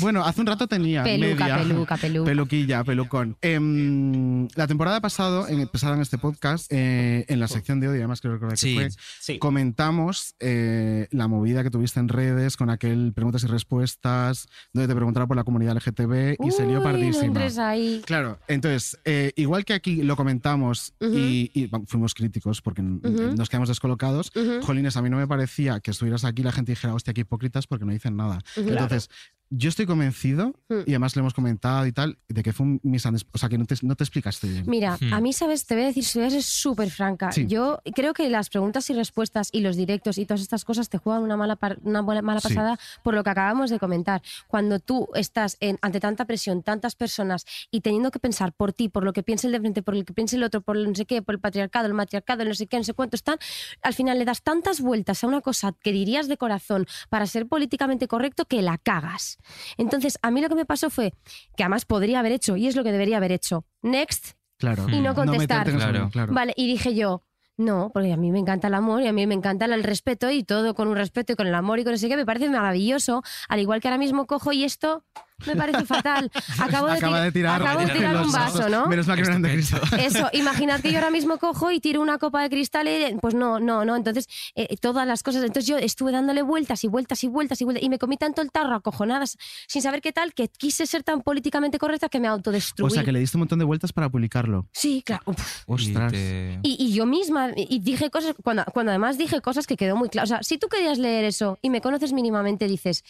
Bueno, 0.00 0.24
hace 0.24 0.40
un 0.42 0.46
rato 0.46 0.66
tenía 0.66 1.02
Peluca, 1.02 1.44
media. 1.46 1.58
peluca, 1.58 1.96
peluca. 1.96 2.24
Peluquilla, 2.26 2.84
pelucón. 2.84 3.36
Em, 3.40 4.46
la 4.54 4.66
temporada 4.66 5.00
pasada, 5.00 5.48
en, 5.50 5.66
pasada 5.68 5.94
en 5.94 6.02
este 6.02 6.18
podcast, 6.18 6.70
eh, 6.70 7.24
en 7.28 7.40
la 7.40 7.48
sección 7.48 7.80
de 7.80 7.88
hoy, 7.88 7.98
además 7.98 8.20
creo 8.20 8.38
que 8.38 8.56
Sí, 8.56 8.74
fue, 8.74 8.88
sí. 9.20 9.38
comentamos 9.38 10.34
eh, 10.40 11.08
la 11.10 11.28
movida 11.28 11.62
que 11.62 11.70
tuviste 11.70 11.98
en 12.00 12.08
redes 12.08 12.56
con 12.56 12.68
aquel 12.68 13.12
preguntas 13.14 13.42
y 13.44 13.46
respuestas, 13.46 14.48
donde 14.72 14.88
te 14.88 14.94
preguntaba 14.94 15.26
por 15.26 15.36
la 15.36 15.44
comunidad 15.44 15.74
LGTB 15.76 16.36
y 16.46 16.50
se 16.50 16.66
lió 16.66 16.78
Uy, 16.78 16.84
pardísima. 16.84 17.40
No 17.56 17.62
ahí. 17.64 18.02
Claro, 18.04 18.38
entonces, 18.48 18.98
eh, 19.04 19.32
igual 19.36 19.64
que 19.64 19.72
aquí 19.74 20.02
lo 20.02 20.16
comentamos 20.16 20.94
y, 21.00 21.50
y, 21.54 21.66
bueno, 21.68 21.86
fuimos 21.88 22.14
críticos 22.14 22.60
porque 22.60 22.82
nos 22.82 23.48
quedamos 23.48 23.68
descolocados. 23.68 24.30
Jolines, 24.62 24.96
a 24.96 25.02
mí 25.02 25.08
no 25.10 25.16
me 25.16 25.26
parecía 25.26 25.80
que 25.80 25.90
estuvieras 25.90 26.24
aquí 26.24 26.42
y 26.42 26.44
la 26.44 26.52
gente 26.52 26.72
dijera, 26.72 26.94
hostia, 26.94 27.14
qué 27.14 27.22
hipócritas 27.22 27.66
porque 27.66 27.84
no 27.84 27.92
dicen 27.92 28.16
nada. 28.16 28.40
Entonces, 28.56 29.08
yo 29.50 29.68
estoy 29.68 29.86
convencido, 29.86 30.54
Mm. 30.68 30.80
y 30.86 30.90
además 30.90 31.14
lo 31.14 31.20
hemos 31.20 31.34
comentado 31.34 31.86
y 31.86 31.92
tal, 31.92 32.18
de 32.28 32.42
que 32.42 32.52
fue 32.52 32.66
un 32.66 32.80
misunderstanding. 32.82 33.30
O 33.34 33.38
sea, 33.38 33.48
que 33.48 33.58
no 33.58 33.64
te, 33.66 33.76
no 33.82 33.94
te 33.94 34.02
explicaste 34.04 34.48
bien. 34.48 34.64
Mira, 34.66 34.98
a 35.12 35.20
mí, 35.20 35.32
¿sabes? 35.32 35.64
Te 35.66 35.74
voy 35.74 35.84
a 35.84 35.86
decir, 35.86 36.04
si 36.04 36.18
voy 36.18 36.26
a 36.28 36.30
ser 36.30 36.42
súper 36.42 36.90
franca. 36.90 37.30
Sí. 37.32 37.46
Yo 37.46 37.80
creo 37.94 38.12
que 38.14 38.28
las 38.28 38.48
preguntas 38.50 38.88
y 38.90 38.94
respuestas 38.94 39.48
y 39.52 39.60
los 39.60 39.76
directos 39.76 40.18
y 40.18 40.26
todas 40.26 40.40
estas 40.40 40.64
cosas 40.64 40.88
te 40.88 40.98
juegan 40.98 41.22
una 41.22 41.36
mala, 41.36 41.56
par- 41.56 41.78
una 41.82 42.00
buena- 42.02 42.22
mala 42.22 42.40
Sí. 42.40 42.48
pasada 42.48 42.78
por 43.04 43.14
lo 43.14 43.22
que 43.22 43.30
acabamos 43.30 43.70
de 43.70 43.78
comentar. 43.78 44.22
Cuando 44.48 44.80
tú 44.80 45.08
estás 45.14 45.56
en, 45.60 45.78
ante 45.82 46.00
tanta 46.00 46.24
presión, 46.24 46.62
tantas 46.62 46.96
personas 46.96 47.44
y 47.70 47.80
teniendo 47.82 48.10
que 48.10 48.18
pensar 48.18 48.52
por 48.52 48.72
ti, 48.72 48.88
por 48.88 49.04
lo 49.04 49.12
que 49.12 49.22
piensa 49.22 49.46
el 49.46 49.52
de 49.52 49.60
frente, 49.60 49.82
por 49.82 49.94
lo 49.94 50.04
que 50.04 50.12
piensa 50.12 50.36
el 50.36 50.42
otro, 50.42 50.60
por 50.60 50.76
el 50.76 50.88
no 50.88 50.94
sé 50.94 51.04
qué, 51.06 51.22
por 51.22 51.34
el 51.36 51.40
patriarcado, 51.40 51.86
el 51.86 51.94
matriarcado, 51.94 52.42
el 52.42 52.48
no 52.48 52.54
sé 52.54 52.66
qué, 52.66 52.78
no 52.78 52.84
sé 52.84 52.94
cuánto 52.94 53.14
están, 53.16 53.38
al 53.82 53.94
final 53.94 54.18
le 54.18 54.24
das 54.24 54.42
tantas 54.42 54.80
vueltas 54.80 55.22
a 55.22 55.26
una 55.28 55.40
cosa 55.40 55.72
que 55.82 55.92
dirías 55.92 56.26
de 56.28 56.36
corazón 56.36 56.86
para 57.10 57.26
ser 57.26 57.46
políticamente 57.46 58.08
correcto 58.08 58.44
que 58.46 58.62
la 58.62 58.78
cagas. 58.78 59.35
Entonces, 59.76 60.18
a 60.22 60.30
mí 60.30 60.40
lo 60.40 60.48
que 60.48 60.54
me 60.54 60.64
pasó 60.66 60.90
fue 60.90 61.12
que 61.56 61.62
además 61.62 61.84
podría 61.84 62.20
haber 62.20 62.32
hecho, 62.32 62.56
y 62.56 62.66
es 62.66 62.76
lo 62.76 62.84
que 62.84 62.92
debería 62.92 63.16
haber 63.18 63.32
hecho, 63.32 63.64
next, 63.82 64.32
Claro. 64.58 64.86
y 64.88 65.00
no 65.00 65.14
contestar. 65.14 65.68
en 65.68 65.76
eso, 65.76 65.88
Claro. 65.88 66.10
claro. 66.10 66.32
Vale, 66.32 66.54
y 66.56 66.66
dije 66.66 66.94
yo, 66.94 67.22
no, 67.58 67.90
porque 67.92 68.12
a 68.12 68.16
mí 68.16 68.30
me 68.32 68.38
encanta 68.38 68.68
el 68.68 68.74
amor 68.74 69.02
y 69.02 69.06
a 69.06 69.12
mí 69.12 69.26
me 69.26 69.34
encanta 69.34 69.64
el 69.64 69.82
respeto 69.82 70.30
y 70.30 70.44
todo 70.44 70.74
con 70.74 70.88
un 70.88 70.96
respeto 70.96 71.32
y 71.32 71.36
con 71.36 71.46
el 71.46 71.54
amor 71.54 71.78
y 71.78 71.84
con 71.84 71.94
ese 71.94 72.08
que 72.08 72.16
me 72.16 72.26
parece 72.26 72.50
maravilloso. 72.50 73.22
Al 73.48 73.60
igual 73.60 73.80
que 73.80 73.88
ahora 73.88 73.96
mismo 73.98 74.26
cojo 74.26 74.52
y 74.52 74.64
esto 74.64 75.04
me 75.46 75.54
parece 75.56 75.84
fatal. 75.84 76.30
Acabo 76.58 76.86
de, 76.86 76.94
Acaba 76.94 77.18
ti- 77.18 77.24
de 77.24 77.32
tirar, 77.32 77.62
acabo 77.62 77.80
de 77.80 77.92
tirar 77.92 78.14
los 78.14 78.26
un 78.26 78.32
vaso. 78.32 78.68
¿no? 78.68 78.86
Menos 78.86 79.06
mal 79.06 79.16
que 79.16 79.22
no 79.22 79.28
eran 79.28 79.42
de 79.42 79.52
cristal. 79.52 79.80
Eso, 80.00 80.28
imaginad 80.32 80.80
que 80.80 80.90
yo 80.90 80.98
ahora 80.98 81.10
mismo 81.10 81.38
cojo 81.38 81.70
y 81.70 81.80
tiro 81.80 82.00
una 82.00 82.18
copa 82.18 82.42
de 82.42 82.48
cristal 82.50 82.88
y 82.88 83.16
pues 83.20 83.34
no, 83.34 83.60
no, 83.60 83.84
no. 83.84 83.96
Entonces, 83.96 84.28
eh, 84.54 84.76
todas 84.78 85.06
las 85.06 85.22
cosas. 85.22 85.42
Entonces 85.42 85.66
yo 85.66 85.76
estuve 85.78 86.12
dándole 86.12 86.42
vueltas 86.42 86.82
y 86.84 86.88
vueltas 86.88 87.22
y 87.24 87.28
vueltas 87.28 87.60
y 87.60 87.64
vueltas 87.64 87.82
y 87.82 87.88
me 87.88 87.98
comí 87.98 88.16
tanto 88.16 88.40
el 88.42 88.50
tarro 88.50 88.76
acojonadas 88.76 89.36
sin 89.68 89.82
saber 89.82 90.00
qué 90.00 90.12
tal 90.12 90.32
que 90.32 90.48
quise 90.48 90.86
ser 90.86 91.02
tan 91.02 91.20
políticamente 91.22 91.78
correcta 91.78 92.08
que 92.08 92.20
me 92.20 92.28
autodestruí. 92.28 92.86
O 92.86 92.90
sea, 92.90 93.04
que 93.04 93.12
le 93.12 93.18
diste 93.20 93.36
un 93.36 93.40
montón 93.40 93.58
de 93.58 93.64
vueltas 93.64 93.92
para 93.92 94.08
publicarlo. 94.08 94.66
Sí, 94.72 95.02
claro. 95.04 95.22
Uf. 95.26 95.62
Ostras. 95.66 96.12
te- 96.12 96.58
Y, 96.62 96.76
y 96.78 96.94
yo 96.94 97.04
misma, 97.06 97.50
y 97.56 97.78
dije 97.80 98.10
cosas, 98.10 98.34
cuando, 98.42 98.64
cuando 98.72 98.90
además 98.92 99.18
dije 99.18 99.40
cosas 99.40 99.66
que 99.66 99.76
quedó 99.76 99.96
muy 99.96 100.08
claro. 100.08 100.24
O 100.24 100.28
sea, 100.28 100.42
si 100.42 100.58
tú 100.58 100.68
querías 100.68 100.98
leer 100.98 101.24
eso 101.24 101.58
y 101.62 101.70
me 101.70 101.80
conoces 101.80 102.12
mínimamente, 102.12 102.66
dices, 102.66 103.04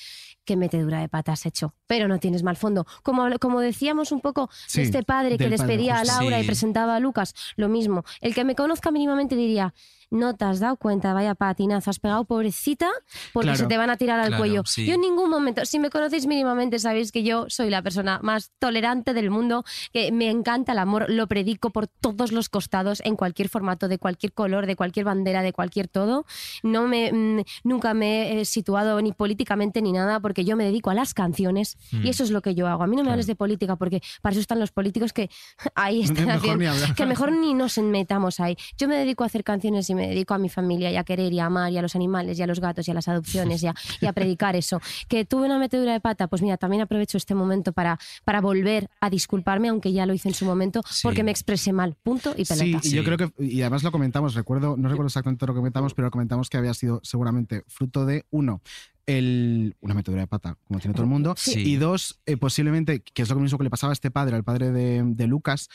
qué 0.47 0.57
metedura 0.57 1.01
de 1.01 1.11
patas 1.11 1.41
has 1.41 1.47
hecho, 1.47 1.75
pero 1.87 2.09
no 2.09 2.19
tienes 2.19 2.43
mal 2.43 2.57
fondo. 2.57 2.87
Como, 3.03 3.27
como 3.39 3.61
decíamos 3.61 4.13
un 4.13 4.21
poco 4.21 4.49
Sí, 4.67 4.81
este 4.81 5.03
padre 5.03 5.37
que 5.37 5.45
padre, 5.45 5.59
despedía 5.59 5.99
a. 5.99 6.05
Laura 6.05 6.41
y 6.41 6.47
presentaba 6.47 6.97
a 6.97 7.01
Lucas, 7.01 7.35
lo 7.57 7.69
mismo. 7.69 8.05
El 8.23 8.35
que 8.35 8.45
me 8.45 8.55
conozca 8.55 8.91
mínimamente 8.91 9.37
diría, 9.37 9.75
no 10.11 10.35
te 10.35 10.45
has 10.45 10.61
dado 10.61 10.77
cuenta, 10.77 11.13
vaya 11.15 11.35
patinazo, 11.35 11.91
has 11.91 11.99
pegado 11.99 12.25
pobrecita 12.25 12.89
porque 13.33 13.47
Claro. 13.49 13.59
se 13.59 13.67
te 13.67 13.77
van 13.77 13.91
a 13.91 13.97
tirar 13.97 14.21
al 14.21 14.29
Claro, 14.29 14.41
cuello. 14.43 14.63
sí. 14.65 14.87
Yo 14.87 14.95
en 14.95 15.01
ningún 15.01 15.29
momento, 15.31 15.65
si 15.65 15.79
me 15.79 15.91
conocéis 15.91 16.27
mínimamente, 16.27 16.79
sabéis 16.79 17.13
que 17.13 17.23
yo 17.23 17.47
soy 17.49 17.71
la 17.71 17.83
persona 17.83 18.21
más 18.23 18.53
tolerante 18.59 19.15
del 19.15 19.31
mundo, 19.31 19.65
que 19.93 20.13
me 20.13 20.31
encanta 20.31 20.73
el 20.73 20.79
amor, 20.79 21.07
lo 21.09 21.27
predico 21.27 21.71
por 21.71 21.87
todos 21.89 22.33
los 22.33 22.49
costados, 22.49 23.03
en 23.05 23.17
cualquier 23.17 23.49
formato, 23.49 23.89
de 23.89 23.99
cualquier 23.99 24.33
color, 24.33 24.67
de 24.67 24.77
cualquier 24.77 25.05
bandera, 25.07 25.43
de 25.43 25.53
cualquier 25.53 25.89
todo. 25.89 26.25
No 26.63 26.87
me, 26.87 27.13
mm, 27.13 27.43
nunca 27.65 27.95
me 27.95 28.41
he 28.41 28.45
situado 28.45 29.01
ni 29.03 29.13
políticamente 29.13 29.83
ni 29.83 29.93
nada, 29.93 30.21
porque 30.21 30.45
yo 30.45 30.57
me 30.57 30.65
dedico 30.65 30.91
a 30.91 30.95
las 30.95 31.15
canciones 31.15 31.77
Mm. 31.93 32.07
y 32.07 32.09
eso 32.11 32.23
es 32.23 32.31
lo 32.31 32.43
que 32.43 32.55
yo 32.55 32.67
hago. 32.69 32.83
A 32.83 32.87
mí 32.87 32.97
no 32.97 33.03
me 33.05 33.11
hables 33.11 33.27
de 33.27 33.35
política, 33.35 33.77
porque 33.77 34.01
para 34.23 34.33
eso 34.33 34.41
están 34.41 34.61
los 34.61 34.71
políticos 34.71 35.13
que 35.13 35.31
ahí 35.75 36.03
están 36.25 36.27
Mejor 36.27 36.39
haciendo- 36.63 36.95
que 36.95 37.07
mejor 37.07 37.33
ni 37.33 37.55
nos 37.55 37.79
metamos 37.79 38.41
ahí. 38.41 38.57
Yo 38.79 38.89
me 38.89 38.97
dedico 38.97 39.25
a 39.25 39.27
hacer 39.27 39.43
canciones 39.45 39.89
y 39.91 39.95
me 39.97 40.07
dedico 40.09 40.35
a 40.35 40.39
mi 40.39 40.49
familia 40.49 40.91
y 40.93 40.97
a 40.97 41.03
querer 41.03 41.33
y 41.33 41.41
a 41.41 41.47
amar 41.47 41.73
y 41.73 41.79
a 41.79 41.83
los 41.83 41.97
animales 41.97 42.39
y 42.39 42.43
a 42.43 42.47
los 42.47 42.61
gatos 42.61 42.87
y 42.87 42.93
a 42.93 42.95
las 42.95 43.09
adopciones 43.09 43.63
y 43.63 43.67
a, 43.67 43.75
y 44.01 44.07
a 44.07 44.13
predicar 44.13 44.55
eso. 44.55 44.81
Que 45.09 45.25
tuve 45.25 45.47
una 45.47 45.59
metedura 45.59 45.93
de 45.93 46.01
pata, 46.01 46.29
pues 46.29 46.43
mira, 46.43 46.57
también 46.57 46.83
aprovecho 46.83 47.17
este 47.17 47.35
momento 47.35 47.73
para, 47.73 47.99
para 48.25 48.41
volver 48.41 48.89
a 49.01 49.11
disculparme, 49.11 49.69
aunque 49.69 49.93
ya 49.93 50.07
lo 50.07 50.15
hice 50.15 50.29
en 50.29 50.35
su 50.35 50.45
momento, 50.45 50.83
porque 51.03 51.23
me 51.25 51.31
expresé 51.31 51.73
mal. 51.73 51.97
Punto 52.03 52.35
y 52.37 52.45
pelota. 52.45 52.81
Sí, 52.83 52.89
y 52.89 52.91
yo 52.97 53.03
creo 53.05 53.17
que, 53.17 53.33
y 53.43 53.61
además 53.63 53.83
lo 53.83 53.91
comentamos, 53.93 54.35
recuerdo, 54.35 54.77
no 54.77 54.89
recuerdo 54.89 55.07
exactamente 55.09 55.47
lo 55.47 55.55
que 55.55 55.59
comentamos, 55.59 55.95
pero 55.95 56.11
comentamos 56.11 56.51
que 56.51 56.57
había 56.57 56.75
sido 56.75 57.01
seguramente 57.03 57.65
fruto 57.69 58.05
de, 58.05 58.25
uno, 58.31 58.61
el, 59.07 59.77
una 59.81 59.95
metedura 59.95 60.23
de 60.23 60.27
pata, 60.27 60.57
como 60.65 60.81
tiene 60.81 60.95
todo 60.95 61.05
el 61.05 61.09
mundo, 61.09 61.35
Sí. 61.37 61.61
y 61.61 61.77
dos, 61.77 62.21
eh, 62.27 62.37
posiblemente, 62.37 63.01
que 63.01 63.23
es 63.23 63.29
lo 63.31 63.37
mismo 63.37 63.59
que 63.59 63.65
le 63.65 63.71
pasaba 63.71 63.93
a 63.93 63.95
este 63.95 64.11
padre, 64.11 64.37
al 64.37 64.45
padre 64.45 64.73
de, 64.73 65.03
de 65.05 65.27
Lucas, 65.27 65.69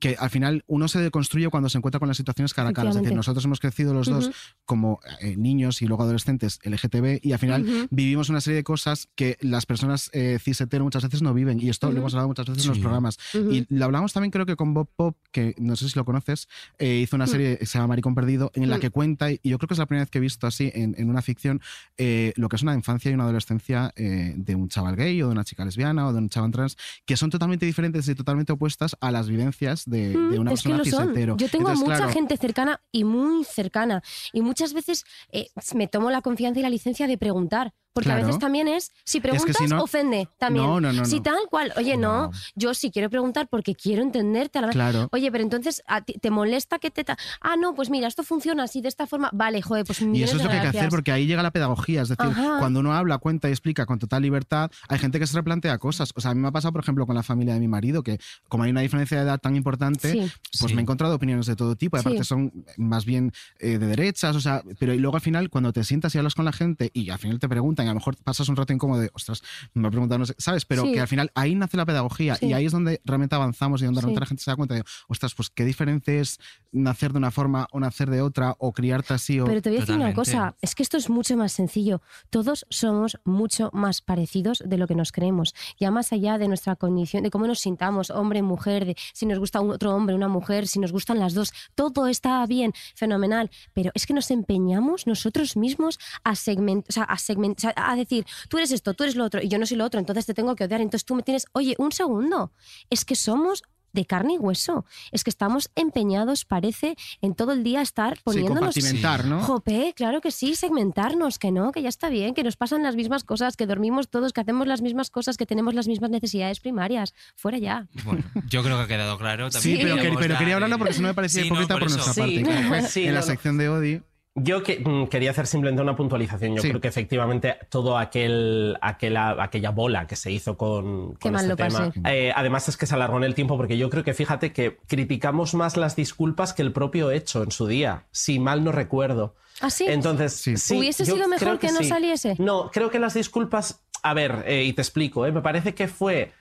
que 0.00 0.16
al 0.18 0.30
final 0.30 0.64
uno 0.66 0.88
se 0.88 0.98
deconstruye 0.98 1.48
cuando 1.50 1.68
se 1.68 1.78
encuentra 1.78 1.98
con 2.00 2.08
las 2.08 2.16
situaciones 2.16 2.52
cara 2.54 2.70
a 2.70 2.72
cara. 2.72 2.88
Es 2.90 2.96
decir, 2.96 3.14
nosotros 3.14 3.44
hemos 3.44 3.60
crecido 3.60 3.94
los 3.94 4.08
dos 4.08 4.30
como 4.64 4.98
eh, 5.20 5.36
niños 5.36 5.82
y 5.82 5.86
luego 5.86 6.02
adolescentes 6.02 6.58
LGTB 6.64 7.20
y 7.22 7.32
al 7.32 7.38
final 7.38 7.88
vivimos 7.90 8.28
una 8.30 8.40
serie 8.40 8.56
de 8.56 8.64
cosas 8.64 9.08
que 9.14 9.36
las 9.40 9.66
personas 9.66 10.10
eh, 10.12 10.38
cis 10.42 10.60
hetero 10.60 10.84
muchas 10.84 11.02
veces 11.04 11.22
no 11.22 11.32
viven 11.34 11.60
y 11.60 11.68
esto 11.68 11.92
lo 11.92 11.98
hemos 11.98 12.14
hablado 12.14 12.28
muchas 12.28 12.46
veces 12.46 12.64
en 12.64 12.68
los 12.70 12.78
programas. 12.78 13.18
Y 13.50 13.66
lo 13.68 13.84
hablamos 13.84 14.12
también 14.12 14.30
creo 14.30 14.46
que 14.46 14.56
con 14.56 14.74
Bob 14.74 14.88
Pop, 14.96 15.16
que 15.32 15.54
no 15.58 15.76
sé 15.76 15.88
si 15.88 15.96
lo 15.98 16.04
conoces, 16.04 16.48
eh, 16.78 16.96
hizo 17.02 17.16
una 17.16 17.26
Mm. 17.26 17.28
serie 17.28 17.58
que 17.58 17.66
se 17.66 17.78
llama 17.78 17.88
Maricón 17.88 18.14
Perdido, 18.14 18.50
en 18.54 18.70
la 18.70 18.78
Mm. 18.78 18.80
que 18.80 18.90
cuenta, 18.90 19.30
y 19.30 19.38
yo 19.44 19.58
creo 19.58 19.68
que 19.68 19.74
es 19.74 19.78
la 19.78 19.86
primera 19.86 20.02
vez 20.04 20.10
que 20.10 20.18
he 20.18 20.20
visto 20.22 20.46
así 20.46 20.70
en, 20.74 20.94
en 20.96 21.10
una 21.10 21.20
ficción, 21.20 21.60
eh, 21.98 22.32
lo 22.36 22.48
que 22.48 22.56
es 22.56 22.62
una 22.62 22.74
infancia 22.74 23.10
y 23.10 23.14
una 23.14 23.24
adolescencia 23.24 23.92
eh, 23.96 24.32
de 24.36 24.54
un 24.54 24.68
chaval 24.70 24.96
gay 24.96 25.20
o 25.22 25.26
de 25.26 25.32
una 25.32 25.44
chica 25.44 25.64
lesbiana 25.64 26.06
o 26.06 26.12
de 26.14 26.18
un 26.20 26.28
chaval 26.30 26.50
trans, 26.52 26.76
que 27.04 27.16
son 27.18 27.28
totalmente 27.28 27.66
diferentes 27.66 28.08
y 28.08 28.14
totalmente 28.14 28.52
opuestas 28.52 28.96
a 29.00 29.10
las 29.10 29.28
vivencias 29.28 29.84
de, 29.90 30.16
Mm, 30.16 30.30
de 30.30 30.38
una 30.38 30.52
es 30.52 30.62
que 30.62 30.68
lo 30.70 30.84
son. 30.84 31.14
Yo 31.36 31.48
tengo 31.48 31.68
a 31.68 31.74
mucha 31.74 31.96
claro, 31.96 32.12
gente 32.12 32.36
cercana 32.36 32.80
y 32.92 33.04
muy 33.04 33.44
cercana. 33.44 34.02
Y 34.32 34.40
muchas 34.40 34.72
veces 34.72 35.04
eh, 35.32 35.48
me 35.74 35.88
tomo 35.88 36.10
la 36.10 36.22
confianza 36.22 36.60
y 36.60 36.62
la 36.62 36.70
licencia 36.70 37.06
de 37.06 37.18
preguntar. 37.18 37.74
Porque 37.92 38.12
a 38.12 38.16
veces 38.16 38.38
también 38.38 38.68
es, 38.68 38.92
si 39.04 39.18
que 39.18 39.28
preguntas, 39.28 39.56
si 39.58 39.66
no- 39.66 39.82
ofende 39.82 40.28
también. 40.38 40.64
No, 40.64 40.80
no, 40.80 40.92
no, 40.92 41.04
Si 41.04 41.16
no. 41.16 41.22
tal 41.22 41.38
cual, 41.50 41.72
oye, 41.76 41.96
no. 41.96 42.30
yo 42.54 42.72
sí 42.74 42.90
quiero 42.90 43.10
preguntar 43.10 43.48
porque 43.50 43.74
quiero 43.74 44.02
entenderte 44.02 44.58
a 44.58 44.62
la 44.62 44.66
vez. 44.68 44.74
Claro. 44.74 45.08
Oye, 45.12 45.30
pero 45.32 45.42
entonces, 45.42 45.82
¿a 45.86 46.00
ti- 46.02 46.14
¿te 46.14 46.30
molesta 46.30 46.78
que 46.78 46.90
te... 46.90 47.02
ta- 47.04 47.16
Ah, 47.40 47.56
no, 47.56 47.74
pues 47.74 47.90
mira, 47.90 48.06
esto 48.06 48.22
funciona 48.22 48.62
así, 48.64 48.80
de 48.80 48.88
esta 48.88 49.06
forma. 49.06 49.30
Vale, 49.32 49.60
joder, 49.62 49.84
pues 49.84 50.00
Y 50.00 50.22
eso 50.22 50.36
es 50.36 50.42
lo 50.44 50.48
que 50.48 50.56
hay 50.56 50.62
que 50.70 50.78
hacer 50.78 50.88
porque 50.90 51.10
ahí 51.12 51.26
llega 51.26 51.42
la 51.42 51.50
pedagogía. 51.50 52.02
Es 52.02 52.08
decir, 52.10 52.26
Ajá. 52.30 52.58
cuando 52.60 52.80
uno 52.80 52.92
habla, 52.94 53.18
cuenta 53.18 53.48
y 53.48 53.52
explica 53.52 53.86
con 53.86 53.98
total 53.98 54.22
libertad, 54.22 54.70
hay 54.88 54.98
gente 54.98 55.18
que 55.18 55.26
se 55.26 55.36
replantea 55.36 55.78
cosas. 55.78 56.12
O 56.14 56.20
sea, 56.20 56.30
a 56.30 56.34
mí 56.34 56.40
me 56.40 56.48
ha 56.48 56.52
pasado, 56.52 56.72
por 56.72 56.82
ejemplo, 56.82 57.06
con 57.06 57.16
la 57.16 57.22
familia 57.22 57.54
de 57.54 57.60
mi 57.60 57.68
marido, 57.68 58.02
que 58.02 58.18
como 58.48 58.64
hay 58.64 58.70
una 58.70 58.80
diferencia 58.82 59.16
de 59.18 59.24
edad 59.24 59.40
tan 59.40 59.56
importante, 59.56 60.12
Sí. 60.12 60.18
pues 60.58 60.68
Sí. 60.70 60.74
me 60.74 60.80
he 60.80 60.82
encontrado 60.82 61.14
opiniones 61.16 61.46
de 61.46 61.56
todo 61.56 61.74
tipo. 61.76 61.96
Y 61.96 62.00
aparte 62.00 62.18
Sí. 62.18 62.24
son 62.24 62.52
más 62.76 63.04
bien 63.04 63.32
eh, 63.58 63.78
de 63.78 63.86
derechas, 63.86 64.36
o 64.36 64.40
sea, 64.40 64.62
pero 64.78 64.94
y 64.94 64.98
luego 64.98 65.16
al 65.16 65.22
final, 65.22 65.50
cuando 65.50 65.72
te 65.72 65.82
sientas 65.84 66.14
y 66.14 66.18
hablas 66.18 66.34
con 66.34 66.44
la 66.44 66.52
gente 66.52 66.90
y 66.94 67.10
al 67.10 67.18
final 67.18 67.38
te 67.38 67.48
preguntan, 67.48 67.79
y 67.84 67.88
a 67.88 67.90
lo 67.90 67.96
mejor 68.00 68.16
pasas 68.22 68.48
un 68.48 68.56
rato 68.56 68.72
incómodo 68.72 69.00
de, 69.00 69.10
ostras, 69.14 69.42
me 69.74 69.88
ha 69.88 69.90
preguntado, 69.90 70.18
no 70.18 70.26
sé, 70.26 70.34
¿sabes? 70.38 70.64
Pero 70.64 70.82
Sí. 70.82 70.92
que 70.92 71.00
al 71.00 71.08
final 71.08 71.30
ahí 71.34 71.54
nace 71.54 71.76
la 71.76 71.86
pedagogía 71.86 72.36
Sí. 72.36 72.46
y 72.46 72.52
ahí 72.52 72.66
es 72.66 72.72
donde 72.72 73.00
realmente 73.04 73.34
avanzamos 73.34 73.82
y 73.82 73.84
donde 73.86 74.00
Sí. 74.00 74.04
realmente 74.06 74.20
la 74.20 74.26
gente 74.26 74.42
se 74.42 74.50
da 74.50 74.56
cuenta 74.56 74.74
de, 74.74 74.84
ostras, 75.08 75.34
pues 75.34 75.50
qué 75.50 75.64
diferente 75.64 76.20
es 76.20 76.38
nacer 76.72 77.12
de 77.12 77.18
una 77.18 77.30
forma 77.30 77.66
o 77.72 77.80
nacer 77.80 78.10
de 78.10 78.22
otra 78.22 78.54
o 78.58 78.72
criarte 78.72 79.14
así 79.14 79.40
o... 79.40 79.44
Pero 79.46 79.60
te 79.62 79.70
voy 79.70 79.78
a 79.78 79.80
decir 79.80 79.94
una 79.96 80.14
cosa, 80.14 80.56
es 80.60 80.74
que 80.74 80.82
esto 80.82 80.96
es 80.96 81.10
mucho 81.10 81.36
más 81.36 81.52
sencillo. 81.52 82.00
Todos 82.30 82.66
somos 82.70 83.18
mucho 83.24 83.70
más 83.72 84.02
parecidos 84.02 84.62
de 84.64 84.78
lo 84.78 84.86
que 84.86 84.94
nos 84.94 85.12
creemos. 85.12 85.54
Ya 85.78 85.90
más 85.90 86.12
allá 86.12 86.38
de 86.38 86.48
nuestra 86.48 86.76
condición, 86.76 87.22
de 87.22 87.30
cómo 87.30 87.46
nos 87.46 87.60
sintamos, 87.60 88.10
hombre, 88.10 88.42
mujer, 88.42 88.84
de 88.84 88.96
si 89.12 89.26
nos 89.26 89.38
gusta 89.38 89.60
un 89.60 89.70
otro 89.70 89.94
hombre, 89.94 90.14
una 90.14 90.28
mujer, 90.28 90.66
si 90.68 90.78
nos 90.78 90.92
gustan 90.92 91.18
las 91.18 91.34
dos, 91.34 91.52
todo 91.74 92.06
está 92.06 92.44
bien, 92.46 92.72
fenomenal. 92.94 93.50
Pero 93.74 93.90
es 93.94 94.06
que 94.06 94.14
nos 94.14 94.30
empeñamos 94.30 95.06
nosotros 95.06 95.56
mismos 95.56 95.98
a 96.24 96.34
segmentar, 96.36 96.86
o 96.88 96.92
sea, 96.92 97.04
a, 97.04 97.16
segment- 97.16 97.56
o 97.58 97.60
sea, 97.60 97.69
a 97.76 97.96
decir, 97.96 98.24
tú 98.48 98.58
eres 98.58 98.72
esto, 98.72 98.94
tú 98.94 99.04
eres 99.04 99.16
lo 99.16 99.24
otro, 99.24 99.40
y 99.42 99.48
yo 99.48 99.58
no 99.58 99.66
soy 99.66 99.76
lo 99.76 99.84
otro, 99.84 100.00
entonces 100.00 100.26
te 100.26 100.34
tengo 100.34 100.54
que 100.56 100.64
odiar. 100.64 100.80
Entonces 100.80 101.04
tú 101.04 101.14
me 101.14 101.22
tienes, 101.22 101.46
oye, 101.52 101.74
un 101.78 101.92
segundo, 101.92 102.52
es 102.90 103.04
que 103.04 103.14
somos 103.16 103.62
de 103.92 104.06
carne 104.06 104.34
y 104.34 104.38
hueso. 104.38 104.84
Es 105.10 105.24
que 105.24 105.30
estamos 105.30 105.68
empeñados, 105.74 106.44
parece, 106.44 106.94
en 107.22 107.34
todo 107.34 107.50
el 107.50 107.64
día 107.64 107.82
estar 107.82 108.14
Sí, 108.18 108.22
poniéndonos 108.22 108.72
compartimentar, 108.72 109.24
¿no? 109.24 109.40
Jope, 109.42 109.92
claro 109.96 110.20
que 110.20 110.30
sí, 110.30 110.54
segmentarnos, 110.54 111.40
que 111.40 111.50
no, 111.50 111.72
que 111.72 111.82
ya 111.82 111.88
está 111.88 112.08
bien, 112.08 112.32
que 112.34 112.44
nos 112.44 112.56
pasan 112.56 112.84
las 112.84 112.94
mismas 112.94 113.24
cosas, 113.24 113.56
que 113.56 113.66
dormimos 113.66 114.08
todos, 114.08 114.32
que 114.32 114.42
hacemos 114.42 114.68
las 114.68 114.80
mismas 114.80 115.10
cosas, 115.10 115.36
que 115.36 115.44
tenemos 115.44 115.74
las 115.74 115.88
mismas 115.88 116.10
necesidades 116.10 116.60
primarias. 116.60 117.14
Fuera 117.34 117.58
ya. 117.58 117.88
Bueno, 118.04 118.22
yo 118.48 118.62
creo 118.62 118.76
que 118.76 118.84
ha 118.84 118.86
quedado 118.86 119.18
claro. 119.18 119.50
Sí, 119.50 119.58
También 119.58 119.78
pero, 119.78 119.88
que- 119.96 119.98
podríamos 120.02 120.22
pero 120.22 120.38
quería 120.38 120.54
hablarlo 120.54 120.78
porque 120.78 120.94
si 120.94 121.02
no 121.02 121.08
me 121.08 121.14
parecía 121.14 121.42
Sí, 121.42 121.48
no, 121.50 121.54
hipócrita 121.56 121.74
por 121.80 121.90
nuestra 121.90 122.12
Sí. 122.12 122.20
parte. 122.20 122.42
que 122.44 122.68
fue 122.68 122.82
Sí, 122.82 123.06
en 123.08 123.14
la 123.14 123.22
sección 123.22 123.58
de 123.58 123.68
Odi. 123.70 124.02
Yo 124.36 124.62
que, 124.62 124.78
mm, 124.78 125.08
quería 125.08 125.32
hacer 125.32 125.46
simplemente 125.48 125.82
una 125.82 125.96
puntualización. 125.96 126.54
Yo 126.54 126.62
Sí. 126.62 126.68
creo 126.68 126.80
que 126.80 126.86
efectivamente 126.88 127.56
todo 127.68 127.98
aquel, 127.98 128.76
aquella, 128.80 129.42
aquella 129.42 129.70
bola 129.70 130.06
que 130.06 130.14
se 130.14 130.30
hizo 130.30 130.56
con, 130.56 131.14
Qué 131.14 131.22
con 131.22 131.32
mal 131.32 131.40
este 131.42 131.48
lo 131.48 131.56
tema, 131.56 131.86
pasé. 131.88 132.00
eh, 132.06 132.32
además 132.34 132.68
es 132.68 132.76
que 132.76 132.86
se 132.86 132.94
alargó 132.94 133.16
en 133.16 133.24
el 133.24 133.34
tiempo 133.34 133.56
porque 133.56 133.76
yo 133.76 133.90
creo 133.90 134.04
que 134.04 134.14
fíjate 134.14 134.52
que 134.52 134.78
criticamos 134.86 135.54
más 135.54 135.76
las 135.76 135.96
disculpas 135.96 136.52
que 136.54 136.62
el 136.62 136.72
propio 136.72 137.10
hecho 137.10 137.42
en 137.42 137.50
su 137.50 137.66
día, 137.66 138.04
si 138.12 138.38
mal 138.38 138.62
no 138.62 138.70
recuerdo. 138.70 139.34
¿Ah, 139.60 139.68
sí? 139.68 139.84
Entonces, 139.88 140.32
sí, 140.34 140.78
¿Hubiese 140.78 141.04
yo 141.04 141.14
sido 141.16 141.26
mejor 141.28 141.46
creo 141.48 141.58
que 141.58 141.72
no 141.72 141.80
sí. 141.80 141.86
saliese? 141.88 142.36
No, 142.38 142.70
creo 142.70 142.88
que 142.90 142.98
las 143.00 143.14
disculpas. 143.14 143.82
A 144.02 144.14
ver, 144.14 144.44
eh, 144.46 144.62
y 144.64 144.72
te 144.72 144.80
explico, 144.80 145.26
eh, 145.26 145.32
me 145.32 145.42
parece 145.42 145.74
que 145.74 145.86
fue. 145.88 146.32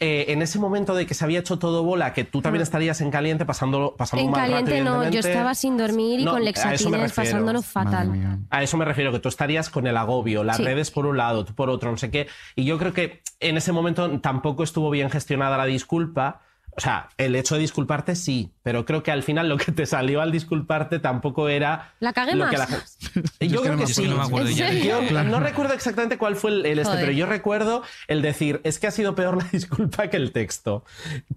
Eh, 0.00 0.26
en 0.28 0.42
ese 0.42 0.58
momento 0.58 0.94
de 0.94 1.06
que 1.06 1.14
se 1.14 1.24
había 1.24 1.38
hecho 1.40 1.58
todo 1.58 1.84
bola, 1.84 2.12
que 2.12 2.24
tú 2.24 2.42
también 2.42 2.62
estarías 2.62 3.00
en 3.00 3.10
caliente 3.10 3.44
pasándolo, 3.44 3.94
pasando 3.96 4.22
En 4.22 4.26
un 4.28 4.32
mal 4.32 4.50
rato, 4.50 4.64
caliente 4.64 4.84
no, 4.84 5.08
yo 5.10 5.20
estaba 5.20 5.54
sin 5.54 5.76
dormir 5.76 6.20
y 6.20 6.24
No, 6.24 6.32
con 6.32 6.40
a 6.40 6.44
eso 6.50 6.88
me 6.90 6.98
lexatines 6.98 7.00
refiero. 7.02 7.14
pasándolo 7.14 7.62
fatal. 7.62 8.38
A 8.50 8.62
eso 8.62 8.76
me 8.76 8.84
refiero, 8.84 9.12
que 9.12 9.18
tú 9.20 9.28
estarías 9.28 9.70
con 9.70 9.86
el 9.86 9.96
agobio, 9.96 10.42
las 10.44 10.56
Sí. 10.56 10.64
redes 10.64 10.90
por 10.90 11.06
un 11.06 11.16
lado, 11.16 11.44
tú 11.44 11.54
por 11.54 11.70
otro, 11.70 11.90
no 11.90 11.96
sé 11.98 12.10
qué. 12.10 12.26
Y 12.56 12.64
yo 12.64 12.78
creo 12.78 12.92
que 12.92 13.22
en 13.40 13.56
ese 13.56 13.72
momento 13.72 14.20
tampoco 14.20 14.64
estuvo 14.64 14.90
bien 14.90 15.10
gestionada 15.10 15.56
la 15.56 15.66
disculpa. 15.66 16.40
O 16.74 16.80
sea, 16.80 17.10
el 17.18 17.36
hecho 17.36 17.56
de 17.56 17.60
disculparte 17.60 18.14
sí, 18.16 18.50
pero 18.62 18.86
creo 18.86 19.02
que 19.02 19.10
al 19.10 19.22
final 19.22 19.48
lo 19.48 19.58
que 19.58 19.72
te 19.72 19.84
salió 19.84 20.22
al 20.22 20.32
disculparte 20.32 20.98
tampoco 21.00 21.48
era. 21.50 21.92
¿La 22.00 22.12
cagué 22.14 22.34
lo 22.34 22.46
más? 22.46 22.50
que 22.50 22.58
la 22.58 22.66
Yo 23.40 23.46
Yo 23.46 23.62
que 23.62 23.68
creo 23.68 23.72
no 23.72 23.78
que 23.78 23.86
me 23.86 23.86
sí. 23.86 24.04
acuerdo. 24.04 24.10
No 24.10 24.16
me 24.16 24.24
acuerdo 24.24 24.48
¿En 24.48 24.56
ya? 24.56 24.72
Yo 24.72 25.24
no 25.24 25.40
recuerdo 25.40 25.74
exactamente 25.74 26.16
cuál 26.16 26.36
fue 26.36 26.50
el, 26.50 26.66
el 26.66 26.78
este, 26.78 26.96
pero 26.96 27.12
yo 27.12 27.26
recuerdo 27.26 27.82
el 28.08 28.22
decir, 28.22 28.60
es 28.64 28.78
que 28.78 28.86
ha 28.86 28.90
sido 28.90 29.14
peor 29.14 29.36
la 29.36 29.44
disculpa 29.52 30.08
que 30.08 30.16
el 30.16 30.32
texto. 30.32 30.84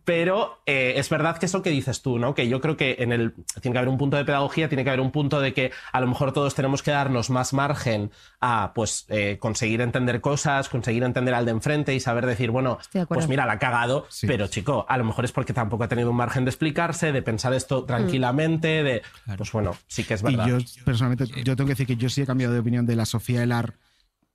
Pero 0.04 0.62
eh, 0.66 0.94
es 0.98 1.10
verdad 1.10 1.38
que 1.38 1.48
eso 1.48 1.62
que 1.62 1.70
dices 1.70 2.02
tú, 2.02 2.18
¿no? 2.18 2.34
Que 2.34 2.48
yo 2.48 2.62
creo 2.62 2.78
que 2.78 2.96
en 3.00 3.12
el 3.12 3.34
tiene 3.62 3.74
que 3.74 3.78
haber 3.80 3.90
un 3.90 3.98
punto 3.98 4.16
de 4.16 4.24
pedagogía, 4.24 4.70
tiene 4.70 4.84
que 4.84 4.90
haber 4.90 5.02
un 5.02 5.12
punto 5.12 5.42
de 5.42 5.54
que 5.54 5.72
a 5.92 6.00
lo 6.00 6.08
mejor 6.08 6.32
todos 6.32 6.56
tenemos 6.56 6.82
que 6.82 6.92
darnos 6.92 7.30
más 7.30 7.54
margen 7.54 8.12
a 8.40 8.72
pues 8.74 9.06
eh, 9.10 9.38
conseguir 9.40 9.82
entender 9.82 10.22
cosas, 10.22 10.70
conseguir 10.70 11.04
entender 11.04 11.34
al 11.34 11.46
de 11.46 11.52
enfrente 11.52 11.94
y 11.94 12.00
saber 12.00 12.26
decir, 12.26 12.52
bueno, 12.52 12.78
de 12.94 13.06
pues 13.06 13.28
mira, 13.28 13.46
la 13.46 13.54
ha 13.54 13.60
cagado, 13.60 14.08
pero 14.26 14.48
chico, 14.48 14.86
a 14.88 14.98
lo 14.98 15.04
mejor 15.04 15.25
es 15.26 15.32
porque 15.32 15.54
tampoco 15.54 15.84
ha 15.84 15.88
tenido 15.88 16.12
un 16.12 16.16
margen 16.16 16.46
de 16.46 16.52
explicarse, 16.52 17.12
de 17.12 17.22
pensar 17.22 17.54
esto 17.54 17.84
tranquilamente, 17.84 18.84
de 18.84 19.02
pues 19.38 19.52
bueno, 19.52 19.76
sí 19.88 20.04
que 20.04 20.14
es 20.14 20.22
verdad. 20.22 20.48
Y 20.48 20.50
yo, 20.50 20.58
personalmente, 20.86 21.26
yo 21.44 21.56
tengo 21.56 21.68
que 21.68 21.74
decir 21.74 21.88
que 21.88 21.98
yo 21.98 22.10
sí 22.10 22.22
he 22.22 22.26
cambiado 22.26 22.54
de 22.54 22.60
opinión 22.60 22.86
de 22.86 22.96
la 22.96 23.06
Sofía 23.06 23.44
Elar, 23.44 23.76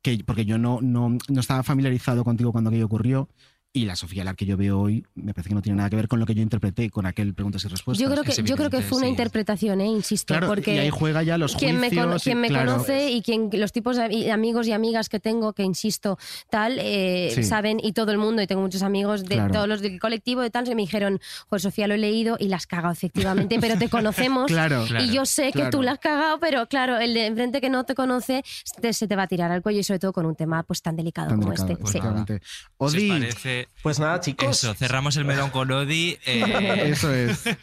que, 0.03 0.23
porque 0.27 0.45
yo 0.45 0.59
no, 0.59 0.81
no, 0.83 1.17
no 1.29 1.41
estaba 1.41 1.63
familiarizado 1.63 2.25
contigo 2.25 2.53
cuando 2.53 2.71
aquello 2.71 2.87
ocurrió. 2.87 3.29
Y 3.73 3.85
la 3.85 3.95
Sofía 3.95 4.23
Elar 4.23 4.35
que 4.35 4.47
yo 4.47 4.57
veo 4.57 4.81
hoy 4.81 5.07
me 5.15 5.33
parece 5.33 5.51
que 5.51 5.55
no 5.55 5.63
tiene 5.63 5.77
nada 5.77 5.89
que 5.91 5.95
ver 5.95 6.09
con 6.09 6.19
lo 6.19 6.27
que 6.27 6.35
yo 6.35 6.43
interpreté 6.43 6.91
con 6.91 7.07
aquel 7.07 7.35
preguntas 7.35 7.65
y 7.65 7.69
respuestas. 7.69 8.03
Yo 8.05 8.11
creo 8.11 8.25
que, 8.25 8.43
yo 8.43 8.57
creo 8.57 8.69
que 8.69 8.81
fue 8.81 8.99
una 8.99 9.07
interpretación, 9.07 9.81
¿eh? 9.81 9.87
insisto, 9.87 10.35
Claro, 10.35 10.49
porque 10.49 10.75
y 10.75 10.79
ahí 10.79 10.91
juega 10.91 11.23
ya 11.23 11.39
los 11.39 11.55
quien 11.55 11.77
me, 11.79 11.87
juicios 11.87 12.05
cono- 12.05 12.17
y- 12.17 12.21
quien 12.21 12.41
me 12.41 12.49
claro. 12.49 12.73
conoce 12.73 13.13
y 13.13 13.23
quien 13.23 13.49
los 13.53 13.71
tipos 13.71 13.97
de 13.97 14.03
ami- 14.07 14.29
amigos 14.33 14.67
y 14.67 14.73
amigas 14.73 15.09
que 15.09 15.21
tengo, 15.21 15.53
que 15.53 15.63
insisto, 15.63 16.19
tal, 16.51 16.79
eh, 16.81 17.31
Sí. 17.33 17.45
saben, 17.45 17.79
y 17.81 17.93
todo 17.93 18.11
el 18.11 18.19
mundo, 18.19 18.43
y 18.43 18.49
tengo 18.49 18.61
muchos 18.61 18.83
amigos 18.83 19.23
de 19.23 19.37
Claro. 19.37 19.53
todos 19.55 19.69
los 19.69 19.81
del 19.83 20.01
colectivo 20.01 20.41
de 20.41 20.51
tal, 20.51 20.67
se 20.67 20.75
me 20.75 20.83
dijeron, 20.83 21.21
Joder, 21.49 21.61
Sofía, 21.61 21.87
lo 21.87 21.95
he 21.95 21.99
leído 21.99 22.37
y 22.41 22.49
la 22.49 22.57
has 22.57 22.67
cagado, 22.67 22.93
efectivamente, 22.93 23.57
pero 23.61 23.79
te 23.79 23.89
conocemos 23.89 24.47
Claro, 24.49 24.85
y 24.85 24.89
claro, 24.89 25.05
yo 25.13 25.25
sé 25.27 25.53
que 25.53 25.71
tú 25.71 25.83
la 25.83 25.93
has 25.93 25.99
cagado, 26.01 26.41
pero 26.41 26.67
claro, 26.67 26.99
el 26.99 27.15
de 27.15 27.27
enfrente 27.27 27.61
que 27.61 27.71
no 27.71 27.85
te 27.85 27.95
conoce 27.95 28.43
te- 28.81 28.93
se 28.93 29.07
te 29.07 29.15
va 29.15 29.23
a 29.23 29.29
tirar 29.29 29.53
al 29.53 29.63
cuello 29.63 29.79
y 29.79 29.85
sobre 29.85 30.01
todo 30.01 30.13
con 30.13 30.27
un 30.27 30.35
tema 30.35 30.65
pues 30.65 30.83
tan 30.83 30.97
delicado 30.97 31.29
Tan 31.29 31.39
como 31.41 31.53
delicado, 31.53 31.71
este. 31.73 31.85
Sí. 31.85 31.99
efectivamente. 31.99 32.41
Si 33.60 33.60
Pues 33.83 33.99
nada, 33.99 34.21
chicos. 34.21 34.63
eso, 34.65 34.75
cerramos 34.75 35.17
el 35.17 35.25
melón 35.25 35.51
con 35.51 35.71
Odi. 35.71 36.19
eh, 36.27 36.83
eso 36.93 37.13
es. 37.13 37.45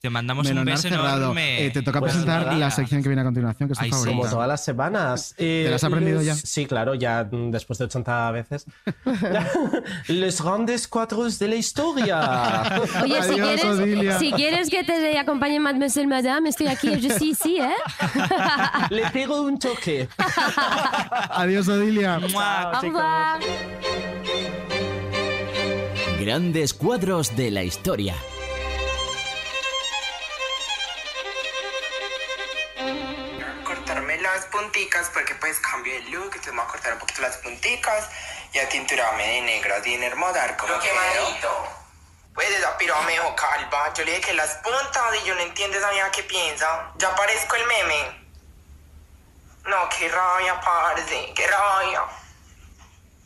Te 0.00 0.10
mandamos 0.10 0.46
un 0.46 0.54
Melonar 0.54 0.76
beso 0.76 0.88
cerrado. 0.88 1.16
enorme. 1.24 1.66
Eh, 1.66 1.70
te 1.72 1.82
toca 1.82 1.98
Pues 1.98 2.12
presentar 2.12 2.46
nada. 2.46 2.56
la 2.56 2.70
sección 2.70 3.02
que 3.02 3.08
viene 3.08 3.22
a 3.22 3.24
continuación, 3.24 3.68
que 3.68 3.72
es 3.72 3.78
tu 3.80 3.84
Ay, 3.84 3.90
sí. 3.90 3.96
favorita. 3.96 4.16
Como 4.16 4.30
todas 4.30 4.46
las 4.46 4.64
semanas. 4.64 5.34
Eh, 5.38 5.62
¿Te 5.64 5.70
las 5.72 5.82
has 5.82 5.88
aprendido 5.88 6.18
les- 6.18 6.26
ya? 6.26 6.34
Sí, 6.36 6.66
claro, 6.66 6.94
ya 6.94 7.24
después 7.24 7.80
de 7.80 7.86
80 7.86 8.30
veces. 8.30 8.66
Les 10.06 10.40
grandes 10.40 10.86
cuatros 10.86 11.40
de 11.40 11.48
la 11.48 11.56
historia. 11.56 12.78
Oye, 13.02 13.22
si 13.24 13.40
Adiós, 13.40 13.64
Odilia. 13.64 14.00
quieres, 14.00 14.18
si 14.20 14.32
quieres 14.32 14.70
que 14.70 14.84
te 14.84 15.18
acompañe 15.18 15.58
Mademoiselle 15.58 16.06
Madame, 16.06 16.48
estoy 16.50 16.68
aquí. 16.68 16.96
Yo 17.00 17.18
sí, 17.18 17.34
sí, 17.34 17.58
¿eh? 17.60 17.74
Le 18.90 19.02
pego 19.10 19.40
un 19.42 19.58
toque. 19.58 20.08
Adiós, 21.30 21.66
Odilia. 21.66 22.20
¡Mua! 22.20 22.70
Au 22.70 22.82
revoir. 22.82 23.40
Grandes 26.18 26.74
cuadros 26.74 27.36
de 27.36 27.52
la 27.52 27.62
historia. 27.62 28.16
Cortarme 33.64 34.20
las 34.20 34.46
punticas 34.46 35.10
porque 35.14 35.36
pues 35.36 35.60
cambio 35.60 35.94
el 35.94 36.10
look, 36.10 36.24
entonces 36.24 36.52
me 36.52 36.58
voy 36.58 36.66
a 36.66 36.72
cortar 36.72 36.92
un 36.94 36.98
poquito 36.98 37.22
las 37.22 37.36
punticas 37.36 38.08
y 38.52 38.58
a 38.58 38.68
tinturarme 38.68 39.28
de 39.28 39.40
negro, 39.42 39.74
bien 39.84 40.02
hermosa, 40.02 40.56
como 40.56 40.72
Lo 40.72 40.80
que 40.80 40.88
pues 42.34 42.50
esa 42.50 42.76
piroa 42.78 43.00
me 43.02 43.12
dejó 43.12 43.36
calva. 43.36 43.94
Yo 43.94 44.04
le 44.04 44.10
dije 44.10 44.28
que 44.28 44.34
las 44.34 44.54
puntas 44.56 45.14
y 45.22 45.26
yo 45.26 45.36
no 45.36 45.40
entiendo 45.40 45.78
esa 45.78 45.90
vieja 45.90 46.10
que 46.10 46.24
piensa. 46.24 46.92
Ya 46.96 47.14
parezco 47.14 47.54
el 47.54 47.66
meme. 47.66 48.28
No, 49.66 49.88
qué 49.96 50.08
rabia, 50.08 50.60
parce, 50.60 51.32
qué 51.34 51.46
rabia. 51.46 52.02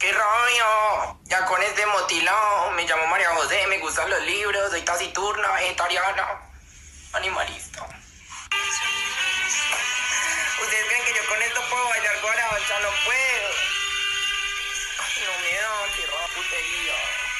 ¡Qué 0.02 0.12
rabia! 0.12 1.14
Ya 1.26 1.46
con 1.46 1.62
este 1.62 1.86
motilado, 1.86 2.72
me 2.72 2.82
llamo 2.82 3.06
María 3.06 3.28
José, 3.36 3.68
me 3.68 3.78
gustan 3.78 4.10
los 4.10 4.20
libros, 4.22 4.68
soy 4.72 4.82
taciturna, 4.82 5.52
vegetariana, 5.52 6.42
animalista. 7.12 7.86
¿Ustedes 10.60 10.86
creen 10.88 11.04
que 11.04 11.14
yo 11.14 11.24
con 11.28 11.40
esto 11.40 11.60
puedo 11.70 11.88
bailar 11.88 12.20
guaracha? 12.20 12.80
No 12.80 12.88
puedo. 13.04 13.48
Ay, 14.98 15.22
no 15.24 15.38
me 15.38 15.54
da, 15.60 15.70
qué 15.94 16.06
rabia, 16.06 16.34
putería. 16.34 17.31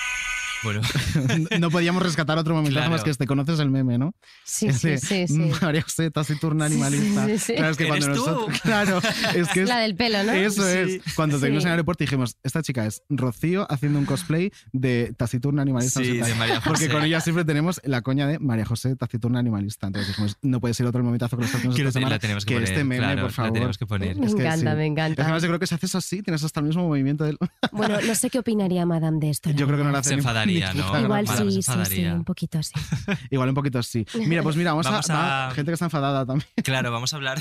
Bueno, 0.63 0.81
no 1.61 1.71
podíamos 1.71 2.03
rescatar 2.03 2.39
otro 2.39 2.55
momento 2.55 2.77
Claro. 2.79 2.91
más 2.91 3.03
que 3.03 3.11
este. 3.11 3.27
Conoces 3.27 3.59
el 3.61 3.71
meme, 3.71 3.99
¿no? 3.99 4.15
Sí, 4.45 4.67
Ese, 4.69 4.99
sí, 4.99 5.27
sí, 5.27 5.35
sí. 5.35 5.51
María 5.63 5.83
José, 5.83 6.11
taciturna 6.11 6.67
animalista. 6.67 7.27
Sí, 7.27 7.33
sí, 7.33 7.39
sí. 7.39 7.55
Claro, 7.55 7.71
es 7.71 7.77
que 7.77 7.87
cuando 7.87 8.07
¿Eres 8.07 8.19
tú? 8.19 8.27
nosotros. 8.31 8.61
Claro, 8.63 9.01
es 9.35 9.49
que 9.49 9.63
es- 9.63 9.69
La 9.69 9.79
del 9.79 9.95
pelo, 9.97 10.23
¿no? 10.25 10.33
Eso 10.33 10.63
Sí. 10.63 11.01
es. 11.05 11.15
Cuando 11.15 11.39
te 11.41 11.47
vimos 11.49 11.65
en 11.65 11.69
el 11.69 11.73
aeropuerto 11.73 12.05
dijimos, 12.05 12.37
esta 12.43 12.63
chica 12.63 12.87
es 12.87 13.03
Rocío 13.09 13.67
haciendo 13.71 13.99
un 13.99 14.05
cosplay 14.07 14.53
de 14.73 15.15
taciturna 15.17 15.63
animalista. 15.63 16.01
no 16.01 16.07
Sí, 16.07 16.19
sé 16.21 16.25
de. 16.25 16.35
María 16.35 16.61
Porque 16.61 16.87
José. 16.87 16.93
con 16.93 17.05
ella 17.05 17.21
siempre 17.21 17.45
tenemos 17.45 17.81
la 17.85 18.03
coña 18.03 18.27
de 18.27 18.39
María 18.39 18.65
José, 18.65 18.95
taciturna 18.97 19.39
animalista. 19.41 19.87
Entonces 19.89 20.09
dijimos, 20.09 20.37
no 20.43 20.61
puede 20.61 20.75
ser 20.75 20.87
otro 20.87 21.03
momentazo 21.03 21.37
que 21.37 21.43
nos 21.45 21.55
hacemos 21.55 21.77
Que 21.77 21.83
esta 21.83 21.99
lo- 22.01 22.03
la 22.03 22.07
semana 22.07 22.19
tenemos 22.19 22.45
que 22.45 22.55
poner, 22.55 22.69
este 22.69 22.85
meme, 22.85 22.99
claro, 22.99 23.23
por 23.23 23.31
la 23.31 23.35
favor. 23.35 23.53
tenemos 23.53 23.79
que 23.79 23.87
poner. 23.87 24.17
Me 24.17 24.27
Es 24.27 24.35
que 24.35 24.43
encanta, 24.43 24.71
sí. 24.73 24.77
me 24.77 24.87
encanta. 24.87 25.23
Además 25.23 25.43
yo 25.43 25.49
creo 25.49 25.59
que 25.59 25.67
si 25.67 25.75
haces 25.75 25.95
así, 25.95 26.23
tienes 26.23 26.43
hasta 26.45 26.61
el 26.61 26.67
mismo 26.67 26.87
movimiento 26.87 27.25
del... 27.25 27.37
Bueno, 27.73 27.99
no 28.07 28.15
sé 28.15 28.31
qué 28.31 28.39
opinaría 28.39 28.87
Madame 28.87 29.19
de 29.21 29.31
esto. 29.31 29.51
Yo 29.51 29.67
creo 29.67 29.79
que 29.79 29.85
no 29.85 29.91
verdad. 29.93 30.01
hace 30.01 30.11
Se 30.11 30.17
ni- 30.17 30.23
enfadaría, 30.61 30.75
¿no? 30.93 31.01
Igual 31.01 31.27
sí, 31.29 31.63
sí, 31.63 31.73
sí, 31.85 32.05
un 32.05 32.25
poquito 32.25 32.59
así. 32.59 32.73
Igual 33.31 33.49
un 33.51 33.55
poquito 33.55 33.83
sí. 33.83 34.05
Mira, 34.27 34.43
pues 34.43 34.57
mira, 34.57 34.73
vamos, 34.73 34.87
Vamos 34.87 35.11
a, 35.11 35.45
a- 35.45 35.49
va, 35.49 35.55
gente 35.55 35.71
que 35.71 35.75
está 35.75 35.87
enfadada 35.87 36.27
también. 36.27 36.49
claro, 36.63 36.91
vamos 36.93 37.13
a 37.13 37.17
hablar 37.17 37.39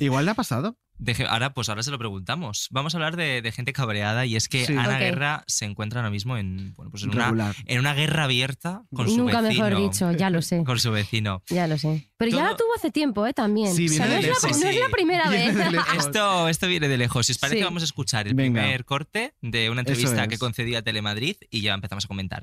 Igual 0.00 0.24
le 0.24 0.30
ha 0.30 0.34
pasado. 0.34 0.76
De 0.98 1.26
ahora, 1.28 1.52
pues 1.54 1.68
ahora 1.68 1.82
se 1.82 1.90
lo 1.90 1.98
preguntamos. 1.98 2.68
Vamos 2.70 2.94
a 2.94 2.98
hablar 2.98 3.16
de, 3.16 3.42
de 3.42 3.52
gente 3.52 3.72
cabreada 3.72 4.26
y 4.26 4.36
es 4.36 4.48
que 4.48 4.64
Sí. 4.64 4.72
Ana 4.74 4.94
Ok. 4.94 4.98
Guerra 5.00 5.44
se 5.46 5.64
encuentra 5.64 6.00
ahora 6.00 6.10
mismo 6.10 6.36
en, 6.36 6.72
bueno, 6.74 6.90
pues 6.90 7.02
en, 7.02 7.10
una, 7.10 7.54
en 7.66 7.78
una 7.80 7.94
guerra 7.94 8.24
abierta 8.24 8.82
con 8.94 9.08
su 9.08 9.16
Nunca 9.16 9.40
vecino. 9.40 9.64
mejor 9.66 9.82
dicho, 9.90 10.12
ya 10.12 10.30
lo 10.30 10.40
sé. 10.42 10.62
Con 10.64 10.78
su 10.78 10.90
vecino. 10.92 11.42
Ya 11.48 11.66
lo 11.66 11.76
sé. 11.78 12.08
Pero 12.16 12.30
ya 12.30 12.36
Todo- 12.38 12.50
la 12.50 12.56
tuvo 12.56 12.74
hace 12.76 12.90
tiempo, 12.90 13.26
¿eh? 13.26 13.32
También. 13.34 13.74
Sí, 13.74 13.86
O 13.86 13.88
sea, 13.88 14.06
no, 14.06 14.12
es 14.14 14.22
la, 14.22 14.28
lejos. 14.28 14.42
no 14.42 14.48
es 14.68 14.76
la 14.76 14.86
Sí. 14.86 14.92
primera 14.92 15.28
Viene 15.30 15.52
vez. 15.52 15.82
Esto, 15.98 16.48
esto 16.48 16.66
viene 16.68 16.88
de 16.88 16.96
lejos. 16.98 17.26
Si 17.26 17.32
os 17.32 17.38
parece, 17.38 17.58
Sí. 17.58 17.64
vamos 17.64 17.82
a 17.82 17.86
escuchar 17.86 18.26
el 18.28 18.34
Venga. 18.34 18.62
primer 18.62 18.84
corte 18.84 19.34
de 19.42 19.70
una 19.70 19.80
entrevista 19.80 20.22
es. 20.22 20.28
que 20.28 20.38
concedía 20.38 20.82
Telemadrid 20.82 21.36
y 21.50 21.60
ya 21.60 21.74
empezamos 21.74 22.04
a 22.04 22.08
comentar. 22.08 22.42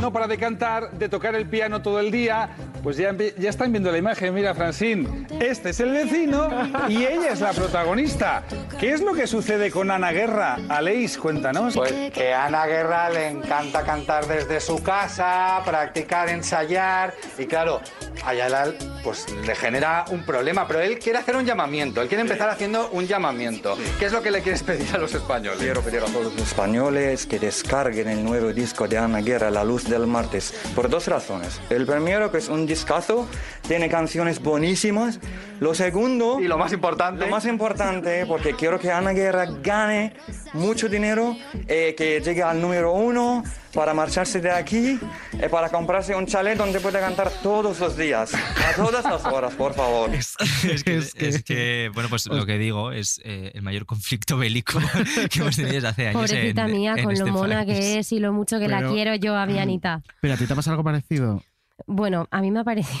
No 0.00 0.12
para 0.12 0.26
de 0.26 0.36
cantar, 0.36 0.90
de 0.92 1.08
tocar 1.08 1.34
el 1.34 1.46
piano 1.46 1.80
todo 1.80 2.00
el 2.00 2.10
día, 2.10 2.50
pues 2.82 2.96
ya, 2.96 3.14
ya 3.38 3.50
están 3.50 3.72
viendo 3.72 3.90
la 3.90 3.98
imagen. 3.98 4.34
Mira, 4.34 4.54
Francine, 4.54 5.26
este 5.40 5.70
es 5.70 5.80
el 5.80 5.90
vecino 5.92 6.50
y 6.88 7.04
ella 7.04 7.32
es 7.32 7.40
la 7.40 7.52
protagonista. 7.52 8.42
¿Qué 8.78 8.92
es 8.92 9.00
lo 9.00 9.14
que 9.14 9.26
sucede 9.26 9.70
con 9.70 9.90
Ana 9.90 10.12
Guerra? 10.12 10.58
Aleix, 10.68 11.16
cuéntanos. 11.16 11.74
Pues 11.74 11.92
que 12.12 12.34
a 12.34 12.46
Ana 12.46 12.66
Guerra 12.66 13.08
le 13.10 13.28
encanta 13.28 13.82
cantar 13.82 14.26
desde 14.26 14.60
su 14.60 14.82
casa, 14.82 15.62
practicar, 15.64 16.28
ensayar 16.28 17.14
y 17.38 17.46
claro, 17.46 17.80
a 18.24 18.34
Yalal 18.34 18.76
pues 19.02 19.26
le 19.46 19.54
genera 19.54 20.04
un 20.10 20.24
problema, 20.24 20.66
pero 20.66 20.80
él 20.80 20.98
quiere 20.98 21.18
hacer 21.18 21.36
un 21.36 21.44
llamamiento, 21.44 22.00
él 22.00 22.08
quiere 22.08 22.22
empezar 22.22 22.48
haciendo 22.48 22.88
un 22.90 23.06
llamamiento. 23.06 23.76
¿Qué 23.98 24.06
es 24.06 24.12
lo 24.12 24.22
que 24.22 24.30
le 24.30 24.40
quieres 24.40 24.62
pedir 24.62 24.88
a 24.94 24.98
los 24.98 25.14
españoles? 25.14 25.60
Quiero 25.60 25.82
pedir 25.82 26.00
a 26.00 26.06
todos 26.06 26.32
los 26.32 26.38
españoles 26.38 27.26
que 27.26 27.38
descarguen 27.38 28.08
el 28.08 28.24
nuevo 28.24 28.52
disco 28.52 28.88
de 28.88 28.98
Ana 28.98 29.20
Guerra, 29.20 29.50
La 29.50 29.62
Luz 29.62 29.83
del 29.88 30.06
Martes, 30.06 30.54
por 30.74 30.88
dos 30.88 31.06
razones. 31.08 31.60
El 31.70 31.86
primero, 31.86 32.30
que 32.30 32.38
es 32.38 32.48
un 32.48 32.66
discazo, 32.66 33.26
tiene 33.66 33.88
canciones 33.88 34.40
buenísimas. 34.40 35.20
Lo 35.60 35.74
segundo... 35.74 36.40
Y 36.40 36.48
lo 36.48 36.58
más 36.58 36.72
importante. 36.72 37.24
Lo 37.24 37.30
más 37.30 37.44
importante, 37.46 38.26
porque 38.26 38.54
quiero 38.54 38.78
que 38.78 38.90
Ana 38.90 39.12
Guerra 39.12 39.46
gane 39.62 40.14
mucho 40.52 40.88
dinero, 40.88 41.36
eh, 41.68 41.94
que 41.96 42.20
llegue 42.20 42.42
al 42.42 42.60
número 42.60 42.92
uno 42.92 43.42
para 43.72 43.92
marcharse 43.94 44.40
de 44.40 44.50
aquí 44.50 44.98
y 45.32 45.48
para 45.48 45.68
comprarse 45.68 46.14
un 46.14 46.26
chalet 46.26 46.56
donde 46.56 46.78
pueda 46.80 47.00
cantar 47.00 47.30
todos 47.42 47.80
los 47.80 47.96
días, 47.96 48.32
a 48.34 48.76
todas 48.76 49.04
las 49.04 49.24
horas, 49.24 49.52
por 49.54 49.74
favor. 49.74 50.10
es, 50.14 50.36
que, 50.84 50.96
es 51.16 51.42
que, 51.42 51.90
bueno, 51.94 52.08
pues 52.08 52.26
lo 52.26 52.46
que 52.46 52.56
digo 52.58 52.92
es 52.92 53.20
eh, 53.24 53.50
el 53.54 53.62
mayor 53.62 53.84
conflicto 53.86 54.36
bélico 54.36 54.78
que 55.30 55.40
hemos 55.40 55.56
tenido 55.56 55.74
desde 55.74 55.88
hace 55.88 56.08
años. 56.08 56.22
Pobrecita 56.30 56.66
en- 56.66 56.72
mía, 56.72 56.94
en 56.96 57.04
con 57.04 57.12
este 57.12 57.26
lo 57.26 57.32
mona 57.32 57.64
país. 57.64 57.78
que 57.78 57.98
es 57.98 58.12
y 58.12 58.20
lo 58.20 58.32
mucho 58.32 58.58
que 58.60 58.68
la 58.68 58.78
Pero- 58.78 58.92
quiero 58.92 59.14
yo 59.16 59.36
a 59.36 59.46
mi 59.46 59.58
Anita. 59.58 60.02
Pero 60.20 60.34
a 60.34 60.36
ti 60.36 60.46
te 60.46 60.52
ha 60.52 60.56
pasado 60.56 60.72
algo 60.74 60.84
parecido. 60.84 61.42
Bueno, 61.86 62.28
a 62.30 62.40
mí 62.40 62.50
me 62.52 62.60
ha 62.60 62.64
parecido. 62.64 63.00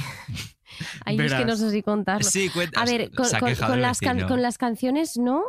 Ay, 1.04 1.16
es 1.20 1.32
que 1.32 1.38
no 1.40 1.44
Verás. 1.44 1.58
sé 1.60 1.70
si 1.70 1.82
contarlo. 1.82 2.28
Sí, 2.28 2.48
cuenta- 2.50 2.80
A 2.80 2.84
ver, 2.84 3.10
con, 3.10 3.26
con- 3.66 3.80
las 3.80 4.00
can- 4.00 4.26
con 4.26 4.42
las 4.42 4.58
canciones 4.58 5.16
no, 5.16 5.44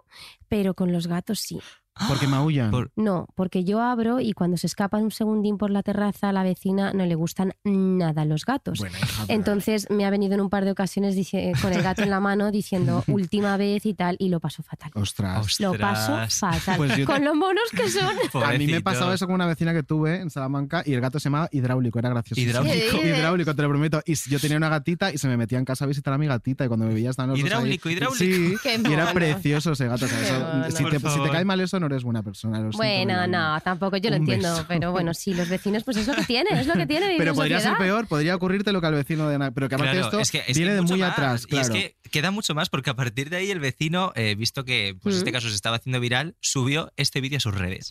pero 0.47 0.73
con 0.73 0.91
los 0.91 1.07
gatos 1.07 1.39
sí. 1.39 1.59
Porque 2.07 2.27
maullan. 2.27 2.71
No, 2.97 3.27
porque 3.35 3.63
yo 3.63 3.81
abro 3.81 4.19
y 4.19 4.33
cuando 4.33 4.57
se 4.57 4.67
escapan 4.67 5.03
un 5.03 5.11
segundín 5.11 5.57
por 5.57 5.69
la 5.71 5.81
terraza 5.81 6.29
a 6.29 6.33
la 6.33 6.43
vecina 6.43 6.91
no 6.93 7.05
le 7.05 7.15
gustan 7.15 7.53
nada 7.63 8.25
los 8.25 8.43
gatos. 8.45 8.81
Entonces 9.27 9.87
me 9.89 10.05
ha 10.05 10.09
venido 10.09 10.33
en 10.33 10.41
un 10.41 10.49
par 10.49 10.65
de 10.65 10.71
ocasiones 10.71 11.15
dice- 11.15 11.53
con 11.61 11.73
el 11.73 11.81
gato 11.81 12.01
en 12.03 12.09
la 12.09 12.19
mano 12.19 12.51
diciendo 12.51 13.03
última 13.07 13.57
vez 13.57 13.85
y 13.85 13.93
tal 13.93 14.15
y 14.19 14.29
lo 14.29 14.39
paso 14.39 14.61
fatal. 14.63 14.91
Ostras. 14.95 15.59
Lo 15.59 15.73
paso 15.77 16.17
fatal. 16.29 16.77
Pues 16.77 17.05
Con 17.05 17.23
lo 17.23 17.33
monos 17.35 17.63
que 17.71 17.89
son. 17.89 18.13
A 18.43 18.51
mí 18.53 18.67
me 18.67 18.81
pasaba 18.81 19.13
eso 19.13 19.25
con 19.25 19.35
una 19.35 19.45
vecina 19.47 19.73
que 19.73 19.83
tuve 19.83 20.19
en 20.19 20.29
Salamanca 20.29 20.83
y 20.85 20.93
el 20.93 21.01
gato 21.01 21.19
se 21.19 21.25
llamaba 21.25 21.49
Hidráulico, 21.51 21.99
era 21.99 22.09
gracioso. 22.09 22.39
¿Hidráulico? 22.41 22.97
Hidráulico, 22.97 23.55
te 23.55 23.61
lo 23.61 23.69
prometo. 23.69 24.01
Y 24.05 24.15
yo 24.29 24.39
tenía 24.39 24.57
una 24.57 24.69
gatita 24.69 25.11
y 25.13 25.17
se 25.17 25.27
me 25.27 25.37
metía 25.37 25.57
en 25.59 25.65
casa 25.65 25.85
a 25.85 25.87
visitar 25.87 26.13
a 26.13 26.17
mi 26.17 26.27
gatita 26.27 26.65
y 26.65 26.67
cuando 26.67 26.85
me 26.85 26.93
veía 26.93 27.09
estaban 27.11 27.29
los 27.29 27.39
dos 27.39 27.45
ahí. 27.45 27.47
Hidráulico, 27.49 27.89
hidráulico. 27.89 28.15
Sí, 28.17 28.55
Qué 28.61 28.81
y 28.89 28.93
era 28.93 29.11
precioso 29.13 29.71
ese 29.71 29.87
gato. 29.87 30.05
o 30.05 30.07
sea, 30.07 30.19
Qué 30.19 30.25
eso- 30.25 30.39
mono. 30.39 30.71
si, 30.71 30.83
Por 30.83 30.91
te, 30.91 30.99
si 31.09 31.19
te 31.21 31.29
cae 31.29 31.45
mal 31.45 31.59
eso, 31.61 31.79
no 31.79 31.84
eres 31.87 32.03
buena 32.03 32.23
persona. 32.23 32.59
lo 32.59 32.71
Bueno, 32.71 33.27
no, 33.27 33.59
tampoco 33.61 33.97
yo 33.97 34.09
lo 34.09 34.15
Un 34.17 34.21
entiendo, 34.23 34.51
beso. 34.53 34.65
pero 34.67 34.91
bueno, 34.91 35.13
sí, 35.13 35.33
los 35.33 35.49
vecinos, 35.49 35.83
pues 35.83 35.97
es 35.97 36.07
lo 36.07 36.13
que 36.15 36.23
tiene, 36.23 36.49
es 36.59 36.67
lo 36.67 36.73
que 36.73 36.85
tiene 36.85 37.15
Pero 37.17 37.33
podría 37.33 37.59
ser 37.59 37.71
sociedad. 37.71 37.77
peor, 37.93 38.07
podría 38.07 38.35
ocurrirte 38.35 38.71
lo 38.71 38.81
que 38.81 38.87
al 38.87 38.93
vecino 38.93 39.27
de 39.29 39.35
Ana. 39.35 39.51
Pero 39.51 39.69
que 39.69 39.75
aparte 39.75 39.91
Claro, 39.93 40.07
esto 40.07 40.19
es 40.19 40.31
que, 40.31 40.39
es 40.39 40.45
que 40.47 40.53
viene 40.53 40.73
de 40.75 40.81
mucho 40.81 40.93
muy 40.93 41.01
más. 41.01 41.11
atrás, 41.11 41.43
Y 41.43 41.47
claro. 41.47 41.63
es 41.63 41.69
que 41.71 41.95
queda 42.09 42.31
mucho 42.31 42.53
más 42.55 42.69
porque 42.69 42.89
a 42.89 42.95
partir 42.95 43.29
de 43.29 43.37
ahí 43.37 43.51
el 43.51 43.59
vecino, 43.59 44.11
eh, 44.15 44.35
visto 44.35 44.63
que 44.65 44.95
pues, 45.01 45.15
Mm. 45.15 45.17
este 45.19 45.31
caso 45.31 45.49
se 45.49 45.55
estaba 45.55 45.77
haciendo 45.77 45.99
viral, 45.99 46.35
subió 46.41 46.91
este 46.97 47.21
vídeo 47.21 47.37
a 47.37 47.41
sus 47.41 47.55
redes. 47.55 47.89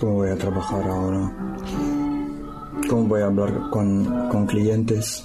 ¿Cómo 0.00 0.14
voy 0.14 0.30
a 0.30 0.36
trabajar 0.36 0.82
ahora? 0.86 1.32
¿Cómo 2.88 3.04
voy 3.08 3.22
a 3.22 3.26
hablar 3.26 3.70
con, 3.70 4.28
con 4.28 4.46
clientes? 4.46 5.24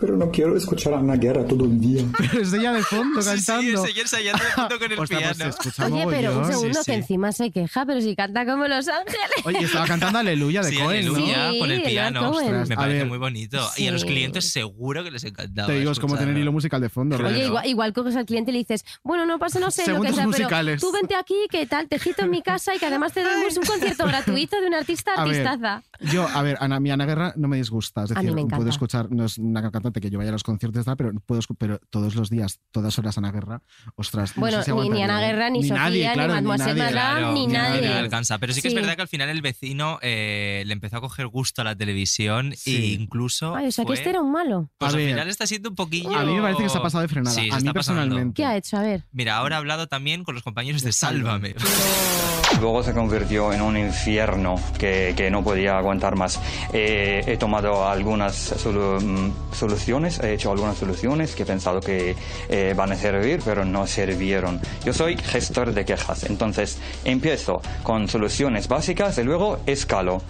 Pero 0.00 0.16
no 0.16 0.30
quiero 0.30 0.56
escuchar 0.56 0.94
a 0.94 0.98
Ana 0.98 1.16
Guerra 1.16 1.44
todo 1.46 1.64
el 1.66 1.78
día. 1.78 2.02
Pero 2.18 2.42
es 2.42 2.52
ella 2.52 2.72
de 2.72 2.82
fondo 2.82 3.20
Sí, 3.20 3.28
sí, 3.38 3.46
cantando. 3.46 3.84
seguir 3.86 4.02
ensayando 4.02 4.42
junto 4.54 4.78
con 4.78 4.92
el 4.92 4.98
Ostras, 5.00 5.56
pues 5.62 5.74
piano. 5.76 5.94
Oye, 5.94 6.06
pero 6.08 6.38
un 6.38 6.44
segundo 6.46 6.78
Sí, 6.78 6.84
sí. 6.84 6.90
que 6.90 6.96
encima 6.96 7.32
se 7.32 7.50
queja, 7.50 7.84
pero 7.86 8.00
si 8.00 8.16
canta 8.16 8.46
como 8.46 8.66
Los 8.66 8.88
Ángeles. 8.88 9.20
Oye, 9.44 9.58
estaba 9.60 9.86
cantando 9.86 10.18
Aleluya 10.18 10.62
de 10.62 10.70
Sí, 10.70 10.76
Cohen, 10.78 11.06
¿no? 11.06 11.14
aleluya, 11.14 11.50
Sí, 11.50 11.58
con 11.58 11.70
el 11.70 11.82
piano. 11.82 12.30
Cohen. 12.32 12.50
Me 12.52 12.58
Ostras, 12.62 12.70
a 12.78 12.80
parece 12.80 12.98
ver. 13.00 13.06
muy 13.08 13.18
bonito. 13.18 13.58
Y 13.76 13.86
a 13.88 13.92
los 13.92 14.04
clientes 14.04 14.50
seguro 14.50 15.04
que 15.04 15.10
les 15.10 15.22
encantaba. 15.24 15.68
Te 15.68 15.78
digo, 15.78 15.90
es 15.90 15.98
como 16.00 16.16
tener 16.16 16.36
hilo 16.36 16.50
musical 16.52 16.80
de 16.80 16.88
fondo. 16.88 17.16
Claro. 17.18 17.34
Oye, 17.34 17.46
igual, 17.46 17.66
igual 17.66 17.92
coges 17.92 18.16
al 18.16 18.24
cliente 18.26 18.50
y 18.50 18.54
le 18.54 18.58
dices, 18.60 18.84
bueno, 19.04 19.26
no 19.26 19.38
pasa, 19.38 19.60
no 19.60 19.70
sé 19.70 19.86
lo 19.92 20.00
que 20.00 20.12
sea, 20.12 20.26
musicales. 20.26 20.80
pero 20.80 20.90
tú 20.92 20.96
vente 20.96 21.14
aquí, 21.14 21.34
que 21.50 21.66
tal, 21.66 21.88
te 21.88 21.98
cito 21.98 22.22
en 22.24 22.30
mi 22.30 22.40
casa 22.42 22.74
y 22.74 22.78
que 22.78 22.86
además 22.86 23.12
te 23.12 23.22
demos 23.22 23.54
un 23.56 23.64
concierto 23.64 24.06
gratuito 24.06 24.58
de 24.60 24.66
un 24.66 24.74
artista 24.74 25.12
A 25.16 25.24
ver, 25.26 25.46
artistaza. 25.46 25.82
Yo, 26.12 26.26
a 26.26 26.40
ver, 26.42 26.56
Ana, 26.60 26.80
mi 26.80 26.90
Ana 26.90 27.04
Guerra 27.04 27.34
no 27.36 27.48
me 27.48 27.58
disgusta. 27.58 28.04
Es 28.04 28.12
A 28.12 28.22
mí 28.22 28.30
decir, 28.30 28.44
me 28.44 28.56
puedo 28.56 28.70
escuchar, 28.70 29.10
no 29.10 29.26
es 29.26 29.36
una 29.36 29.60
cantante 29.60 29.89
que 30.00 30.10
yo 30.10 30.18
vaya 30.18 30.30
a 30.30 30.32
los 30.32 30.42
conciertos, 30.42 30.84
tal, 30.84 30.96
pero 30.96 31.12
puedo 31.26 31.40
pero 31.58 31.80
todos 31.90 32.14
los 32.14 32.30
días, 32.30 32.60
todas 32.70 32.98
horas 32.98 33.16
Ana 33.18 33.32
Guerra, 33.32 33.62
ostras. 33.96 34.36
no 34.36 34.40
Bueno, 34.40 34.58
sé 34.62 34.70
si 34.70 34.76
ni- 34.78 34.88
ni 34.90 35.02
Ana. 35.02 35.20
Guerra, 35.20 35.50
ni 35.50 35.62
Sofía, 35.62 35.76
nadie, 35.76 36.06
ni 36.08 36.12
claro, 36.14 36.32
Mademoiselle 36.34 36.74
nadie. 36.78 36.94
Madame, 36.94 37.20
Claro, 37.20 37.32
ni 37.32 37.46
no, 37.46 37.52
nadie. 37.54 37.88
no 37.88 37.94
alcanza. 37.94 38.38
Pero 38.38 38.52
sí 38.52 38.62
que 38.62 38.70
Sí. 38.70 38.76
es 38.76 38.80
verdad 38.80 38.96
que 38.96 39.02
al 39.02 39.08
final 39.08 39.28
el 39.30 39.42
vecino 39.42 39.98
eh, 40.02 40.62
le 40.66 40.72
empezó 40.72 40.98
a 40.98 41.00
coger 41.00 41.26
gusto 41.28 41.62
a 41.62 41.64
la 41.64 41.74
televisión 41.74 42.52
Sí. 42.56 42.76
e 42.76 42.86
incluso. 43.00 43.54
Ay, 43.56 43.68
o 43.68 43.72
sea, 43.72 43.84
que 43.84 43.94
este 43.94 44.10
era 44.10 44.20
un 44.20 44.30
malo. 44.32 44.70
Pues 44.78 44.92
A 44.92 44.96
al 44.96 45.00
ver, 45.00 45.10
final 45.10 45.28
está 45.28 45.46
siendo 45.46 45.70
un 45.70 45.74
poquillo. 45.76 46.14
A 46.16 46.24
mí 46.24 46.34
me 46.34 46.42
parece 46.42 46.62
que 46.62 46.68
se 46.68 46.78
ha 46.78 46.82
pasado 46.82 47.02
de 47.02 47.08
frenada. 47.08 47.34
Sí, 47.34 47.40
a 47.40 47.44
mí 47.44 47.50
pasando. 47.50 47.72
personalmente. 47.72 48.34
¿Qué 48.34 48.44
ha 48.44 48.56
hecho? 48.56 48.76
A 48.76 48.82
ver. 48.82 49.04
Mira, 49.12 49.36
ahora 49.36 49.56
ha 49.56 49.58
hablado 49.60 49.86
también 49.88 50.24
con 50.24 50.34
los 50.34 50.42
compañeros 50.44 50.82
de 50.82 50.92
Sálvame. 50.92 51.54
Luego 52.58 52.82
se 52.82 52.92
convirtió 52.92 53.52
en 53.52 53.62
un 53.62 53.76
infierno 53.76 54.56
que, 54.78 55.14
que 55.16 55.30
no 55.30 55.42
podía 55.42 55.78
aguantar 55.78 56.16
más. 56.16 56.40
Eh, 56.72 57.22
he 57.26 57.36
tomado 57.36 57.88
algunas 57.88 58.52
solu- 58.64 59.00
mm, 59.00 59.54
soluciones, 59.54 60.18
he 60.20 60.34
hecho 60.34 60.50
algunas 60.50 60.76
soluciones 60.76 61.34
que 61.34 61.44
he 61.44 61.46
pensado 61.46 61.80
que 61.80 62.16
eh, 62.48 62.74
van 62.76 62.92
a 62.92 62.96
servir, 62.96 63.40
pero 63.44 63.64
no 63.64 63.86
sirvieron. 63.86 64.60
Yo 64.84 64.92
soy 64.92 65.16
gestor 65.16 65.72
de 65.72 65.84
quejas, 65.84 66.24
entonces 66.24 66.78
empiezo 67.04 67.62
con 67.82 68.08
soluciones 68.08 68.68
básicas 68.68 69.16
y 69.18 69.22
luego 69.22 69.58
escalo. 69.66 70.20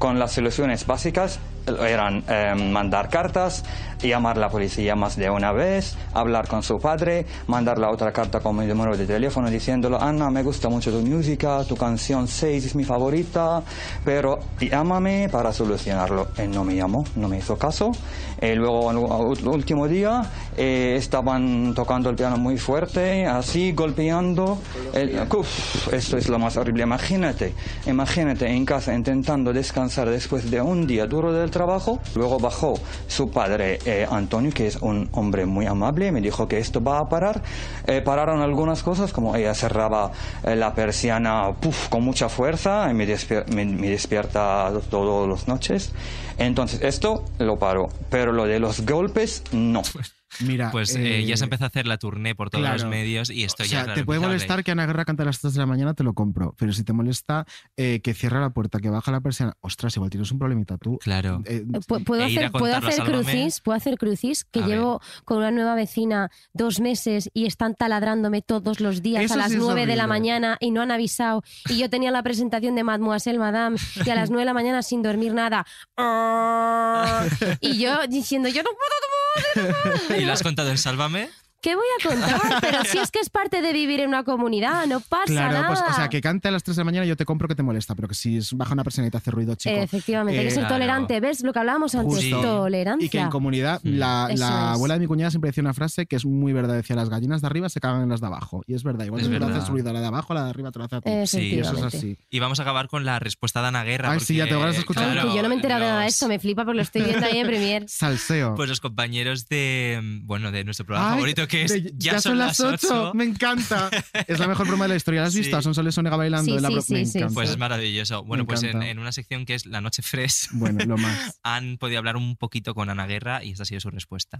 Con 0.00 0.18
las 0.18 0.32
soluciones 0.32 0.86
básicas 0.86 1.38
eran 1.66 2.24
eh, 2.26 2.54
mandar 2.54 3.10
cartas, 3.10 3.62
llamar 4.00 4.38
a 4.38 4.40
la 4.40 4.48
policía 4.48 4.96
más 4.96 5.14
de 5.14 5.28
una 5.28 5.52
vez, 5.52 5.94
hablar 6.14 6.48
con 6.48 6.62
su 6.62 6.78
padre, 6.78 7.26
mandar 7.48 7.78
la 7.78 7.90
otra 7.90 8.10
carta 8.10 8.40
con 8.40 8.56
mi 8.56 8.64
número 8.64 8.96
de 8.96 9.06
teléfono 9.06 9.50
diciéndolo, 9.50 10.00
Ana, 10.00 10.30
me 10.30 10.42
gusta 10.42 10.70
mucho 10.70 10.90
tu 10.90 11.02
música, 11.02 11.62
tu 11.64 11.76
canción 11.76 12.26
6 12.26 12.64
es 12.64 12.74
mi 12.74 12.82
favorita, 12.84 13.62
pero 14.02 14.38
llámame 14.58 15.28
para 15.30 15.52
solucionarlo. 15.52 16.28
Él 16.38 16.50
no 16.50 16.64
me 16.64 16.74
llamó, 16.74 17.04
no 17.16 17.28
me 17.28 17.36
hizo 17.36 17.58
caso. 17.58 17.92
Eh, 18.40 18.56
luego, 18.56 18.90
el 18.90 19.48
último 19.48 19.86
día, 19.86 20.22
eh, 20.56 20.94
estaban 20.96 21.74
tocando 21.74 22.08
el 22.08 22.16
piano 22.16 22.38
muy 22.38 22.56
fuerte, 22.56 23.26
así, 23.26 23.72
golpeando. 23.72 24.58
El, 24.94 25.20
uf, 25.30 25.92
esto 25.92 26.16
es 26.16 26.30
lo 26.30 26.38
más 26.38 26.56
horrible. 26.56 26.84
Imagínate, 26.84 27.52
imagínate 27.86 28.46
en 28.46 28.64
casa 28.64 28.94
intentando 28.94 29.52
descansar 29.52 29.89
después 30.10 30.50
de 30.50 30.60
un 30.60 30.86
día 30.86 31.06
duro 31.06 31.32
del 31.32 31.50
trabajo. 31.50 32.00
Luego 32.14 32.38
bajó 32.38 32.74
su 33.06 33.30
padre, 33.30 33.78
eh, 33.84 34.06
Antonio, 34.10 34.52
que 34.52 34.66
es 34.68 34.76
un 34.76 35.08
hombre 35.12 35.46
muy 35.46 35.66
amable, 35.66 36.12
me 36.12 36.20
dijo 36.20 36.46
que 36.48 36.58
esto 36.58 36.82
va 36.82 36.98
a 37.00 37.08
parar. 37.08 37.42
Eh, 37.86 38.00
pararon 38.00 38.40
algunas 38.40 38.82
cosas, 38.82 39.12
como 39.12 39.34
ella 39.36 39.54
cerraba 39.54 40.12
eh, 40.44 40.54
la 40.56 40.74
persiana 40.74 41.52
puf, 41.60 41.88
con 41.88 42.02
mucha 42.04 42.28
fuerza 42.28 42.88
y 42.90 42.94
me- 42.94 43.06
me 43.06 43.88
despierta 43.90 44.70
todas 44.90 45.28
las 45.28 45.48
noches. 45.48 45.92
Entonces, 46.38 46.80
esto 46.82 47.24
lo 47.38 47.58
paró. 47.58 47.88
Pero 48.08 48.32
lo 48.32 48.46
de 48.46 48.60
los 48.60 48.86
golpes, 48.86 49.42
no. 49.52 49.82
Mira, 50.40 50.70
Pues 50.70 50.94
eh, 50.94 51.24
ya 51.26 51.34
eh, 51.34 51.36
se 51.36 51.44
empezó 51.44 51.64
a 51.64 51.66
hacer 51.66 51.86
la 51.86 51.98
tournée 51.98 52.34
por 52.34 52.50
todos 52.50 52.62
claro. 52.62 52.78
los 52.82 52.86
medios 52.88 53.30
y 53.30 53.44
esto 53.44 53.62
O 53.62 53.66
ya 53.66 53.70
sea, 53.70 53.84
claro, 53.84 54.00
te 54.00 54.04
puede 54.04 54.20
molestar 54.20 54.62
que 54.64 54.70
Ana 54.70 54.86
Guerra 54.86 55.04
cante 55.04 55.22
a 55.22 55.26
las 55.26 55.40
3 55.40 55.54
de 55.54 55.58
la 55.60 55.66
mañana, 55.66 55.94
te 55.94 56.04
lo 56.04 56.14
compro. 56.14 56.54
Pero 56.58 56.72
si 56.72 56.84
te 56.84 56.92
molesta 56.92 57.44
eh, 57.76 58.00
que 58.02 58.14
cierra 58.14 58.40
la 58.40 58.50
puerta, 58.50 58.78
que 58.78 58.90
baja 58.90 59.10
la 59.12 59.20
persiana, 59.20 59.54
ostras, 59.60 59.94
igual 59.96 60.10
tienes 60.10 60.30
un 60.32 60.38
problemita 60.38 60.78
tú. 60.78 60.98
Claro. 60.98 61.42
Eh, 61.46 61.64
Pu- 61.66 62.04
¿Puedo 62.04 62.22
E 62.22 62.26
hacer, 62.26 62.50
¿puedo 62.52 62.76
hacer 62.76 63.02
crucis? 63.04 63.60
¿Puedo 63.60 63.76
hacer 63.76 63.98
crucis? 63.98 64.44
Que 64.44 64.60
A 64.60 64.66
ver. 64.66 64.76
llevo 64.76 65.00
con 65.24 65.38
una 65.38 65.50
nueva 65.50 65.74
vecina 65.74 66.30
dos 66.52 66.80
meses 66.80 67.28
y 67.34 67.46
están 67.46 67.74
taladrándome 67.74 68.42
todos 68.42 68.80
los 68.80 69.02
días 69.02 69.24
Eso 69.24 69.34
a 69.34 69.38
las 69.38 69.48
sí 69.48 69.54
es 69.56 69.60
9 69.60 69.86
de 69.86 69.96
la 69.96 70.06
mañana 70.06 70.56
y 70.60 70.70
no 70.70 70.82
han 70.82 70.90
avisado. 70.90 71.42
Y 71.68 71.78
yo 71.78 71.90
tenía 71.90 72.10
la 72.10 72.22
presentación 72.22 72.74
de 72.76 72.84
Mademoiselle 72.84 73.38
Madame 73.38 73.76
y 74.04 74.10
a 74.10 74.14
las 74.14 74.30
9 74.30 74.42
de 74.42 74.46
la 74.46 74.54
mañana 74.54 74.82
sin 74.82 75.02
dormir 75.02 75.34
nada. 75.34 75.66
Y 77.60 77.78
yo 77.78 78.06
diciendo, 78.08 78.48
yo 78.48 78.62
no 78.62 78.70
puedo 78.70 78.90
¿Y 80.18 80.24
lo 80.24 80.32
has 80.32 80.42
contado 80.42 80.70
en 80.70 80.78
Sálvame? 80.78 81.30
¿Qué 81.60 81.74
voy 81.74 81.84
a 82.00 82.08
contar? 82.08 82.40
Pero 82.60 82.84
si 82.84 82.98
es 82.98 83.10
que 83.10 83.18
es 83.20 83.28
parte 83.28 83.60
de 83.60 83.72
vivir 83.72 84.00
en 84.00 84.08
una 84.08 84.24
comunidad, 84.24 84.86
no 84.86 85.00
pasa 85.00 85.24
Claro, 85.26 85.52
nada. 85.52 85.66
pues, 85.68 85.80
o 85.88 85.92
sea, 85.94 86.08
que 86.08 86.20
cante 86.20 86.48
a 86.48 86.50
las 86.50 86.62
3 86.62 86.76
de 86.76 86.80
la 86.80 86.84
mañana 86.84 87.04
yo 87.06 87.16
te 87.16 87.24
compro 87.24 87.48
que 87.48 87.54
te 87.54 87.62
molesta, 87.62 87.94
pero 87.94 88.08
que 88.08 88.14
si 88.14 88.38
es 88.38 88.52
baja 88.54 88.72
una 88.72 88.82
persona 88.84 89.06
y 89.08 89.10
te 89.10 89.16
hace 89.18 89.30
ruido, 89.30 89.54
chico. 89.56 89.74
Efectivamente, 89.76 90.38
hay 90.40 90.46
que 90.46 90.50
ser 90.52 90.64
eh, 90.64 90.68
tolerante. 90.68 91.20
¿Ves 91.20 91.42
lo 91.42 91.52
que 91.52 91.58
hablábamos 91.58 91.94
antes? 91.94 92.14
Justo. 92.16 92.40
Tolerancia. 92.40 93.04
Y 93.06 93.08
que 93.10 93.18
en 93.18 93.28
comunidad, 93.30 93.80
la, 93.82 94.28
la 94.34 94.72
abuela 94.72 94.94
de 94.94 95.00
mi 95.00 95.06
cuñada 95.06 95.30
siempre 95.30 95.50
decía 95.50 95.62
una 95.62 95.74
frase 95.74 96.06
que 96.06 96.16
es 96.16 96.24
muy 96.24 96.52
verdad. 96.52 96.74
Decía, 96.74 96.96
las 96.96 97.10
gallinas 97.10 97.40
de 97.42 97.46
arriba 97.46 97.68
se 97.68 97.80
cagan 97.80 98.02
en 98.02 98.08
las 98.08 98.20
de 98.20 98.26
abajo. 98.28 98.62
Y 98.66 98.74
es 98.74 98.82
verdad, 98.82 99.04
igual 99.04 99.20
Es 99.20 99.26
si 99.26 99.32
tú 99.32 99.38
le 99.38 99.40
verdad. 99.40 99.56
haces 99.58 99.68
ruido 99.68 99.90
a 99.90 99.92
la 99.92 100.00
de 100.00 100.06
abajo, 100.06 100.32
la 100.34 100.44
de 100.44 100.50
arriba 100.50 100.70
te 100.70 100.78
lo 100.78 100.84
hace 100.86 100.96
a 100.96 101.00
ti. 101.02 101.10
Sí, 101.26 101.54
Y 101.56 101.58
eso 101.60 101.76
es 101.76 101.82
así. 101.82 102.16
Y 102.30 102.38
vamos 102.38 102.58
a 102.60 102.62
acabar 102.62 102.88
con 102.88 103.04
la 103.04 103.18
respuesta 103.18 103.60
de 103.60 103.68
Ana 103.68 103.84
Guerra. 103.84 104.12
Ay, 104.12 104.20
sí, 104.20 104.36
ya 104.36 104.44
te 104.46 104.50
porque, 104.54 104.66
vas 104.66 104.76
a 104.76 104.78
escuchar. 104.80 105.18
Ay, 105.18 105.28
que 105.28 105.36
yo 105.36 105.42
no 105.42 105.48
me 105.48 105.54
he 105.54 105.58
enterado 105.58 105.80
de 105.82 105.86
nada 105.90 106.00
de 106.02 106.06
esto, 106.08 106.26
me 106.26 106.38
flipa 106.38 106.64
porque 106.64 106.76
lo 106.76 106.82
estoy 106.82 107.02
viendo 107.02 107.26
ahí 107.26 107.38
en 107.38 107.46
Premier. 107.46 107.84
Salseo. 107.88 108.54
Pues 108.54 108.68
los 108.68 108.80
compañeros 108.80 109.46
de, 109.48 110.00
bueno, 110.22 110.50
de 110.52 110.64
nuestro 110.64 110.86
programa 110.86 111.10
Ay, 111.10 111.14
favorito 111.16 111.46
que 111.50 111.64
es 111.64 111.72
de- 111.72 111.92
Ya, 111.96 112.20
son 112.20 112.38
las 112.38 112.60
8. 112.60 113.12
Me 113.14 113.24
encanta. 113.24 113.90
Es 114.26 114.38
la 114.38 114.46
mejor 114.46 114.66
broma 114.68 114.84
de 114.84 114.90
la 114.90 114.96
historia. 114.96 115.22
¿La 115.22 115.26
has 115.26 115.34
visto? 115.34 115.56
Sí. 115.56 115.62
Son 115.62 115.74
Soles 115.74 115.96
Onega 115.98 116.16
bailando. 116.16 116.44
Sí, 116.44 116.56
en 116.56 116.62
la 116.62 116.68
sí, 116.68 116.74
me 116.94 117.04
sí, 117.06 117.18
encanta. 117.18 117.34
Pues 117.34 117.50
es 117.50 117.58
maravilloso. 117.58 118.24
Bueno, 118.24 118.44
Me 118.44 118.46
pues 118.48 118.62
en, 118.62 118.98
una 118.98 119.12
sección 119.12 119.44
que 119.44 119.54
es 119.54 119.66
La 119.66 119.80
Noche 119.80 120.02
Fresh, 120.02 120.48
Bueno, 120.52 120.84
lo 120.84 120.96
más. 120.96 121.38
han 121.42 121.76
podido 121.78 121.98
hablar 121.98 122.16
un 122.16 122.36
poquito 122.36 122.74
con 122.74 122.88
Ana 122.88 123.06
Guerra 123.06 123.44
y 123.44 123.50
esta 123.50 123.64
ha 123.64 123.66
sido 123.66 123.80
su 123.80 123.90
respuesta. 123.90 124.38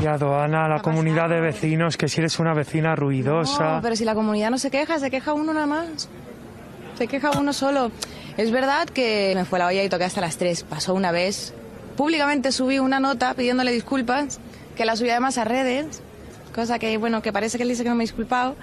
Y 0.00 0.06
Ana, 0.06 0.64
a 0.64 0.68
la 0.68 0.82
comunidad 0.82 1.28
de 1.28 1.40
vecinos, 1.40 1.96
que 1.96 2.08
si 2.08 2.20
eres 2.20 2.38
una 2.38 2.52
vecina 2.54 2.96
ruidosa. 2.96 3.76
No, 3.76 3.82
pero 3.82 3.96
si 3.96 4.04
la 4.04 4.14
comunidad 4.14 4.50
no 4.50 4.58
se 4.58 4.70
queja, 4.70 4.98
se 4.98 5.10
queja 5.10 5.32
uno 5.32 5.52
nada 5.54 5.66
más. 5.66 6.08
Se 6.98 7.06
queja 7.06 7.30
uno 7.38 7.52
solo. 7.52 7.90
Es 8.36 8.50
verdad 8.50 8.88
que 8.88 9.32
me 9.34 9.44
fue 9.44 9.58
la 9.58 9.66
olla 9.66 9.82
y 9.82 9.88
toqué 9.88 10.04
hasta 10.04 10.20
las 10.20 10.36
3. 10.38 10.64
Pasó 10.64 10.92
una 10.94 11.12
vez. 11.12 11.54
Públicamente 11.96 12.52
subí 12.52 12.78
una 12.78 13.00
nota 13.00 13.32
pidiéndole 13.34 13.72
disculpas, 13.72 14.38
que 14.76 14.84
la 14.84 14.94
subí 14.96 15.10
además 15.10 15.38
a 15.38 15.44
redes, 15.44 16.02
cosa 16.54 16.78
que, 16.78 16.96
bueno, 16.98 17.22
que 17.22 17.32
parece 17.32 17.56
que 17.56 17.64
él 17.64 17.68
dice 17.68 17.82
que 17.82 17.88
no 17.88 17.94
me 17.96 18.04
he 18.04 18.06
disculpado. 18.06 18.54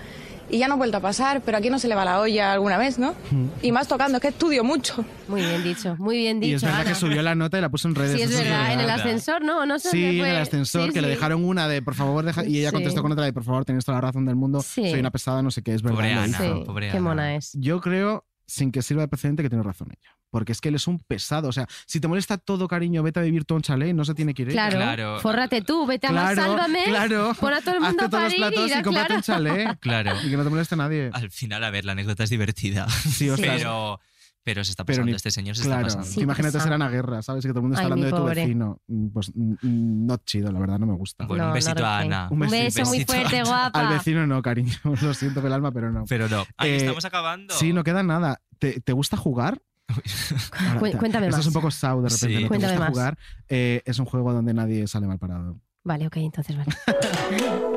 Y 0.50 0.58
ya 0.60 0.68
no 0.68 0.74
ha 0.74 0.78
vuelto 0.78 0.98
a 0.98 1.00
pasar, 1.00 1.42
pero 1.42 1.58
aquí 1.58 1.70
no 1.70 1.80
se 1.80 1.88
le 1.88 1.96
va 1.96 2.04
la 2.04 2.20
olla 2.20 2.52
alguna 2.52 2.78
vez, 2.78 3.00
¿no? 3.00 3.16
Y 3.62 3.72
más 3.72 3.88
tocando, 3.88 4.18
es 4.18 4.22
que 4.22 4.28
estudio 4.28 4.64
mucho. 4.64 5.04
Muy 5.30 5.42
bien 5.42 5.64
dicho, 5.64 5.96
muy 5.98 6.18
bien 6.18 6.42
dicho. 6.42 6.52
Y 6.52 6.56
es 6.56 6.62
verdad 6.64 6.82
Ana. 6.82 6.90
que 6.90 6.96
subió 6.96 7.22
la 7.24 7.34
nota 7.34 7.58
y 7.58 7.62
la 7.62 7.70
puso 7.70 7.88
en 7.88 7.96
redes. 7.96 8.18
Sí, 8.18 8.22
es 8.24 8.38
verdad. 8.38 8.74
En 8.74 8.82
el 8.82 8.90
ascensor, 8.90 9.42
¿no? 9.42 9.66
No 9.66 9.80
sé 9.80 9.90
Sí, 9.90 10.20
en 10.20 10.26
el 10.26 10.36
ascensor, 10.36 10.88
Sí, 10.88 10.94
que 10.94 11.02
le 11.02 11.08
dejaron 11.08 11.46
una 11.46 11.70
de 11.70 11.82
por 11.82 11.96
favor 11.96 12.26
deja 12.26 12.46
y 12.46 12.60
ella 12.60 12.70
Sí. 12.70 12.74
contestó 12.76 13.02
con 13.02 13.14
otra 13.14 13.24
de 13.24 13.32
por 13.32 13.46
favor 13.46 13.64
tenéis 13.64 13.86
toda 13.86 13.98
la 13.98 14.02
razón 14.02 14.26
del 14.26 14.36
mundo, 14.36 14.62
Sí. 14.62 14.90
soy 14.92 15.00
una 15.00 15.12
pesada, 15.12 15.42
no 15.42 15.50
sé 15.50 15.64
qué, 15.64 15.74
es 15.76 15.82
verdad. 15.82 15.96
Pobre 15.96 16.14
Ana, 16.14 16.92
Qué 16.92 17.00
mona 17.00 17.36
es. 17.36 17.54
Yo 17.54 17.80
creo, 17.80 18.26
sin 18.46 18.72
que 18.72 18.82
sirva 18.82 19.02
de 19.04 19.08
precedente, 19.08 19.44
que 19.44 19.50
tiene 19.50 19.64
razón 19.64 19.90
ella. 19.92 20.18
Porque 20.30 20.52
es 20.52 20.62
que 20.62 20.70
él 20.70 20.76
es 20.76 20.88
un 20.88 21.00
pesado. 21.00 21.48
O 21.48 21.52
sea, 21.52 21.68
si 21.86 22.00
te 22.00 22.08
molesta 22.08 22.38
todo, 22.38 22.68
cariño, 22.68 23.04
vete 23.04 23.20
a 23.20 23.24
vivir 23.24 23.46
tú 23.46 23.54
a 23.54 23.58
un 23.58 23.62
chalet, 23.62 23.94
no 23.94 24.04
se 24.04 24.16
tiene 24.16 24.34
que 24.34 24.42
ir 24.42 24.50
ella. 24.50 24.70
Claro, 24.70 25.20
fórrate 25.20 25.62
tú, 25.62 25.86
vete 25.86 26.08
a 26.08 26.12
más, 26.12 26.34
Claro, 26.34 26.52
sálvame, 26.54 26.84
claro. 26.86 27.36
pon 27.40 27.54
a 27.54 27.62
todo 27.62 27.76
el 27.76 27.82
mundo 27.82 28.04
Hazte 28.04 28.06
a 28.06 28.10
todos 28.10 28.24
los 28.24 28.34
platos 28.36 28.70
y, 28.70 28.74
y 28.74 28.82
cómprate 28.82 29.08
claro. 29.08 29.16
un 29.16 29.22
chalet. 29.22 29.80
Claro. 29.80 30.12
Y 30.24 30.30
que 30.30 30.38
no 30.38 30.44
te 30.44 30.50
moleste 30.50 30.76
nadie. 30.76 31.12
Al 31.14 31.30
final, 31.30 31.64
a 31.64 31.70
ver, 31.70 31.86
la 31.86 31.92
anécdota 31.92 32.24
es 32.24 32.30
divertida. 32.30 32.88
Sí, 32.90 33.30
ostras. 33.30 33.58
pero, 33.58 34.00
pero 34.44 34.64
se 34.64 34.72
está 34.72 34.84
pasando, 34.84 35.06
ni- 35.10 35.16
este 35.16 35.32
señor 35.32 35.56
se 35.56 35.64
claro, 35.64 35.88
está 35.88 36.00
pasando. 36.00 36.22
imagínate 36.22 36.60
ser 36.60 36.74
Ana 36.74 36.90
Guerra, 36.90 37.22
¿sabes? 37.22 37.44
Que 37.46 37.50
todo 37.50 37.60
el 37.60 37.64
mundo 37.64 37.76
está 37.76 37.86
Ay, 37.88 37.92
hablando 37.92 38.06
de 38.06 38.12
tu 38.12 38.18
pobre. 38.18 38.42
vecino. 38.42 38.82
Mm, 38.88 39.08
Pues 39.10 39.32
mm, 39.34 39.52
mm, 39.62 40.06
no 40.08 40.18
chido, 40.18 40.52
la 40.52 40.60
verdad, 40.60 40.80
no 40.80 40.88
me 40.88 40.96
gusta. 40.96 41.26
Bueno, 41.26 41.48
un 41.48 41.54
besito 41.54 41.80
no 41.80 41.86
a. 41.86 42.00
Ana. 42.00 42.28
Un 42.30 42.40
beso 42.40 42.52
muy 42.86 42.98
besito 43.00 43.14
a 43.14 43.16
fuerte, 43.16 43.40
Ana. 43.40 43.50
guapa. 43.50 43.80
Al 43.80 43.94
vecino 43.94 44.28
no, 44.28 44.42
cariño. 44.42 44.74
Lo 45.02 45.14
siento 45.14 45.42
del 45.42 45.54
alma, 45.54 45.72
pero 45.72 45.92
no. 45.92 46.04
Pero 46.10 46.28
no. 46.28 46.46
Ay, 46.58 46.72
Eh, 46.72 46.76
estamos 46.78 47.06
acabando. 47.06 47.54
Sí, 47.54 47.72
no 47.74 47.84
queda 47.84 48.04
nada. 48.04 48.42
¿Te, 48.60 48.82
te 48.82 48.94
gusta 48.94 49.18
jugar? 49.18 49.62
Ahora, 50.58 50.80
Cu- 50.80 50.86
te- 50.92 50.98
cuéntame 50.98 51.28
Esto 51.28 51.38
más. 51.38 51.46
es 51.46 51.48
un 51.48 51.54
poco 51.54 51.72
sau 51.72 52.02
de 52.02 52.10
repente. 52.10 52.38
Sí. 52.38 52.44
¿no? 52.44 52.50
¿Te 52.50 52.58
gusta 52.58 52.80
más. 52.80 52.90
jugar? 52.90 53.18
Eh, 53.50 53.82
es 53.86 54.00
un 54.00 54.06
juego 54.06 54.34
donde 54.34 54.54
nadie 54.54 54.88
sale 54.88 55.08
mal 55.08 55.20
parado. 55.20 55.60
Vale, 55.84 56.08
ok, 56.08 56.18
entonces 56.18 56.56
vale. 56.58 56.72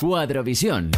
Cuadrovisión. 0.00 0.90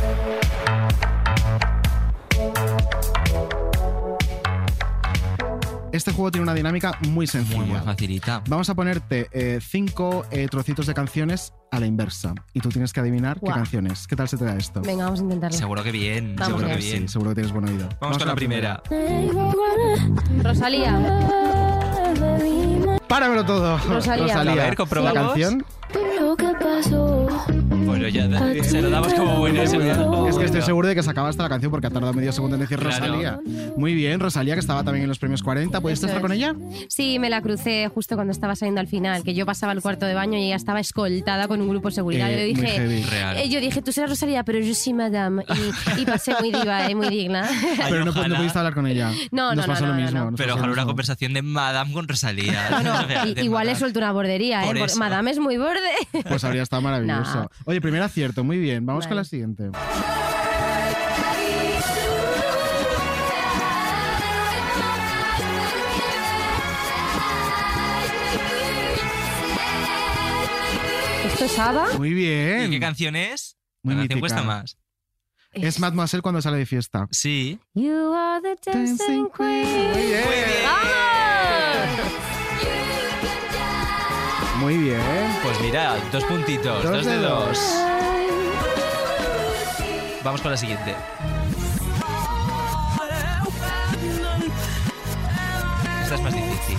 Este 5.96 6.12
juego 6.12 6.30
tiene 6.30 6.42
una 6.42 6.52
dinámica 6.52 6.98
muy 7.08 7.26
sencilla. 7.26 7.56
Muy, 7.60 7.68
muy 7.70 7.80
facilita. 7.80 8.42
Vamos 8.50 8.68
a 8.68 8.74
ponerte 8.74 9.28
eh, 9.32 9.60
cinco 9.62 10.26
eh, 10.30 10.46
trocitos 10.46 10.86
de 10.86 10.92
canciones 10.92 11.54
a 11.70 11.80
la 11.80 11.86
inversa 11.86 12.34
y 12.52 12.60
tú 12.60 12.68
tienes 12.68 12.92
que 12.92 13.00
adivinar 13.00 13.40
qué 13.40 13.50
canciones. 13.50 14.06
¿Qué 14.06 14.14
tal 14.14 14.28
se 14.28 14.36
te 14.36 14.44
da 14.44 14.56
esto? 14.56 14.82
Venga, 14.82 15.04
vamos 15.04 15.20
a 15.20 15.22
intentarlo. 15.22 15.56
Seguro 15.56 15.82
que 15.82 15.92
bien, 15.92 16.36
Vamos 16.36 16.58
seguro 16.60 16.68
que 16.68 16.82
bien. 16.82 17.02
Sí, 17.02 17.08
seguro 17.08 17.30
que 17.30 17.36
tienes 17.36 17.52
buen 17.52 17.68
oído. 17.70 17.88
Vamos, 17.98 18.18
con 18.18 18.28
la 18.28 18.34
primera. 18.34 18.82
Rosalía. 20.42 21.00
Páramelo 23.08 23.46
todo. 23.46 23.78
Rosalía. 23.78 24.38
A 24.38 24.44
ver, 24.44 24.76
comprobamos. 24.76 25.14
La 25.14 25.28
canción. 25.28 25.64
Lo 26.20 26.36
que 26.36 26.52
pasó. 26.60 27.26
Bueno, 28.12 28.52
ya 28.54 28.64
se 28.64 28.82
lo 28.82 28.90
damos 28.90 29.14
como 29.14 29.36
buenísimo. 29.38 30.28
Es 30.28 30.36
que 30.36 30.44
estoy 30.44 30.62
seguro 30.62 30.88
de 30.88 30.94
que 30.94 31.02
se 31.02 31.10
acaba 31.10 31.28
hasta 31.28 31.42
la 31.42 31.48
canción 31.48 31.70
porque 31.70 31.86
ha 31.86 31.90
tardado 31.90 32.12
medio 32.12 32.32
segundo 32.32 32.56
en 32.56 32.60
decir 32.62 32.78
Claro. 32.78 32.96
Rosalía. 32.96 33.38
Muy 33.76 33.94
bien, 33.94 34.20
Rosalía, 34.20 34.54
que 34.54 34.60
estaba 34.60 34.82
también 34.84 35.04
en 35.04 35.08
los 35.08 35.18
premios 35.18 35.42
40. 35.42 35.80
¿Puedes 35.80 35.98
Eso 35.98 36.06
estar 36.06 36.18
es. 36.18 36.22
con 36.22 36.32
ella? 36.32 36.54
Sí, 36.88 37.18
me 37.18 37.30
la 37.30 37.40
crucé 37.42 37.88
justo 37.92 38.14
cuando 38.14 38.32
estaba 38.32 38.54
saliendo 38.56 38.80
al 38.80 38.86
final, 38.88 39.22
que 39.22 39.34
yo 39.34 39.46
pasaba 39.46 39.72
al 39.72 39.82
cuarto 39.82 40.06
de 40.06 40.14
baño 40.14 40.38
y 40.38 40.44
ella 40.46 40.56
estaba 40.56 40.80
escoltada 40.80 41.48
con 41.48 41.60
un 41.60 41.68
grupo 41.68 41.88
de 41.88 41.94
seguridad. 41.94 42.30
Eh, 42.30 42.52
yo 42.52 42.60
muy 42.60 42.66
dije. 42.66 43.10
Real. 43.10 43.36
eh, 43.38 43.48
yo 43.48 43.60
dije, 43.60 43.82
tú 43.82 43.92
serás 43.92 44.10
Rosalía, 44.10 44.44
pero 44.44 44.58
yo 44.60 44.74
sí, 44.74 44.92
madame. 44.92 45.44
Y, 45.96 46.02
y 46.02 46.04
pasé 46.06 46.34
muy 46.40 46.52
diva, 46.52 46.86
eh, 46.86 46.94
muy 46.94 47.08
digna. 47.08 47.46
Ay, 47.82 47.90
Pero 47.90 48.04
no, 48.04 48.10
ojalá. 48.10 48.28
no 48.28 48.36
pudiste 48.36 48.58
hablar 48.58 48.74
con 48.74 48.86
ella. 48.86 49.10
No, 49.30 49.54
Nos 49.54 49.66
no, 49.66 49.72
pasó 49.72 49.86
no, 49.86 49.92
lo 49.92 49.96
no, 49.98 50.02
mismo. 50.02 50.18
no. 50.18 50.30
nos 50.32 50.38
Pero 50.38 50.52
ojalá 50.54 50.66
lo 50.68 50.72
una 50.72 50.82
mismo. 50.82 50.90
conversación 50.90 51.32
de 51.34 51.42
Madame 51.42 51.92
con 51.92 52.08
Rosalía. 52.08 52.66
Bueno, 52.70 52.94
O 52.94 53.06
sea, 53.06 53.26
i- 53.26 53.34
de 53.34 53.42
igual 53.44 53.64
le 53.66 53.72
Madame. 53.72 53.78
suelto 53.80 53.98
una 54.00 54.12
bordería, 54.12 54.62
Por 54.62 54.76
¿eh? 54.76 54.80
Por- 54.80 54.88
eso. 54.90 54.98
Madame 54.98 55.30
es 55.30 55.38
muy 55.38 55.56
borde. 55.56 55.80
Pues 56.28 56.44
habría 56.44 56.62
estado 56.62 56.82
maravilloso. 56.82 57.16
Nah. 57.36 57.46
Oye, 57.64 57.80
primer 57.80 57.95
acierto, 58.02 58.44
muy 58.44 58.58
bien. 58.58 58.84
Vamos 58.86 59.06
con 59.06 59.16
la 59.16 59.24
siguiente. 59.24 59.70
¿Esto 71.26 71.44
es 71.44 71.58
ABBA? 71.58 71.98
Muy 71.98 72.10
¿Y 72.10 72.14
bien. 72.14 72.70
qué 72.70 72.80
canción 72.80 73.16
es? 73.16 73.56
Muy 73.82 73.94
la 73.94 74.00
canción 74.00 74.18
mítica. 74.18 74.20
cuesta 74.20 74.42
más. 74.42 74.78
Es 75.52 75.80
Mademoiselle 75.80 76.22
cuando 76.22 76.40
sale 76.42 76.58
de 76.58 76.66
fiesta. 76.66 77.06
Sí. 77.10 77.58
You 77.74 78.12
are 78.14 78.40
the 78.42 78.70
dancing 78.70 79.28
queen. 79.36 79.90
Muy 79.92 80.02
bien. 80.06 80.24
¡Vamos! 80.64 80.86
Muy 84.60 84.76
bien. 84.78 85.25
Pues 85.46 85.60
mira, 85.60 85.94
dos 86.10 86.24
puntitos, 86.24 86.82
Dos 86.82 86.92
dos, 86.92 87.06
de 87.06 87.16
dos. 87.18 87.46
dos. 87.46 87.58
Vamos 90.24 90.40
con 90.42 90.50
la 90.50 90.56
siguiente. 90.56 90.92
Esta 96.02 96.14
es 96.16 96.20
más 96.20 96.34
difícil. 96.34 96.76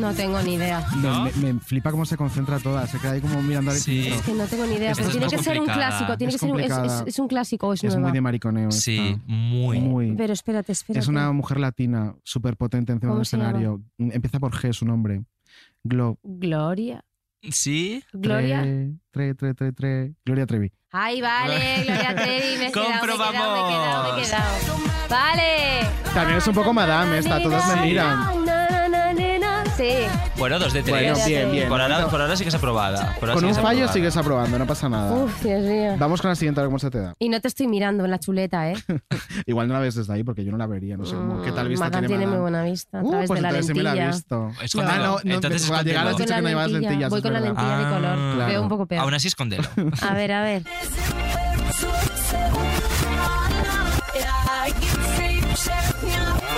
No 0.00 0.12
tengo 0.14 0.40
ni 0.42 0.54
idea. 0.54 0.84
Me, 0.96 1.30
me- 1.32 1.52
me 1.54 1.60
flipa 1.60 1.90
cómo 1.90 2.04
se 2.04 2.16
concentra 2.16 2.58
toda, 2.58 2.86
se 2.86 2.98
queda 2.98 3.12
ahí 3.12 3.20
como 3.20 3.42
mirando 3.42 3.70
al 3.70 3.76
infinito. 3.76 4.14
Es 4.16 4.22
que 4.22 4.32
no 4.34 4.44
tengo 4.46 4.66
ni 4.66 4.74
idea. 4.74 4.92
Pero 4.96 5.08
tiene 5.10 5.26
que 5.28 5.38
ser 5.38 5.60
un 5.60 5.66
clásico. 5.66 6.16
Tiene 6.16 6.32
Es 6.32 6.40
que 6.40 6.46
ser 6.46 6.52
un, 6.54 6.60
es, 6.60 6.72
es- 6.72 7.04
es 7.06 7.18
un 7.18 7.28
clásico 7.28 7.68
o 7.68 7.72
es, 7.72 7.82
Es 7.84 7.92
nueva. 7.94 8.08
muy 8.08 8.12
de 8.12 8.20
mariconeo. 8.20 8.70
Sí, 8.70 8.98
esta. 9.10 9.22
muy. 9.26 9.80
Muy. 9.80 10.12
Pero 10.16 10.32
espérate, 10.32 10.72
espérate. 10.72 11.00
Es 11.00 11.08
una 11.08 11.32
mujer 11.32 11.58
latina, 11.60 12.14
súper 12.22 12.56
potente 12.56 12.92
encima 12.92 13.12
¿Cómo 13.12 13.20
del 13.22 13.28
llama? 13.28 13.44
escenario. 13.48 13.82
Empieza 13.98 14.38
por 14.38 14.52
G, 14.52 14.72
su 14.72 14.84
nombre. 14.84 15.22
Glo. 15.84 16.18
Gloria. 16.22 17.04
Sí. 17.50 18.02
Gloria. 18.12 18.62
Tre, 19.10 19.34
tre, 19.34 19.54
tre, 19.54 19.72
tre. 19.72 20.14
Gloria 20.24 20.46
Trevi. 20.46 20.72
Ay, 20.90 21.20
vale, 21.20 21.84
Gloria 21.84 22.14
Trevi. 22.14 22.58
Me 22.58 22.66
he 22.68 22.72
quedado, 22.72 22.88
me 22.88 23.12
he 23.12 23.16
quedado, 23.16 23.32
me 23.52 23.60
he 23.60 23.72
quedado, 23.72 24.16
me 24.16 24.22
he 24.22 24.24
quedado. 24.24 24.76
Vale. 25.08 25.86
También 26.14 26.38
es 26.38 26.46
un 26.46 26.54
poco 26.54 26.72
madame 26.72 27.18
esta, 27.18 27.40
todas 27.42 27.66
me 27.76 27.82
miran. 27.86 28.46
Sí. 29.76 29.90
Bueno, 30.38 30.58
dos 30.58 30.72
de 30.72 30.82
tres. 30.82 30.94
Bueno, 30.94 31.26
bien, 31.26 31.52
bien. 31.52 31.68
Por 31.68 31.80
ahora, 31.80 32.06
por 32.08 32.20
ahora 32.20 32.34
sí 32.36 32.44
que 32.44 32.48
es 32.48 32.54
aprobada. 32.54 33.14
Por 33.20 33.28
ahora 33.28 33.34
Con 33.34 33.40
sí 33.40 33.40
que 33.40 33.46
un 33.46 33.50
es 33.50 33.56
fallo 33.56 33.68
aprobada. 33.80 33.92
sigues 33.92 34.16
aprobando, 34.16 34.58
no 34.58 34.66
pasa 34.66 34.88
nada. 34.88 35.12
Uf, 35.12 35.42
Dios 35.42 35.62
mío. 35.62 35.96
Vamos 35.98 36.22
con 36.22 36.30
la 36.30 36.34
siguiente, 36.34 36.60
a 36.60 36.62
ver 36.62 36.68
cómo 36.68 36.78
se 36.78 36.90
te 36.90 36.98
da. 36.98 37.14
Y 37.18 37.28
no 37.28 37.40
te 37.40 37.48
estoy 37.48 37.66
mirando 37.68 38.04
en 38.04 38.10
la 38.10 38.18
chuleta, 38.18 38.70
¿eh? 38.70 38.74
Igual 39.46 39.68
no 39.68 39.74
la 39.74 39.80
ves 39.80 39.94
desde 39.96 40.12
ahí 40.14 40.24
porque 40.24 40.44
yo 40.44 40.52
no 40.52 40.56
la 40.58 40.66
vería, 40.66 40.96
no 40.96 41.04
sé 41.04 41.14
cómo. 41.14 41.42
¿Qué 41.42 41.52
tal 41.52 41.68
vista 41.68 41.84
Madame 41.86 42.06
tiene 42.06 42.24
tiene 42.24 42.26
muy 42.26 42.50
Madame? 42.50 42.60
buena 42.60 42.62
vista 42.70 42.98
a 43.00 43.02
Uh, 43.02 43.10
través 43.10 43.28
pues 43.28 43.38
de 43.38 43.42
la 43.42 43.48
entonces 43.50 43.66
sí 43.66 43.74
me 43.74 43.82
la 43.82 43.90
he 43.90 43.94
lentilla. 43.94 44.16
visto. 44.16 44.52
Escóndelo. 44.64 44.92
Ah, 44.94 44.98
no, 45.06 45.18
no, 45.24 45.34
Entonces 45.34 45.70
al 45.70 45.84
llegar 45.84 46.06
has 46.06 46.10
escóndelo. 46.12 46.26
dicho 46.26 46.34
que 46.36 46.42
no 46.42 46.48
llevas 46.48 46.70
lentilla, 46.70 46.90
lentillas. 46.90 47.10
voy 47.10 47.18
es 47.18 47.22
con 47.22 47.32
la 47.34 47.40
verdad. 47.40 47.54
lentilla 47.56 47.78
de 47.78 47.94
color. 47.94 48.34
Claro. 48.34 48.50
Veo 48.50 48.62
un 48.62 48.68
poco 48.68 48.86
peor. 48.86 49.02
Aún 49.02 49.14
así, 49.14 49.28
escóndelo. 49.28 49.64
A 50.00 50.14
ver, 50.14 50.32
a 50.32 50.42
ver. 50.42 50.62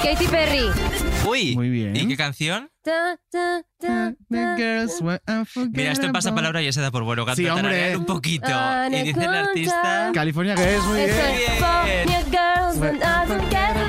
Katy 0.02 0.26
Perry. 0.28 0.70
Uy. 1.28 1.54
Muy 1.54 1.68
bien. 1.70 1.96
¿Y 1.96 2.08
qué 2.08 2.16
canción? 2.16 2.70
Mira, 5.70 5.92
esto 5.92 6.06
en 6.06 6.12
pasapalabra 6.12 6.62
ya 6.62 6.72
se 6.72 6.80
da 6.80 6.90
por 6.90 7.04
bueno. 7.04 7.24
Canta 7.26 7.36
Sí, 7.40 7.46
hombre. 7.48 7.96
un 7.96 8.06
poquito. 8.06 8.48
Y 8.90 9.02
dice 9.02 9.24
el 9.24 9.34
artista. 9.34 10.10
California 10.14 10.56
Girls, 10.56 10.84
muy 10.84 10.96
bien. 11.04 11.10
California 11.60 12.24
Girls 12.30 13.87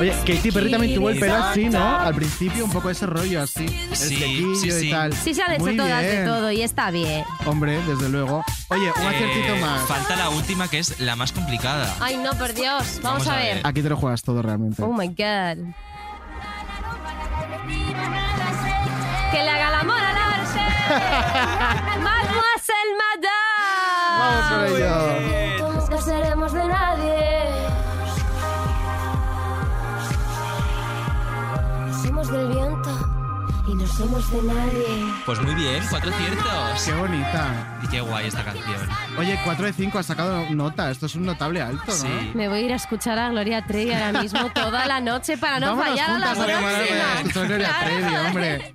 Oye, 0.00 0.12
Katy 0.24 0.52
Perry 0.52 0.70
también 0.70 0.94
tuvo 0.94 1.10
el 1.10 1.18
pelo 1.18 1.34
así, 1.34 1.68
¿no? 1.68 1.98
Al 1.98 2.14
principio 2.14 2.64
un 2.64 2.70
poco 2.70 2.88
ese 2.88 3.04
rollo 3.06 3.42
así. 3.42 3.66
El 3.66 3.96
Sí, 3.96 4.14
flequillo 4.16 4.54
sí, 4.54 4.70
sí. 4.70 4.86
y 4.88 4.90
tal. 4.92 5.12
Sí 5.12 5.34
se 5.34 5.42
han 5.42 5.52
hecho 5.52 5.64
Muy 5.64 5.76
todas 5.76 6.02
de 6.02 6.24
todo 6.24 6.52
y 6.52 6.62
está 6.62 6.90
bien. 6.92 7.24
Hombre, 7.46 7.82
desde 7.84 8.08
luego. 8.08 8.44
Oye, 8.68 8.92
un 8.96 9.02
Eh, 9.02 9.08
aciertito 9.08 9.56
más. 9.56 9.82
Falta 9.88 10.14
la 10.14 10.28
última 10.30 10.68
que 10.68 10.78
es 10.78 11.00
la 11.00 11.16
más 11.16 11.32
complicada. 11.32 11.92
Ay, 12.00 12.16
no, 12.16 12.32
por 12.34 12.54
Dios. 12.54 13.00
Vamos, 13.02 13.26
a 13.26 13.36
ver. 13.36 13.60
Aquí 13.64 13.82
te 13.82 13.88
lo 13.88 13.96
juegas 13.96 14.22
todo 14.22 14.40
realmente. 14.40 14.80
Oh 14.82 14.92
my 14.92 15.08
god. 15.08 15.16
Que 19.32 19.42
le 19.42 19.50
haga 19.50 19.70
la 19.70 19.82
mona 19.82 20.10
a 20.10 20.14
Mademoiselle 21.98 22.94
Madame. 23.02 24.18
Vamos 24.18 24.44
con 24.48 24.60
ello. 24.76 24.94
No 25.58 25.72
nos 25.74 25.90
casaremos 25.90 26.52
de 26.52 26.64
nadie. 26.66 27.07
Somos 32.18 32.32
del 32.32 32.48
viento 32.48 33.28
y 33.68 33.74
no 33.76 33.86
somos 33.86 34.32
de 34.32 34.42
nadie. 34.42 35.12
Pues 35.24 35.40
muy 35.40 35.54
bien, 35.54 35.84
cuatro 35.88 36.10
ciertos. 36.10 36.82
Qué 36.84 36.92
bonita. 36.92 37.78
Y 37.80 37.86
qué 37.86 38.00
guay 38.00 38.26
esta 38.26 38.42
canción. 38.42 38.88
Oye, 39.16 39.38
4 39.44 39.66
de 39.66 39.72
5 39.72 39.98
has 40.00 40.06
sacado 40.06 40.50
nota. 40.50 40.90
Esto 40.90 41.06
es 41.06 41.14
un 41.14 41.26
notable 41.26 41.62
alto, 41.62 41.84
¿no? 41.86 41.92
Sí. 41.92 42.32
Me 42.34 42.48
voy 42.48 42.58
a 42.58 42.62
ir 42.62 42.72
a 42.72 42.76
escuchar 42.76 43.20
a 43.20 43.30
Gloria 43.30 43.64
Trevi 43.64 43.92
ahora 43.92 44.20
mismo 44.20 44.50
toda 44.52 44.86
la 44.86 45.00
noche 45.00 45.38
para 45.38 45.60
no 45.60 45.76
Vámonos 45.76 45.90
fallar 45.90 46.10
a 46.10 46.18
la 46.18 46.34
próxima. 46.34 47.46
Gloria. 47.46 47.76
Trevi, 47.84 48.16
hombre. 48.16 48.74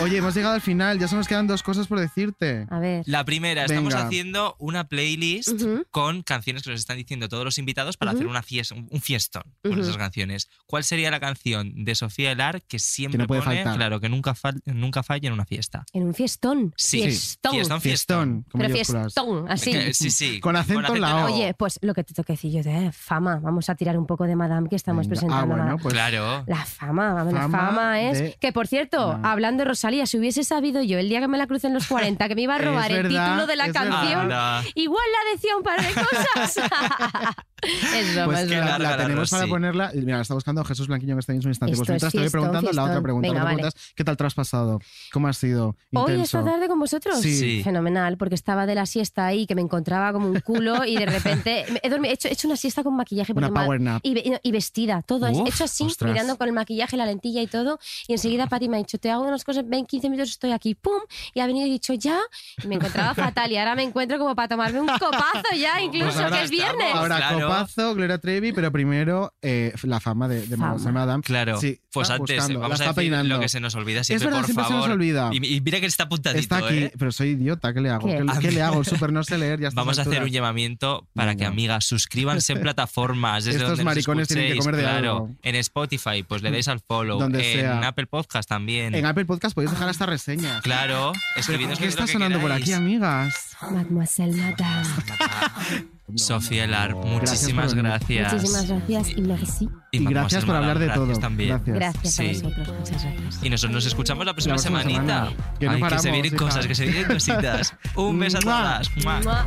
Oye, 0.00 0.16
hemos 0.18 0.34
llegado 0.34 0.54
al 0.54 0.60
final. 0.60 0.98
Ya 0.98 1.08
se 1.08 1.14
nos 1.16 1.28
quedan 1.28 1.46
dos 1.46 1.62
cosas 1.62 1.86
por 1.86 2.00
decirte. 2.00 2.66
A 2.70 2.78
ver. 2.78 3.02
La 3.06 3.24
primera, 3.24 3.64
estamos 3.64 3.94
haciendo 3.94 4.56
una 4.58 4.84
playlist 4.88 5.62
con 5.90 6.22
canciones 6.22 6.62
que 6.62 6.70
nos 6.70 6.80
están 6.80 6.96
diciendo 6.96 7.28
todos 7.28 7.44
los 7.44 7.58
invitados 7.58 7.96
para 7.96 8.10
hacer 8.12 8.26
una 8.26 8.42
fiesta, 8.42 8.74
un 8.74 9.00
fiestón 9.00 9.42
con 9.62 9.78
esas 9.80 9.96
canciones. 9.96 10.48
¿Cuál 10.66 10.84
sería 10.84 11.10
la 11.10 11.20
canción 11.20 11.84
de 11.84 11.94
Sofía 11.94 12.32
Elar 12.32 12.62
que 12.62 12.78
siempre 12.78 13.18
Que 13.18 13.22
no 13.22 13.26
puede 13.28 13.42
pone, 13.42 13.56
faltar. 13.56 13.76
claro, 13.76 14.00
que 14.00 14.08
nunca, 14.08 14.34
fal- 14.34 14.60
nunca 14.64 15.02
falla 15.02 15.28
en 15.28 15.32
una 15.32 15.44
fiesta? 15.44 15.84
En 15.92 16.02
un 16.04 16.14
fiestón. 16.14 16.72
Sí, 16.76 17.02
Fiestón. 17.02 17.52
fiestón, 17.52 17.80
Fiestón, 17.80 18.42
con 18.50 18.60
Pero 18.60 18.74
fiestón, 18.74 19.46
así. 19.48 19.72
Que- 19.72 19.94
sí, 19.94 20.10
sí. 20.10 20.40
Con 20.40 20.56
acento 20.56 20.94
en 20.94 21.00
la 21.00 21.24
O. 21.26 21.32
Oye, 21.34 21.54
pues 21.54 21.78
lo 21.82 21.94
que 21.94 22.04
te 22.04 22.14
toca 22.14 22.32
decir 22.32 22.52
yo 22.52 22.62
de 22.62 22.90
fama. 22.92 23.38
Vamos 23.40 23.68
a 23.68 23.74
tirar 23.74 23.96
un 23.98 24.06
poco 24.06 24.24
de 24.24 24.34
Madame 24.36 24.68
que 24.68 24.76
estamos 24.76 25.06
Venga. 25.06 25.20
presentando. 25.20 25.54
Ah, 25.54 25.56
la- 25.56 25.62
bueno, 25.64 25.78
pues 25.80 25.94
Claro. 25.94 26.44
La 26.46 26.64
fama, 26.64 27.14
vamos, 27.14 27.32
Fama 27.32 27.58
la 27.58 27.66
fama 27.68 28.00
es. 28.02 28.18
de- 28.18 28.36
Que 28.40 28.52
por 28.52 28.66
cierto, 28.66 29.12
Ah. 29.22 29.32
hablando 29.32 29.62
de 29.62 29.68
Rosalía, 29.74 30.06
si 30.06 30.18
hubiese 30.18 30.44
sabido 30.44 30.82
yo 30.82 30.98
el 30.98 31.08
día 31.08 31.18
que 31.20 31.26
me 31.26 31.36
la 31.36 31.48
crucé 31.48 31.66
en 31.66 31.74
los 31.74 31.88
40 31.88 32.28
que 32.28 32.34
me 32.36 32.42
iba 32.42 32.54
a 32.54 32.58
Es 32.60 32.64
robar 32.64 32.92
el 32.92 33.02
verdad, 33.02 33.26
título 33.26 33.46
de 33.48 33.56
la 33.56 33.72
canción, 33.72 34.32
igual 34.74 35.04
la 35.12 35.32
decía 35.32 35.56
un 35.56 35.62
par 35.64 35.80
de 35.82 35.92
cosas. 35.92 36.60
es 37.96 38.14
broma, 38.14 38.26
Pues 38.26 38.38
es 38.40 38.48
que 38.48 38.56
broma. 38.56 38.78
la, 38.78 38.90
la 38.90 38.96
tenemos 38.96 39.30
para 39.30 39.46
ponerla. 39.46 39.90
Mira, 39.94 40.16
la 40.16 40.22
está 40.22 40.34
buscando 40.34 40.64
Jesús 40.64 40.86
Blanquiño 40.88 41.12
en 41.14 41.18
este 41.18 41.32
mismo 41.32 41.50
instante. 41.50 41.72
Esto 41.72 41.80
pues 41.82 41.88
mientras 41.90 42.08
es 42.08 42.12
te 42.12 42.18
voy 42.18 42.22
fiestón, 42.24 42.40
preguntando 42.40 42.72
la 42.72 42.82
otra 42.82 42.84
fiestón. 42.94 43.02
pregunta. 43.02 43.28
Venga, 43.28 43.44
vale. 43.44 43.68
¿qué 43.94 44.04
tal 44.04 44.16
te 44.16 44.24
has 44.26 44.34
pasado? 44.34 44.80
¿Cómo 45.12 45.28
ha 45.28 45.32
sido? 45.32 45.76
Hoy 45.92 46.20
esta 46.20 46.44
tarde 46.44 46.68
con 46.68 46.78
vosotros. 46.78 47.20
Sí. 47.20 47.34
Sí. 47.38 47.62
Fenomenal, 47.64 48.16
porque 48.16 48.34
estaba 48.34 48.66
de 48.66 48.74
la 48.74 48.86
siesta 48.86 49.26
ahí 49.26 49.46
que 49.46 49.54
me 49.54 49.62
encontraba 49.62 50.12
como 50.12 50.28
un 50.28 50.40
culo 50.40 50.84
y 50.84 50.96
de 50.96 51.06
repente 51.06 51.64
he, 51.82 51.88
dormido- 51.90 52.10
he 52.10 52.14
hecho, 52.14 52.28
he 52.28 52.32
hecho 52.32 52.48
una 52.48 52.56
siesta 52.56 52.82
con 52.82 52.96
maquillaje. 52.96 53.32
Una 53.34 53.50
power 53.52 53.80
nap. 53.80 54.00
Y, 54.04 54.14
y 54.42 54.52
vestida, 54.52 55.02
todo. 55.02 55.30
Uf, 55.30 55.46
he 55.46 55.50
hecho 55.50 55.64
así, 55.64 55.84
ostras. 55.84 56.12
mirando 56.12 56.36
con 56.36 56.46
el 56.48 56.54
maquillaje, 56.54 56.96
la 56.96 57.06
lentilla 57.06 57.42
y 57.42 57.46
todo. 57.46 57.78
Y 58.08 58.12
enseguida 58.12 58.46
Pati 58.46 58.68
me 58.68 58.76
ha 58.76 58.78
dicho, 58.78 58.98
te 58.98 59.10
hago 59.10 59.24
unas 59.24 59.44
cosas, 59.44 59.64
ven 59.68 59.86
15 59.86 60.10
minutos, 60.10 60.30
estoy 60.30 60.52
aquí. 60.52 60.74
¡Pum! 60.74 61.00
Y 61.34 61.40
ha 61.40 61.46
venido 61.46 61.66
y 61.66 61.70
dicho, 61.70 61.92
ya. 61.94 62.18
Y 62.62 62.66
me 62.66 62.76
encontraba 62.76 63.14
fatal. 63.14 63.50
Y 63.52 63.56
ahora 63.56 63.74
me 63.74 63.82
encuentro 63.82 64.18
como 64.18 64.34
para 64.34 64.48
tomarme 64.48 64.80
un 64.80 64.86
copazo 64.88 65.54
ya, 65.58 65.80
incluso, 65.82 66.04
Pues 66.06 66.16
ahora 66.18 66.38
que 66.38 66.44
es 66.44 66.50
viernes. 66.50 66.94
Ahora, 66.94 67.16
Claro. 67.16 67.48
Copazo, 67.58 67.94
Gloria 67.94 68.18
Trevi, 68.18 68.52
pero 68.52 68.70
primero 68.72 69.32
eh, 69.42 69.72
la 69.82 70.00
fama 70.00 70.28
de, 70.28 70.40
de 70.46 70.56
Fama. 70.56 70.58
Mademoiselle 70.66 70.92
Madame. 70.92 71.22
Claro. 71.22 71.60
Sí, 71.60 71.80
pues 71.92 72.10
antes, 72.10 72.36
buscando, 72.36 72.60
vamos 72.60 72.80
a 72.80 72.84
decir 72.84 72.94
peinando. 72.96 73.34
lo 73.34 73.40
que 73.40 73.48
se 73.48 73.60
nos 73.60 73.74
olvida 73.74 74.04
siempre, 74.04 74.26
verdad, 74.26 74.40
por 74.40 74.46
siempre 74.46 74.64
se 74.64 74.70
favor. 74.70 74.88
nos 74.88 74.94
olvida. 74.96 75.30
Y, 75.32 75.56
y 75.56 75.60
mira 75.60 75.80
que 75.80 75.86
está 75.86 76.04
apuntadito, 76.04 76.40
Está 76.40 76.58
aquí, 76.58 76.74
¿eh? 76.78 76.92
pero 76.98 77.12
soy 77.12 77.28
idiota, 77.30 77.72
¿qué 77.72 77.80
le 77.80 77.90
hago? 77.90 78.06
¿Qué? 78.06 78.16
¿Qué, 78.16 78.24
le- 78.24 78.38
qué 78.40 78.50
le 78.52 78.62
hago? 78.62 78.84
Súper 78.84 79.12
no 79.12 79.22
sé 79.24 79.38
leer, 79.38 79.60
ya 79.60 79.68
está. 79.68 79.80
Vamos 79.80 79.98
a 79.98 80.02
hacer 80.02 80.22
un 80.22 80.30
llamamiento 80.30 81.06
para 81.14 81.32
que, 81.32 81.38
Venga. 81.38 81.48
amigas, 81.50 81.84
suscríbanse 81.84 82.52
en 82.54 82.60
plataformas. 82.62 83.44
Desde 83.44 83.58
Estos 83.58 83.70
donde 83.70 83.84
maricones 83.84 84.28
tienen 84.28 84.52
que 84.52 84.58
comer 84.58 84.76
de 84.76 84.82
claro. 84.82 85.12
algo. 85.12 85.30
En 85.42 85.54
Spotify, 85.56 86.22
pues 86.26 86.42
le 86.42 86.50
dais 86.50 86.68
al 86.68 86.80
follow. 86.80 87.18
Donde 87.18 87.52
en 87.54 87.60
sea. 87.60 87.88
Apple 87.88 88.06
Podcast 88.06 88.48
también. 88.48 88.94
En 88.94 89.06
Apple 89.06 89.24
Podcast 89.24 89.54
podéis 89.54 89.70
dejar 89.70 89.88
hasta 89.88 90.06
reseñas. 90.06 90.62
Claro, 90.62 91.12
escribidnos 91.36 91.78
¿Qué 91.78 91.86
está 91.86 92.06
que 92.06 92.12
sonando 92.12 92.40
por 92.40 92.52
aquí, 92.52 92.72
amigas? 92.72 93.56
Mademoiselle 93.70 94.36
Madame. 94.36 95.88
Sofía 96.16 96.64
Elar, 96.64 96.94
Gracias 96.94 97.12
muchísimas 97.12 97.74
gracias. 97.74 98.32
Muchísimas 98.34 98.68
gracias 98.68 99.08
y 99.16 99.22
merci. 99.22 99.64
Y 99.90 100.00
Mademoiselle 100.00 100.10
gracias 100.14 100.44
por 100.44 100.54
hablar 100.56 100.78
de 100.78 100.86
Madame, 100.86 100.94
todo. 100.94 101.06
gracias 101.06 101.20
También. 101.22 101.48
Gracias. 101.64 101.76
Gracias 101.76 102.14
Sí. 102.14 102.22
a 102.22 102.32
vosotros, 102.48 102.78
muchas 102.78 103.02
gracias. 103.04 103.38
Y 103.44 103.50
nosotros 103.50 103.74
nos 103.74 103.86
escuchamos 103.86 104.26
la 104.26 104.32
próxima, 104.34 104.54
La 104.54 104.62
próxima 104.62 104.78
semanita. 104.82 105.24
semana. 105.30 105.56
Que 105.58 105.66
no 105.66 105.72
Ay, 105.72 105.80
paramos, 105.80 106.02
se 106.02 106.10
vienen 106.10 106.34
hija. 106.34 106.36
cosas, 106.44 106.66
que 106.66 106.74
se 106.74 106.84
vienen 106.84 107.04
cositas. 107.04 107.74
Un 107.96 108.18
beso 108.18 108.38
a 108.38 108.40
todas. 108.40 108.90
Mua. 109.04 109.46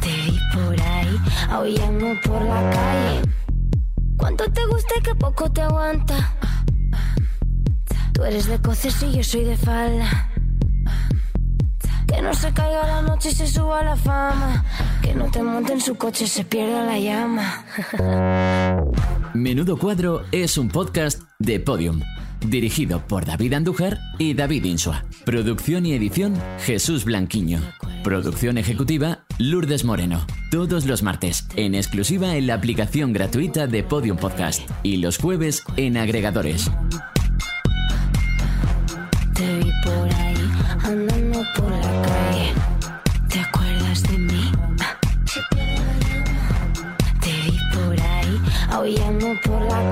Te 0.00 0.08
vi 0.08 0.38
por 0.52 0.80
ahí, 0.80 1.16
aullando 1.50 2.06
por 2.24 2.42
la 2.42 2.70
calle. 2.70 3.22
¿Cuánto 4.16 4.44
te 4.50 4.66
gusta 4.66 4.94
y 4.98 5.02
qué 5.02 5.14
poco 5.14 5.50
te 5.52 5.62
aguanta? 5.62 6.34
Tú 8.12 8.24
eres 8.24 8.46
de 8.46 8.58
coces 8.60 9.00
y 9.04 9.12
yo 9.18 9.22
soy 9.24 9.44
de 9.44 9.56
falda. 9.56 10.28
Que 12.12 12.20
no 12.20 12.34
se 12.34 12.52
caiga 12.52 12.86
la 12.86 13.02
noche 13.02 13.30
y 13.30 13.34
se 13.34 13.46
suba 13.46 13.82
la 13.82 13.96
fama. 13.96 14.64
Que 15.00 15.14
no 15.14 15.30
te 15.30 15.42
monte 15.42 15.72
en 15.72 15.80
su 15.80 15.94
coche 15.96 16.24
y 16.24 16.28
se 16.28 16.44
pierda 16.44 16.84
la 16.84 16.98
llama. 16.98 17.64
Menudo 19.34 19.78
Cuadro 19.78 20.22
es 20.30 20.58
un 20.58 20.68
podcast 20.68 21.22
de 21.38 21.58
Podium, 21.58 22.00
dirigido 22.46 23.06
por 23.06 23.24
David 23.24 23.54
Andújar 23.54 23.98
y 24.18 24.34
David 24.34 24.64
Insua. 24.64 25.04
Producción 25.24 25.86
y 25.86 25.94
edición 25.94 26.34
Jesús 26.60 27.04
Blanquiño. 27.04 27.60
Producción 28.04 28.58
ejecutiva 28.58 29.20
Lourdes 29.38 29.84
Moreno. 29.84 30.26
Todos 30.50 30.84
los 30.84 31.02
martes, 31.02 31.46
en 31.56 31.74
exclusiva 31.74 32.36
en 32.36 32.46
la 32.46 32.54
aplicación 32.54 33.12
gratuita 33.12 33.66
de 33.66 33.84
Podium 33.84 34.18
Podcast 34.18 34.68
y 34.82 34.98
los 34.98 35.16
jueves 35.16 35.62
en 35.76 35.96
agregadores. 35.96 36.70
Te 39.34 39.56
vi 39.58 39.70
por 39.84 40.14
ahí, 40.14 40.31
andando 40.82 41.42
por 41.56 41.70
la 41.70 42.02
calle. 42.02 42.54
¿Te 43.28 43.40
acuerdas 43.40 44.02
de 44.04 44.18
mí? 44.18 44.52
Te 47.20 47.30
vi 47.44 47.58
por 47.74 48.00
ahí, 48.00 48.40
aullando 48.70 49.28
por 49.44 49.62
la 49.62 49.90